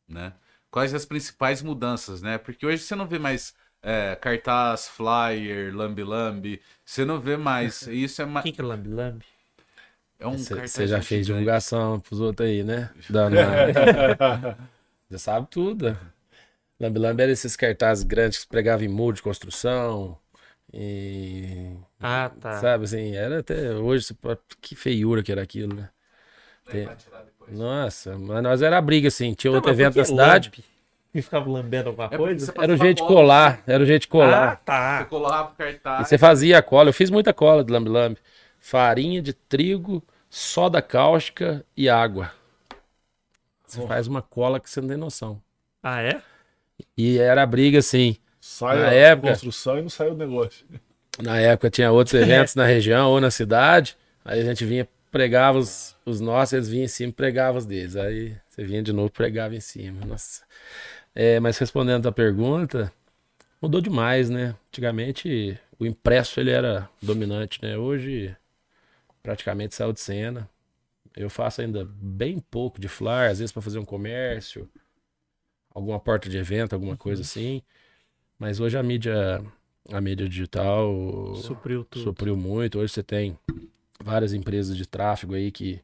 né? 0.07 0.33
Quais 0.71 0.93
as 0.93 1.05
principais 1.05 1.61
mudanças, 1.63 2.21
né? 2.21 2.37
Porque 2.37 2.65
hoje 2.65 2.83
você 2.83 2.95
não 2.95 3.07
vê 3.07 3.19
mais 3.19 3.55
é, 3.84 4.15
cartaz, 4.15 4.88
flyer, 4.88 5.75
lambi-lambi. 5.75 6.61
Você 6.86 7.05
não 7.05 7.19
vê 7.19 7.38
mais. 7.38 7.81
Isso 7.88 8.21
é, 8.21 8.25
ma- 8.25 8.41
Quem 8.41 8.53
que 8.53 8.61
é 8.61 8.63
Lambi 8.63 8.89
Lambi? 8.89 9.25
é 10.19 10.27
um 10.27 10.38
Você 10.38 10.49
cartaz 10.55 10.71
você 10.71 10.88
já 10.88 11.01
fez 11.01 11.25
divulgação 11.25 11.99
pros 11.99 12.19
outros 12.19 12.47
aí, 12.49 12.63
né? 12.63 12.89
Dando 13.09 13.36
uma- 13.36 14.57
Você 15.09 15.19
sabe 15.19 15.47
tudo. 15.49 15.97
Lambi 16.79 16.99
Lambi 16.99 17.23
era 17.23 17.31
esses 17.31 17.55
cartazes 17.55 18.03
grandes 18.03 18.39
que 18.43 18.47
pregavam 18.49 18.86
em 18.86 18.89
muro 18.89 19.15
de 19.15 19.21
construção. 19.23 20.17
E. 20.73 21.75
Ah, 22.01 22.29
tá. 22.29 22.59
Sabe 22.59 22.86
assim, 22.86 23.15
era 23.15 23.39
até 23.39 23.71
hoje. 23.73 24.05
você 24.05 24.13
pode- 24.13 24.41
Que 24.61 24.75
feiura 24.75 25.23
que 25.23 25.31
era 25.31 25.41
aquilo, 25.43 25.75
né? 25.75 25.89
Tem- 26.72 26.85
Vai 26.85 26.95
tirar 26.95 27.23
depois. 27.23 27.57
Nossa, 27.57 28.18
mas 28.18 28.43
nós 28.43 28.61
era 28.61 28.81
briga 28.81 29.07
assim. 29.10 29.34
Tinha 29.34 29.51
Tá, 29.51 29.57
outro 29.57 29.72
evento 29.72 29.93
que 29.93 29.99
na 29.99 30.05
cidade. 30.05 30.49
lambe? 30.49 30.65
E 31.14 31.22
ficava 31.22 31.49
lambendo 31.49 31.90
alguma 31.90 32.10
É 32.11 32.18
coisa? 32.18 32.45
você 32.48 32.52
Era 32.60 32.73
o 32.73 32.77
jeito 32.77 32.98
de 32.98 33.03
cola, 33.03 33.14
colar. 33.15 33.64
Era 33.68 33.84
o 33.84 33.85
jeito 33.85 34.02
de 34.03 34.07
Ah, 34.07 34.11
colar. 34.11 34.49
Você 34.56 34.61
tá. 34.65 35.06
colava 35.06 35.49
o 35.49 35.53
E 35.53 35.56
cartaz. 35.57 36.07
você 36.07 36.18
fazia 36.18 36.57
a 36.57 36.61
cola. 36.64 36.90
Eu 36.90 36.94
fiz 36.94 37.10
muita 37.11 37.34
cola 37.34 37.64
de 37.64 37.72
lambi 37.72 37.90
lambi. 37.90 38.18
Farinha 38.60 39.22
de 39.22 39.34
trigo, 39.34 40.02
soda 40.30 40.81
cáustica 40.81 41.64
e 41.77 41.88
água. 41.88 42.31
Você 43.68 43.85
faz 43.88 44.07
uma 44.07 44.22
cola 44.22 44.60
que 44.60 44.69
você 44.69 44.81
não 44.81 44.88
tem 44.88 44.98
noção. 44.98 45.41
Ah, 45.81 46.02
é? 46.02 46.22
E 46.98 47.18
era 47.19 47.44
a 47.44 47.45
briga 47.45 47.80
assim. 47.80 48.18
Sai 48.40 48.77
Na 48.80 48.88
a 48.90 48.94
época- 48.94 49.30
construção 49.30 49.77
e 49.77 49.81
não 49.81 49.90
saiu 49.90 50.14
o 50.14 50.18
negócio. 50.18 50.65
Na 51.22 51.40
época 51.40 51.69
tinha 51.69 51.91
outros 51.91 52.14
eventos 52.22 52.56
na 52.56 52.65
região 52.65 53.11
ou 53.11 53.22
na 53.22 53.30
cidade. 53.31 53.95
Aí 54.26 54.41
a 54.41 54.44
gente 54.44 54.65
vinha, 54.65 54.88
pregava 55.11 55.57
os, 55.60 55.95
os 56.06 56.19
nossos, 56.19 56.53
eles 56.53 56.69
vinham 56.69 56.85
em 56.85 56.88
cima 56.88 57.10
e 57.10 57.14
pregavam 57.14 57.57
os 57.57 57.65
deles. 57.65 57.95
Aí 57.95 58.35
você 58.49 58.64
vinha 58.64 58.81
de 58.84 58.91
novo 58.94 59.10
pregava 59.11 59.56
em 59.56 59.60
cima. 59.60 60.06
Nossa. 60.06 60.41
É, 61.15 61.40
mas 61.40 61.57
respondendo 61.57 62.07
a 62.07 62.11
pergunta, 62.11 62.91
mudou 63.61 63.80
demais, 63.80 64.30
né? 64.30 64.56
Antigamente 64.69 65.60
o 65.80 65.85
impresso 65.85 66.40
ele 66.40 66.52
era 66.52 66.90
dominante, 67.02 67.60
né? 67.61 67.77
Hoje 67.77 68.35
praticamente 69.22 69.76
saiu 69.76 69.94
de 69.94 69.99
cena. 69.99 70.49
Eu 71.15 71.30
faço 71.30 71.61
ainda 71.61 71.85
bem 71.85 72.40
pouco 72.40 72.81
de 72.81 72.88
flyer, 72.88 73.31
às 73.31 73.40
vezes 73.40 73.52
para 73.52 73.61
fazer 73.61 73.77
um 73.77 73.85
comércio, 73.85 74.68
alguma 75.73 75.99
porta 75.99 76.27
de 76.27 76.38
evento, 76.38 76.73
alguma 76.73 76.98
coisa 76.98 77.22
assim. 77.22 77.61
Mas 78.38 78.60
hoje 78.60 78.77
a 78.77 78.84
mídia, 78.84 79.44
a 79.91 80.02
mídia 80.02 80.27
digital 80.27 81.35
Supriu 81.35 81.84
tudo. 81.85 82.03
supriu 82.03 82.35
muito. 82.35 82.80
Hoje 82.80 82.94
você 82.94 83.03
tem 83.03 83.38
várias 84.03 84.34
empresas 84.34 84.76
de 84.76 84.88
tráfego 84.88 85.35
aí 85.35 85.52
que, 85.52 85.80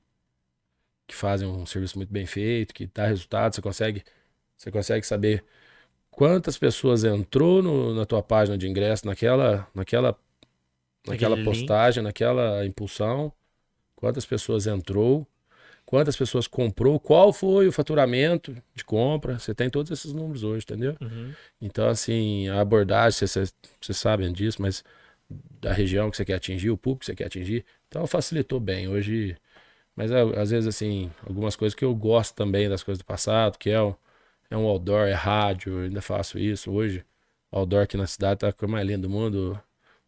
que 1.08 1.16
fazem 1.16 1.48
um 1.48 1.66
serviço 1.66 1.98
muito 1.98 2.12
bem 2.12 2.26
feito, 2.26 2.74
que 2.74 2.88
dá 2.88 3.06
resultado. 3.06 3.54
Você 3.54 3.62
consegue, 3.62 4.04
você 4.60 4.72
consegue 4.72 5.08
saber 5.08 5.44
quantas 6.12 6.58
pessoas 6.58 7.04
entrou 7.04 7.64
no- 7.64 7.96
na 7.96 8.06
tua 8.06 8.22
página 8.22 8.58
de 8.58 8.68
ingresso 8.68 9.08
naquela, 9.08 9.68
naquela, 9.74 10.18
naquela 11.08 11.36
Naquele 11.36 11.36
link. 11.36 11.46
postagem, 11.46 12.04
naquela 12.04 12.66
impulsão, 12.66 13.32
quantas 13.96 14.26
pessoas 14.26 14.68
entrou, 14.68 15.28
quantas 15.86 16.16
pessoas 16.16 16.48
comprou, 16.48 17.00
qual 17.00 17.34
foi 17.34 17.68
o 17.68 17.72
faturamento 17.72 18.56
de 18.76 18.84
compra. 18.86 19.40
Você 19.40 19.56
tem 19.56 19.70
todos 19.70 19.92
esses 19.92 20.14
números 20.14 20.44
hoje, 20.44 20.66
entendeu? 20.66 20.98
Uhum. 21.02 21.34
Então, 21.62 21.88
assim, 21.90 22.50
a 22.50 22.62
abordagem, 22.62 23.28
vocês, 23.28 23.54
sabem 23.94 24.32
disso, 24.34 24.62
mas 24.62 24.84
da 25.62 25.74
região 25.74 26.10
que 26.12 26.18
você 26.18 26.26
quer 26.26 26.36
atingir, 26.36 26.70
o 26.70 26.78
público 26.78 27.02
que 27.02 27.06
você 27.08 27.16
quer 27.16 27.26
atingir, 27.28 27.66
então 27.88 28.06
facilitou 28.08 28.60
bem. 28.60 28.88
Hoje, 28.88 29.38
mas 29.96 30.12
às 30.12 30.52
vezes, 30.52 30.68
assim, 30.68 31.12
algumas 31.28 31.56
coisas 31.56 31.76
que 31.76 31.86
eu 31.86 31.94
gosto 31.96 32.36
também 32.36 32.70
das 32.70 32.84
coisas 32.84 33.00
do 33.00 33.06
passado, 33.06 33.58
que 33.58 33.70
é 33.70 33.82
um, 33.82 33.96
é 34.50 34.58
um 34.58 34.66
outdoor, 34.66 35.08
é 35.08 35.14
rádio, 35.14 35.74
eu 35.80 35.86
ainda 35.86 36.02
faço 36.02 36.38
isso. 36.40 36.72
Hoje, 36.72 37.06
outdoor 37.52 37.84
aqui 37.84 37.98
na 37.98 38.08
cidade 38.08 38.40
tá 38.40 38.50
a 38.50 38.54
coisa 38.54 38.72
mais 38.72 38.88
linda 38.88 39.04
do 39.08 39.10
mundo. 39.10 39.60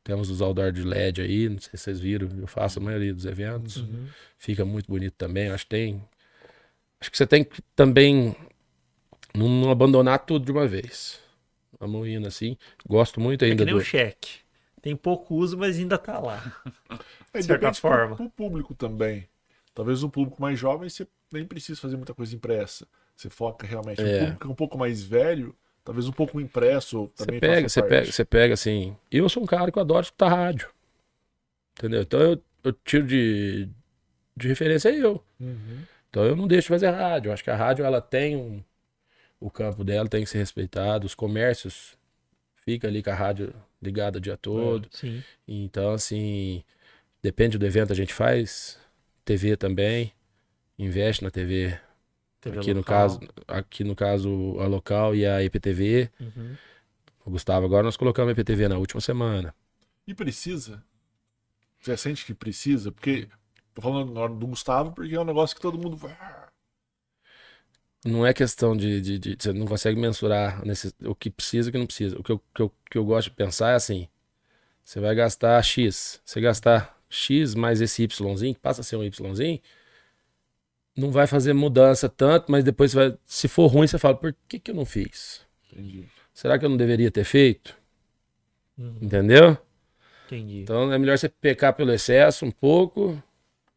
Temos 0.03 0.29
os 0.29 0.41
outdoor 0.41 0.71
de 0.71 0.83
LED 0.83 1.21
aí, 1.21 1.47
não 1.49 1.59
sei 1.59 1.71
se 1.71 1.77
vocês 1.77 1.99
viram, 1.99 2.27
eu 2.39 2.47
faço 2.47 2.79
a 2.79 2.81
maioria 2.81 3.13
dos 3.13 3.25
eventos. 3.25 3.77
Uhum. 3.77 4.07
Fica 4.37 4.65
muito 4.65 4.87
bonito 4.87 5.13
também. 5.15 5.49
Acho 5.49 5.63
que 5.65 5.69
tem. 5.69 6.03
Acho 6.99 7.11
que 7.11 7.17
você 7.17 7.27
tem 7.27 7.43
que 7.43 7.61
também 7.75 8.35
não, 9.35 9.47
não 9.47 9.71
abandonar 9.71 10.19
tudo 10.25 10.45
de 10.45 10.51
uma 10.51 10.67
vez. 10.67 11.19
Vamos 11.79 12.07
indo 12.07 12.27
assim. 12.27 12.57
Gosto 12.87 13.19
muito 13.19 13.43
É 13.43 13.49
ainda 13.49 13.63
que 13.63 13.65
nem 13.65 13.75
do. 13.75 13.81
o 13.81 13.83
cheque. 13.83 14.39
Tem 14.81 14.95
pouco 14.95 15.35
uso, 15.35 15.57
mas 15.57 15.77
ainda 15.77 15.97
tá 15.97 16.19
lá. 16.19 16.63
É, 17.33 17.39
De 17.39 17.45
certa 17.45 17.73
forma. 17.73 18.15
pro, 18.15 18.29
pro 18.29 18.29
público 18.31 18.73
também. 18.73 19.27
Talvez 19.73 20.03
o 20.03 20.09
público 20.09 20.41
mais 20.41 20.59
jovem 20.59 20.89
você 20.89 21.07
nem 21.31 21.45
precisa 21.45 21.79
fazer 21.79 21.95
muita 21.95 22.13
coisa 22.13 22.35
impressa. 22.35 22.87
Você 23.21 23.29
foca 23.29 23.67
realmente. 23.67 24.01
É. 24.01 24.15
O 24.15 24.19
público 24.19 24.47
é 24.47 24.51
um 24.51 24.55
pouco 24.55 24.77
mais 24.79 25.03
velho, 25.03 25.55
talvez 25.83 26.07
um 26.07 26.11
pouco 26.11 26.41
impresso 26.41 27.11
Você 27.13 27.25
também 27.25 27.39
pega, 27.39 27.61
faça 27.61 27.69
você 27.69 27.83
pega, 27.83 28.11
você 28.11 28.25
pega 28.25 28.53
assim. 28.55 28.97
Eu 29.11 29.29
sou 29.29 29.43
um 29.43 29.45
cara 29.45 29.71
que 29.71 29.77
eu 29.77 29.81
adoro 29.81 30.01
escutar 30.01 30.29
rádio. 30.29 30.69
Entendeu? 31.77 32.01
Então 32.01 32.19
eu, 32.19 32.43
eu 32.63 32.73
tiro 32.73 33.05
de, 33.05 33.69
de 34.35 34.47
referência 34.47 34.89
eu. 34.89 35.23
Uhum. 35.39 35.83
Então 36.09 36.25
eu 36.25 36.35
não 36.35 36.47
deixo 36.47 36.63
de 36.63 36.69
fazer 36.69 36.89
rádio. 36.89 37.29
Eu 37.29 37.33
acho 37.33 37.43
que 37.43 37.51
a 37.51 37.55
rádio 37.55 37.85
ela 37.85 38.01
tem 38.01 38.35
um, 38.35 38.63
o 39.39 39.51
campo 39.51 39.83
dela, 39.83 40.09
tem 40.09 40.23
que 40.23 40.29
ser 40.29 40.39
respeitado. 40.39 41.05
Os 41.05 41.13
comércios 41.13 41.95
fica 42.65 42.87
ali 42.87 43.03
com 43.03 43.11
a 43.11 43.15
rádio 43.15 43.53
ligada 43.79 44.17
o 44.17 44.21
dia 44.21 44.35
todo. 44.35 44.87
Sim. 44.91 45.23
Então, 45.47 45.93
assim, 45.93 46.63
depende 47.21 47.59
do 47.59 47.65
evento, 47.67 47.93
a 47.93 47.95
gente 47.95 48.13
faz 48.13 48.79
TV 49.23 49.55
também, 49.55 50.11
investe 50.79 51.23
na 51.23 51.29
TV. 51.29 51.77
TV 52.41 52.57
aqui 52.59 52.73
no 52.73 52.83
caso, 52.83 53.19
aqui 53.47 53.83
no 53.83 53.95
caso 53.95 54.59
a 54.59 54.67
local 54.67 55.15
e 55.15 55.25
a 55.25 55.43
IPTV. 55.43 56.11
Uhum. 56.19 56.55
O 57.25 57.31
Gustavo, 57.31 57.65
agora 57.65 57.83
nós 57.83 57.97
colocamos 57.97 58.29
a 58.29 58.31
IPTV 58.33 58.67
na 58.67 58.77
última 58.77 58.99
semana. 59.01 59.53
E 60.07 60.13
precisa? 60.13 60.83
Você 61.79 61.97
sente 61.97 62.25
que 62.25 62.33
precisa? 62.33 62.91
Porque. 62.91 63.27
Tô 63.73 63.81
falando 63.81 64.11
na 64.13 64.19
hora 64.21 64.33
do 64.33 64.47
Gustavo 64.47 64.91
porque 64.91 65.15
é 65.15 65.19
um 65.19 65.23
negócio 65.23 65.55
que 65.55 65.61
todo 65.61 65.77
mundo. 65.77 65.95
vai- 65.95 66.15
não 68.05 68.25
é 68.25 68.33
questão 68.33 68.75
de, 68.75 68.99
de, 69.01 69.19
de- 69.19 69.37
Você 69.39 69.53
não 69.53 69.65
consegue 69.67 69.99
mensurar 69.99 70.65
nesse- 70.65 70.93
o 71.05 71.13
que 71.15 71.29
precisa 71.29 71.69
e 71.69 71.71
o 71.71 71.71
que 71.71 71.77
não 71.77 71.85
precisa. 71.85 72.19
O 72.19 72.23
que 72.23 72.31
eu, 72.31 72.39
que, 72.53 72.61
eu, 72.61 72.71
que 72.89 72.97
eu 72.97 73.05
gosto 73.05 73.29
de 73.29 73.35
pensar 73.35 73.71
é 73.71 73.75
assim: 73.75 74.07
você 74.83 74.99
vai 74.99 75.15
gastar 75.15 75.61
X. 75.63 76.21
Você 76.25 76.41
gastar 76.41 76.97
X 77.09 77.55
mais 77.55 77.81
esse 77.81 78.03
Yzinho, 78.05 78.55
que 78.55 78.61
passa 78.61 78.81
a 78.81 78.83
ser 78.83 78.97
um 78.97 79.03
Yzinho, 79.03 79.61
não 80.97 81.11
vai 81.11 81.27
fazer 81.27 81.53
mudança 81.53 82.07
tanto, 82.09 82.51
mas 82.51 82.63
depois 82.63 82.91
você 82.91 82.97
vai. 83.09 83.17
Se 83.25 83.47
for 83.47 83.67
ruim, 83.67 83.87
você 83.87 83.97
fala: 83.97 84.15
por 84.15 84.35
que, 84.47 84.59
que 84.59 84.71
eu 84.71 84.75
não 84.75 84.85
fiz? 84.85 85.41
Entendi. 85.71 86.05
Será 86.33 86.57
que 86.57 86.65
eu 86.65 86.69
não 86.69 86.77
deveria 86.77 87.11
ter 87.11 87.23
feito? 87.23 87.77
Uhum, 88.77 88.97
Entendeu? 89.01 89.57
entendi. 90.25 90.61
Então 90.61 90.91
é 90.91 90.97
melhor 90.97 91.17
você 91.17 91.29
pecar 91.29 91.73
pelo 91.73 91.91
excesso 91.93 92.45
um 92.45 92.51
pouco 92.51 93.21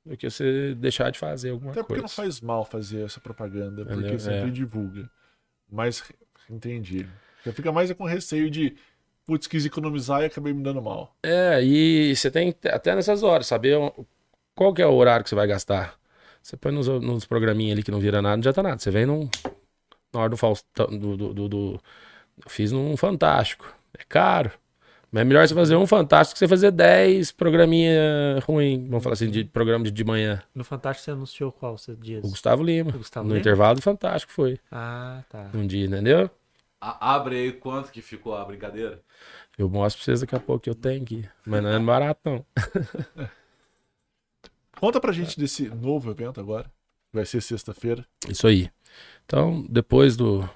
do 0.04 0.16
que 0.16 0.28
você 0.30 0.74
deixar 0.74 1.10
de 1.10 1.18
fazer 1.18 1.50
alguma 1.50 1.72
Até 1.72 1.80
porque 1.82 1.94
coisa. 1.94 2.02
não 2.02 2.08
faz 2.08 2.40
mal 2.40 2.64
fazer 2.64 3.04
essa 3.04 3.20
propaganda, 3.20 3.84
porque 3.84 4.00
Entendeu? 4.00 4.18
sempre 4.20 4.48
É. 4.48 4.50
divulga. 4.50 5.10
Mas, 5.70 6.02
entendi. 6.48 7.06
Você 7.42 7.52
fica 7.52 7.72
mais 7.72 7.90
com 7.92 8.04
receio 8.04 8.48
de, 8.50 8.76
putz, 9.26 9.46
quis 9.46 9.64
economizar 9.66 10.22
e 10.22 10.26
acabei 10.26 10.52
me 10.52 10.62
dando 10.62 10.80
mal. 10.80 11.14
É, 11.22 11.62
e 11.62 12.14
você 12.14 12.30
tem 12.30 12.52
que- 12.52 12.68
até 12.68 12.94
nessas 12.94 13.22
horas, 13.22 13.46
saber 13.46 13.76
qual 14.54 14.72
que 14.72 14.80
é 14.82 14.86
o 14.86 14.94
horário 14.94 15.24
que 15.24 15.28
você 15.30 15.34
vai 15.34 15.46
gastar. 15.46 15.98
Você 16.44 16.58
põe 16.58 16.70
nos, 16.72 16.86
nos 16.86 17.24
programinhos 17.24 17.72
ali 17.72 17.82
que 17.82 17.90
não 17.90 17.98
vira 17.98 18.20
nada, 18.20 18.36
não 18.36 18.40
adianta 18.40 18.62
nada. 18.62 18.78
Você 18.78 18.90
vem 18.90 19.06
num, 19.06 19.30
na 20.12 20.20
hora 20.20 20.30
do 20.30 20.36
Faustão, 20.36 20.86
do, 20.86 21.16
do, 21.16 21.34
do- 21.34 21.48
do- 21.48 21.80
eu 22.44 22.50
fiz 22.50 22.72
num 22.72 22.96
Fantástico. 22.96 23.72
É 23.98 24.04
caro. 24.08 24.50
Mas 25.10 25.22
é 25.22 25.24
melhor 25.24 25.46
você 25.48 25.54
fazer 25.54 25.76
um 25.76 25.86
Fantástico 25.86 26.34
que 26.34 26.38
você 26.40 26.48
fazer 26.48 26.70
10 26.72 27.32
programinha 27.32 28.40
ruim. 28.46 28.86
Vamos 28.88 29.02
falar 29.02 29.14
assim, 29.14 29.30
de 29.30 29.44
programa 29.44 29.84
de, 29.84 29.90
de 29.90 30.04
manhã. 30.04 30.42
No 30.54 30.64
Fantástico 30.64 31.04
você 31.04 31.10
anunciou 31.12 31.52
qual 31.52 31.78
você 31.78 31.94
dias? 31.96 32.24
O 32.24 32.28
Gustavo 32.30 32.62
Lima. 32.62 32.90
O 32.90 32.98
Gustavo 32.98 33.24
no 33.26 33.30
Lima? 33.34 33.40
intervalo 33.40 33.76
do 33.76 33.82
Fantástico 33.82 34.32
foi. 34.32 34.58
Ah, 34.70 35.22
tá. 35.30 35.50
Um 35.54 35.66
dia, 35.66 35.86
entendeu? 35.86 36.28
A- 36.80 37.14
abre 37.14 37.36
aí 37.36 37.52
quanto 37.52 37.90
que 37.90 38.02
ficou 38.02 38.36
a 38.36 38.44
brincadeira. 38.44 39.00
Eu 39.56 39.68
mostro 39.70 40.00
pra 40.00 40.04
vocês 40.04 40.20
daqui 40.20 40.34
a 40.34 40.40
pouco 40.40 40.64
que 40.64 40.70
eu 40.70 40.74
tenho 40.74 41.02
aqui. 41.02 41.24
Mas 41.46 41.62
não 41.62 41.70
é 41.70 41.78
barato, 41.78 42.20
não. 42.24 42.44
Conta 44.78 45.00
pra 45.00 45.12
gente 45.12 45.38
desse 45.38 45.68
novo 45.68 46.10
evento 46.10 46.40
agora. 46.40 46.64
que 46.64 47.14
Vai 47.14 47.24
ser 47.24 47.40
sexta-feira. 47.40 48.04
Isso 48.28 48.46
aí. 48.46 48.70
Então, 49.24 49.64
depois 49.68 50.16
do, 50.16 50.48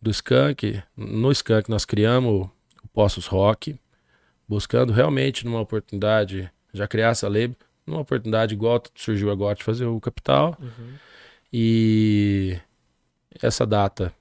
do 0.00 0.10
Skank, 0.10 0.82
no 0.96 1.30
Skank 1.32 1.70
nós 1.70 1.84
criamos 1.84 2.48
o 2.82 2.88
Poços 2.92 3.26
Rock, 3.26 3.78
buscando 4.48 4.92
realmente 4.92 5.44
numa 5.44 5.60
oportunidade, 5.60 6.50
já 6.72 6.86
criar 6.86 7.10
essa 7.10 7.28
lei, 7.28 7.54
numa 7.86 8.00
oportunidade 8.00 8.54
igual 8.54 8.82
surgiu 8.94 9.30
agora 9.30 9.54
de 9.54 9.64
fazer 9.64 9.86
o 9.86 10.00
Capital. 10.00 10.56
Uhum. 10.60 10.94
E 11.52 12.58
essa 13.40 13.66
data, 13.66 14.12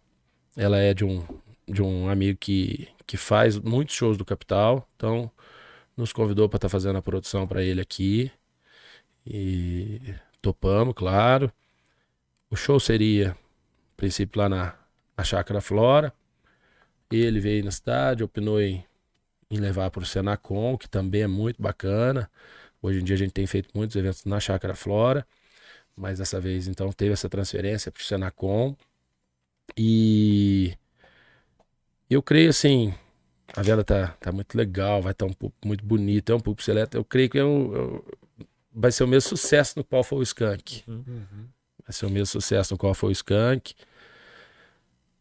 ela 0.56 0.78
é 0.78 0.94
de 0.94 1.04
um, 1.06 1.24
de 1.68 1.82
um 1.82 2.10
amigo 2.10 2.38
que, 2.40 2.88
que 3.06 3.18
faz 3.18 3.58
muitos 3.58 3.96
shows 3.96 4.18
do 4.18 4.26
Capital, 4.26 4.88
então 4.96 5.30
nos 5.96 6.14
convidou 6.14 6.48
para 6.50 6.58
estar 6.58 6.70
fazendo 6.70 6.98
a 6.98 7.02
produção 7.02 7.48
para 7.48 7.64
ele 7.64 7.82
aqui. 7.82 8.32
E 9.26 10.16
topamos, 10.42 10.94
claro. 10.96 11.52
O 12.50 12.56
show 12.56 12.80
seria, 12.80 13.32
a 13.32 13.36
princípio, 13.98 14.40
lá 14.42 14.50
na, 14.50 14.76
na 15.18 15.24
Chácara 15.24 15.62
Flora. 15.62 16.14
Ele 17.12 17.40
veio 17.40 17.64
na 17.66 17.72
cidade, 17.72 18.24
opinou 18.24 18.62
em, 18.62 18.86
em 19.52 19.58
levar 19.60 19.92
para 19.92 20.04
o 20.04 20.06
Senacom, 20.06 20.78
que 20.78 20.90
também 20.90 21.24
é 21.24 21.28
muito 21.28 21.62
bacana. 21.62 22.30
Hoje 22.82 23.02
em 23.02 23.04
dia 23.06 23.16
a 23.16 23.20
gente 23.20 23.34
tem 23.34 23.48
feito 23.48 23.70
muitos 23.76 23.96
eventos 23.98 24.26
na 24.26 24.40
Chácara 24.40 24.76
Flora, 24.76 25.28
mas 25.96 26.20
dessa 26.20 26.40
vez 26.42 26.68
então 26.68 26.92
teve 26.94 27.14
essa 27.14 27.30
transferência 27.30 27.92
para 27.92 28.02
o 28.02 28.06
Senacom. 28.06 28.76
E 29.78 30.78
eu 32.10 32.22
creio 32.22 32.50
assim, 32.50 32.94
a 33.56 33.62
vela 33.64 33.84
tá, 33.84 34.10
tá 34.20 34.32
muito 34.32 34.56
legal, 34.58 35.02
vai 35.02 35.12
estar 35.14 35.26
um 35.26 35.34
público 35.34 35.68
muito 35.68 35.86
bonito, 35.86 36.32
é 36.32 36.36
um 36.36 36.40
público 36.40 36.64
seleto. 36.64 36.98
Eu 36.98 37.06
creio 37.06 37.30
que 37.30 37.40
é 37.40 37.46
um- 37.46 37.76
é 37.76 37.82
um- 37.82 38.04
vai 38.74 38.92
ser 38.92 39.04
o 39.04 39.08
mesmo 39.08 39.30
sucesso 39.30 39.74
no 39.78 39.84
qual 39.84 40.04
foi 40.04 40.20
o 40.20 40.24
Skank. 40.24 40.84
Vai 41.84 41.92
ser 41.92 42.06
o 42.06 42.10
mesmo 42.10 42.28
sucesso 42.28 42.74
no 42.74 42.78
qual 42.78 42.94
foi 42.94 43.10
o 43.10 43.12
Skank. 43.12 43.74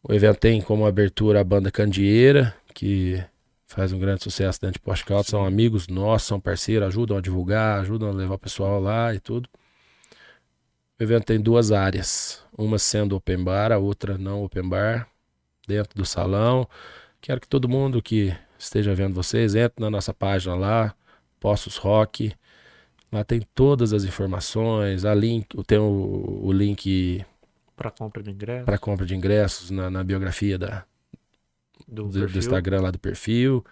O 0.03 0.13
evento 0.13 0.39
tem 0.39 0.61
como 0.61 0.87
abertura 0.87 1.41
a 1.41 1.45
banda 1.45 1.71
Candieira, 1.71 2.55
que 2.75 3.23
faz 3.67 3.93
um 3.93 3.99
grande 3.99 4.23
sucesso 4.23 4.61
dentro 4.61 4.81
de 4.83 5.05
Caldas. 5.05 5.27
São 5.27 5.45
amigos 5.45 5.89
nossos, 5.89 6.29
são 6.29 6.41
parceiros, 6.41 6.89
ajudam 6.89 7.17
a 7.17 7.21
divulgar, 7.21 7.81
ajudam 7.81 8.09
a 8.09 8.13
levar 8.13 8.35
o 8.35 8.39
pessoal 8.39 8.81
lá 8.81 9.15
e 9.15 9.21
tudo. 9.21 9.49
O 10.99 11.03
evento 11.03 11.25
tem 11.25 11.41
duas 11.41 11.73
áreas, 11.73 12.43
uma 12.57 12.79
sendo 12.79 13.17
open 13.17 13.43
bar, 13.43 13.73
a 13.73 13.79
outra 13.79 14.19
não 14.19 14.43
open 14.45 14.69
bar, 14.69 15.09
dentro 15.67 15.95
do 15.97 16.05
salão. 16.05 16.69
Quero 17.21 17.41
que 17.41 17.49
todo 17.49 17.69
mundo 17.69 18.03
que 18.03 18.37
esteja 18.59 18.95
vendo 18.95 19.15
vocês 19.15 19.55
entre 19.55 19.83
na 19.83 19.91
nossa 19.91 20.13
página 20.13 20.55
lá, 20.55 20.95
Poços 21.39 21.77
Rock. 21.77 22.35
Lá 23.13 23.25
tem 23.25 23.41
todas 23.55 23.93
as 23.93 24.05
informações, 24.05 25.05
a 25.05 25.15
link, 25.15 25.47
tem 25.65 25.79
o, 25.79 26.41
o 26.45 26.53
link 26.53 27.25
Pra 27.77 27.91
compra 27.91 28.23
de 28.23 28.31
ingresso 28.31 28.65
para 28.67 28.79
compra 28.79 29.07
de 29.07 29.17
ingressos 29.17 29.71
na, 29.71 29.91
na 29.91 30.05
biografia 30.05 30.59
da, 30.59 30.85
do, 31.89 32.09
do, 32.09 32.27
do. 32.29 32.39
Instagram 32.39 32.83
lá 32.83 32.91
do 32.91 32.99
perfil. 32.99 33.65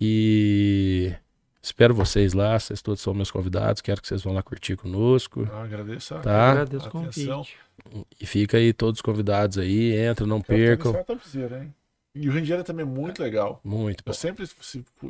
E 0.00 1.14
espero 1.62 1.94
vocês 1.94 2.32
lá, 2.32 2.58
vocês 2.58 2.82
todos 2.82 3.00
são 3.00 3.14
meus 3.14 3.30
convidados, 3.30 3.80
quero 3.80 4.02
que 4.02 4.08
vocês 4.08 4.22
vão 4.22 4.34
lá 4.34 4.42
curtir 4.42 4.76
conosco. 4.76 5.46
Eu 5.48 5.56
agradeço 5.56 6.14
a 6.14 6.18
Tá. 6.18 6.50
Agradeço 6.50 6.86
o 6.86 6.98
Atenção. 6.98 7.44
convite. 7.44 7.56
E 8.20 8.26
fica 8.26 8.56
aí 8.56 8.72
todos 8.72 9.00
convidados 9.00 9.56
aí, 9.56 9.96
entra, 9.96 10.26
não 10.26 10.40
percam. 10.40 10.92
hein? 10.92 11.74
E 12.14 12.28
o 12.28 12.32
Randiera 12.32 12.62
também 12.62 12.84
é 12.86 12.88
muito 12.88 13.20
legal. 13.22 13.60
Muito 13.64 14.04
bom. 14.04 14.10
Eu 14.10 14.14
sempre, 14.14 14.46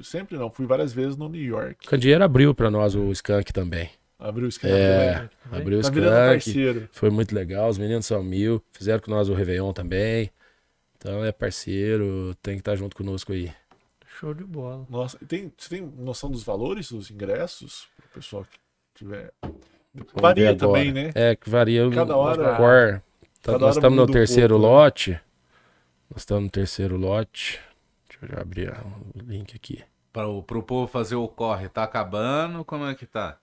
sempre 0.03 0.39
não, 0.39 0.51
fui 0.51 0.65
várias 0.67 0.93
vezes 0.93 1.17
no 1.17 1.29
New 1.29 1.43
York. 1.43 1.87
Candeeiro 1.87 2.25
abriu 2.25 2.55
para 2.55 2.71
nós 2.71 2.95
o 2.95 3.11
Skank 3.13 3.53
também. 3.53 3.91
Abriu 4.19 4.47
o 4.47 4.49
esquema 4.49 4.75
É, 4.75 5.13
também. 5.15 5.31
abriu 5.61 5.79
o 5.79 5.83
Tá 5.83 5.89
Skank. 5.89 6.05
parceiro. 6.45 6.89
Foi 6.93 7.11
muito 7.11 7.35
legal, 7.35 7.69
os 7.69 7.77
meninos 7.77 8.07
são 8.07 8.23
mil, 8.23 8.63
fizeram 8.73 9.01
com 9.01 9.11
nós 9.11 9.29
o 9.29 9.35
Réveillon 9.35 9.73
também. 9.75 10.31
Então 10.97 11.23
é 11.23 11.31
parceiro, 11.31 12.35
tem 12.43 12.55
que 12.55 12.61
estar 12.63 12.75
junto 12.77 12.97
conosco 12.97 13.33
aí. 13.33 13.53
Show 14.19 14.33
de 14.33 14.45
bola. 14.45 14.87
Nossa, 14.89 15.19
tem, 15.29 15.53
você 15.59 15.69
tem 15.77 15.93
noção 15.99 16.31
dos 16.31 16.43
valores 16.43 16.91
dos 16.91 17.11
ingressos? 17.11 17.87
Pro 17.99 18.09
pessoal 18.15 18.45
que 18.45 18.59
tiver. 18.95 19.31
Varia 20.15 20.57
também, 20.57 20.93
né? 20.93 21.11
É, 21.15 21.37
que 21.37 21.51
varia. 21.51 21.91
Cada 21.91 22.17
o- 22.17 22.21
hora- 22.21 22.57
Core. 22.57 22.93
Tá- 23.43 23.53
cada 23.53 23.59
nós 23.59 23.63
hora 23.63 23.79
estamos 23.79 23.99
no 23.99 24.07
terceiro 24.07 24.55
pouco, 24.59 24.67
né? 25.11 25.21
Nós 26.15 26.23
estamos 26.23 26.45
no 26.45 26.51
terceiro 26.51 26.97
lote. 26.97 27.61
Deixa 28.09 28.24
eu 28.24 28.28
já 28.36 28.41
abrir 28.41 28.70
o 28.70 29.19
link 29.20 29.53
aqui. 29.57 29.82
Para 30.12 30.28
o 30.28 30.43
povo 30.45 30.86
fazer 30.86 31.16
o 31.16 31.27
corre, 31.27 31.69
tá 31.69 31.82
acabando? 31.82 32.65
Como 32.65 32.86
é 32.86 32.95
que 32.95 33.05
tá? 33.05 33.36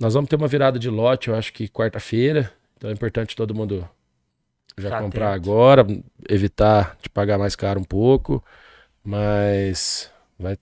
Nós 0.00 0.14
vamos 0.14 0.30
ter 0.30 0.36
uma 0.36 0.48
virada 0.48 0.78
de 0.78 0.88
lote, 0.88 1.28
eu 1.28 1.34
acho 1.34 1.52
que 1.52 1.68
quarta-feira. 1.68 2.50
Então 2.78 2.88
é 2.88 2.92
importante 2.94 3.36
todo 3.36 3.54
mundo 3.54 3.86
já 4.78 4.88
Ficar 4.88 5.02
comprar 5.02 5.34
atento. 5.34 5.50
agora, 5.50 5.86
evitar 6.26 6.96
de 7.02 7.10
pagar 7.10 7.36
mais 7.38 7.54
caro 7.54 7.78
um 7.78 7.84
pouco. 7.84 8.42
Mas 9.04 10.10
vai, 10.38 10.56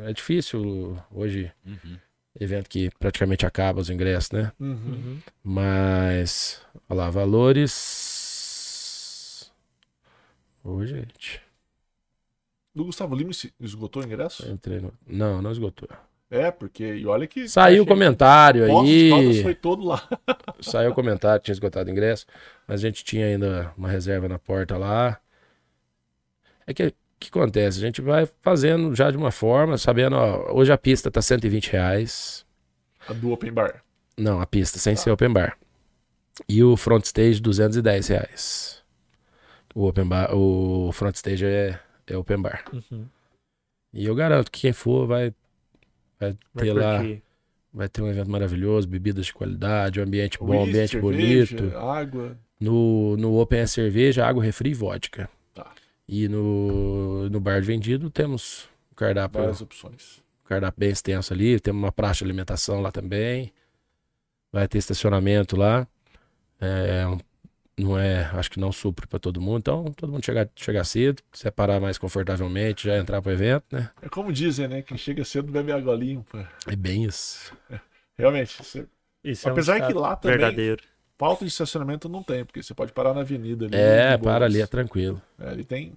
é 0.00 0.12
difícil 0.12 0.98
hoje, 1.12 1.52
Uhum. 1.64 1.96
evento 2.40 2.68
que 2.68 2.90
praticamente 2.98 3.46
acaba 3.46 3.80
os 3.80 3.88
ingressos, 3.88 4.32
né? 4.32 4.50
Uhum. 4.58 5.20
Mas, 5.44 6.60
olha 6.90 7.02
lá, 7.02 7.10
valores. 7.10 8.11
Ô, 10.64 10.84
gente. 10.84 11.40
Do 12.74 12.84
Gustavo 12.84 13.14
Lima 13.14 13.32
se 13.32 13.52
esgotou 13.60 14.02
o 14.02 14.06
ingresso? 14.06 14.50
Entrei. 14.50 14.82
Não, 15.06 15.42
não 15.42 15.52
esgotou. 15.52 15.88
É, 16.30 16.50
porque. 16.50 16.84
E 16.94 17.06
olha 17.06 17.26
que. 17.26 17.46
Saiu 17.48 17.82
o 17.82 17.86
comentário 17.86 18.64
aí. 18.64 19.42
foi 19.42 19.54
todo 19.54 19.84
lá. 19.84 20.08
Saiu 20.60 20.92
o 20.92 20.94
comentário 20.94 21.42
tinha 21.42 21.52
esgotado 21.52 21.90
o 21.90 21.92
ingresso. 21.92 22.24
Mas 22.66 22.80
a 22.80 22.86
gente 22.86 23.04
tinha 23.04 23.26
ainda 23.26 23.72
uma 23.76 23.88
reserva 23.88 24.28
na 24.28 24.38
porta 24.38 24.78
lá. 24.78 25.20
É 26.66 26.72
que 26.72 26.86
o 26.86 26.92
que 27.20 27.28
acontece? 27.28 27.78
A 27.78 27.80
gente 27.82 28.00
vai 28.00 28.26
fazendo 28.40 28.94
já 28.94 29.10
de 29.10 29.16
uma 29.16 29.30
forma, 29.30 29.76
sabendo, 29.76 30.16
ó, 30.16 30.52
hoje 30.54 30.72
a 30.72 30.78
pista 30.78 31.10
tá 31.10 31.20
120 31.20 31.70
reais. 31.70 32.46
A 33.06 33.12
do 33.12 33.30
Open 33.30 33.52
Bar. 33.52 33.82
Não, 34.16 34.40
a 34.40 34.46
pista 34.46 34.78
sem 34.78 34.94
ser 34.96 35.10
open 35.10 35.32
bar. 35.32 35.56
E 36.48 36.62
o 36.62 36.76
front 36.76 37.04
stage 37.04 37.40
210 37.40 38.08
reais. 38.08 38.81
O 39.74 39.86
open 39.86 40.04
bar, 40.06 40.34
o 40.34 40.90
front 40.92 41.14
stage 41.16 41.44
é, 41.46 41.78
é 42.06 42.16
open 42.16 42.40
bar. 42.42 42.64
Uhum. 42.72 43.06
E 43.92 44.04
eu 44.06 44.14
garanto 44.14 44.50
que 44.50 44.60
quem 44.62 44.72
for 44.72 45.06
vai, 45.06 45.34
vai 46.18 46.36
Vai 46.54 46.64
ter 46.66 46.72
lá, 46.72 46.98
curtir. 46.98 47.22
vai 47.72 47.88
ter 47.88 48.02
um 48.02 48.08
evento 48.08 48.30
maravilhoso, 48.30 48.88
bebidas 48.88 49.26
de 49.26 49.34
qualidade, 49.34 50.00
um 50.00 50.04
ambiente 50.04 50.38
bom, 50.38 50.46
Whisky, 50.62 50.68
ambiente 50.70 50.90
cerveja, 50.92 51.56
bonito. 51.56 51.76
Água. 51.78 52.38
No, 52.60 53.16
no 53.16 53.38
Open 53.40 53.60
é 53.60 53.66
cerveja, 53.66 54.26
água, 54.26 54.42
refri 54.42 54.70
e 54.70 54.74
vodka. 54.74 55.28
Tá. 55.52 55.72
E 56.08 56.28
no, 56.28 57.28
no 57.28 57.40
bar 57.40 57.60
de 57.60 57.66
vendido 57.66 58.08
temos 58.10 58.68
um 58.92 58.94
cardápio, 58.94 59.40
Várias 59.40 59.60
opções. 59.60 60.22
cardápio 60.44 60.78
bem 60.78 60.90
extenso 60.90 61.32
ali. 61.32 61.58
Temos 61.58 61.82
uma 61.82 61.90
praça 61.92 62.18
de 62.18 62.24
alimentação 62.24 62.80
lá 62.80 62.92
também. 62.92 63.52
Vai 64.52 64.68
ter 64.68 64.78
estacionamento 64.78 65.56
lá. 65.56 65.86
É 66.60 67.06
um 67.08 67.18
não 67.78 67.98
é, 67.98 68.30
acho 68.34 68.50
que 68.50 68.60
não 68.60 68.70
supre 68.72 69.06
para 69.06 69.18
todo 69.18 69.40
mundo. 69.40 69.58
Então, 69.58 69.84
todo 69.96 70.12
mundo 70.12 70.24
chegar, 70.24 70.48
chegar 70.54 70.84
cedo, 70.84 71.22
separar 71.32 71.80
mais 71.80 71.98
confortavelmente, 71.98 72.86
já 72.88 72.96
entrar 72.98 73.20
pro 73.22 73.32
evento, 73.32 73.64
né? 73.72 73.90
É 74.02 74.08
como 74.08 74.32
dizem, 74.32 74.68
né? 74.68 74.82
Quem 74.82 74.96
chega 74.96 75.24
cedo 75.24 75.50
bebe 75.50 75.72
água 75.72 75.94
limpa. 75.94 76.48
É 76.66 76.76
bem 76.76 77.04
isso. 77.04 77.52
Realmente. 78.16 78.62
você- 78.62 78.86
Isso 79.24 79.46
é 79.48 79.50
um 79.50 79.52
Apesar 79.54 79.86
que 79.86 79.92
lá 79.92 80.16
também- 80.16 80.38
Verdadeiro. 80.38 80.82
Falta 81.18 81.44
de 81.44 81.50
estacionamento 81.52 82.08
não 82.08 82.20
tem, 82.22 82.44
porque 82.44 82.60
você 82.62 82.74
pode 82.74 82.92
parar 82.92 83.14
na 83.14 83.20
avenida 83.20 83.66
ali. 83.66 83.76
É, 83.76 84.16
para 84.18 84.44
ali, 84.44 84.60
é 84.60 84.66
tranquilo. 84.66 85.22
É, 85.38 85.50
ali 85.50 85.62
tem, 85.62 85.92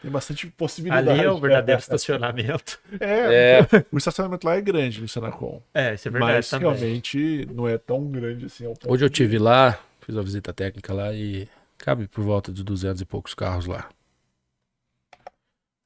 tem 0.00 0.10
bastante 0.10 0.46
possibilidade. 0.46 1.10
Ali 1.10 1.20
é 1.26 1.30
o 1.30 1.38
verdadeiro 1.38 1.78
estacionamento. 1.82 2.80
É, 2.98 3.58
o 3.92 3.98
estacionamento 3.98 4.46
lá 4.46 4.56
é 4.56 4.62
grande 4.62 5.02
no 5.02 5.08
Senacom. 5.08 5.60
É, 5.74 5.92
isso 5.92 6.08
é 6.08 6.10
verdade 6.10 6.32
mas 6.36 6.48
também. 6.48 6.72
realmente 6.72 7.46
não 7.52 7.68
é 7.68 7.76
tão 7.76 8.06
grande 8.10 8.46
assim. 8.46 8.64
ao 8.64 8.72
ponto 8.72 8.90
Hoje 8.90 9.04
eu 9.04 9.10
tive 9.10 9.38
lá, 9.38 9.78
fiz 10.04 10.14
uma 10.14 10.22
visita 10.22 10.52
técnica 10.52 10.92
lá 10.92 11.12
e 11.12 11.48
cabe 11.78 12.06
por 12.08 12.22
volta 12.22 12.52
de 12.52 12.62
200 12.62 13.00
e 13.00 13.04
poucos 13.04 13.34
carros 13.34 13.66
lá. 13.66 13.88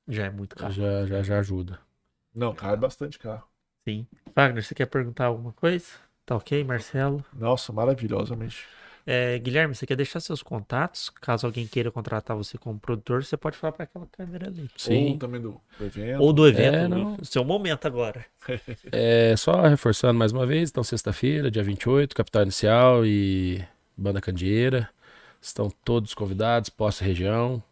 Já 0.06 0.26
é 0.26 0.30
muito 0.30 0.56
caro. 0.56 0.72
Já, 0.72 1.06
já, 1.06 1.22
já 1.22 1.38
ajuda. 1.38 1.78
Não, 2.34 2.54
cabe 2.54 2.80
bastante 2.80 3.18
carro. 3.18 3.46
Sim. 3.86 4.06
Wagner, 4.34 4.62
você 4.62 4.74
quer 4.74 4.86
perguntar 4.86 5.26
alguma 5.26 5.52
coisa? 5.52 5.86
Tá 6.24 6.36
ok, 6.36 6.62
Marcelo? 6.64 7.24
Nossa, 7.32 7.72
maravilhosamente. 7.72 8.64
É, 9.06 9.38
Guilherme, 9.38 9.74
você 9.74 9.86
quer 9.86 9.96
deixar 9.96 10.20
seus 10.20 10.42
contatos? 10.42 11.08
Caso 11.08 11.46
alguém 11.46 11.66
queira 11.66 11.90
contratar 11.90 12.36
você 12.36 12.58
como 12.58 12.78
produtor, 12.78 13.24
você 13.24 13.38
pode 13.38 13.56
falar 13.56 13.72
para 13.72 13.84
aquela 13.84 14.06
câmera 14.06 14.48
ali. 14.48 14.68
Sim. 14.76 15.12
Ou 15.12 15.18
também 15.18 15.40
do, 15.40 15.58
evento. 15.80 16.20
Ou 16.20 16.32
do 16.32 16.46
evento, 16.46 16.74
É, 16.76 16.88
no 16.88 16.98
não. 17.16 17.24
seu 17.24 17.42
momento 17.42 17.86
agora. 17.86 18.26
É, 18.92 19.34
só 19.36 19.62
reforçando 19.62 20.18
mais 20.18 20.30
uma 20.32 20.44
vez, 20.44 20.68
então 20.68 20.84
sexta-feira, 20.84 21.50
dia 21.50 21.62
28, 21.62 22.14
Capital 22.14 22.42
Inicial 22.42 23.06
e 23.06 23.64
Banda 23.98 24.20
Candeeira. 24.20 24.88
Estão 25.40 25.70
todos 25.84 26.14
convidados, 26.14 26.70
posse 26.70 27.02
região. 27.02 27.62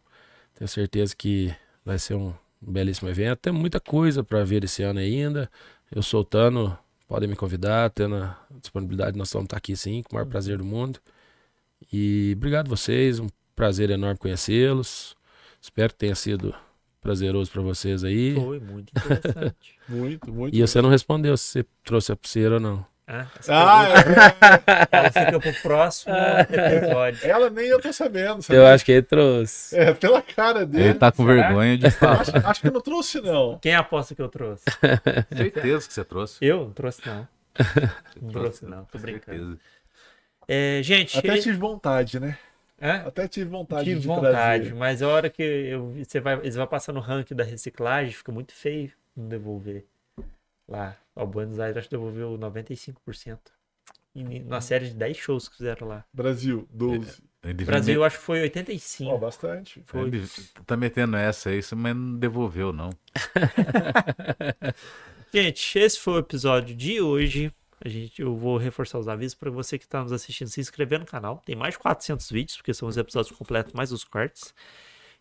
Tenho 0.54 0.68
certeza 0.68 1.14
que 1.14 1.54
vai 1.84 1.98
ser 1.98 2.14
um 2.14 2.34
belíssimo 2.60 3.08
evento. 3.08 3.38
Tem 3.38 3.52
muita 3.52 3.78
coisa 3.78 4.24
para 4.24 4.42
ver 4.44 4.64
esse 4.64 4.82
ano 4.82 4.98
ainda. 4.98 5.50
Eu 5.90 6.02
soltando, 6.02 6.76
podem 7.06 7.28
me 7.28 7.36
convidar, 7.36 7.90
tendo 7.90 8.16
a 8.16 8.36
disponibilidade, 8.60 9.16
nós 9.16 9.32
vamos 9.32 9.46
estar 9.46 9.56
aqui 9.56 9.76
sim, 9.76 10.02
com 10.02 10.12
o 10.12 10.14
maior 10.16 10.26
prazer 10.26 10.58
do 10.58 10.64
mundo. 10.64 10.98
E 11.92 12.32
obrigado 12.36 12.68
vocês, 12.68 13.20
um 13.20 13.28
prazer 13.54 13.90
enorme 13.90 14.18
conhecê-los. 14.18 15.16
Espero 15.60 15.92
que 15.92 15.98
tenha 15.98 16.14
sido 16.14 16.54
prazeroso 17.00 17.50
para 17.50 17.62
vocês 17.62 18.02
aí. 18.02 18.34
Foi 18.34 18.58
muito 18.58 18.90
interessante. 18.90 19.76
Muito, 19.88 20.32
muito. 20.32 20.52
E 20.52 20.60
você 20.60 20.82
não 20.82 20.90
respondeu 20.90 21.36
se 21.36 21.44
você 21.44 21.66
trouxe 21.84 22.10
a 22.10 22.16
pulseira 22.16 22.54
ou 22.54 22.60
não. 22.60 22.84
Ah, 23.08 23.26
Ah, 23.48 23.84
é, 24.90 24.96
ela 24.96 25.10
fica 25.12 25.38
pro 25.38 25.54
próximo 25.62 26.12
episódio. 26.16 27.20
ela 27.30 27.48
nem 27.50 27.66
eu 27.66 27.80
tô 27.80 27.92
sabendo. 27.92 28.42
sabe? 28.42 28.58
Eu 28.58 28.66
acho 28.66 28.84
que 28.84 28.90
ele 28.92 29.02
trouxe. 29.02 29.78
É, 29.78 29.94
pela 29.94 30.20
cara 30.20 30.60
Ele 30.62 30.66
dele. 30.66 30.94
tá 30.94 31.12
com 31.12 31.24
Será? 31.24 31.46
vergonha 31.46 31.78
de 31.78 31.88
falar. 31.92 32.20
Acho, 32.22 32.36
acho 32.36 32.60
que 32.60 32.66
eu 32.66 32.72
não 32.72 32.80
trouxe, 32.80 33.20
não. 33.20 33.58
Quem 33.60 33.74
aposta 33.76 34.12
que 34.14 34.20
eu 34.22 34.28
trouxe? 34.28 34.64
Certeza 35.36 35.86
que 35.86 35.94
você 35.94 36.04
trouxe. 36.04 36.44
Eu? 36.44 36.64
Não 36.64 36.72
trouxe 36.72 37.00
não. 37.06 37.28
Não 38.20 38.30
trouxe 38.32 38.64
não, 38.66 38.84
tô 38.84 38.98
brincando. 38.98 39.38
Certeza. 39.56 39.58
É, 40.48 40.80
gente, 40.82 41.18
Até 41.18 41.38
tive 41.38 41.56
vontade, 41.56 42.20
né? 42.20 42.36
Hã? 42.82 43.04
Até 43.06 43.26
tive 43.28 43.48
vontade 43.48 43.84
tive 43.84 44.00
de 44.00 44.06
vontade, 44.06 44.64
trazer. 44.64 44.74
mas 44.74 45.02
a 45.02 45.08
hora 45.08 45.30
que 45.30 45.42
eu, 45.42 45.94
você 46.04 46.20
vai, 46.20 46.34
eles 46.40 46.54
vão 46.56 46.66
passar 46.66 46.92
no 46.92 47.00
ranking 47.00 47.34
da 47.34 47.44
reciclagem, 47.44 48.12
fica 48.12 48.30
muito 48.30 48.52
feio 48.52 48.92
não 49.16 49.26
devolver. 49.28 49.86
Lá, 50.68 50.96
o 51.14 51.26
Buenos 51.26 51.60
Aires 51.60 51.76
acho 51.76 51.88
que 51.88 51.94
devolveu 51.94 52.36
95%. 52.38 53.38
E 54.14 54.40
na 54.40 54.60
série 54.60 54.88
de 54.88 54.94
10 54.94 55.16
shows 55.16 55.48
que 55.48 55.56
fizeram 55.58 55.86
lá. 55.88 56.04
Brasil, 56.12 56.66
12. 56.72 57.22
Ele 57.44 57.54
devia 57.54 57.66
Brasil, 57.66 58.00
met- 58.00 58.06
acho 58.06 58.18
que 58.18 58.24
foi 58.24 58.40
85. 58.40 59.10
Ó, 59.12 59.18
bastante. 59.18 59.82
Foi. 59.86 60.08
ele 60.08 60.26
tá 60.66 60.76
metendo 60.76 61.16
essa 61.16 61.50
aí, 61.50 61.60
mas 61.76 61.94
não 61.94 62.18
devolveu, 62.18 62.72
não. 62.72 62.90
Gente, 65.32 65.78
esse 65.78 65.98
foi 65.98 66.14
o 66.14 66.18
episódio 66.18 66.74
de 66.74 67.00
hoje. 67.00 67.52
A 67.84 67.88
gente, 67.88 68.22
eu 68.22 68.34
vou 68.34 68.56
reforçar 68.56 68.98
os 68.98 69.06
avisos 69.06 69.34
para 69.34 69.50
você 69.50 69.78
que 69.78 69.84
está 69.84 70.02
nos 70.02 70.12
assistindo 70.12 70.48
se 70.48 70.60
inscrever 70.60 70.98
no 70.98 71.04
canal. 71.04 71.42
Tem 71.44 71.54
mais 71.54 71.74
de 71.74 71.78
400 71.80 72.30
vídeos, 72.30 72.56
porque 72.56 72.72
são 72.72 72.88
os 72.88 72.96
episódios 72.96 73.36
completos 73.36 73.74
mais 73.74 73.92
os 73.92 74.02
cortes. 74.02 74.54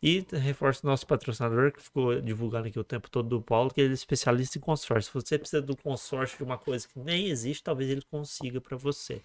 E 0.02 0.26
reforço 0.32 0.86
o 0.86 0.90
nosso 0.90 1.06
patrocinador, 1.08 1.72
que 1.72 1.82
ficou 1.82 2.22
divulgando 2.22 2.68
aqui 2.68 2.80
o 2.80 2.84
tempo 2.84 3.10
todo 3.10 3.30
do 3.30 3.42
Paulo, 3.42 3.72
que 3.72 3.82
ele 3.82 3.92
é 3.92 3.94
especialista 3.94 4.58
em 4.58 4.62
consórcio. 4.62 5.12
Se 5.12 5.14
você 5.14 5.40
precisa 5.40 5.62
do 5.62 5.76
consórcio 5.76 6.38
de 6.38 6.44
uma 6.44 6.58
coisa 6.58 6.88
que 6.88 7.00
nem 7.00 7.28
existe, 7.28 7.64
talvez 7.64 7.90
ele 7.90 8.04
consiga 8.04 8.62
para 8.62 8.78
você. 8.78 9.22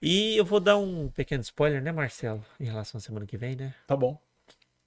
E 0.00 0.36
eu 0.36 0.44
vou 0.44 0.60
dar 0.60 0.78
um 0.78 1.08
pequeno 1.08 1.42
spoiler, 1.42 1.82
né, 1.82 1.92
Marcelo? 1.92 2.44
Em 2.58 2.64
relação 2.64 2.98
à 2.98 3.00
semana 3.00 3.26
que 3.26 3.36
vem, 3.36 3.54
né? 3.56 3.74
Tá 3.86 3.94
bom. 3.94 4.18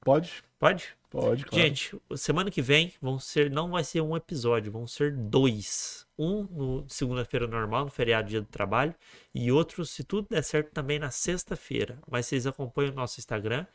Pode? 0.04 0.44
Pode? 0.60 0.96
Pode, 1.10 1.46
claro. 1.46 1.64
Gente, 1.64 1.96
semana 2.16 2.50
que 2.50 2.62
vem 2.62 2.92
vão 3.00 3.20
ser, 3.20 3.52
não 3.52 3.70
vai 3.70 3.84
ser 3.84 4.02
um 4.02 4.18
episódio, 4.18 4.72
vão 4.72 4.88
ser 4.88 5.16
dois. 5.16 6.08
Um 6.18 6.44
no 6.44 6.86
segunda-feira 6.90 7.46
normal, 7.46 7.86
no 7.86 7.92
feriado 7.92 8.28
dia 8.28 8.42
do 8.42 8.48
trabalho, 8.48 8.96
e 9.34 9.52
outro, 9.52 9.86
se 9.86 10.04
tudo 10.04 10.28
der 10.30 10.44
certo, 10.44 10.72
também 10.72 10.98
na 10.98 11.12
sexta-feira. 11.12 12.00
Mas 12.10 12.26
vocês 12.26 12.48
acompanham 12.48 12.92
o 12.92 12.96
nosso 12.96 13.20
Instagram 13.20 13.66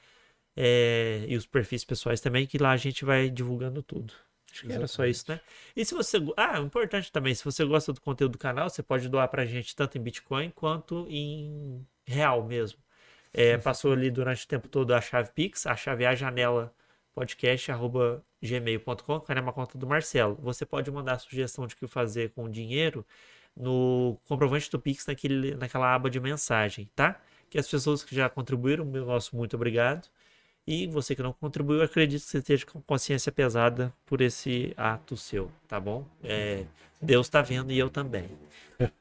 é, 0.60 1.24
e 1.28 1.36
os 1.36 1.46
perfis 1.46 1.84
pessoais 1.84 2.20
também, 2.20 2.44
que 2.44 2.58
lá 2.58 2.72
a 2.72 2.76
gente 2.76 3.04
vai 3.04 3.30
divulgando 3.30 3.80
tudo. 3.80 4.12
Acho 4.50 4.66
que 4.66 4.72
era 4.72 4.88
só 4.88 5.06
isso, 5.06 5.24
né? 5.28 5.40
E 5.76 5.84
se 5.84 5.94
você. 5.94 6.18
Ah, 6.36 6.58
importante 6.58 7.12
também, 7.12 7.32
se 7.32 7.44
você 7.44 7.64
gosta 7.64 7.92
do 7.92 8.00
conteúdo 8.00 8.32
do 8.32 8.38
canal, 8.38 8.68
você 8.68 8.82
pode 8.82 9.08
doar 9.08 9.28
pra 9.28 9.46
gente 9.46 9.76
tanto 9.76 9.96
em 9.96 10.00
Bitcoin 10.00 10.50
quanto 10.50 11.06
em 11.08 11.86
real 12.04 12.44
mesmo. 12.44 12.80
É, 13.32 13.56
passou 13.56 13.92
ali 13.92 14.10
durante 14.10 14.46
o 14.46 14.48
tempo 14.48 14.68
todo 14.68 14.92
a 14.92 15.00
chave 15.00 15.30
Pix, 15.32 15.64
a 15.64 15.76
chave 15.76 16.02
é 16.02 16.08
a 16.08 16.14
janela 16.16 16.74
podcast.gmail.com, 17.14 19.20
que 19.20 19.32
é 19.32 19.40
uma 19.40 19.52
conta 19.52 19.78
do 19.78 19.86
Marcelo. 19.86 20.34
Você 20.42 20.66
pode 20.66 20.90
mandar 20.90 21.20
sugestão 21.20 21.68
de 21.68 21.76
o 21.76 21.78
que 21.78 21.86
fazer 21.86 22.30
com 22.30 22.44
o 22.44 22.50
dinheiro 22.50 23.06
no 23.56 24.18
comprovante 24.26 24.68
do 24.72 24.80
Pix 24.80 25.06
naquele, 25.06 25.54
naquela 25.54 25.94
aba 25.94 26.10
de 26.10 26.18
mensagem, 26.18 26.90
tá? 26.96 27.20
Que 27.48 27.58
as 27.58 27.68
pessoas 27.68 28.02
que 28.02 28.12
já 28.12 28.28
contribuíram, 28.28 28.84
meu 28.84 29.06
nosso 29.06 29.36
muito 29.36 29.54
obrigado. 29.54 30.08
E 30.70 30.86
você 30.86 31.14
que 31.14 31.22
não 31.22 31.32
contribuiu, 31.32 31.80
acredito 31.80 32.22
que 32.22 32.28
você 32.28 32.38
esteja 32.38 32.66
com 32.66 32.78
consciência 32.82 33.32
pesada 33.32 33.90
por 34.04 34.20
esse 34.20 34.74
ato 34.76 35.16
seu, 35.16 35.50
tá 35.66 35.80
bom? 35.80 36.04
É, 36.22 36.64
Deus 37.00 37.26
está 37.26 37.40
vendo 37.40 37.72
e 37.72 37.78
eu 37.78 37.88
também. 37.88 38.28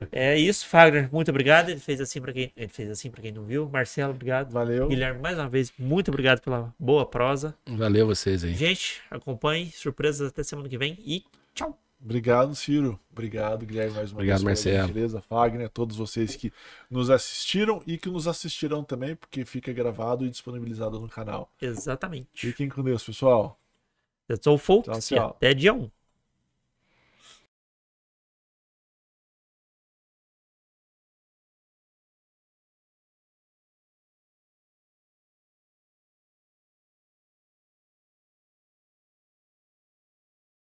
É 0.09 0.37
isso, 0.37 0.65
Fagner, 0.65 1.09
muito 1.11 1.29
obrigado. 1.29 1.67
Ele 1.67 1.81
fez 1.81 1.99
assim 1.99 2.21
para 2.21 2.31
quem, 2.31 2.53
ele 2.55 2.69
fez 2.69 2.89
assim 2.89 3.11
para 3.11 3.21
quem 3.21 3.33
não 3.33 3.43
viu. 3.43 3.69
Marcelo, 3.69 4.13
obrigado. 4.13 4.49
Valeu. 4.49 4.87
Guilherme, 4.87 5.19
mais 5.19 5.37
uma 5.37 5.49
vez, 5.49 5.73
muito 5.77 6.07
obrigado 6.07 6.39
pela 6.39 6.73
boa 6.79 7.05
prosa. 7.05 7.53
Valeu 7.67 8.07
vocês 8.07 8.45
aí. 8.45 8.55
Gente, 8.55 9.01
acompanhe. 9.11 9.69
Surpresas 9.71 10.29
até 10.29 10.43
semana 10.43 10.69
que 10.69 10.77
vem 10.77 10.97
e 11.05 11.25
tchau. 11.53 11.77
Obrigado, 11.99 12.53
Ciro. 12.55 12.99
Obrigado, 13.11 13.65
Guilherme, 13.65 13.95
mais 13.95 14.11
uma 14.11 14.17
Obrigado, 14.17 14.43
vez. 14.45 14.61
pela 14.63 14.75
Marcelo. 14.75 14.87
gentileza. 14.87 15.21
Fagner, 15.21 15.69
todos 15.69 15.97
vocês 15.97 16.35
que 16.35 16.53
nos 16.89 17.09
assistiram 17.09 17.81
e 17.87 17.97
que 17.97 18.07
nos 18.09 18.27
assistirão 18.27 18.83
também, 18.83 19.15
porque 19.15 19.43
fica 19.43 19.73
gravado 19.73 20.23
e 20.25 20.29
disponibilizado 20.29 20.99
no 20.99 21.09
canal. 21.09 21.51
Exatamente. 21.61 22.27
Fiquem 22.33 22.69
com 22.69 22.83
Deus, 22.83 23.03
pessoal. 23.03 23.59
That's 24.27 24.45
all, 24.45 24.57
folks. 24.57 25.07
Tchau, 25.07 25.17
E 25.17 25.19
tchau. 25.19 25.29
até 25.31 25.53
dia 25.53 25.73
1. 25.73 25.89